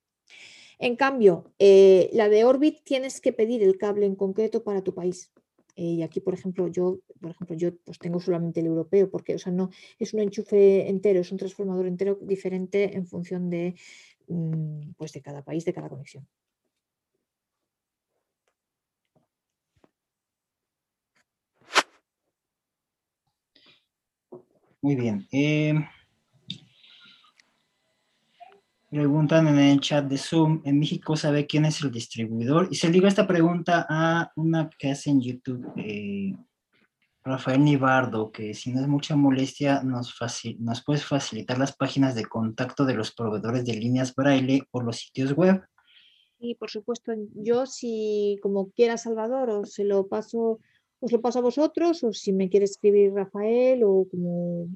En 0.78 0.96
cambio, 0.96 1.52
eh, 1.58 2.08
la 2.12 2.28
de 2.28 2.44
Orbit 2.44 2.82
tienes 2.84 3.20
que 3.20 3.32
pedir 3.32 3.62
el 3.62 3.76
cable 3.78 4.06
en 4.06 4.14
concreto 4.14 4.62
para 4.62 4.82
tu 4.82 4.94
país. 4.94 5.32
Eh, 5.78 5.94
y 5.98 6.02
aquí, 6.02 6.18
por 6.20 6.34
ejemplo, 6.34 6.66
yo, 6.66 6.98
por 7.20 7.30
ejemplo, 7.30 7.56
yo 7.56 7.68
pues 7.84 7.98
tengo 8.00 8.18
solamente 8.20 8.58
el 8.60 8.66
europeo, 8.66 9.08
porque 9.10 9.36
o 9.36 9.38
sea, 9.38 9.52
no 9.52 9.70
es 10.00 10.12
un 10.12 10.20
enchufe 10.20 10.88
entero, 10.88 11.20
es 11.20 11.30
un 11.30 11.38
transformador 11.38 11.86
entero 11.86 12.18
diferente 12.20 12.96
en 12.96 13.06
función 13.06 13.48
de, 13.48 13.76
mm, 14.28 14.92
pues 14.96 15.12
de 15.12 15.22
cada 15.22 15.42
país, 15.44 15.64
de 15.64 15.72
cada 15.72 15.88
conexión. 15.88 16.26
Muy 24.82 24.96
bien. 24.96 25.26
Eh, 25.32 25.74
Preguntan 28.90 29.46
en 29.48 29.58
el 29.58 29.80
chat 29.80 30.06
de 30.06 30.16
Zoom, 30.16 30.62
¿en 30.64 30.78
México 30.78 31.14
sabe 31.14 31.46
quién 31.46 31.66
es 31.66 31.82
el 31.82 31.90
distribuidor? 31.90 32.68
Y 32.70 32.76
se 32.76 32.88
liga 32.88 33.06
esta 33.06 33.26
pregunta 33.26 33.86
a 33.86 34.32
una 34.36 34.70
que 34.78 34.90
hace 34.90 35.10
en 35.10 35.20
YouTube 35.20 35.72
eh, 35.76 36.34
Rafael 37.22 37.62
Nibardo, 37.62 38.32
que 38.32 38.54
si 38.54 38.72
no 38.72 38.80
es 38.80 38.88
mucha 38.88 39.14
molestia, 39.14 39.82
nos, 39.82 40.14
nos 40.58 40.84
puedes 40.84 41.04
facilitar 41.04 41.58
las 41.58 41.76
páginas 41.76 42.14
de 42.14 42.24
contacto 42.24 42.86
de 42.86 42.94
los 42.94 43.12
proveedores 43.12 43.66
de 43.66 43.74
líneas 43.74 44.14
braille 44.14 44.62
o 44.70 44.80
los 44.80 44.96
sitios 44.96 45.34
web. 45.34 45.62
Y 46.38 46.54
por 46.54 46.70
supuesto, 46.70 47.12
yo 47.34 47.66
si 47.66 48.38
como 48.40 48.70
quiera 48.70 48.96
Salvador, 48.96 49.50
o 49.50 49.66
se 49.66 49.84
lo 49.84 50.08
paso 50.08 50.60
os 51.00 51.12
lo 51.12 51.20
paso 51.20 51.38
a 51.38 51.42
vosotros, 51.42 52.02
o 52.02 52.12
si 52.12 52.32
me 52.32 52.48
quiere 52.48 52.64
escribir 52.64 53.12
Rafael, 53.12 53.84
o, 53.84 54.06
como, 54.10 54.68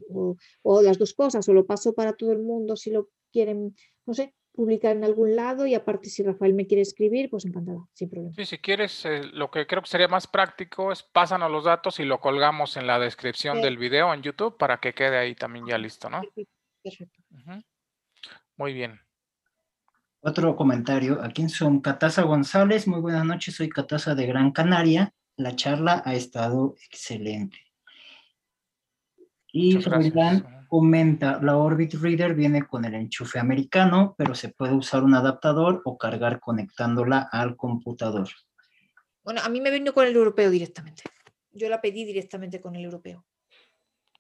o, 0.62 0.82
las 0.82 0.98
dos 0.98 1.14
cosas, 1.14 1.48
o 1.48 1.52
lo 1.52 1.66
paso 1.66 1.94
para 1.94 2.12
todo 2.12 2.30
el 2.30 2.38
mundo 2.38 2.76
si 2.76 2.90
lo 2.90 3.08
quieren, 3.32 3.74
no 4.06 4.14
sé, 4.14 4.34
publicar 4.54 4.94
en 4.94 5.04
algún 5.04 5.34
lado 5.34 5.66
y 5.66 5.74
aparte 5.74 6.08
si 6.08 6.22
Rafael 6.22 6.54
me 6.54 6.66
quiere 6.66 6.82
escribir, 6.82 7.30
pues 7.30 7.44
encantada, 7.44 7.78
sin 7.92 8.10
problema. 8.10 8.34
Sí, 8.34 8.44
si 8.44 8.58
quieres, 8.58 9.04
eh, 9.04 9.22
lo 9.32 9.50
que 9.50 9.66
creo 9.66 9.82
que 9.82 9.88
sería 9.88 10.08
más 10.08 10.26
práctico 10.26 10.92
es 10.92 11.02
pásanos 11.02 11.50
los 11.50 11.64
datos 11.64 11.98
y 12.00 12.04
lo 12.04 12.20
colgamos 12.20 12.76
en 12.76 12.86
la 12.86 12.98
descripción 12.98 13.62
del 13.62 13.78
video 13.78 14.12
en 14.12 14.22
YouTube 14.22 14.56
para 14.58 14.78
que 14.78 14.92
quede 14.92 15.18
ahí 15.18 15.34
también 15.34 15.66
ya 15.66 15.78
listo, 15.78 16.10
¿no? 16.10 16.20
Perfecto. 16.82 17.22
Muy 18.56 18.74
bien. 18.74 19.00
Otro 20.20 20.54
comentario, 20.54 21.20
aquí 21.22 21.48
son 21.48 21.80
Catasa 21.80 22.22
González, 22.22 22.86
muy 22.86 23.00
buenas 23.00 23.24
noches, 23.24 23.56
soy 23.56 23.68
Catasa 23.68 24.14
de 24.14 24.26
Gran 24.26 24.52
Canaria, 24.52 25.12
la 25.36 25.56
charla 25.56 26.02
ha 26.04 26.14
estado 26.14 26.76
excelente. 26.84 27.58
Y 29.48 29.78
Roland 29.78 30.61
comenta, 30.72 31.38
la 31.42 31.58
Orbit 31.58 31.92
Reader 32.00 32.34
viene 32.34 32.66
con 32.66 32.86
el 32.86 32.94
enchufe 32.94 33.38
americano, 33.38 34.14
pero 34.16 34.34
se 34.34 34.48
puede 34.48 34.72
usar 34.72 35.04
un 35.04 35.14
adaptador 35.14 35.82
o 35.84 35.98
cargar 35.98 36.40
conectándola 36.40 37.28
al 37.30 37.58
computador. 37.58 38.30
Bueno, 39.22 39.42
a 39.44 39.50
mí 39.50 39.60
me 39.60 39.70
vino 39.70 39.92
con 39.92 40.06
el 40.06 40.16
europeo 40.16 40.48
directamente. 40.48 41.02
Yo 41.50 41.68
la 41.68 41.82
pedí 41.82 42.06
directamente 42.06 42.58
con 42.58 42.74
el 42.74 42.86
europeo. 42.86 43.26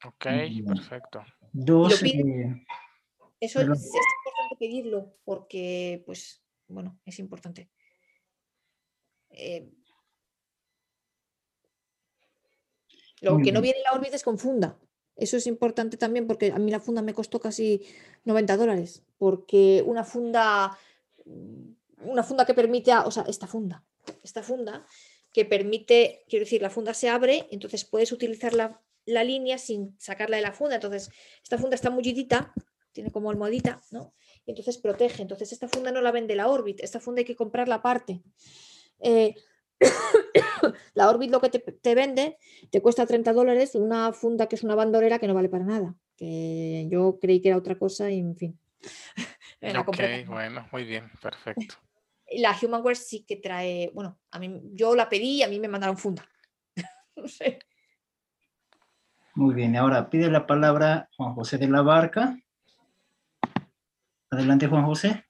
Ok, 0.04 0.26
perfecto. 0.66 1.24
Dos, 1.52 2.02
eh, 2.02 2.66
Eso 3.40 3.60
es, 3.60 3.68
es, 3.70 3.94
importante 3.94 4.56
pedirlo 4.58 5.16
porque, 5.24 6.02
pues, 6.04 6.44
bueno, 6.68 7.00
es 7.06 7.18
importante. 7.18 7.70
Eh, 9.30 9.70
Lo 13.22 13.38
que 13.38 13.52
no 13.52 13.62
viene 13.62 13.78
en 13.78 13.84
la 13.84 13.92
órbita 13.92 14.16
es 14.16 14.22
con 14.22 14.38
funda. 14.38 14.78
Eso 15.22 15.36
es 15.36 15.46
importante 15.46 15.96
también 15.96 16.26
porque 16.26 16.50
a 16.50 16.58
mí 16.58 16.70
la 16.70 16.80
funda 16.80 17.00
me 17.00 17.14
costó 17.14 17.38
casi 17.38 17.82
90 18.24 18.56
dólares. 18.56 19.04
Porque 19.18 19.84
una 19.86 20.02
funda, 20.02 20.76
una 22.04 22.24
funda 22.24 22.44
que 22.44 22.54
permite, 22.54 22.92
o 22.92 23.10
sea, 23.12 23.24
esta 23.28 23.46
funda, 23.46 23.84
esta 24.24 24.42
funda 24.42 24.84
que 25.32 25.44
permite, 25.44 26.24
quiero 26.28 26.44
decir, 26.44 26.60
la 26.60 26.70
funda 26.70 26.92
se 26.92 27.08
abre, 27.08 27.46
entonces 27.52 27.84
puedes 27.84 28.10
utilizar 28.10 28.52
la, 28.52 28.80
línea 29.06 29.58
sin 29.58 29.94
sacarla 30.00 30.38
de 30.38 30.42
la 30.42 30.52
funda. 30.52 30.74
Entonces, 30.74 31.10
esta 31.42 31.56
funda 31.56 31.76
está 31.76 31.90
mullidita 31.90 32.52
tiene 32.92 33.10
como 33.10 33.30
almohadita, 33.30 33.80
¿no? 33.90 34.12
Y 34.44 34.50
entonces 34.50 34.76
protege. 34.76 35.22
Entonces 35.22 35.50
esta 35.52 35.66
funda 35.66 35.92
no 35.92 36.02
la 36.02 36.12
vende 36.12 36.36
la 36.36 36.48
Orbit, 36.48 36.80
esta 36.80 37.00
funda 37.00 37.20
hay 37.20 37.24
que 37.24 37.36
comprarla 37.36 37.76
aparte. 37.76 38.22
Eh, 39.00 39.34
la 40.94 41.08
Orbit 41.08 41.30
lo 41.30 41.40
que 41.40 41.50
te, 41.50 41.94
vende 41.94 42.38
te 42.70 42.80
cuesta 42.80 43.06
30 43.06 43.32
dólares 43.32 43.74
una 43.74 44.12
funda 44.12 44.46
que 44.48 44.56
es 44.56 44.64
una 44.64 44.74
bandolera 44.74 45.18
que 45.18 45.26
no 45.26 45.34
vale 45.34 45.48
para 45.48 45.64
nada. 45.64 45.94
Que 46.16 46.86
yo 46.90 47.18
creí 47.20 47.40
que 47.40 47.48
era 47.48 47.58
otra 47.58 47.78
cosa 47.78 48.10
y 48.10 48.18
en 48.18 48.36
fin. 48.36 48.58
ok, 49.86 50.26
bueno, 50.26 50.66
muy 50.72 50.84
bien, 50.84 51.10
perfecto. 51.20 51.74
La 52.34 52.56
Humanware 52.60 52.96
sí 52.96 53.24
que 53.24 53.36
trae, 53.36 53.90
bueno, 53.92 54.18
a 54.30 54.38
mí 54.38 54.58
yo 54.72 54.94
la 54.94 55.10
pedí 55.10 55.38
y 55.38 55.42
a 55.42 55.48
mí 55.48 55.60
me 55.60 55.68
mandaron 55.68 55.98
funda. 55.98 56.26
no 57.16 57.28
sé. 57.28 57.58
Muy 59.34 59.54
bien, 59.54 59.76
ahora 59.76 60.08
pide 60.08 60.30
la 60.30 60.46
palabra 60.46 61.10
Juan 61.16 61.34
José 61.34 61.58
de 61.58 61.68
la 61.68 61.82
Barca. 61.82 62.38
Adelante, 64.30 64.66
Juan 64.66 64.86
José. 64.86 65.26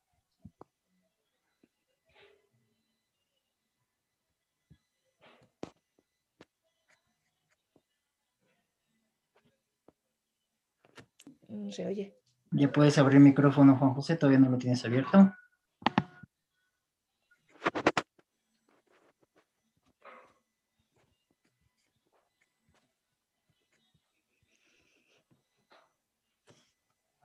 No 11.53 11.62
se 11.73 11.87
oye. 11.87 12.17
Ya 12.51 12.71
puedes 12.71 12.99
abrir 12.99 13.17
el 13.17 13.23
micrófono, 13.23 13.77
Juan 13.77 13.95
José, 13.95 14.17
todavía 14.17 14.39
no 14.39 14.51
lo 14.51 14.59
tienes 14.59 14.85
abierto. 14.85 15.35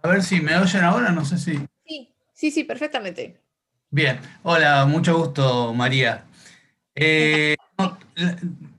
A 0.02 0.08
ver 0.10 0.24
si 0.24 0.40
me 0.40 0.56
oyen 0.58 0.84
ahora, 0.84 1.12
no 1.12 1.26
sé 1.26 1.38
si. 1.38 1.60
Sí, 1.86 2.16
sí, 2.34 2.52
sí, 2.52 2.64
perfectamente. 2.64 3.42
Bien, 3.90 4.20
hola, 4.44 4.86
mucho 4.86 5.18
gusto, 5.18 5.74
María. 5.74 6.26
Eh, 6.96 7.56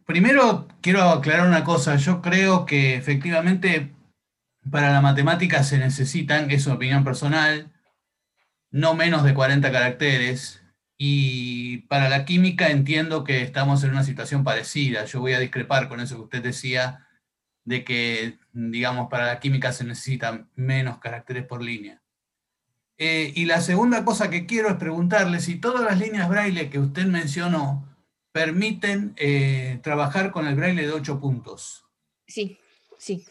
primero 0.07 0.67
quiero 0.81 1.03
aclarar 1.03 1.47
una 1.47 1.65
cosa, 1.65 1.97
yo 1.97 2.23
creo 2.23 2.65
que 2.67 2.97
efectivamente 2.97 3.93
para 4.71 4.93
la 4.93 5.01
matemática 5.01 5.63
se 5.63 5.79
necesitan, 5.79 6.51
es 6.51 6.67
una 6.67 6.77
opinión 6.77 7.05
personal, 7.05 7.73
no 8.71 8.95
menos 8.95 9.25
de 9.25 9.35
40 9.35 9.71
caracteres. 9.73 10.63
Y 10.97 11.79
para 11.89 12.09
la 12.09 12.25
química 12.25 12.71
entiendo 12.71 13.25
que 13.25 13.43
estamos 13.43 13.85
en 13.85 13.91
una 13.91 14.03
situación 14.03 14.43
parecida. 14.45 15.05
Yo 15.05 15.21
voy 15.21 15.33
a 15.33 15.39
discrepar 15.39 15.89
con 15.89 16.01
eso 16.01 16.17
que 16.17 16.23
usted 16.23 16.43
decía, 16.43 17.07
de 17.65 17.85
que, 17.85 18.39
digamos, 18.53 19.09
para 19.09 19.27
la 19.27 19.41
química 19.41 19.73
se 19.73 19.85
necesitan 19.85 20.51
menos 20.55 20.99
caracteres 20.99 21.47
por 21.47 21.63
línea. 21.63 22.03
Eh, 22.97 23.33
y 23.37 23.45
la 23.45 23.61
segunda 23.61 24.05
cosa 24.05 24.29
que 24.29 24.47
quiero 24.47 24.71
es 24.71 24.77
preguntarle 24.77 25.39
si 25.41 25.57
todas 25.57 25.85
las 25.85 25.99
líneas 26.01 26.29
braille 26.29 26.69
que 26.69 26.81
usted 26.81 27.07
mencionó 27.07 27.87
permiten 28.33 29.15
eh, 29.17 29.79
trabajar 29.83 30.33
con 30.33 30.47
el 30.47 30.57
braille 30.57 30.83
de 30.83 30.93
8 30.93 31.21
puntos. 31.21 31.85
Sí, 32.27 32.59
sí. 32.99 33.25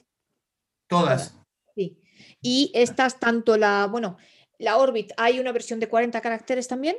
Todas. 0.88 1.38
Sí. 1.76 2.02
Y 2.42 2.72
estas, 2.74 3.20
tanto 3.20 3.58
la, 3.58 3.88
bueno, 3.88 4.18
la 4.58 4.78
Orbit, 4.78 5.12
hay 5.18 5.40
una 5.40 5.52
versión 5.52 5.80
de 5.80 5.90
40 5.90 6.22
caracteres 6.22 6.68
también, 6.68 6.98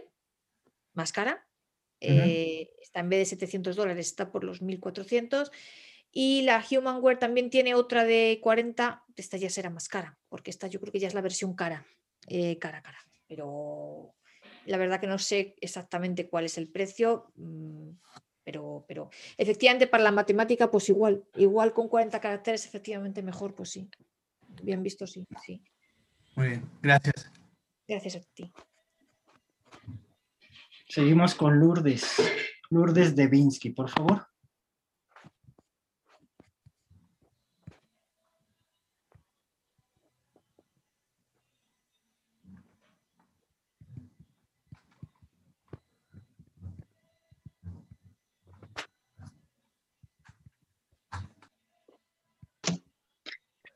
más 0.94 1.12
cara. 1.12 1.46
Eh, 2.00 2.70
está 2.80 3.00
en 3.00 3.08
vez 3.08 3.20
de 3.20 3.24
700 3.24 3.74
dólares, 3.74 4.06
está 4.06 4.30
por 4.30 4.44
los 4.44 4.62
1400. 4.62 5.50
Y 6.10 6.42
la 6.42 6.64
Humanware 6.70 7.18
también 7.18 7.50
tiene 7.50 7.74
otra 7.74 8.04
de 8.04 8.38
40, 8.42 9.04
esta 9.16 9.36
ya 9.36 9.50
será 9.50 9.70
más 9.70 9.88
cara, 9.88 10.18
porque 10.28 10.50
esta 10.50 10.66
yo 10.66 10.80
creo 10.80 10.92
que 10.92 11.00
ya 11.00 11.08
es 11.08 11.14
la 11.14 11.20
versión 11.20 11.54
cara, 11.54 11.86
eh, 12.28 12.58
cara, 12.58 12.82
cara. 12.82 12.98
Pero 13.26 14.14
la 14.64 14.78
verdad 14.78 15.00
que 15.00 15.06
no 15.06 15.18
sé 15.18 15.54
exactamente 15.60 16.28
cuál 16.28 16.46
es 16.46 16.56
el 16.56 16.70
precio, 16.70 17.30
mm, 17.36 17.90
pero, 18.48 18.82
pero 18.88 19.10
efectivamente 19.36 19.86
para 19.86 20.02
la 20.04 20.10
matemática, 20.10 20.70
pues 20.70 20.88
igual, 20.88 21.22
igual 21.36 21.74
con 21.74 21.86
40 21.86 22.18
caracteres, 22.18 22.64
efectivamente 22.64 23.22
mejor, 23.22 23.54
pues 23.54 23.68
sí. 23.68 23.90
Bien 24.62 24.82
visto, 24.82 25.06
sí, 25.06 25.26
sí. 25.44 25.62
Muy 26.34 26.48
bien, 26.48 26.70
gracias. 26.80 27.30
Gracias 27.86 28.16
a 28.16 28.20
ti. 28.32 28.50
Seguimos 30.88 31.34
con 31.34 31.60
Lourdes. 31.60 32.16
Lourdes 32.70 33.14
de 33.14 33.26
Vinsky, 33.26 33.68
por 33.68 33.90
favor. 33.90 34.26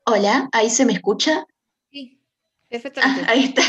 Hola, 0.05 0.49
¿ahí 0.51 0.69
se 0.69 0.85
me 0.85 0.91
escucha? 0.91 1.45
Sí, 1.89 2.19
perfectamente. 2.67 3.21
Ah, 3.25 3.31
ahí 3.31 3.45
está. 3.45 3.61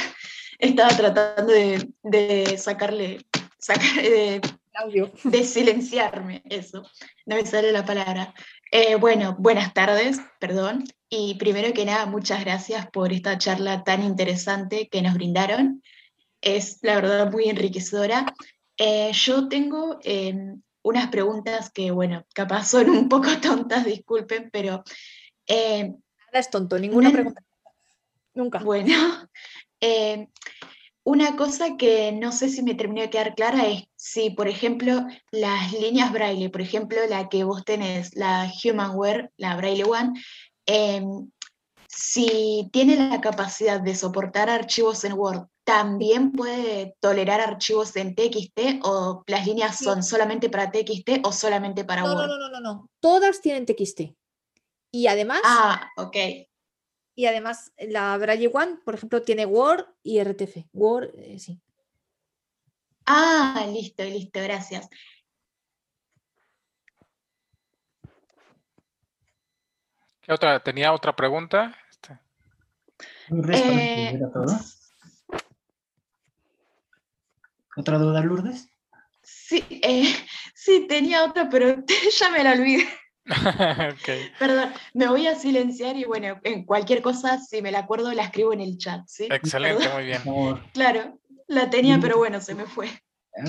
Estaba 0.58 0.88
tratando 0.88 1.52
de, 1.52 2.56
sacarle, 2.58 3.24
de, 4.02 4.40
audio. 4.74 5.12
de 5.22 5.44
silenciarme, 5.44 6.42
eso. 6.46 6.82
No 7.24 7.36
me 7.36 7.46
sale 7.46 7.70
la 7.70 7.84
palabra. 7.84 8.34
Eh, 8.72 8.96
bueno, 8.96 9.36
buenas 9.38 9.72
tardes, 9.74 10.20
perdón. 10.40 10.82
Y 11.08 11.36
primero 11.36 11.72
que 11.72 11.84
nada, 11.84 12.06
muchas 12.06 12.44
gracias 12.44 12.90
por 12.90 13.12
esta 13.12 13.38
charla 13.38 13.84
tan 13.84 14.02
interesante 14.02 14.88
que 14.88 15.02
nos 15.02 15.14
brindaron. 15.14 15.84
Es 16.40 16.80
la 16.82 16.96
verdad 16.96 17.30
muy 17.30 17.44
enriquecedora. 17.44 18.34
Eh, 18.76 19.12
yo 19.12 19.46
tengo 19.46 20.00
em, 20.02 20.60
unas 20.82 21.08
preguntas 21.10 21.70
que, 21.70 21.92
bueno, 21.92 22.26
capaz 22.34 22.70
son 22.70 22.90
un 22.90 23.08
poco 23.08 23.28
tontas, 23.40 23.84
disculpen, 23.84 24.50
pero 24.50 24.82
eh, 25.46 25.94
es 26.38 26.50
tonto, 26.50 26.78
ninguna 26.78 27.10
pregunta. 27.12 27.42
Nunca. 28.34 28.58
Bueno, 28.58 28.92
eh, 29.80 30.28
una 31.04 31.36
cosa 31.36 31.76
que 31.76 32.12
no 32.12 32.32
sé 32.32 32.48
si 32.48 32.62
me 32.62 32.74
terminó 32.74 33.02
de 33.02 33.10
quedar 33.10 33.34
clara 33.34 33.66
es 33.66 33.84
si, 33.94 34.30
por 34.30 34.48
ejemplo, 34.48 35.06
las 35.30 35.72
líneas 35.72 36.12
braille, 36.12 36.50
por 36.50 36.60
ejemplo, 36.60 36.98
la 37.08 37.28
que 37.28 37.44
vos 37.44 37.64
tenés, 37.64 38.14
la 38.16 38.50
Humanware, 38.64 39.30
la 39.36 39.56
Braille 39.56 39.84
One, 39.84 40.12
em, 40.66 41.30
si 41.88 42.68
tiene 42.72 42.96
la 42.96 43.20
capacidad 43.20 43.80
de 43.80 43.94
soportar 43.94 44.50
archivos 44.50 45.04
en 45.04 45.12
Word, 45.12 45.46
¿también 45.64 46.32
puede 46.32 46.96
tolerar 47.00 47.40
archivos 47.40 47.94
en 47.96 48.14
TXT 48.14 48.80
o 48.82 49.22
las 49.26 49.46
líneas 49.46 49.78
son 49.78 50.02
solamente 50.02 50.50
para 50.50 50.70
TXT 50.70 51.20
o 51.22 51.32
solamente 51.32 51.84
para 51.84 52.04
Word? 52.04 52.16
No, 52.16 52.26
no, 52.26 52.38
no, 52.38 52.48
no, 52.48 52.60
no. 52.60 52.90
Todas 53.00 53.40
tienen 53.40 53.66
TXT. 53.66 54.14
Y 54.94 55.08
además. 55.08 55.40
Ah, 55.42 55.90
ok. 55.96 56.16
Y 57.16 57.26
además, 57.26 57.72
la 57.78 58.16
Braille 58.16 58.48
One, 58.52 58.76
por 58.84 58.94
ejemplo, 58.94 59.22
tiene 59.22 59.44
Word 59.44 59.86
y 60.04 60.18
RTF. 60.18 60.68
Word, 60.72 61.10
eh, 61.16 61.36
sí. 61.40 61.60
Ah, 63.04 63.66
listo, 63.72 64.04
listo, 64.04 64.40
gracias. 64.40 64.88
¿Qué 70.20 70.32
otra? 70.32 70.62
¿Tenía 70.62 70.92
otra 70.92 71.16
pregunta? 71.16 71.76
Este. 71.90 72.16
Eh, 73.52 74.16
¿Otra 77.76 77.98
duda, 77.98 78.20
Lourdes? 78.20 78.68
Sí, 79.24 79.64
eh, 79.68 80.04
sí, 80.54 80.86
tenía 80.88 81.24
otra, 81.24 81.48
pero 81.48 81.84
ya 82.20 82.30
me 82.30 82.44
la 82.44 82.52
olvidé. 82.52 82.86
Perdón, 84.38 84.72
me 84.92 85.08
voy 85.08 85.26
a 85.26 85.34
silenciar 85.34 85.96
y 85.96 86.04
bueno, 86.04 86.38
en 86.42 86.64
cualquier 86.64 87.00
cosa, 87.00 87.38
si 87.38 87.62
me 87.62 87.70
la 87.70 87.80
acuerdo, 87.80 88.12
la 88.12 88.24
escribo 88.24 88.52
en 88.52 88.60
el 88.60 88.76
chat. 88.76 89.02
¿sí? 89.06 89.28
Excelente, 89.30 89.88
muy 89.94 90.04
bien. 90.04 90.22
Claro, 90.72 91.18
la 91.48 91.70
tenía, 91.70 91.98
pero 92.00 92.18
bueno, 92.18 92.40
se 92.40 92.54
me 92.54 92.66
fue. 92.66 92.88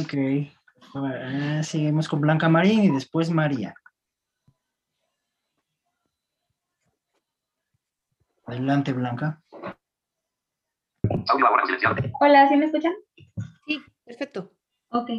Ok. 0.01 0.13
Eh, 0.13 1.61
seguimos 1.63 2.07
con 2.07 2.21
Blanca 2.21 2.47
Marín 2.47 2.83
y 2.85 2.89
después 2.89 3.29
María. 3.29 3.75
Adelante, 8.45 8.93
Blanca. 8.93 9.41
Hola, 12.19 12.47
¿sí 12.47 12.55
me 12.55 12.65
escuchan? 12.65 12.93
Sí, 13.65 13.83
perfecto. 14.05 14.53
Ok. 14.89 15.09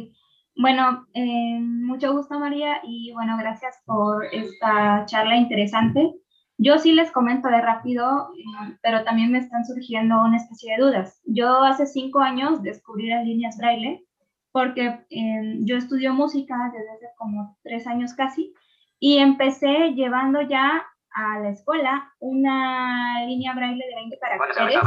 Bueno, 0.57 1.05
eh, 1.13 1.59
mucho 1.59 2.11
gusto 2.13 2.39
María 2.39 2.79
y 2.83 3.13
bueno, 3.13 3.37
gracias 3.37 3.79
por 3.85 4.25
esta 4.25 5.05
charla 5.05 5.35
interesante. 5.35 6.15
Yo 6.57 6.79
sí 6.79 6.93
les 6.93 7.11
comento 7.11 7.47
de 7.47 7.61
rápido, 7.61 8.31
eh, 8.35 8.77
pero 8.81 9.03
también 9.03 9.31
me 9.31 9.37
están 9.37 9.63
surgiendo 9.65 10.23
una 10.23 10.37
especie 10.37 10.75
de 10.75 10.83
dudas. 10.83 11.21
Yo 11.25 11.63
hace 11.63 11.85
cinco 11.85 12.19
años 12.19 12.63
descubrí 12.63 13.07
las 13.07 13.23
líneas 13.23 13.55
braille 13.57 14.03
porque 14.51 15.05
eh, 15.11 15.57
yo 15.59 15.77
estudio 15.77 16.13
música 16.13 16.55
desde 16.73 16.91
hace 16.91 17.15
como 17.17 17.55
tres 17.61 17.85
años 17.85 18.15
casi 18.15 18.55
y 18.99 19.19
empecé 19.19 19.93
llevando 19.93 20.41
ya 20.41 20.83
a 21.11 21.39
la 21.39 21.49
escuela 21.49 22.11
una 22.17 23.23
línea 23.27 23.53
braille 23.53 23.83
de 23.87 23.95
20 23.95 24.17
caracteres, 24.17 24.79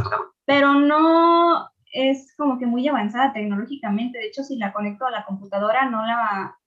pero 0.46 0.74
no 0.74 1.69
es 1.92 2.34
como 2.36 2.58
que 2.58 2.66
muy 2.66 2.86
avanzada 2.88 3.32
tecnológicamente. 3.32 4.18
De 4.18 4.26
hecho, 4.26 4.42
si 4.42 4.56
la 4.56 4.72
conecto 4.72 5.06
a 5.06 5.10
la 5.10 5.24
computadora, 5.24 5.88
no 5.88 6.04
la, 6.04 6.58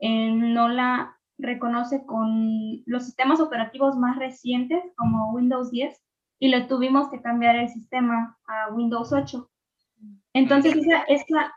eh, 0.00 0.30
no 0.32 0.68
la 0.68 1.16
reconoce 1.38 2.04
con 2.06 2.82
los 2.86 3.04
sistemas 3.04 3.40
operativos 3.40 3.96
más 3.96 4.16
recientes, 4.18 4.82
como 4.96 5.32
Windows 5.32 5.70
10, 5.70 6.00
y 6.38 6.48
le 6.48 6.62
tuvimos 6.62 7.08
que 7.10 7.22
cambiar 7.22 7.56
el 7.56 7.68
sistema 7.68 8.38
a 8.46 8.72
Windows 8.72 9.12
8. 9.12 9.50
Entonces, 10.32 10.74
esa, 10.76 11.02
esa, 11.04 11.54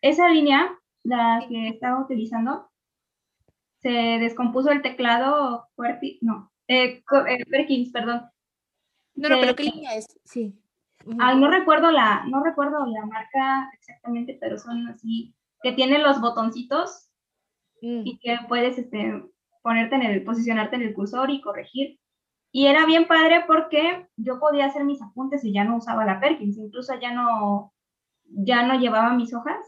esa 0.00 0.28
línea, 0.28 0.78
la 1.02 1.44
que 1.48 1.68
estaba 1.68 2.02
utilizando, 2.02 2.70
se 3.80 3.90
descompuso 3.90 4.70
el 4.70 4.80
teclado 4.80 5.68
no, 6.22 6.50
eh, 6.68 7.02
eh, 7.28 7.46
Perkins, 7.46 7.92
perdón. 7.92 8.22
No, 9.14 9.28
no, 9.28 9.40
pero 9.40 9.54
¿qué 9.54 9.64
línea 9.64 9.94
es? 9.94 10.06
Sí. 10.24 10.58
Ay, 11.18 11.38
no 11.38 11.50
recuerdo 11.50 11.90
la, 11.90 12.24
no 12.26 12.42
recuerdo 12.42 12.84
la 12.86 13.06
marca 13.06 13.70
exactamente, 13.74 14.38
pero 14.40 14.58
son 14.58 14.88
así, 14.88 15.34
que 15.62 15.72
tienen 15.72 16.02
los 16.02 16.20
botoncitos 16.20 17.10
mm. 17.82 18.02
y 18.04 18.18
que 18.18 18.38
puedes 18.48 18.78
este, 18.78 19.22
ponerte 19.62 19.96
en 19.96 20.02
el, 20.02 20.24
posicionarte 20.24 20.76
en 20.76 20.82
el 20.82 20.94
cursor 20.94 21.30
y 21.30 21.40
corregir. 21.40 21.98
Y 22.52 22.66
era 22.66 22.86
bien 22.86 23.06
padre 23.06 23.44
porque 23.46 24.06
yo 24.16 24.38
podía 24.38 24.66
hacer 24.66 24.84
mis 24.84 25.02
apuntes 25.02 25.44
y 25.44 25.52
ya 25.52 25.64
no 25.64 25.76
usaba 25.76 26.04
la 26.04 26.20
Perkins, 26.20 26.56
incluso 26.56 26.94
ya 27.00 27.12
no, 27.12 27.72
ya 28.24 28.66
no 28.66 28.78
llevaba 28.78 29.12
mis 29.14 29.34
hojas. 29.34 29.58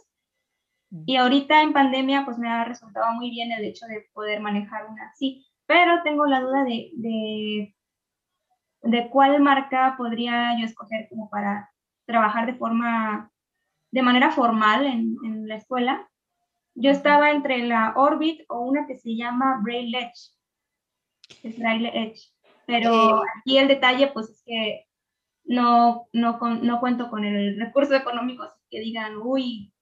Mm. 0.90 1.02
Y 1.06 1.16
ahorita 1.16 1.62
en 1.62 1.72
pandemia 1.72 2.24
pues 2.24 2.38
me 2.38 2.48
ha 2.48 2.64
resultado 2.64 3.12
muy 3.14 3.30
bien 3.30 3.52
el 3.52 3.64
hecho 3.64 3.86
de 3.86 4.06
poder 4.12 4.40
manejar 4.40 4.86
una 4.88 5.08
así, 5.08 5.46
pero 5.66 6.02
tengo 6.04 6.26
la 6.26 6.40
duda 6.40 6.64
de, 6.64 6.90
de, 6.94 7.75
de 8.82 9.08
cuál 9.10 9.40
marca 9.40 9.94
podría 9.96 10.58
yo 10.58 10.64
escoger 10.64 11.08
como 11.08 11.28
para 11.30 11.70
trabajar 12.06 12.46
de 12.46 12.54
forma, 12.54 13.30
de 13.90 14.02
manera 14.02 14.30
formal 14.30 14.86
en, 14.86 15.16
en 15.24 15.48
la 15.48 15.56
escuela. 15.56 16.08
Yo 16.74 16.90
estaba 16.90 17.30
entre 17.30 17.66
la 17.66 17.94
Orbit 17.96 18.42
o 18.48 18.60
una 18.60 18.86
que 18.86 18.96
se 18.96 19.16
llama 19.16 19.60
Braille 19.62 19.98
Edge. 19.98 20.32
Es 21.42 21.58
Braille 21.58 21.90
Edge. 21.94 22.20
Pero 22.66 23.22
aquí 23.38 23.58
el 23.58 23.68
detalle, 23.68 24.08
pues 24.08 24.28
es 24.28 24.42
que 24.44 24.86
no, 25.44 26.08
no, 26.12 26.38
no 26.40 26.80
cuento 26.80 27.08
con 27.08 27.24
el 27.24 27.58
recurso 27.58 27.94
económico, 27.94 28.42
así 28.42 28.60
que 28.68 28.80
digan, 28.80 29.16
uy, 29.22 29.72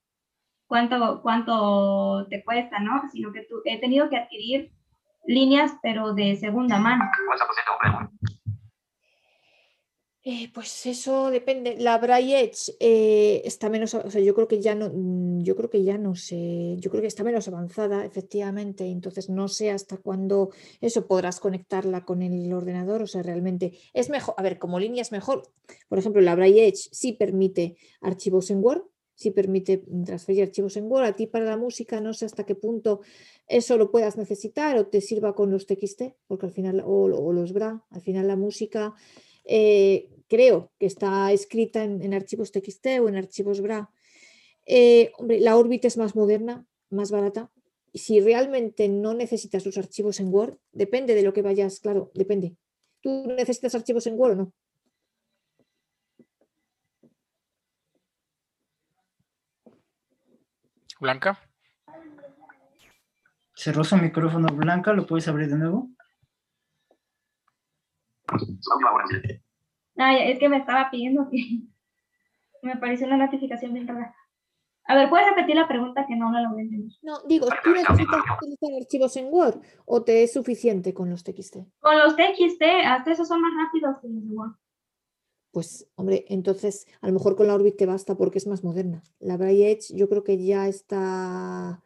¿cuánto, 0.67 1.21
cuánto 1.21 2.27
te 2.29 2.43
cuesta, 2.43 2.79
no? 2.79 3.09
Sino 3.11 3.31
que 3.31 3.41
tú, 3.41 3.61
he 3.65 3.79
tenido 3.79 4.09
que 4.09 4.17
adquirir 4.17 4.71
líneas, 5.25 5.73
pero 5.81 6.13
de 6.13 6.35
segunda 6.35 6.77
mano. 6.77 7.05
Eh, 10.27 10.49
pues 10.51 10.87
eso 10.87 11.29
depende. 11.29 11.75
La 11.77 11.99
Braille 11.99 12.39
Edge 12.39 12.75
eh, 12.79 13.43
está 13.45 13.69
menos, 13.69 13.93
o 13.93 14.09
sea, 14.09 14.19
yo 14.21 14.33
creo 14.33 14.47
que 14.47 14.59
ya 14.59 14.73
no, 14.73 14.89
mm, 14.91 15.43
yo 15.43 15.55
creo 15.55 15.69
que 15.69 15.83
ya 15.83 15.99
no 15.99 16.15
sé, 16.15 16.77
yo 16.79 16.89
creo 16.89 17.01
que 17.01 17.07
está 17.07 17.23
menos 17.23 17.47
avanzada, 17.47 18.03
efectivamente. 18.03 18.87
Entonces 18.87 19.29
no 19.29 19.47
sé 19.47 19.69
hasta 19.69 19.97
cuándo 19.97 20.49
eso 20.81 21.05
podrás 21.05 21.39
conectarla 21.39 22.05
con 22.05 22.23
el 22.23 22.51
ordenador. 22.53 23.03
O 23.03 23.07
sea, 23.07 23.21
realmente 23.21 23.77
es 23.93 24.09
mejor. 24.09 24.33
A 24.37 24.41
ver, 24.41 24.57
como 24.57 24.79
línea 24.79 25.03
es 25.03 25.11
mejor. 25.11 25.43
Por 25.87 25.99
ejemplo, 25.99 26.23
la 26.23 26.33
Braille 26.33 26.69
Edge 26.69 26.89
sí 26.91 27.13
permite 27.13 27.77
archivos 28.01 28.49
en 28.49 28.63
Word, 28.63 28.81
sí 29.13 29.29
permite 29.29 29.83
transferir 30.05 30.41
archivos 30.41 30.75
en 30.75 30.91
Word. 30.91 31.05
A 31.05 31.15
ti 31.15 31.27
para 31.27 31.45
la 31.45 31.57
música 31.57 32.01
no 32.01 32.15
sé 32.15 32.25
hasta 32.25 32.47
qué 32.47 32.55
punto 32.55 33.01
eso 33.47 33.77
lo 33.77 33.91
puedas 33.91 34.17
necesitar 34.17 34.75
o 34.77 34.87
te 34.87 35.01
sirva 35.01 35.35
con 35.35 35.51
los 35.51 35.67
TXT, 35.67 36.01
porque 36.25 36.47
al 36.47 36.51
final, 36.51 36.81
o, 36.83 37.07
los 37.31 37.53
BRA, 37.53 37.85
al 37.91 38.01
final 38.01 38.25
la 38.27 38.35
música. 38.35 38.95
Eh, 39.47 40.09
creo 40.27 40.71
que 40.79 40.85
está 40.85 41.31
escrita 41.31 41.83
en, 41.83 42.13
archivos 42.13 42.51
TXT 42.51 42.87
o 43.01 43.09
en 43.09 43.15
archivos 43.17 43.61
BRA. 43.61 43.89
Eh, 44.65 45.11
hombre, 45.17 45.39
la 45.39 45.55
órbita 45.55 45.87
es 45.87 45.97
más 45.97 46.15
moderna, 46.15 46.65
más 46.89 47.11
barata. 47.11 47.51
Y 47.91 47.99
si 47.99 48.19
realmente 48.19 48.89
no 48.89 49.13
necesitas 49.13 49.65
los 49.65 49.77
archivos 49.77 50.19
en 50.19 50.33
Word, 50.33 50.57
depende 50.71 51.15
de 51.15 51.23
lo 51.23 51.33
que 51.33 51.41
vayas, 51.41 51.79
claro, 51.79 52.11
depende. 52.13 52.55
¿Tú 53.01 53.27
necesitas 53.27 53.75
archivos 53.75 54.07
en 54.07 54.19
Word 54.19 54.31
o 54.31 54.35
no? 54.35 54.53
Blanca. 60.99 61.39
Cerró 63.53 63.83
su 63.83 63.95
micrófono 63.97 64.47
Blanca, 64.53 64.91
¿lo 64.93 65.05
puedes 65.05 65.27
abrir 65.27 65.49
de 65.49 65.57
nuevo? 65.57 65.89
Ay, 69.97 70.31
es 70.31 70.39
que 70.39 70.49
me 70.49 70.57
estaba 70.57 70.89
pidiendo 70.91 71.29
que 71.29 71.37
me 72.61 72.73
apareció 72.73 73.07
una 73.07 73.17
notificación 73.17 73.73
bien 73.73 73.87
rara. 73.87 74.15
A 74.87 74.95
ver, 74.95 75.09
¿puedes 75.09 75.27
repetir 75.27 75.55
la 75.55 75.67
pregunta 75.67 76.05
que 76.07 76.15
no 76.15 76.31
la 76.31 76.41
logré 76.41 76.63
entender? 76.63 76.91
No, 77.01 77.19
digo, 77.27 77.47
¿tú 77.63 77.71
necesitas 77.71 78.21
utilizar 78.37 78.69
archivos 78.79 79.17
en 79.17 79.33
Word 79.33 79.59
o 79.85 80.03
te 80.03 80.21
es 80.21 80.33
suficiente 80.33 80.93
con 80.93 81.09
los 81.09 81.23
TXT? 81.23 81.57
Con 81.79 81.97
los 81.97 82.15
TXT, 82.15 82.61
hasta 82.85 83.11
esos 83.11 83.27
son 83.27 83.41
más 83.41 83.51
rápidos 83.57 83.97
que 83.99 84.09
los 84.09 84.27
de 84.27 84.35
Word. 84.35 84.51
Pues, 85.51 85.89
hombre, 85.95 86.25
entonces 86.27 86.85
a 87.01 87.07
lo 87.07 87.13
mejor 87.13 87.35
con 87.35 87.47
la 87.47 87.55
Orbit 87.55 87.77
te 87.77 87.85
basta 87.85 88.15
porque 88.15 88.37
es 88.37 88.45
más 88.45 88.63
moderna. 88.63 89.01
La 89.19 89.37
Braille 89.37 89.71
Edge 89.71 89.95
yo 89.95 90.07
creo 90.09 90.23
que 90.23 90.43
ya 90.43 90.67
está, 90.67 91.81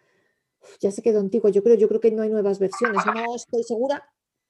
ya 0.82 0.92
se 0.92 1.02
quedó 1.02 1.20
antigua. 1.20 1.52
Yo 1.52 1.64
creo, 1.64 1.76
yo 1.76 1.88
creo 1.88 2.02
que 2.02 2.12
no 2.12 2.24
hay 2.24 2.30
nuevas 2.30 2.60
versiones. 2.60 3.06
No 3.06 3.36
estoy 3.36 3.64
segura, 3.64 4.04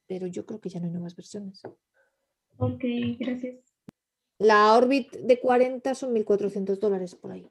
pero 0.08 0.26
yo 0.26 0.46
creo 0.46 0.60
que 0.60 0.70
ya 0.70 0.80
no 0.80 0.86
hay 0.86 0.92
nuevas 0.94 1.16
versiones. 1.16 1.62
Ok, 2.60 2.84
gracias. 3.18 3.56
La 4.38 4.74
Orbit 4.74 5.14
de 5.14 5.40
40 5.40 5.96
son 5.96 6.14
1.400 6.14 6.78
dólares 6.78 7.16
por 7.16 7.32
ahí. 7.32 7.50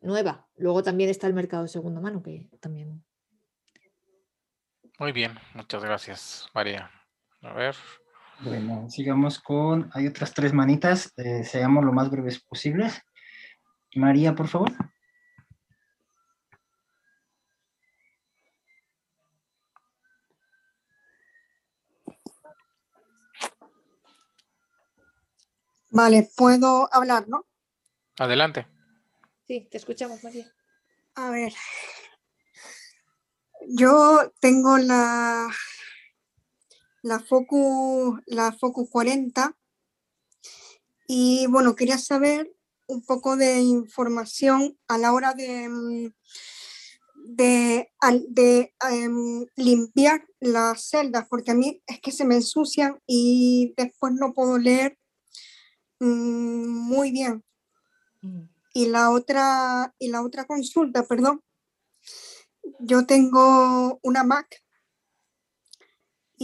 Nueva. 0.00 0.46
Luego 0.56 0.82
también 0.82 1.08
está 1.08 1.26
el 1.26 1.34
mercado 1.34 1.62
de 1.62 1.68
segunda 1.68 2.00
mano, 2.00 2.22
que 2.22 2.48
también. 2.60 3.02
Muy 4.98 5.12
bien, 5.12 5.32
muchas 5.54 5.82
gracias, 5.82 6.46
María. 6.54 6.90
A 7.40 7.54
ver. 7.54 7.74
Bueno, 8.40 8.88
sigamos 8.90 9.40
con. 9.40 9.90
Hay 9.94 10.06
otras 10.06 10.34
tres 10.34 10.52
manitas. 10.52 11.12
Eh, 11.16 11.44
seamos 11.44 11.84
lo 11.84 11.92
más 11.92 12.10
breves 12.10 12.42
posibles. 12.42 13.00
María, 13.94 14.34
por 14.34 14.48
favor. 14.48 14.72
Vale, 25.92 26.30
puedo 26.34 26.88
hablar, 26.90 27.28
¿no? 27.28 27.46
Adelante. 28.18 28.66
Sí, 29.46 29.68
te 29.70 29.76
escuchamos, 29.76 30.24
María. 30.24 30.50
A 31.16 31.28
ver, 31.28 31.52
yo 33.68 34.32
tengo 34.40 34.78
la, 34.78 35.50
la 37.02 37.20
Focus, 37.20 38.20
la 38.24 38.52
Focus 38.52 38.88
40 38.88 39.54
y 41.06 41.46
bueno, 41.48 41.76
quería 41.76 41.98
saber 41.98 42.50
un 42.86 43.04
poco 43.04 43.36
de 43.36 43.60
información 43.60 44.78
a 44.88 44.96
la 44.96 45.12
hora 45.12 45.34
de, 45.34 46.10
de, 47.16 47.92
de 48.30 48.74
em, 48.90 49.44
limpiar 49.56 50.26
las 50.40 50.88
celdas, 50.88 51.26
porque 51.28 51.50
a 51.50 51.54
mí 51.54 51.82
es 51.86 52.00
que 52.00 52.12
se 52.12 52.24
me 52.24 52.36
ensucian 52.36 52.98
y 53.06 53.74
después 53.76 54.14
no 54.14 54.32
puedo 54.32 54.56
leer 54.56 54.96
muy 56.06 57.12
bien. 57.12 57.44
Mm. 58.22 58.42
Y 58.74 58.86
la 58.86 59.10
otra, 59.10 59.94
y 59.98 60.08
la 60.08 60.22
otra 60.22 60.46
consulta, 60.46 61.04
perdón. 61.06 61.42
Yo 62.80 63.06
tengo 63.06 63.98
una 64.02 64.24
Mac 64.24 64.62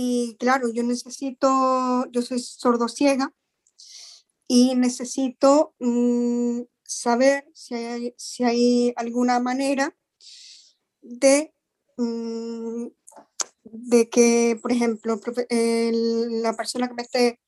y 0.01 0.37
claro, 0.39 0.71
yo 0.73 0.85
necesito, 0.85 2.07
yo 2.13 2.23
soy 2.23 2.39
sordociega 2.39 3.35
y 4.47 4.77
necesito 4.77 5.75
mm, 5.81 6.61
saber 6.85 7.51
si 7.53 7.75
hay, 7.75 8.15
si 8.17 8.45
hay, 8.45 8.93
alguna 8.97 9.41
manera 9.41 9.97
de, 11.01 11.53
de 13.65 14.09
que, 14.09 14.59
por 14.63 14.71
ejemplo, 14.71 15.21
la 15.51 16.57
persona 16.57 16.87
que 16.87 16.95
me 16.95 17.03
esté 17.03 17.41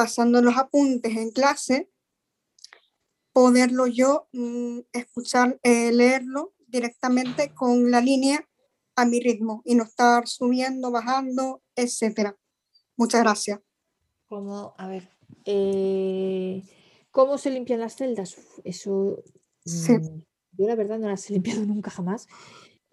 pasando 0.00 0.40
los 0.40 0.56
apuntes 0.56 1.14
en 1.14 1.30
clase, 1.30 1.90
poderlo 3.34 3.86
yo 3.86 4.28
mm, 4.32 4.78
escuchar, 4.94 5.60
eh, 5.62 5.92
leerlo 5.92 6.54
directamente 6.66 7.52
con 7.52 7.90
la 7.90 8.00
línea 8.00 8.48
a 8.96 9.04
mi 9.04 9.20
ritmo 9.20 9.60
y 9.66 9.74
no 9.74 9.84
estar 9.84 10.26
subiendo, 10.26 10.90
bajando, 10.90 11.60
etcétera. 11.76 12.34
Muchas 12.96 13.20
gracias. 13.20 13.60
¿Cómo, 14.26 14.72
a 14.78 14.88
ver, 14.88 15.10
eh, 15.44 16.62
¿cómo 17.10 17.36
se 17.36 17.50
limpian 17.50 17.80
las 17.80 17.96
celdas? 17.96 18.38
Eso, 18.64 19.22
sí. 19.66 19.92
Mm, 19.92 20.22
yo 20.52 20.66
la 20.66 20.76
verdad 20.76 20.98
no 20.98 21.08
las 21.08 21.28
he 21.28 21.32
limpiado 21.34 21.66
nunca 21.66 21.90
jamás. 21.90 22.26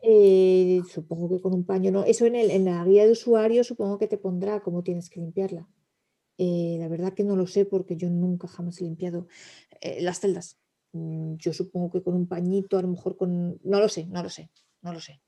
Eh, 0.01 0.81
supongo 0.93 1.29
que 1.29 1.41
con 1.41 1.53
un 1.53 1.63
paño 1.63 1.89
no. 1.89 2.03
Eso 2.03 2.25
en, 2.25 2.35
el, 2.35 2.51
en 2.51 2.65
la 2.65 2.83
guía 2.83 3.05
de 3.05 3.13
usuario 3.13 3.63
supongo 3.63 3.97
que 3.97 4.09
te 4.09 4.17
pondrá 4.17 4.59
cómo 4.59 4.83
tienes 4.83 5.09
que 5.09 5.21
limpiarla. 5.21 5.69
Eh, 6.37 6.77
la 6.79 6.87
verdad 6.87 7.13
que 7.13 7.23
no 7.23 7.35
lo 7.35 7.47
sé 7.47 7.65
porque 7.65 7.95
yo 7.95 8.09
nunca 8.09 8.47
jamás 8.47 8.79
he 8.79 8.83
limpiado 8.83 9.27
eh, 9.81 10.01
las 10.01 10.19
celdas. 10.19 10.57
Mm, 10.93 11.35
yo 11.37 11.53
supongo 11.53 11.89
que 11.91 12.03
con 12.03 12.15
un 12.15 12.27
pañito, 12.27 12.77
a 12.77 12.81
lo 12.81 12.89
mejor 12.89 13.17
con... 13.17 13.59
No 13.63 13.79
lo 13.79 13.89
sé, 13.89 14.05
no 14.05 14.21
lo 14.23 14.29
sé, 14.29 14.49
no 14.81 14.93
lo 14.93 14.99
sé. 14.99 15.21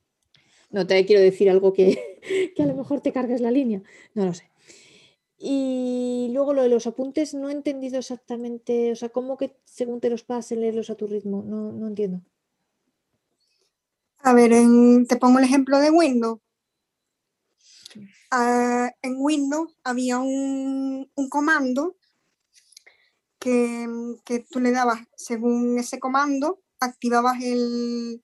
No 0.70 0.86
te 0.86 1.04
quiero 1.06 1.22
decir 1.22 1.50
algo 1.50 1.74
que, 1.74 2.20
que 2.56 2.64
a 2.64 2.68
lo 2.68 2.76
mejor 2.76 3.02
te 3.02 3.12
cargues 3.12 3.42
la 3.42 3.52
línea, 3.52 3.82
no 4.14 4.26
lo 4.26 4.34
sé. 4.34 4.52
Y 5.38 6.30
luego 6.34 6.54
lo 6.54 6.64
de 6.64 6.70
los 6.70 6.86
apuntes, 6.86 7.34
no 7.34 7.50
he 7.50 7.54
entendido 7.54 7.98
exactamente, 7.98 8.92
o 8.92 8.96
sea, 8.96 9.10
cómo 9.10 9.38
que 9.38 9.56
según 9.64 10.02
te 10.02 10.10
los 10.10 10.24
pasen, 10.24 10.60
leerlos 10.60 10.90
a 10.90 10.96
tu 10.96 11.08
ritmo, 11.08 11.44
no, 11.48 11.72
no 11.72 11.88
entiendo. 11.88 12.22
A 14.22 14.34
ver, 14.34 14.52
te 15.08 15.16
pongo 15.16 15.40
el 15.40 15.46
ejemplo 15.46 15.80
de 15.80 15.92
Windows. 15.92 16.40
Ah, 18.32 18.92
en 19.02 19.16
Windows 19.18 19.76
había 19.84 20.20
un, 20.20 21.10
comando 21.30 21.96
que, 23.40 23.88
que, 24.26 24.40
tú 24.40 24.60
le 24.60 24.72
dabas, 24.72 25.02
según 25.16 25.80
ese 25.80 26.00
comando, 26.00 26.62
activabas 26.80 27.42
el... 27.42 28.24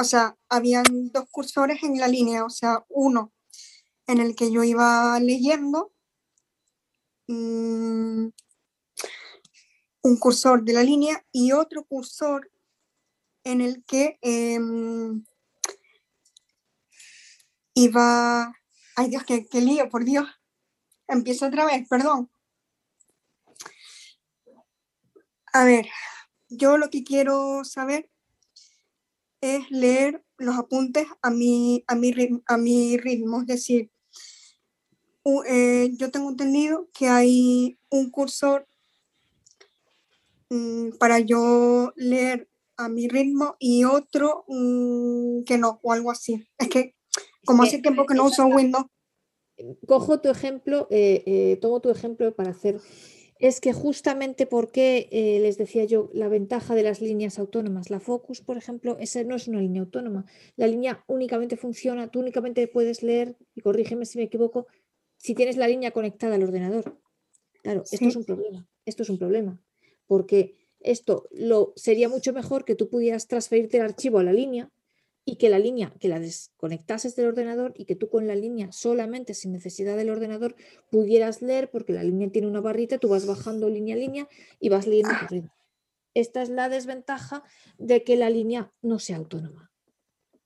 O 0.00 0.04
sea, 0.04 0.36
habían 0.48 1.10
dos 1.12 1.28
cursores 1.30 1.82
en 1.82 1.98
la 1.98 2.08
línea, 2.08 2.44
o 2.44 2.50
sea, 2.50 2.84
uno 2.88 3.32
en 4.06 4.20
el 4.20 4.34
que 4.34 4.50
yo 4.50 4.64
iba 4.64 5.18
leyendo 5.20 5.92
mm, 7.26 8.28
un 10.02 10.16
cursor 10.18 10.64
de 10.64 10.72
la 10.72 10.82
línea 10.82 11.24
y 11.30 11.52
otro 11.52 11.84
cursor 11.84 12.50
en 13.44 13.60
el 13.60 13.84
que 13.84 14.18
em, 17.78 17.90
iba... 17.90 18.54
Ay 18.96 19.10
Dios, 19.10 19.24
qué 19.24 19.60
lío, 19.60 19.88
por 19.88 20.04
Dios. 20.04 20.26
Empiezo 21.06 21.46
otra 21.46 21.64
vez, 21.64 21.86
perdón. 21.88 22.30
A 25.52 25.64
ver, 25.64 25.88
yo 26.48 26.76
lo 26.76 26.90
que 26.90 27.04
quiero 27.04 27.64
saber 27.64 28.10
es 29.40 29.70
leer 29.70 30.24
los 30.36 30.56
apuntes 30.56 31.06
a 31.22 31.30
mi, 31.30 31.84
a 31.86 31.94
mi, 31.94 32.14
a 32.46 32.56
mi 32.56 32.96
ritmo, 32.96 33.40
es 33.40 33.46
decir, 33.46 33.90
eh, 35.46 35.90
yo 35.94 36.10
tengo 36.10 36.30
entendido 36.30 36.88
que 36.92 37.08
hay 37.08 37.78
un 37.90 38.10
cursor 38.10 38.66
mm, 40.48 40.96
para 40.98 41.18
yo 41.18 41.92
leer 41.96 42.48
a 42.76 42.88
mi 42.88 43.08
ritmo 43.08 43.56
y 43.58 43.84
otro 43.84 44.44
mm, 44.48 45.44
que 45.44 45.58
no, 45.58 45.80
o 45.82 45.92
algo 45.92 46.10
así. 46.10 46.48
Es 46.58 46.68
que 46.68 46.94
como 47.48 47.62
hace 47.62 47.78
tiempo 47.78 48.04
que 48.04 48.14
no 48.14 48.26
uso 48.26 48.46
Windows. 48.46 48.84
Cojo 49.86 50.20
tu 50.20 50.28
ejemplo, 50.28 50.86
eh, 50.90 51.22
eh, 51.26 51.58
tomo 51.60 51.80
tu 51.80 51.90
ejemplo 51.90 52.34
para 52.34 52.50
hacer. 52.50 52.78
Es 53.40 53.60
que 53.60 53.72
justamente 53.72 54.46
porque 54.46 55.08
les 55.42 55.56
decía 55.56 55.84
yo 55.84 56.10
la 56.12 56.28
ventaja 56.28 56.74
de 56.74 56.82
las 56.82 57.00
líneas 57.00 57.38
autónomas. 57.38 57.88
La 57.88 58.00
Focus, 58.00 58.40
por 58.40 58.56
ejemplo, 58.56 58.96
esa 58.98 59.22
no 59.22 59.36
es 59.36 59.48
una 59.48 59.60
línea 59.60 59.82
autónoma. 59.82 60.26
La 60.56 60.66
línea 60.66 61.04
únicamente 61.06 61.56
funciona, 61.56 62.10
tú 62.10 62.18
únicamente 62.20 62.66
puedes 62.66 63.02
leer, 63.02 63.36
y 63.54 63.60
corrígeme 63.60 64.04
si 64.06 64.18
me 64.18 64.24
equivoco, 64.24 64.66
si 65.16 65.34
tienes 65.34 65.56
la 65.56 65.68
línea 65.68 65.92
conectada 65.92 66.34
al 66.34 66.42
ordenador. 66.42 66.98
Claro, 67.62 67.84
esto 67.90 68.08
es 68.08 68.16
un 68.16 68.24
problema. 68.24 68.68
Esto 68.84 69.02
es 69.04 69.10
un 69.10 69.18
problema. 69.18 69.62
Porque 70.06 70.56
esto 70.80 71.28
lo, 71.30 71.72
sería 71.76 72.08
mucho 72.08 72.32
mejor 72.32 72.64
que 72.64 72.74
tú 72.74 72.88
pudieras 72.88 73.28
transferirte 73.28 73.78
el 73.78 73.84
archivo 73.84 74.18
a 74.18 74.24
la 74.24 74.32
línea 74.32 74.70
y 75.28 75.36
que 75.36 75.50
la 75.50 75.58
línea, 75.58 75.92
que 76.00 76.08
la 76.08 76.20
desconectases 76.20 77.14
del 77.14 77.26
ordenador 77.26 77.74
y 77.76 77.84
que 77.84 77.94
tú 77.94 78.08
con 78.08 78.26
la 78.26 78.34
línea 78.34 78.72
solamente 78.72 79.34
sin 79.34 79.52
necesidad 79.52 79.94
del 79.94 80.08
ordenador 80.08 80.56
pudieras 80.90 81.42
leer 81.42 81.70
porque 81.70 81.92
la 81.92 82.02
línea 82.02 82.30
tiene 82.32 82.48
una 82.48 82.62
barrita, 82.62 82.96
tú 82.96 83.10
vas 83.10 83.26
bajando 83.26 83.68
línea 83.68 83.94
a 83.94 83.98
línea 83.98 84.28
y 84.58 84.70
vas 84.70 84.86
leyendo 84.86 85.12
ritmo. 85.28 85.54
Esta 86.14 86.40
es 86.40 86.48
la 86.48 86.70
desventaja 86.70 87.42
de 87.76 88.04
que 88.04 88.16
la 88.16 88.30
línea 88.30 88.72
no 88.80 88.98
sea 88.98 89.18
autónoma. 89.18 89.67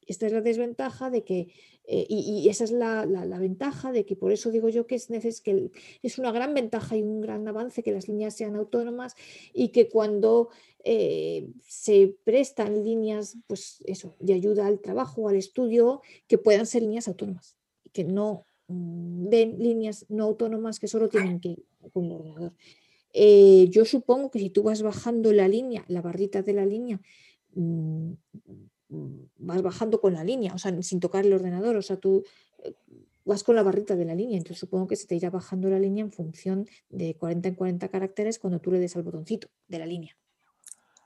Esta 0.06 0.26
es 0.26 0.32
la 0.32 0.40
desventaja 0.40 1.10
de 1.10 1.24
que 1.24 1.48
eh, 1.84 2.06
y, 2.08 2.48
esa 2.48 2.64
es 2.64 2.70
la, 2.70 3.04
ventaja 3.40 3.90
de 3.90 4.04
que 4.04 4.14
por 4.14 4.30
eso 4.30 4.50
digo 4.50 4.68
yo 4.68 4.86
que 4.86 4.94
es, 4.94 5.08
que 5.40 5.70
es 6.02 6.18
una 6.18 6.30
gran 6.30 6.54
ventaja 6.54 6.96
y 6.96 7.02
un 7.02 7.20
gran 7.20 7.46
avance 7.48 7.82
que 7.82 7.90
las 7.90 8.06
líneas 8.06 8.36
sean 8.36 8.54
autónomas 8.54 9.16
y 9.52 9.68
que 9.68 9.88
cuando 9.88 10.50
eh, 10.84 11.48
se 11.66 12.16
prestan 12.24 12.84
líneas, 12.84 13.36
pues 13.48 13.82
eso, 13.84 14.16
de 14.20 14.34
ayuda 14.34 14.68
al 14.68 14.80
trabajo, 14.80 15.28
al 15.28 15.36
estudio, 15.36 16.02
que 16.28 16.38
puedan 16.38 16.66
ser 16.66 16.82
líneas 16.82 17.08
autónomas 17.08 17.56
y 17.82 17.90
que 17.90 18.04
no 18.04 18.44
mm, 18.68 19.28
den 19.28 19.58
líneas 19.58 20.06
no 20.08 20.24
autónomas 20.24 20.78
que 20.78 20.88
solo 20.88 21.08
tienen 21.08 21.40
que 21.40 21.48
ir 21.48 21.64
con 21.92 22.12
ordenador. 22.12 22.54
Eh, 23.12 23.66
yo 23.70 23.84
supongo 23.84 24.30
que 24.30 24.38
si 24.38 24.50
tú 24.50 24.62
vas 24.62 24.82
bajando 24.82 25.32
la 25.32 25.48
línea, 25.48 25.84
la 25.88 26.00
barrita 26.00 26.42
de 26.42 26.52
la 26.54 26.64
línea, 26.64 27.00
Mm, 27.54 28.12
vas 29.38 29.62
bajando 29.62 30.00
con 30.00 30.14
la 30.14 30.24
línea, 30.24 30.52
o 30.54 30.58
sea, 30.58 30.72
sin 30.82 31.00
tocar 31.00 31.24
el 31.24 31.32
ordenador, 31.32 31.76
o 31.76 31.82
sea, 31.82 31.96
tú 31.96 32.24
eh, 32.62 32.74
vas 33.24 33.42
con 33.42 33.56
la 33.56 33.62
barrita 33.62 33.96
de 33.96 34.04
la 34.04 34.14
línea, 34.14 34.36
entonces 34.36 34.58
supongo 34.58 34.86
que 34.86 34.96
se 34.96 35.06
te 35.06 35.14
irá 35.14 35.30
bajando 35.30 35.68
la 35.68 35.78
línea 35.78 36.04
en 36.04 36.12
función 36.12 36.68
de 36.90 37.14
40 37.16 37.48
en 37.48 37.54
40 37.54 37.88
caracteres 37.88 38.38
cuando 38.38 38.60
tú 38.60 38.70
le 38.70 38.78
des 38.78 38.94
al 38.96 39.02
botoncito 39.02 39.48
de 39.68 39.78
la 39.78 39.86
línea. 39.86 40.16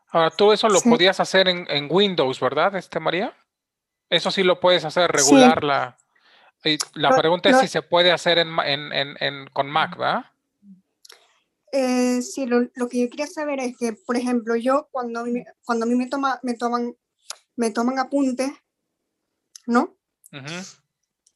Ahora, 0.08 0.30
tú 0.30 0.52
eso 0.52 0.68
lo 0.68 0.80
podías 0.80 1.20
hacer 1.20 1.48
en, 1.48 1.88
Windows, 1.90 2.40
¿verdad, 2.40 2.74
este 2.76 3.00
María? 3.00 3.34
Eso 4.08 4.30
sí 4.30 4.42
lo 4.42 4.60
puedes 4.60 4.84
hacer, 4.84 5.10
regular 5.10 5.64
la... 5.64 5.98
la 6.94 7.16
pregunta 7.16 7.50
es 7.50 7.58
si 7.60 7.68
se 7.68 7.82
puede 7.82 8.12
hacer 8.12 8.38
en, 8.38 9.46
con 9.52 9.68
Mac, 9.68 9.96
¿verdad? 9.96 10.24
Eh, 11.72 12.22
sí, 12.22 12.46
lo, 12.46 12.70
que 12.88 13.00
yo 13.00 13.10
quería 13.10 13.26
saber 13.26 13.60
es 13.60 13.76
que, 13.76 13.92
por 13.92 14.16
ejemplo, 14.16 14.56
yo 14.56 14.88
cuando, 14.92 15.24
cuando 15.64 15.84
a 15.84 15.88
mí 15.88 15.96
me, 15.96 16.06
toma, 16.06 16.38
me 16.42 16.54
toman 16.54 16.94
me 17.56 17.70
toman 17.70 17.98
apuntes, 17.98 18.50
¿no? 19.66 19.96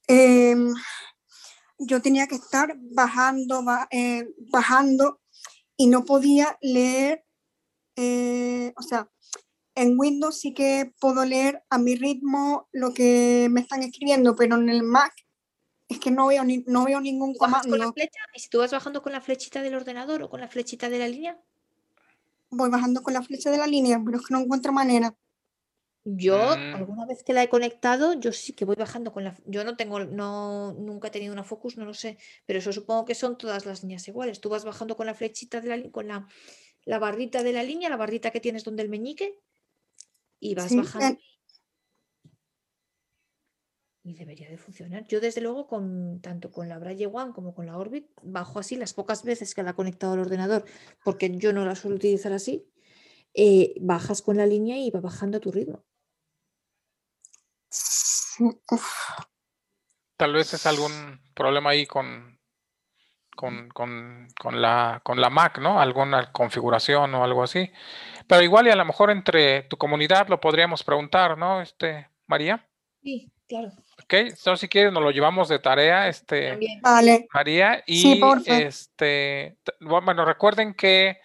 Em, 0.07 0.75
yo 1.79 2.03
tenía 2.03 2.27
que 2.27 2.35
estar 2.35 2.77
bajando, 2.79 3.65
eh, 3.91 4.29
bajando 4.51 5.21
y 5.77 5.87
no 5.87 6.05
podía 6.05 6.59
leer, 6.61 7.25
eh, 7.97 8.73
o 8.77 8.83
sea, 8.83 9.11
en 9.75 9.99
Windows 9.99 10.39
sí 10.39 10.53
que 10.53 10.93
puedo 11.01 11.25
leer 11.25 11.65
a 11.71 11.79
mi 11.79 11.95
ritmo 11.95 12.69
lo 12.73 12.93
que 12.93 13.49
me 13.51 13.63
están 13.63 13.83
escribiendo, 13.83 14.37
pero 14.37 14.57
en 14.57 14.69
el 14.69 14.83
Mac 14.83 15.15
es 15.89 15.99
que 15.99 16.11
no 16.11 16.27
veo, 16.27 16.45
ni, 16.45 16.59
no 16.67 16.85
veo 16.85 17.01
ningún 17.01 17.35
comando. 17.35 17.69
con 17.69 17.79
la 17.79 17.93
flecha? 17.93 18.21
¿Y 18.35 18.41
si 18.41 18.49
tú 18.49 18.59
vas 18.59 18.71
bajando 18.71 19.03
con 19.03 19.13
la 19.13 19.21
flechita 19.21 19.63
del 19.63 19.75
ordenador 19.75 20.23
o 20.23 20.31
con 20.31 20.41
la 20.41 20.49
flechita 20.49 20.89
de 20.89 20.99
la 20.99 21.09
línea? 21.09 21.41
Voy 22.51 22.69
bajando 22.69 23.03
con 23.03 23.15
la 23.15 23.23
flecha 23.23 23.51
de 23.51 23.59
la 23.59 23.67
línea, 23.67 24.01
pero 24.05 24.19
es 24.19 24.27
que 24.27 24.35
no 24.35 24.41
encuentro 24.41 24.73
manera. 24.73 25.17
Yo, 26.05 26.37
mm. 26.37 26.75
alguna 26.75 27.07
vez 27.07 27.23
que 27.23 27.35
la 27.35 27.43
he 27.43 27.49
conectado, 27.51 28.15
yo 28.15 28.33
sí 28.33 28.55
que 28.55 28.65
voy 28.65 28.77
bajando 28.77 29.13
con 29.13 29.25
la. 29.25 29.37
Yo 29.45 29.65
no 29.65 29.77
tengo, 29.77 30.01
no, 30.01 30.73
nunca 30.73 31.09
he 31.09 31.11
tenido 31.11 31.33
una 31.33 31.45
Focus, 31.45 31.77
no 31.77 31.85
lo 31.85 31.93
sé, 31.93 32.17
pero 32.47 32.59
eso 32.59 32.73
supongo 32.73 33.05
que 33.05 33.15
son 33.15 33.37
todas 33.37 33.67
las 33.67 33.83
líneas 33.83 34.09
iguales. 34.09 34.41
Tú 34.41 34.49
vas 34.49 34.65
bajando 34.65 34.97
con 34.97 35.07
la 35.07 35.15
flechita 35.15 35.61
de 35.61 35.77
la 35.77 35.91
con 35.91 36.09
la, 36.09 36.27
la 36.87 36.99
barrita 36.99 37.43
de 37.43 37.53
la 37.53 37.63
línea, 37.63 37.91
la 37.91 37.99
barrita 37.99 38.31
que 38.31 38.41
tienes 38.41 38.65
donde 38.65 38.83
el 38.83 38.89
meñique, 38.89 39.39
y 40.39 40.55
vas 40.55 40.75
bajando. 40.75 41.21
Y 44.03 44.15
debería 44.15 44.49
de 44.49 44.57
funcionar. 44.57 45.07
Yo, 45.07 45.21
desde 45.21 45.43
luego, 45.43 45.67
con 45.67 46.21
tanto 46.23 46.51
con 46.51 46.71
la 46.71 46.79
Braille 46.79 47.07
One 47.07 47.35
como 47.35 47.55
con 47.55 47.67
la 47.67 47.77
Orbit, 47.77 48.09
bajo 48.23 48.59
así 48.59 48.77
las 48.77 48.95
pocas 48.95 49.23
veces 49.23 49.55
que 49.55 49.63
la 49.63 49.73
he 49.73 49.75
conectado 49.75 50.15
al 50.15 50.21
ordenador, 50.21 50.65
porque 51.05 51.31
yo 51.37 51.53
no 51.53 51.67
la 51.67 51.75
suelo 51.75 51.97
utilizar 51.97 52.33
así, 52.33 52.67
eh, 53.35 53.75
bajas 53.83 54.23
con 54.23 54.39
la 54.39 54.47
línea 54.47 54.79
y 54.79 54.91
va 54.91 55.01
bajando 55.01 55.37
a 55.37 55.41
tu 55.41 55.53
ritmo. 55.53 55.85
Tal 60.17 60.33
vez 60.33 60.53
es 60.55 60.67
algún 60.67 61.21
problema 61.35 61.71
ahí 61.71 61.87
con, 61.87 62.39
con, 63.35 64.29
la, 64.53 65.01
con 65.03 65.21
la 65.21 65.31
Mac, 65.31 65.59
¿no? 65.59 65.81
Alguna 65.81 66.31
configuración 66.33 67.15
o 67.15 67.25
algo 67.25 67.43
así. 67.43 67.71
Pero 68.27 68.43
igual 68.43 68.67
y 68.67 68.71
a 68.71 68.77
lo 68.77 68.85
mejor 68.85 69.11
entre 69.11 69.63
tu 69.63 69.77
comunidad 69.77 70.29
lo 70.29 70.41
podríamos 70.41 70.85
preguntar, 70.85 71.39
¿no? 71.39 71.63
Este, 71.63 72.09
María. 72.27 72.67
Sí, 73.03 73.33
claro. 73.49 73.69
Ok, 74.03 74.13
entonces 74.13 74.61
si 74.61 74.69
quieres 74.69 74.93
nos 74.93 75.03
lo 75.03 75.11
llevamos 75.11 75.49
de 75.49 75.59
tarea, 75.59 76.09
este, 76.09 76.59
vale. 76.83 77.29
María. 77.33 77.83
Y 77.87 78.21
este, 78.47 79.57
bueno, 79.81 80.25
recuerden 80.25 80.75
que 80.75 81.21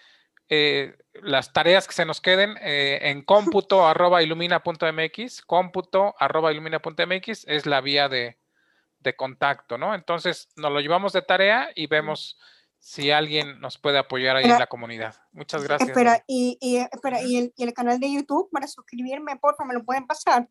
eh, 0.49 0.95
las 1.13 1.53
tareas 1.53 1.87
que 1.87 1.93
se 1.93 2.05
nos 2.05 2.21
queden 2.21 2.55
eh, 2.61 2.99
en 3.03 3.23
cómputo 3.23 3.87
arroba 3.87 4.21
ilumina.mx, 4.21 5.41
cómputo 5.41 6.15
arroba 6.19 6.51
ilumina.mx 6.51 7.45
es 7.47 7.65
la 7.65 7.81
vía 7.81 8.09
de, 8.09 8.37
contacto, 9.17 9.77
¿no? 9.77 9.93
Entonces 9.93 10.49
nos 10.55 10.71
lo 10.71 10.79
llevamos 10.79 11.13
de 11.13 11.21
tarea 11.21 11.69
y 11.75 11.85
vemos 11.85 12.39
si 12.79 13.11
alguien 13.11 13.59
nos 13.59 13.77
puede 13.77 13.99
apoyar 13.99 14.35
ahí 14.35 14.45
en 14.45 14.57
la 14.57 14.65
comunidad. 14.65 15.15
Muchas 15.31 15.63
gracias. 15.63 15.89
Espera, 15.89 16.23
y, 16.25 16.57
espera, 16.91 17.21
¿y 17.21 17.53
el, 17.55 17.73
canal 17.73 17.99
de 17.99 18.11
YouTube 18.11 18.49
para 18.51 18.67
suscribirme, 18.67 19.35
por 19.37 19.55
favor, 19.55 19.73
me 19.73 19.79
lo 19.79 19.85
pueden 19.85 20.07
pasar? 20.07 20.49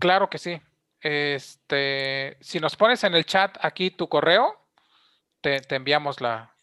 Claro 0.00 0.28
que 0.28 0.38
sí. 0.38 0.60
Este, 1.00 2.36
si 2.40 2.58
nos 2.58 2.74
pones 2.74 3.04
en 3.04 3.14
el 3.14 3.24
chat 3.24 3.56
aquí 3.60 3.92
tu 3.92 4.08
correo, 4.08 4.66
te, 5.40 5.60
te 5.60 5.76
enviamos 5.76 6.20
la, 6.20 6.55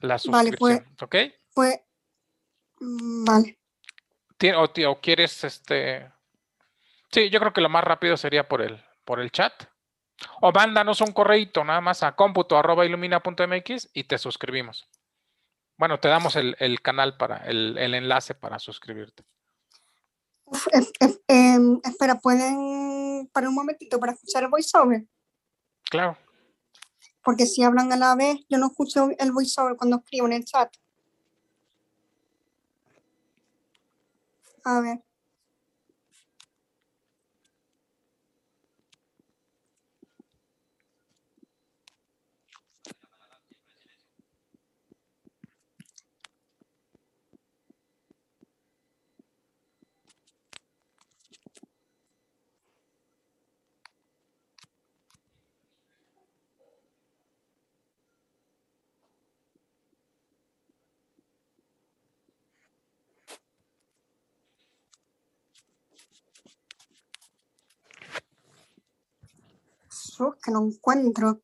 la 0.00 0.18
Vale, 0.26 0.52
pues- 0.56 0.76
suscripción, 0.76 0.96
¿ok? 1.00 1.16
Pues, 1.54 1.80
vale. 2.80 3.58
O, 4.56 5.00
quieres, 5.00 5.42
este... 5.44 6.10
Sí, 7.10 7.30
yo 7.30 7.40
creo 7.40 7.52
que 7.52 7.60
lo 7.60 7.68
más 7.68 7.82
rápido 7.84 8.16
sería 8.16 8.46
por 8.48 8.62
el, 8.62 8.82
por 9.04 9.18
el 9.20 9.32
chat. 9.32 9.52
O 10.40 10.52
mándanos 10.52 11.00
un 11.00 11.12
correíto 11.12 11.64
nada 11.64 11.80
más 11.80 12.02
a 12.02 12.14
cómputo 12.14 12.56
arroba 12.56 12.84
ilumina.mx 12.84 13.90
y 13.92 14.04
te 14.04 14.18
suscribimos. 14.18 14.88
Bueno, 15.76 15.98
te 16.00 16.08
damos 16.08 16.36
el, 16.36 16.56
el 16.58 16.80
canal 16.82 17.16
para, 17.16 17.38
el, 17.46 17.78
el 17.78 17.94
enlace 17.94 18.34
para 18.34 18.58
suscribirte. 18.58 19.24
Uf, 20.44 20.66
es- 20.72 20.92
es- 21.00 21.20
em, 21.28 21.80
espera, 21.84 22.16
¿pueden 22.16 23.28
para 23.32 23.48
un 23.48 23.54
momentito 23.54 23.98
para 24.00 24.12
escuchar 24.12 24.42
el 24.44 24.48
voiceover? 24.50 25.04
Claro. 25.90 26.16
Porque 27.28 27.44
si 27.44 27.62
hablan 27.62 27.92
a 27.92 27.98
la 27.98 28.14
vez, 28.14 28.38
yo 28.48 28.56
no 28.56 28.68
escucho 28.68 29.10
el 29.18 29.32
voiceover 29.32 29.76
cuando 29.76 29.98
escribo 29.98 30.24
en 30.28 30.32
el 30.32 30.46
chat. 30.46 30.74
A 34.64 34.80
ver. 34.80 35.07
Uf, 70.18 70.36
que 70.42 70.50
no 70.50 70.66
encuentro. 70.66 71.40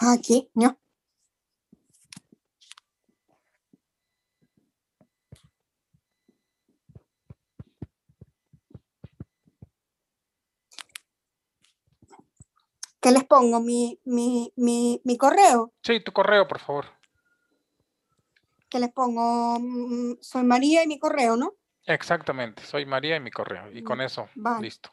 Aquí, 0.00 0.50
no. 0.54 0.78
¿Qué 13.06 13.12
les 13.12 13.22
pongo? 13.22 13.60
¿Mi, 13.60 14.00
mi, 14.04 14.52
mi, 14.56 15.00
mi 15.04 15.16
correo? 15.16 15.72
Sí, 15.80 16.00
tu 16.00 16.10
correo, 16.10 16.48
por 16.48 16.58
favor. 16.58 16.86
¿Qué 18.68 18.80
les 18.80 18.92
pongo? 18.92 19.60
Mm, 19.60 20.16
Soy 20.20 20.42
María 20.42 20.82
y 20.82 20.88
mi 20.88 20.98
correo, 20.98 21.36
¿no? 21.36 21.54
Exactamente, 21.84 22.64
soy 22.64 22.84
María 22.84 23.14
y 23.14 23.20
mi 23.20 23.30
correo. 23.30 23.70
Y 23.70 23.84
con 23.84 24.00
eso, 24.00 24.28
Vale. 24.34 24.60
listo. 24.64 24.90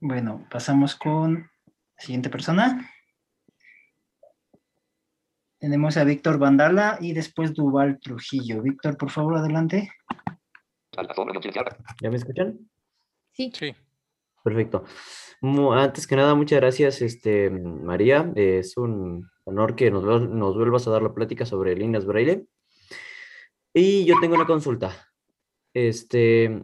Bueno, 0.00 0.46
pasamos 0.50 0.94
con 0.96 1.50
la 1.96 2.02
siguiente 2.02 2.30
persona. 2.30 2.90
Tenemos 5.58 5.96
a 5.96 6.04
Víctor 6.04 6.38
Vandala 6.38 6.98
y 7.00 7.12
después 7.12 7.52
Duval 7.52 7.98
Trujillo. 8.00 8.62
Víctor, 8.62 8.96
por 8.96 9.10
favor, 9.10 9.36
adelante. 9.36 9.90
¿Ya 12.00 12.10
me 12.10 12.16
escuchan? 12.16 12.58
Sí. 13.32 13.50
Sí. 13.52 13.74
Perfecto. 14.42 14.84
Antes 15.42 16.06
que 16.06 16.16
nada, 16.16 16.34
muchas 16.34 16.60
gracias, 16.60 17.02
este, 17.02 17.50
María. 17.50 18.32
Es 18.36 18.76
un 18.76 19.28
honor 19.44 19.74
que 19.74 19.90
nos, 19.90 20.04
nos 20.28 20.54
vuelvas 20.56 20.86
a 20.86 20.90
dar 20.90 21.02
la 21.02 21.12
plática 21.12 21.44
sobre 21.44 21.76
líneas 21.76 22.06
braille. 22.06 22.46
Y 23.74 24.04
yo 24.04 24.14
tengo 24.20 24.36
una 24.36 24.46
consulta. 24.46 24.92
Este, 25.74 26.62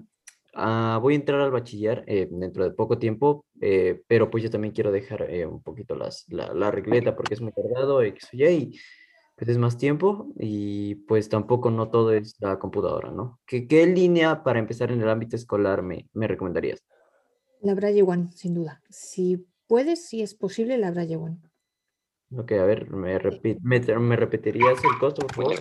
ah, 0.55 0.99
voy 1.03 1.15
a 1.15 1.17
entrar 1.17 1.41
al 1.41 1.51
bachiller 1.51 2.05
eh, 2.07 2.29
dentro 2.31 2.65
de 2.65 2.71
poco 2.73 2.99
tiempo, 2.99 3.45
eh, 3.61 4.03
pero 4.07 4.31
pues 4.31 4.43
yo 4.43 4.51
también 4.51 4.73
quiero 4.75 4.91
dejar 4.93 5.23
eh, 5.31 5.47
un 5.47 5.63
poquito 5.63 5.95
las, 5.95 6.25
la, 6.29 6.53
la 6.55 6.71
regleta 6.71 7.15
porque 7.17 7.35
es 7.35 7.41
muy 7.41 7.53
tardado, 7.53 8.05
Y, 8.05 8.15
y 8.33 8.79
pues 9.37 9.49
es 9.51 9.59
más 9.59 9.77
tiempo 9.77 10.29
y 10.39 10.95
pues 10.95 11.29
tampoco 11.29 11.71
no 11.71 11.91
todo 11.91 12.13
es 12.13 12.37
la 12.41 12.59
computadora, 12.59 13.11
¿no? 13.11 13.41
¿Qué, 13.47 13.67
qué 13.67 13.85
línea 13.87 14.43
para 14.45 14.59
empezar 14.61 14.93
en 14.93 15.03
el 15.03 15.09
ámbito 15.09 15.35
escolar 15.37 15.83
me, 15.83 16.09
me 16.13 16.29
recomendarías? 16.29 16.83
La 17.61 17.75
Braille 17.75 18.03
One, 18.03 18.29
sin 18.33 18.55
duda. 18.55 18.83
Si 18.91 19.47
puedes, 19.67 20.07
si 20.07 20.23
es 20.23 20.35
posible, 20.35 20.79
la 20.79 20.91
Braille 20.91 21.17
One. 21.17 21.39
Ok, 22.37 22.53
a 22.53 22.65
ver, 22.65 22.91
¿me, 22.91 23.19
repi- 23.21 23.59
me, 23.63 23.81
me 23.99 24.17
repetirías 24.17 24.79
el 24.85 24.99
costo, 24.99 25.27
por 25.27 25.35
favor? 25.35 25.55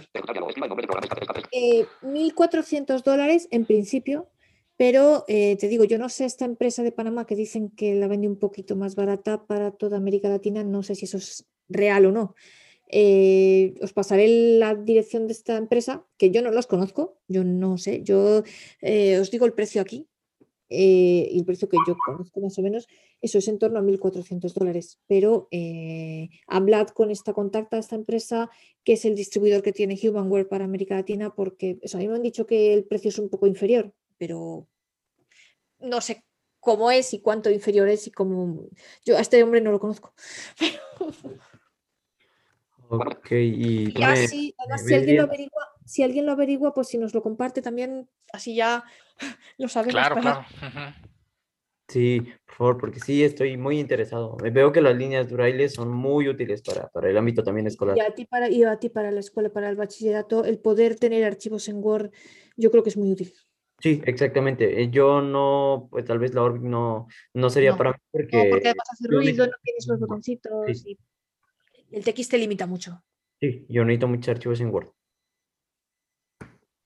Eh, 1.51 1.85
1.400 2.01 3.03
dólares 3.03 3.47
en 3.51 3.65
principio, 3.65 4.27
pero 4.77 5.25
eh, 5.27 5.57
te 5.57 5.67
digo, 5.67 5.83
yo 5.83 5.97
no 5.97 6.09
sé 6.09 6.25
esta 6.25 6.45
empresa 6.45 6.83
de 6.83 6.91
Panamá 6.91 7.25
que 7.25 7.35
dicen 7.35 7.69
que 7.69 7.95
la 7.95 8.07
vende 8.07 8.27
un 8.27 8.39
poquito 8.39 8.75
más 8.75 8.95
barata 8.95 9.45
para 9.45 9.71
toda 9.71 9.97
América 9.97 10.29
Latina, 10.29 10.63
no 10.63 10.83
sé 10.83 10.95
si 10.95 11.05
eso 11.05 11.17
es 11.17 11.45
real 11.69 12.05
o 12.05 12.11
no. 12.11 12.35
Eh, 12.95 13.73
os 13.81 13.91
pasaré 13.91 14.27
la 14.59 14.75
dirección 14.75 15.25
de 15.25 15.33
esta 15.33 15.57
empresa, 15.57 16.05
que 16.15 16.29
yo 16.29 16.43
no 16.43 16.51
los 16.51 16.67
conozco, 16.67 17.17
yo 17.27 17.43
no 17.43 17.79
sé, 17.79 18.03
yo 18.03 18.43
eh, 18.81 19.17
os 19.17 19.31
digo 19.31 19.47
el 19.47 19.53
precio 19.53 19.81
aquí, 19.81 20.07
eh, 20.69 21.27
el 21.33 21.43
precio 21.43 21.67
que 21.67 21.77
yo 21.87 21.95
conozco 22.05 22.39
más 22.39 22.55
o 22.59 22.61
menos, 22.61 22.87
eso 23.19 23.39
es 23.39 23.47
en 23.47 23.57
torno 23.57 23.79
a 23.79 23.81
1.400 23.81 24.53
dólares, 24.53 24.99
pero 25.07 25.47
hablad 26.47 26.87
con 26.89 27.09
esta 27.09 27.33
contacta, 27.33 27.79
esta 27.79 27.95
empresa, 27.95 28.51
que 28.83 28.93
es 28.93 29.05
el 29.05 29.15
distribuidor 29.15 29.63
que 29.63 29.73
tiene 29.73 29.99
Humanware 29.99 30.47
para 30.47 30.65
América 30.65 30.95
Latina, 30.95 31.33
porque 31.33 31.79
eso, 31.81 31.97
a 31.97 32.01
mí 32.01 32.07
me 32.07 32.15
han 32.15 32.21
dicho 32.21 32.45
que 32.45 32.75
el 32.75 32.85
precio 32.85 33.09
es 33.09 33.17
un 33.17 33.29
poco 33.29 33.47
inferior, 33.47 33.91
pero 34.25 34.65
no 35.79 35.99
sé 35.99 36.23
cómo 36.61 36.89
es 36.91 37.13
y 37.13 37.19
cuánto 37.21 37.49
inferior 37.49 37.89
es 37.89 38.07
y 38.07 38.11
cómo... 38.11 38.69
Yo 39.03 39.17
a 39.17 39.19
este 39.19 39.43
hombre 39.43 39.59
no 39.59 39.69
lo 39.71 39.81
conozco. 39.81 40.13
Ok, 42.89 43.31
y 43.31 43.97
Y 43.97 44.03
así, 44.03 44.55
además, 44.57 44.85
si 44.85 44.93
alguien, 44.93 45.17
lo 45.17 45.23
averigua, 45.23 45.67
si 45.85 46.03
alguien 46.03 46.25
lo 46.25 46.31
averigua, 46.33 46.73
pues 46.73 46.87
si 46.89 46.97
nos 46.97 47.13
lo 47.13 47.23
comparte 47.23 47.61
también, 47.61 48.07
así 48.31 48.55
ya 48.55 48.83
lo 49.57 49.67
sabemos. 49.67 49.93
Claro, 49.93 50.15
para- 50.15 50.45
claro. 50.59 50.95
Sí, 51.89 52.21
por 52.45 52.55
favor, 52.55 52.77
porque 52.77 52.99
sí 52.99 53.23
estoy 53.23 53.57
muy 53.57 53.79
interesado. 53.79 54.37
Eh, 54.43 54.51
Veo 54.51 54.71
que 54.71 54.81
las 54.81 54.95
líneas 54.95 55.31
braille 55.31 55.69
son 55.69 55.91
muy 55.91 56.29
útiles 56.29 56.61
para, 56.61 56.87
para 56.89 57.09
el 57.09 57.17
ámbito 57.17 57.43
también 57.43 57.67
escolar. 57.67 57.97
Y 57.97 58.01
a 58.01 58.13
ti 58.13 58.25
para, 58.25 58.49
y 58.49 58.63
a 58.63 58.77
ti 58.77 58.89
para 58.89 59.11
la 59.11 59.19
escuela, 59.19 59.49
para 59.51 59.69
el 59.69 59.75
bachillerato, 59.75 60.45
el 60.45 60.59
poder 60.59 60.95
tener 60.97 61.23
archivos 61.23 61.67
en 61.67 61.83
Word, 61.83 62.11
yo 62.57 62.69
creo 62.71 62.83
que 62.83 62.89
es 62.89 62.97
muy 62.97 63.11
útil. 63.11 63.33
Sí, 63.83 64.01
exactamente. 64.05 64.81
Eh, 64.81 64.89
Yo 64.89 65.21
no, 65.21 65.89
pues 65.91 66.05
tal 66.05 66.17
vez 66.17 66.33
la 66.33 66.41
Orbic 66.41 66.61
no, 66.61 67.05
no 67.33 67.49
sería 67.49 67.71
No, 67.71 67.77
para 67.77 67.91
mí 67.91 67.97
No, 68.13 68.43
porque 68.49 68.67
además 68.69 68.87
hace 68.93 69.07
ruido, 69.09 69.45
no 69.45 69.51
tienes 69.61 69.87
los 69.89 69.99
botoncitos 69.99 70.81
sí. 70.81 70.97
y 71.89 71.97
el 71.97 72.05
TX 72.05 72.29
te 72.29 72.37
limita 72.37 72.65
mucho. 72.65 73.03
sí, 73.41 73.65
yo 73.67 73.83
necesito 73.83 74.07
muchos 74.07 74.29
archivos 74.29 74.61
en 74.61 74.69
Word. 74.69 74.87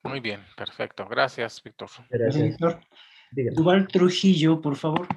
Muy 0.05 0.21
bien, 0.21 0.41
perfecto. 0.55 1.07
Gracias, 1.07 1.61
Víctor. 1.61 1.89
Gracias. 2.09 2.43
Víctor. 2.43 2.79
Duval 3.31 3.87
Trujillo, 3.87 4.59
por 4.59 4.75
favor. 4.75 5.07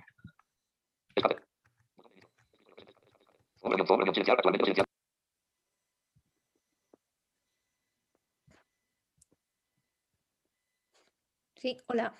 Sí, 11.60 11.76
hola. 11.88 12.14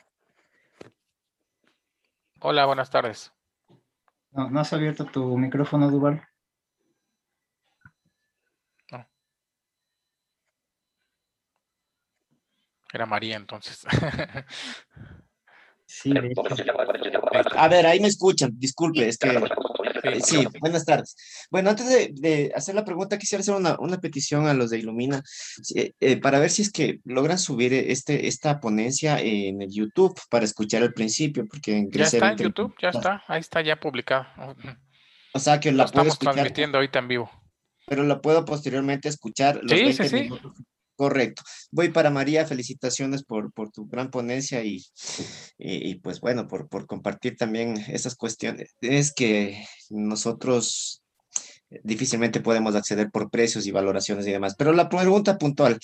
Hola, 2.41 2.67
buenas 2.67 2.91
tardes. 2.91 3.33
No, 4.33 4.51
no 4.51 4.61
has 4.61 4.73
abierto 4.75 5.07
tu 5.07 5.39
micrófono, 5.39 5.91
Duval. 5.91 6.23
Era 12.93 13.07
María 13.07 13.37
entonces. 13.37 13.87
Sí, 15.91 16.12
de 16.12 16.29
hecho. 16.29 16.43
A 17.57 17.69
ver, 17.69 17.87
ahí 17.87 18.01
me 18.01 18.09
escuchan, 18.09 18.53
disculpe, 18.55 19.09
es 19.09 19.19
que 19.19 19.29
Sí, 20.25 20.47
buenas 20.61 20.85
tardes. 20.85 21.17
Bueno, 21.51 21.71
antes 21.71 21.89
de, 22.21 22.53
hacer 22.55 22.75
la 22.75 22.85
pregunta, 22.85 23.19
quisiera 23.19 23.41
hacer 23.41 23.55
una, 23.55 24.01
petición 24.01 24.47
a 24.47 24.55
los 24.55 24.71
de 24.71 24.79
Ilumina 24.79 25.23
eh, 25.75 25.93
eh, 26.01 26.17
para 26.17 26.39
ver 26.39 26.51
si 26.51 26.62
es 26.62 26.73
que 26.73 27.01
logran 27.05 27.39
subir 27.39 27.75
este, 27.75 28.29
esta 28.29 28.61
ponencia 28.61 29.21
en 29.21 29.61
el 29.62 29.71
YouTube 29.71 30.19
para 30.31 30.45
escuchar 30.45 30.83
al 30.83 30.95
principio, 30.95 31.47
porque 31.47 31.77
en 31.77 31.91
Ya 31.91 32.05
está 32.05 32.31
en 32.31 32.39
YouTube, 32.39 32.75
ya 32.81 32.91
está, 32.91 33.25
ahí 33.29 33.41
está 33.41 33.61
ya 33.61 33.79
publicado. 33.79 34.27
O 35.35 35.39
sea 35.39 35.61
que 35.61 35.71
la 35.73 35.87
puedo 35.87 36.09
estamos 36.09 36.19
transmitiendo 36.19 36.79
ahorita 36.79 36.99
en 36.99 37.09
vivo. 37.09 37.31
Pero 37.87 38.05
la 38.05 38.21
puedo 38.21 38.45
posteriormente 38.45 39.09
escuchar. 39.09 39.61
Los 39.62 39.73
sí, 39.73 39.93
sí, 39.93 40.09
sí. 40.09 40.31
Correcto. 41.01 41.43
Voy 41.70 41.89
para 41.89 42.10
María, 42.10 42.44
felicitaciones 42.44 43.22
por, 43.22 43.51
tu 43.72 43.86
gran 43.86 44.10
ponencia 44.10 44.62
y, 44.62 44.85
pues 46.02 46.20
bueno, 46.20 46.47
por, 46.47 46.86
compartir 46.86 47.39
también 47.39 47.82
esas 47.89 48.16
cuestiones. 48.16 48.77
Es 48.82 49.10
que 49.10 49.64
nosotros 49.89 51.02
difícilmente 51.82 52.40
podemos 52.40 52.74
acceder 52.74 53.10
por 53.10 53.31
precios 53.31 53.66
y 53.66 53.70
valoraciones 53.70 54.27
y 54.27 54.32
demás. 54.32 54.56
Pero 54.59 54.74
la 54.74 54.90
pregunta 54.90 55.39
puntual, 55.39 55.78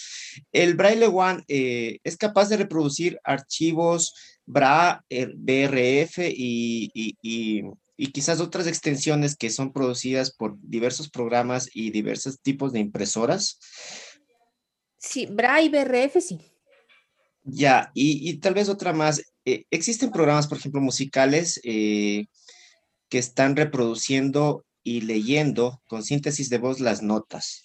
¿el 0.52 0.74
Braille 0.74 1.06
One 1.06 1.42
eh, 1.48 1.98
es 2.04 2.18
capaz 2.18 2.50
de 2.50 2.58
reproducir 2.58 3.18
archivos 3.24 4.12
BRA, 4.44 5.02
BRF 5.08 6.18
y, 6.28 6.90
y, 6.92 7.62
y 7.96 8.06
quizás 8.08 8.40
otras 8.40 8.66
extensiones 8.66 9.34
que 9.34 9.48
son 9.48 9.72
producidas 9.72 10.30
por 10.30 10.58
diversos 10.60 11.08
programas 11.08 11.70
y 11.72 11.90
diversos 11.90 12.38
tipos 12.42 12.74
de 12.74 12.80
impresoras? 12.80 13.58
Sí, 15.06 15.26
BRA 15.26 15.62
y 15.62 15.68
BRF 15.68 16.20
sí. 16.20 16.40
Ya, 17.44 17.92
y, 17.94 18.38
tal 18.38 18.54
vez 18.54 18.68
otra 18.68 18.92
más. 18.92 19.22
Eh, 19.44 19.64
existen 19.70 20.10
programas, 20.10 20.48
por 20.48 20.58
ejemplo, 20.58 20.80
musicales 20.80 21.60
eh, 21.62 22.26
que 23.08 23.18
están 23.18 23.54
reproduciendo 23.54 24.64
y 24.82 25.02
leyendo 25.02 25.80
con 25.86 26.02
síntesis 26.02 26.50
de 26.50 26.58
voz 26.58 26.80
las 26.80 27.02
notas. 27.02 27.62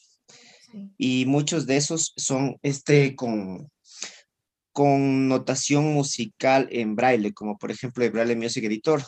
Y 0.98 1.26
muchos 1.26 1.66
de 1.66 1.78
esos 1.78 2.14
son 2.16 2.58
este 2.62 3.16
con, 3.16 3.70
con 4.72 5.28
notación 5.28 5.86
musical 5.94 6.70
en 6.72 6.96
braille, 6.96 7.34
como 7.34 7.58
por 7.58 7.72
ejemplo 7.72 8.06
el 8.06 8.12
Braille 8.12 8.36
Music 8.36 8.64
Editor. 8.64 9.04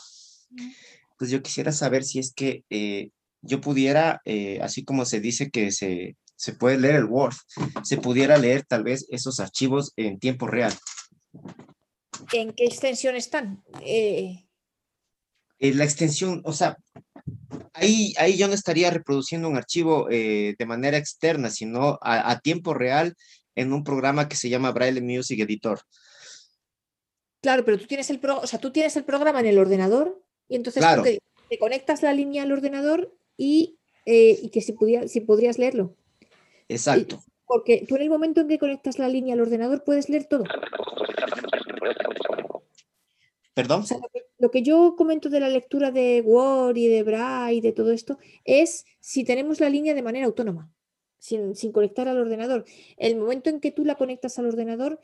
Pues 1.18 1.30
yo 1.30 1.42
quisiera 1.42 1.72
saber 1.72 2.04
si 2.04 2.20
es 2.20 2.34
que 2.34 2.66
eh, 2.70 3.12
yo 3.42 3.62
pudiera, 3.62 4.22
así 4.62 4.84
como 4.84 5.06
se 5.06 5.22
dice 5.22 5.52
que 5.52 5.72
se 5.72 6.18
se 6.44 6.52
puede 6.52 6.78
leer 6.78 6.96
el 6.96 7.06
Word, 7.06 7.36
se 7.84 7.96
pudiera 7.96 8.38
leer 8.38 8.66
tal 8.66 8.84
vez 8.84 9.06
esos 9.10 9.40
archivos 9.40 9.94
en 9.96 10.20
tiempo 10.20 10.46
real. 10.46 10.74
¿En 12.34 12.52
qué 12.52 12.66
extensión 12.66 13.16
están? 13.16 13.64
Eh... 13.80 14.46
la 15.60 15.86
extensión, 15.86 16.42
o 16.44 16.52
sea, 16.52 16.76
ahí, 17.72 18.14
ahí 18.18 18.36
yo 18.36 18.50
no 18.50 18.56
estaría 18.56 18.90
reproduciendo 18.90 19.48
un 19.48 19.56
archivo 19.56 20.10
eh, 20.12 20.56
de 20.60 20.66
manera 20.66 20.98
externa, 20.98 21.50
sino 21.50 21.98
a, 22.02 22.38
tiempo 22.42 22.74
real 22.74 23.16
en 23.56 23.72
un 23.72 23.86
programa 23.86 24.28
que 24.28 24.36
se 24.36 24.50
llama 24.50 24.74
Braille 24.74 25.00
Music 25.00 25.40
Editor. 25.40 25.80
Claro, 27.42 27.64
pero 27.64 27.80
tú 27.80 27.86
tienes 27.86 28.10
el, 28.10 28.20
o 28.22 28.48
sea, 28.48 28.60
tú 28.60 28.74
tienes 28.74 28.98
el 28.98 29.06
programa 29.06 29.40
en 29.40 29.46
el 29.46 29.60
ordenador 29.60 30.22
y 30.50 30.58
entonces 30.58 30.84
te, 31.04 31.58
conectas 31.58 32.02
la 32.04 32.12
línea 32.12 32.44
al 32.44 32.52
ordenador 32.52 33.16
y, 33.38 33.80
eh, 34.06 34.38
y 34.42 34.50
que 34.50 34.60
si, 34.60 34.74
pudiera, 34.74 35.08
si 35.08 35.22
podrías 35.22 35.58
leerlo. 35.58 35.96
Exacto. 36.68 37.24
Porque 37.46 37.86
tú 37.88 37.96
en 37.96 38.04
el 38.04 38.10
momento 38.10 38.42
en 38.42 38.48
que 38.48 38.60
conectas 38.60 39.00
la 39.00 39.10
línea 39.10 39.34
al 39.34 39.42
ordenador 39.42 39.84
puedes 39.84 40.10
leer 40.10 40.26
todo. 40.26 40.44
¿Perdón? 43.54 43.84
lo, 44.40 44.50
que, 44.50 44.64
yo 44.64 44.96
comento 44.98 45.30
de 45.30 45.40
la 45.40 45.50
lectura 45.50 45.92
de 45.92 46.22
Word 46.22 46.76
y 46.76 46.88
de 46.88 47.04
Braille 47.04 47.58
y 47.58 47.62
de 47.62 47.72
todo 47.72 47.92
esto 47.92 48.18
es 48.46 48.86
si 49.00 49.24
tenemos 49.24 49.60
la 49.60 49.70
línea 49.70 49.94
de 49.94 50.02
manera 50.02 50.26
autónoma, 50.26 50.72
sin, 51.20 51.54
conectar 51.72 52.08
al 52.08 52.18
ordenador. 52.18 52.66
El 52.98 53.16
momento 53.16 53.50
en 53.50 53.60
que 53.60 53.72
tú 53.72 53.86
la 53.86 53.96
conectas 53.96 54.40
al 54.40 54.48
ordenador, 54.48 55.00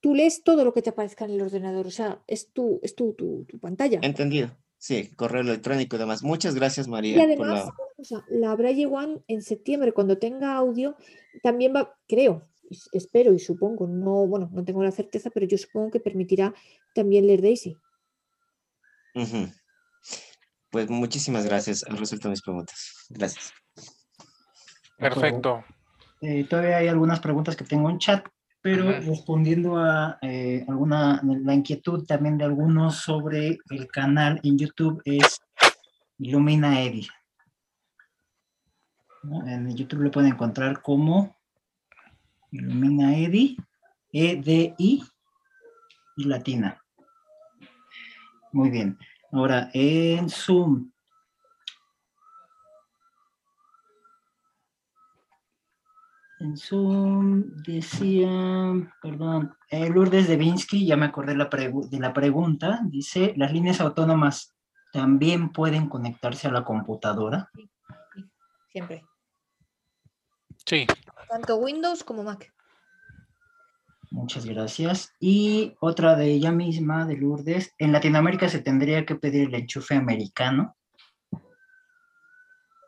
tú 0.00 0.14
lees 0.14 0.42
todo 0.42 0.64
lo 0.64 0.72
que 0.72 0.80
te 0.80 0.90
aparezca 0.90 1.26
en 1.26 1.32
el 1.32 1.42
ordenador. 1.42 1.86
O 1.86 1.90
sea, 1.90 2.22
es 2.26 2.50
tu, 2.50 2.80
es 2.82 2.94
tu, 2.94 3.12
tu, 3.12 3.46
pantalla. 3.60 3.98
Entendido. 4.02 4.56
Sí, 4.82 5.14
correo 5.14 5.42
electrónico 5.42 5.94
y 5.94 5.98
demás. 6.00 6.24
Muchas 6.24 6.56
gracias, 6.56 6.88
María. 6.88 7.16
Y 7.16 7.20
además, 7.20 7.68
la 8.28 8.52
Braille 8.56 8.86
One 8.86 9.22
en 9.28 9.40
septiembre, 9.40 9.92
cuando 9.92 10.18
tenga 10.18 10.56
audio, 10.56 10.96
también 11.40 11.72
va, 11.72 11.94
creo, 12.08 12.48
espero 12.90 13.32
y 13.32 13.38
supongo, 13.38 13.86
no, 13.86 14.26
bueno, 14.26 14.50
no 14.52 14.64
tengo 14.64 14.82
la 14.82 14.90
certeza, 14.90 15.30
pero 15.30 15.46
yo 15.46 15.56
supongo 15.56 15.92
que 15.92 16.00
permitirá 16.00 16.52
también 16.96 17.28
leer 17.28 17.42
Daisy. 17.42 17.78
Pues 20.68 20.90
muchísimas 20.90 21.44
gracias. 21.44 21.84
Han 21.88 21.96
resuelto 21.96 22.28
mis 22.28 22.42
preguntas. 22.42 23.06
Gracias. 23.08 23.52
Perfecto. 24.98 25.62
Eh, 26.22 26.44
todavía 26.50 26.78
hay 26.78 26.88
algunas 26.88 27.20
preguntas 27.20 27.54
que 27.54 27.62
tengo 27.62 27.88
en 27.88 28.00
chat, 28.00 28.26
pero 28.62 28.92
respondiendo 28.92 29.76
a 29.76 30.18
eh, 30.22 30.64
alguna, 30.68 31.20
la 31.22 31.52
inquietud 31.52 32.06
también 32.06 32.38
de 32.38 32.44
algunos 32.44 32.96
sobre 32.96 33.58
el 33.70 33.88
canal 33.88 34.40
en 34.44 34.56
YouTube 34.56 35.02
es 35.04 35.40
Ilumina 36.18 36.80
Eddie. 36.80 37.08
En 39.46 39.76
YouTube 39.76 40.02
lo 40.02 40.10
pueden 40.12 40.32
encontrar 40.32 40.80
como 40.80 41.36
Ilumina 42.52 43.16
Edi, 43.16 43.56
E-D-I 44.12 45.02
y 46.16 46.24
latina. 46.24 46.80
Muy 48.52 48.70
bien. 48.70 48.96
Ahora, 49.32 49.70
en 49.72 50.28
Zoom. 50.28 50.92
En 56.42 56.56
Zoom 56.56 57.62
decía, 57.62 58.28
perdón, 59.00 59.54
eh, 59.70 59.88
Lourdes 59.88 60.26
de 60.26 60.36
Vinsky, 60.36 60.84
ya 60.84 60.96
me 60.96 61.06
acordé 61.06 61.36
la 61.36 61.44
de 61.44 62.00
la 62.00 62.12
pregunta, 62.12 62.80
dice, 62.84 63.32
¿las 63.36 63.52
líneas 63.52 63.80
autónomas 63.80 64.52
también 64.92 65.52
pueden 65.52 65.88
conectarse 65.88 66.48
a 66.48 66.52
la 66.52 66.64
computadora? 66.64 67.48
siempre. 68.72 69.04
Sí. 70.66 70.86
Tanto 71.28 71.56
Windows 71.58 72.02
como 72.02 72.24
Mac. 72.24 72.52
Muchas 74.10 74.44
gracias. 74.44 75.14
Y 75.20 75.76
otra 75.80 76.16
de 76.16 76.26
ella 76.26 76.50
misma, 76.50 77.06
de 77.06 77.18
Lourdes, 77.18 77.72
en 77.78 77.92
Latinoamérica 77.92 78.48
se 78.48 78.60
tendría 78.60 79.06
que 79.06 79.14
pedir 79.14 79.48
el 79.48 79.54
enchufe 79.54 79.94
americano. 79.94 80.76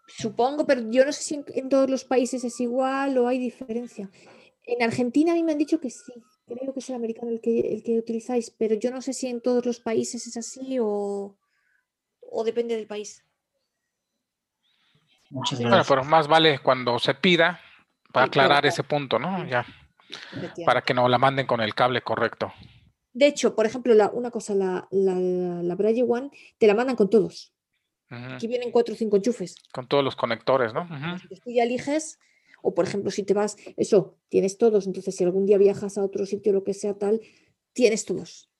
Supongo, 0.06 0.66
pero 0.66 0.82
yo 0.90 1.05
no 1.05 1.12
sé 1.12 1.22
si 1.22 1.44
en, 1.55 1.68
todos 1.68 1.89
los 1.89 2.05
países 2.05 2.44
es 2.44 2.60
igual 2.60 3.16
o 3.18 3.26
hay 3.26 3.39
diferencia. 3.39 4.10
En 4.64 4.82
Argentina 4.82 5.32
a 5.32 5.35
mí 5.35 5.43
me 5.43 5.52
han 5.52 5.59
dicho 5.59 5.81
que 5.81 5.90
sí, 5.90 6.12
creo 6.47 6.72
que 6.72 6.81
es 6.81 6.89
el 6.89 6.97
americano 6.97 7.31
el 7.31 7.40
que, 7.40 7.60
el 7.60 7.82
que 7.82 7.98
utilizáis, 7.98 8.51
pero 8.51 8.74
yo 8.74 8.90
no 8.90 9.01
sé 9.01 9.12
si 9.12 9.28
en 9.28 9.40
todos 9.40 9.64
los 9.64 9.81
países 9.81 10.26
es 10.26 10.36
así 10.36 10.78
o, 10.81 11.36
o 12.20 12.44
depende 12.44 12.76
del 12.76 12.86
país. 12.86 13.24
Muchas 15.31 15.59
gracias. 15.59 15.70
Bueno, 15.70 15.85
pero 15.89 16.05
más 16.05 16.28
vale 16.28 16.59
cuando 16.60 16.98
se 16.98 17.14
pida 17.14 17.60
para 18.12 18.26
aclarar 18.26 18.66
ese 18.66 18.85
punto, 18.85 19.18
¿no? 19.18 19.47
Ya. 19.47 19.64
Para 20.64 20.82
que 20.82 20.94
no 20.94 21.09
la 21.09 21.18
manden 21.18 21.47
con 21.47 21.60
el 21.60 21.74
cable 21.74 22.02
correcto. 22.02 22.52
De 23.12 23.26
hecho, 23.26 23.55
por 23.55 23.64
ejemplo, 23.66 23.94
una 24.12 24.31
cosa, 24.31 24.55
la, 24.55 24.86
la, 24.90 25.14
la 25.14 25.74
Braille 25.74 26.05
One 26.06 26.31
te 26.59 26.66
la 26.66 26.74
mandan 26.74 26.97
con 26.97 27.09
todos. 27.09 27.53
Aquí 28.35 28.47
vienen 28.47 28.70
cuatro 28.70 28.95
o 28.95 28.97
cinco 28.97 29.16
enchufes. 29.16 29.57
Con 29.73 29.86
todos 29.86 30.05
los 30.05 30.16
conectores, 30.16 30.73
¿no? 30.73 30.82
Entonces 30.82 31.41
tú 31.41 31.51
ya 31.51 31.62
eliges, 31.65 32.19
o 32.62 32.74
por 32.74 32.86
ejemplo, 32.86 33.11
si 33.11 33.23
te 33.24 33.35
vas, 33.35 33.57
eso, 33.77 34.16
tienes 34.28 34.59
todos, 34.59 34.86
entonces 34.86 35.16
si 35.16 35.24
algún 35.24 35.47
día 35.47 35.59
viajas 35.59 35.99
a 35.99 36.05
otro 36.05 36.27
sitio, 36.27 36.53
lo 36.53 36.65
que 36.65 36.74
sea 36.74 36.95
tal, 36.95 37.20
tienes 37.73 38.05
todos. 38.05 38.51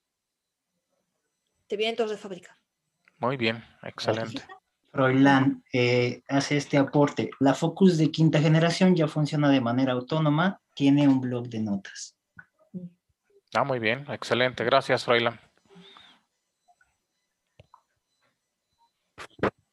Te 1.67 1.77
vienen 1.77 1.95
todos 1.95 2.11
de 2.11 2.17
fábrica. 2.17 2.59
Muy 3.17 3.37
bien, 3.37 3.63
excelente. 3.83 4.43
Froilán 4.91 5.63
eh, 5.73 6.21
hace 6.29 6.57
este 6.57 6.77
aporte. 6.77 7.29
La 7.39 7.53
Focus 7.53 7.97
de 7.97 8.11
quinta 8.11 8.39
generación 8.39 8.95
ya 8.95 9.07
funciona 9.07 9.49
de 9.49 9.59
manera 9.59 9.93
autónoma, 9.93 10.61
tiene 10.73 11.07
un 11.07 11.19
blog 11.19 11.49
de 11.49 11.61
notas. 11.61 12.15
Ah, 13.53 13.63
muy 13.63 13.79
bien, 13.79 14.05
excelente. 14.09 14.63
Gracias, 14.63 15.05
Froilán. 15.05 15.39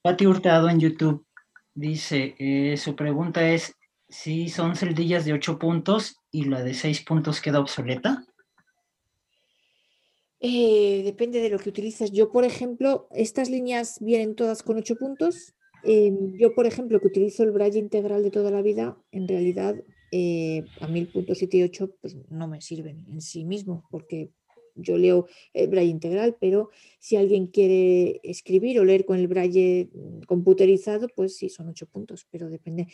Pati 0.03 0.27
Hurtado 0.27 0.69
en 0.69 0.81
YouTube 0.81 1.25
dice, 1.75 2.35
eh, 2.39 2.77
su 2.77 2.95
pregunta 2.95 3.49
es 3.49 3.75
si 4.09 4.49
son 4.49 4.77
celdillas 4.77 5.25
de 5.25 5.33
8 5.33 5.59
puntos 5.59 6.17
y 6.31 6.45
la 6.45 6.63
de 6.63 6.75
6 6.75 7.03
puntos 7.03 7.41
queda 7.41 7.61
obsoleta. 7.61 8.25
Eh, 10.41 11.03
depende 11.05 11.41
de 11.41 11.51
lo 11.51 11.59
que 11.59 11.71
utilices. 11.71 12.11
Yo, 12.11 12.33
por 12.33 12.45
ejemplo, 12.45 13.07
estas 13.13 13.49
líneas 13.49 13.99
vienen 14.01 14.35
todas 14.35 14.63
con 14.63 14.77
8 14.77 14.97
puntos. 14.97 15.55
Em, 15.85 16.37
yo, 16.37 16.55
por 16.55 16.67
ejemplo, 16.67 17.01
que 17.01 17.07
utilizo 17.07 17.45
el 17.45 17.53
braille 17.53 17.79
integral 17.79 18.23
de 18.23 18.31
toda 18.31 18.51
la 18.51 18.61
vida, 18.61 18.97
en 19.13 19.29
realidad 19.29 19.77
eh, 20.11 20.65
a 20.81 20.89
1000 20.89 21.09
puntos 21.13 21.39
7 21.39 21.57
y 21.57 21.63
8 21.63 21.97
pues, 22.01 22.17
no 22.29 22.49
me 22.49 22.61
sirven 22.61 23.07
en 23.09 23.21
sí 23.21 23.45
mismo, 23.45 23.85
porque 23.91 24.31
yo 24.75 24.97
leo 24.97 25.27
el 25.53 25.69
braille 25.69 25.91
integral, 25.91 26.37
pero 26.41 26.71
si 26.99 27.17
alguien 27.17 27.47
quiere 27.47 28.21
escribir 28.23 28.81
o 28.81 28.85
leer 28.85 29.05
con 29.05 29.19
el 29.19 29.29
braille 29.29 29.91
mm, 29.93 30.23
computerizado, 30.23 31.09
pues 31.09 31.37
sí, 31.37 31.49
son 31.49 31.69
ocho 31.69 31.87
puntos, 31.87 32.27
pero 32.31 32.49
depende. 32.49 32.89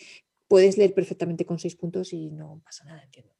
Puedes 0.48 0.78
leer 0.78 0.94
perfectamente 0.94 1.44
con 1.44 1.58
seis 1.58 1.76
puntos 1.76 2.12
y 2.12 2.30
no 2.30 2.60
pasa 2.64 2.84
nada, 2.84 3.02
entiendo. 3.02 3.38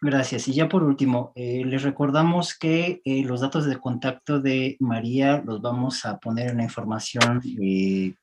Gracias. 0.00 0.46
Y 0.46 0.52
ya 0.52 0.68
por 0.68 0.82
último, 0.84 1.32
eh, 1.34 1.64
les 1.64 1.82
recordamos 1.82 2.56
que 2.56 3.00
eh, 3.04 3.22
los 3.24 3.40
datos 3.40 3.64
de 3.66 3.78
contacto 3.78 4.40
de 4.40 4.76
María 4.78 5.42
los 5.44 5.62
vamos 5.62 6.04
a 6.04 6.18
poner 6.18 6.50
en 6.50 6.58
la 6.58 6.64
información 6.64 7.40
eh, 7.60 8.14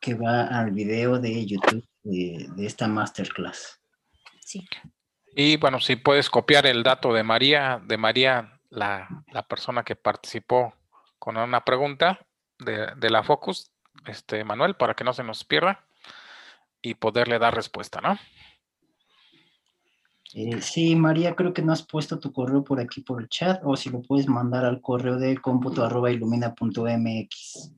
que 0.00 0.14
va 0.14 0.46
al 0.46 0.70
video 0.70 1.18
de 1.18 1.44
YouTube 1.44 1.86
de, 2.02 2.48
de 2.56 2.66
esta 2.66 2.88
masterclass. 2.88 3.78
Sí. 4.40 4.64
Y 5.40 5.56
bueno, 5.56 5.78
si 5.78 5.94
puedes 5.94 6.30
copiar 6.30 6.66
el 6.66 6.82
dato 6.82 7.12
de 7.12 7.22
María, 7.22 7.80
de 7.86 7.96
María, 7.96 8.60
la, 8.70 9.06
la 9.30 9.46
persona 9.46 9.84
que 9.84 9.94
participó 9.94 10.74
con 11.20 11.36
una 11.36 11.64
pregunta 11.64 12.26
de, 12.58 12.88
de, 12.96 13.08
la 13.08 13.22
Focus, 13.22 13.70
este 14.04 14.42
Manuel, 14.42 14.74
para 14.74 14.94
que 14.94 15.04
no 15.04 15.12
se 15.12 15.22
nos 15.22 15.44
pierda 15.44 15.86
y 16.82 16.94
poderle 16.94 17.38
dar 17.38 17.54
respuesta, 17.54 18.00
¿no? 18.00 18.18
Eh, 20.34 20.60
sí, 20.60 20.96
María, 20.96 21.36
creo 21.36 21.54
que 21.54 21.62
no 21.62 21.72
has 21.72 21.86
puesto 21.86 22.18
tu 22.18 22.32
correo 22.32 22.64
por 22.64 22.80
aquí 22.80 23.02
por 23.02 23.22
el 23.22 23.28
chat 23.28 23.60
o 23.62 23.76
si 23.76 23.90
lo 23.90 24.02
puedes 24.02 24.26
mandar 24.26 24.64
al 24.64 24.80
correo 24.80 25.20
de 25.20 25.38
cómputo 25.38 25.84
arroba 25.84 26.10
ilumina.mx. 26.10 27.77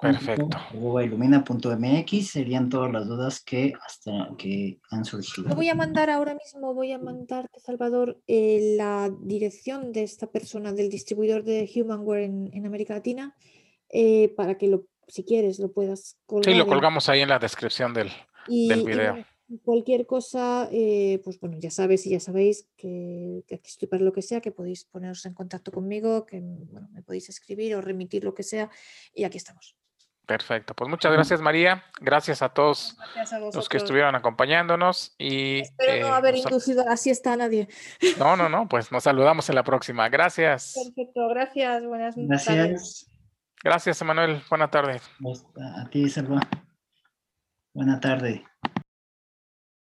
Perfecto. 0.00 0.48
Arroba 0.52 1.04
ilumina.mx 1.04 2.30
serían 2.30 2.68
todas 2.68 2.92
las 2.92 3.06
dudas 3.08 3.42
que 3.42 3.72
hasta 3.84 4.30
que 4.38 4.78
han 4.90 5.04
surgido. 5.04 5.54
Voy 5.54 5.68
a 5.68 5.74
mandar 5.74 6.08
ahora 6.08 6.34
mismo, 6.34 6.72
voy 6.72 6.92
a 6.92 6.98
mandarte, 6.98 7.58
Salvador, 7.58 8.20
eh, 8.28 8.74
la 8.76 9.10
dirección 9.20 9.92
de 9.92 10.04
esta 10.04 10.28
persona 10.28 10.72
del 10.72 10.88
distribuidor 10.88 11.42
de 11.42 11.68
Humanware 11.74 12.22
en, 12.22 12.50
en 12.52 12.66
América 12.66 12.94
Latina 12.94 13.34
eh, 13.90 14.32
para 14.36 14.58
que 14.58 14.68
lo, 14.68 14.86
si 15.06 15.24
quieres, 15.24 15.58
lo 15.58 15.72
puedas 15.72 16.18
colgar. 16.26 16.52
Sí, 16.52 16.58
lo 16.58 16.66
colgamos 16.66 17.08
ahí 17.08 17.20
en 17.20 17.30
la 17.30 17.38
descripción 17.38 17.94
del, 17.94 18.10
y, 18.46 18.68
del 18.68 18.84
video. 18.84 19.24
Y, 19.48 19.58
cualquier 19.64 20.04
cosa, 20.04 20.68
eh, 20.70 21.22
pues 21.24 21.40
bueno, 21.40 21.56
ya 21.58 21.70
sabes 21.70 22.06
y 22.06 22.10
ya 22.10 22.20
sabéis 22.20 22.68
que, 22.76 23.44
que, 23.46 23.54
aquí 23.54 23.68
estoy 23.70 23.88
para 23.88 24.04
lo 24.04 24.12
que 24.12 24.20
sea, 24.20 24.42
que 24.42 24.52
podéis 24.52 24.84
poneros 24.84 25.24
en 25.24 25.32
contacto 25.32 25.72
conmigo, 25.72 26.26
que 26.26 26.40
bueno, 26.40 26.88
me 26.92 27.02
podéis 27.02 27.30
escribir 27.30 27.74
o 27.74 27.80
remitir 27.80 28.24
lo 28.24 28.34
que 28.34 28.42
sea 28.42 28.70
y 29.14 29.24
aquí 29.24 29.38
estamos. 29.38 29.77
Perfecto, 30.28 30.74
pues 30.74 30.90
muchas 30.90 31.10
gracias 31.10 31.40
María, 31.40 31.84
gracias 32.02 32.42
a 32.42 32.50
todos 32.50 32.98
gracias 33.14 33.32
a 33.32 33.38
los 33.38 33.66
que 33.66 33.78
estuvieron 33.78 34.14
acompañándonos 34.14 35.14
y... 35.16 35.60
Espero 35.60 35.92
eh, 35.94 36.00
no 36.02 36.08
haber 36.08 36.36
inducido 36.36 36.82
a 36.82 36.84
la 36.84 36.98
siesta 36.98 37.32
a 37.32 37.36
nadie. 37.38 37.66
No, 38.18 38.36
no, 38.36 38.50
no, 38.50 38.68
pues 38.68 38.92
nos 38.92 39.04
saludamos 39.04 39.48
en 39.48 39.54
la 39.54 39.64
próxima, 39.64 40.06
gracias. 40.10 40.74
Perfecto, 40.84 41.28
gracias, 41.30 41.82
buenas 41.86 42.14
gracias. 42.14 42.44
tardes. 42.44 43.10
Gracias, 43.64 44.02
Emanuel, 44.02 44.42
buena 44.50 44.70
tarde. 44.70 45.00
A 45.78 45.88
ti, 45.88 46.10
Salva. 46.10 46.40
Buena 47.72 47.98
tarde. 47.98 48.44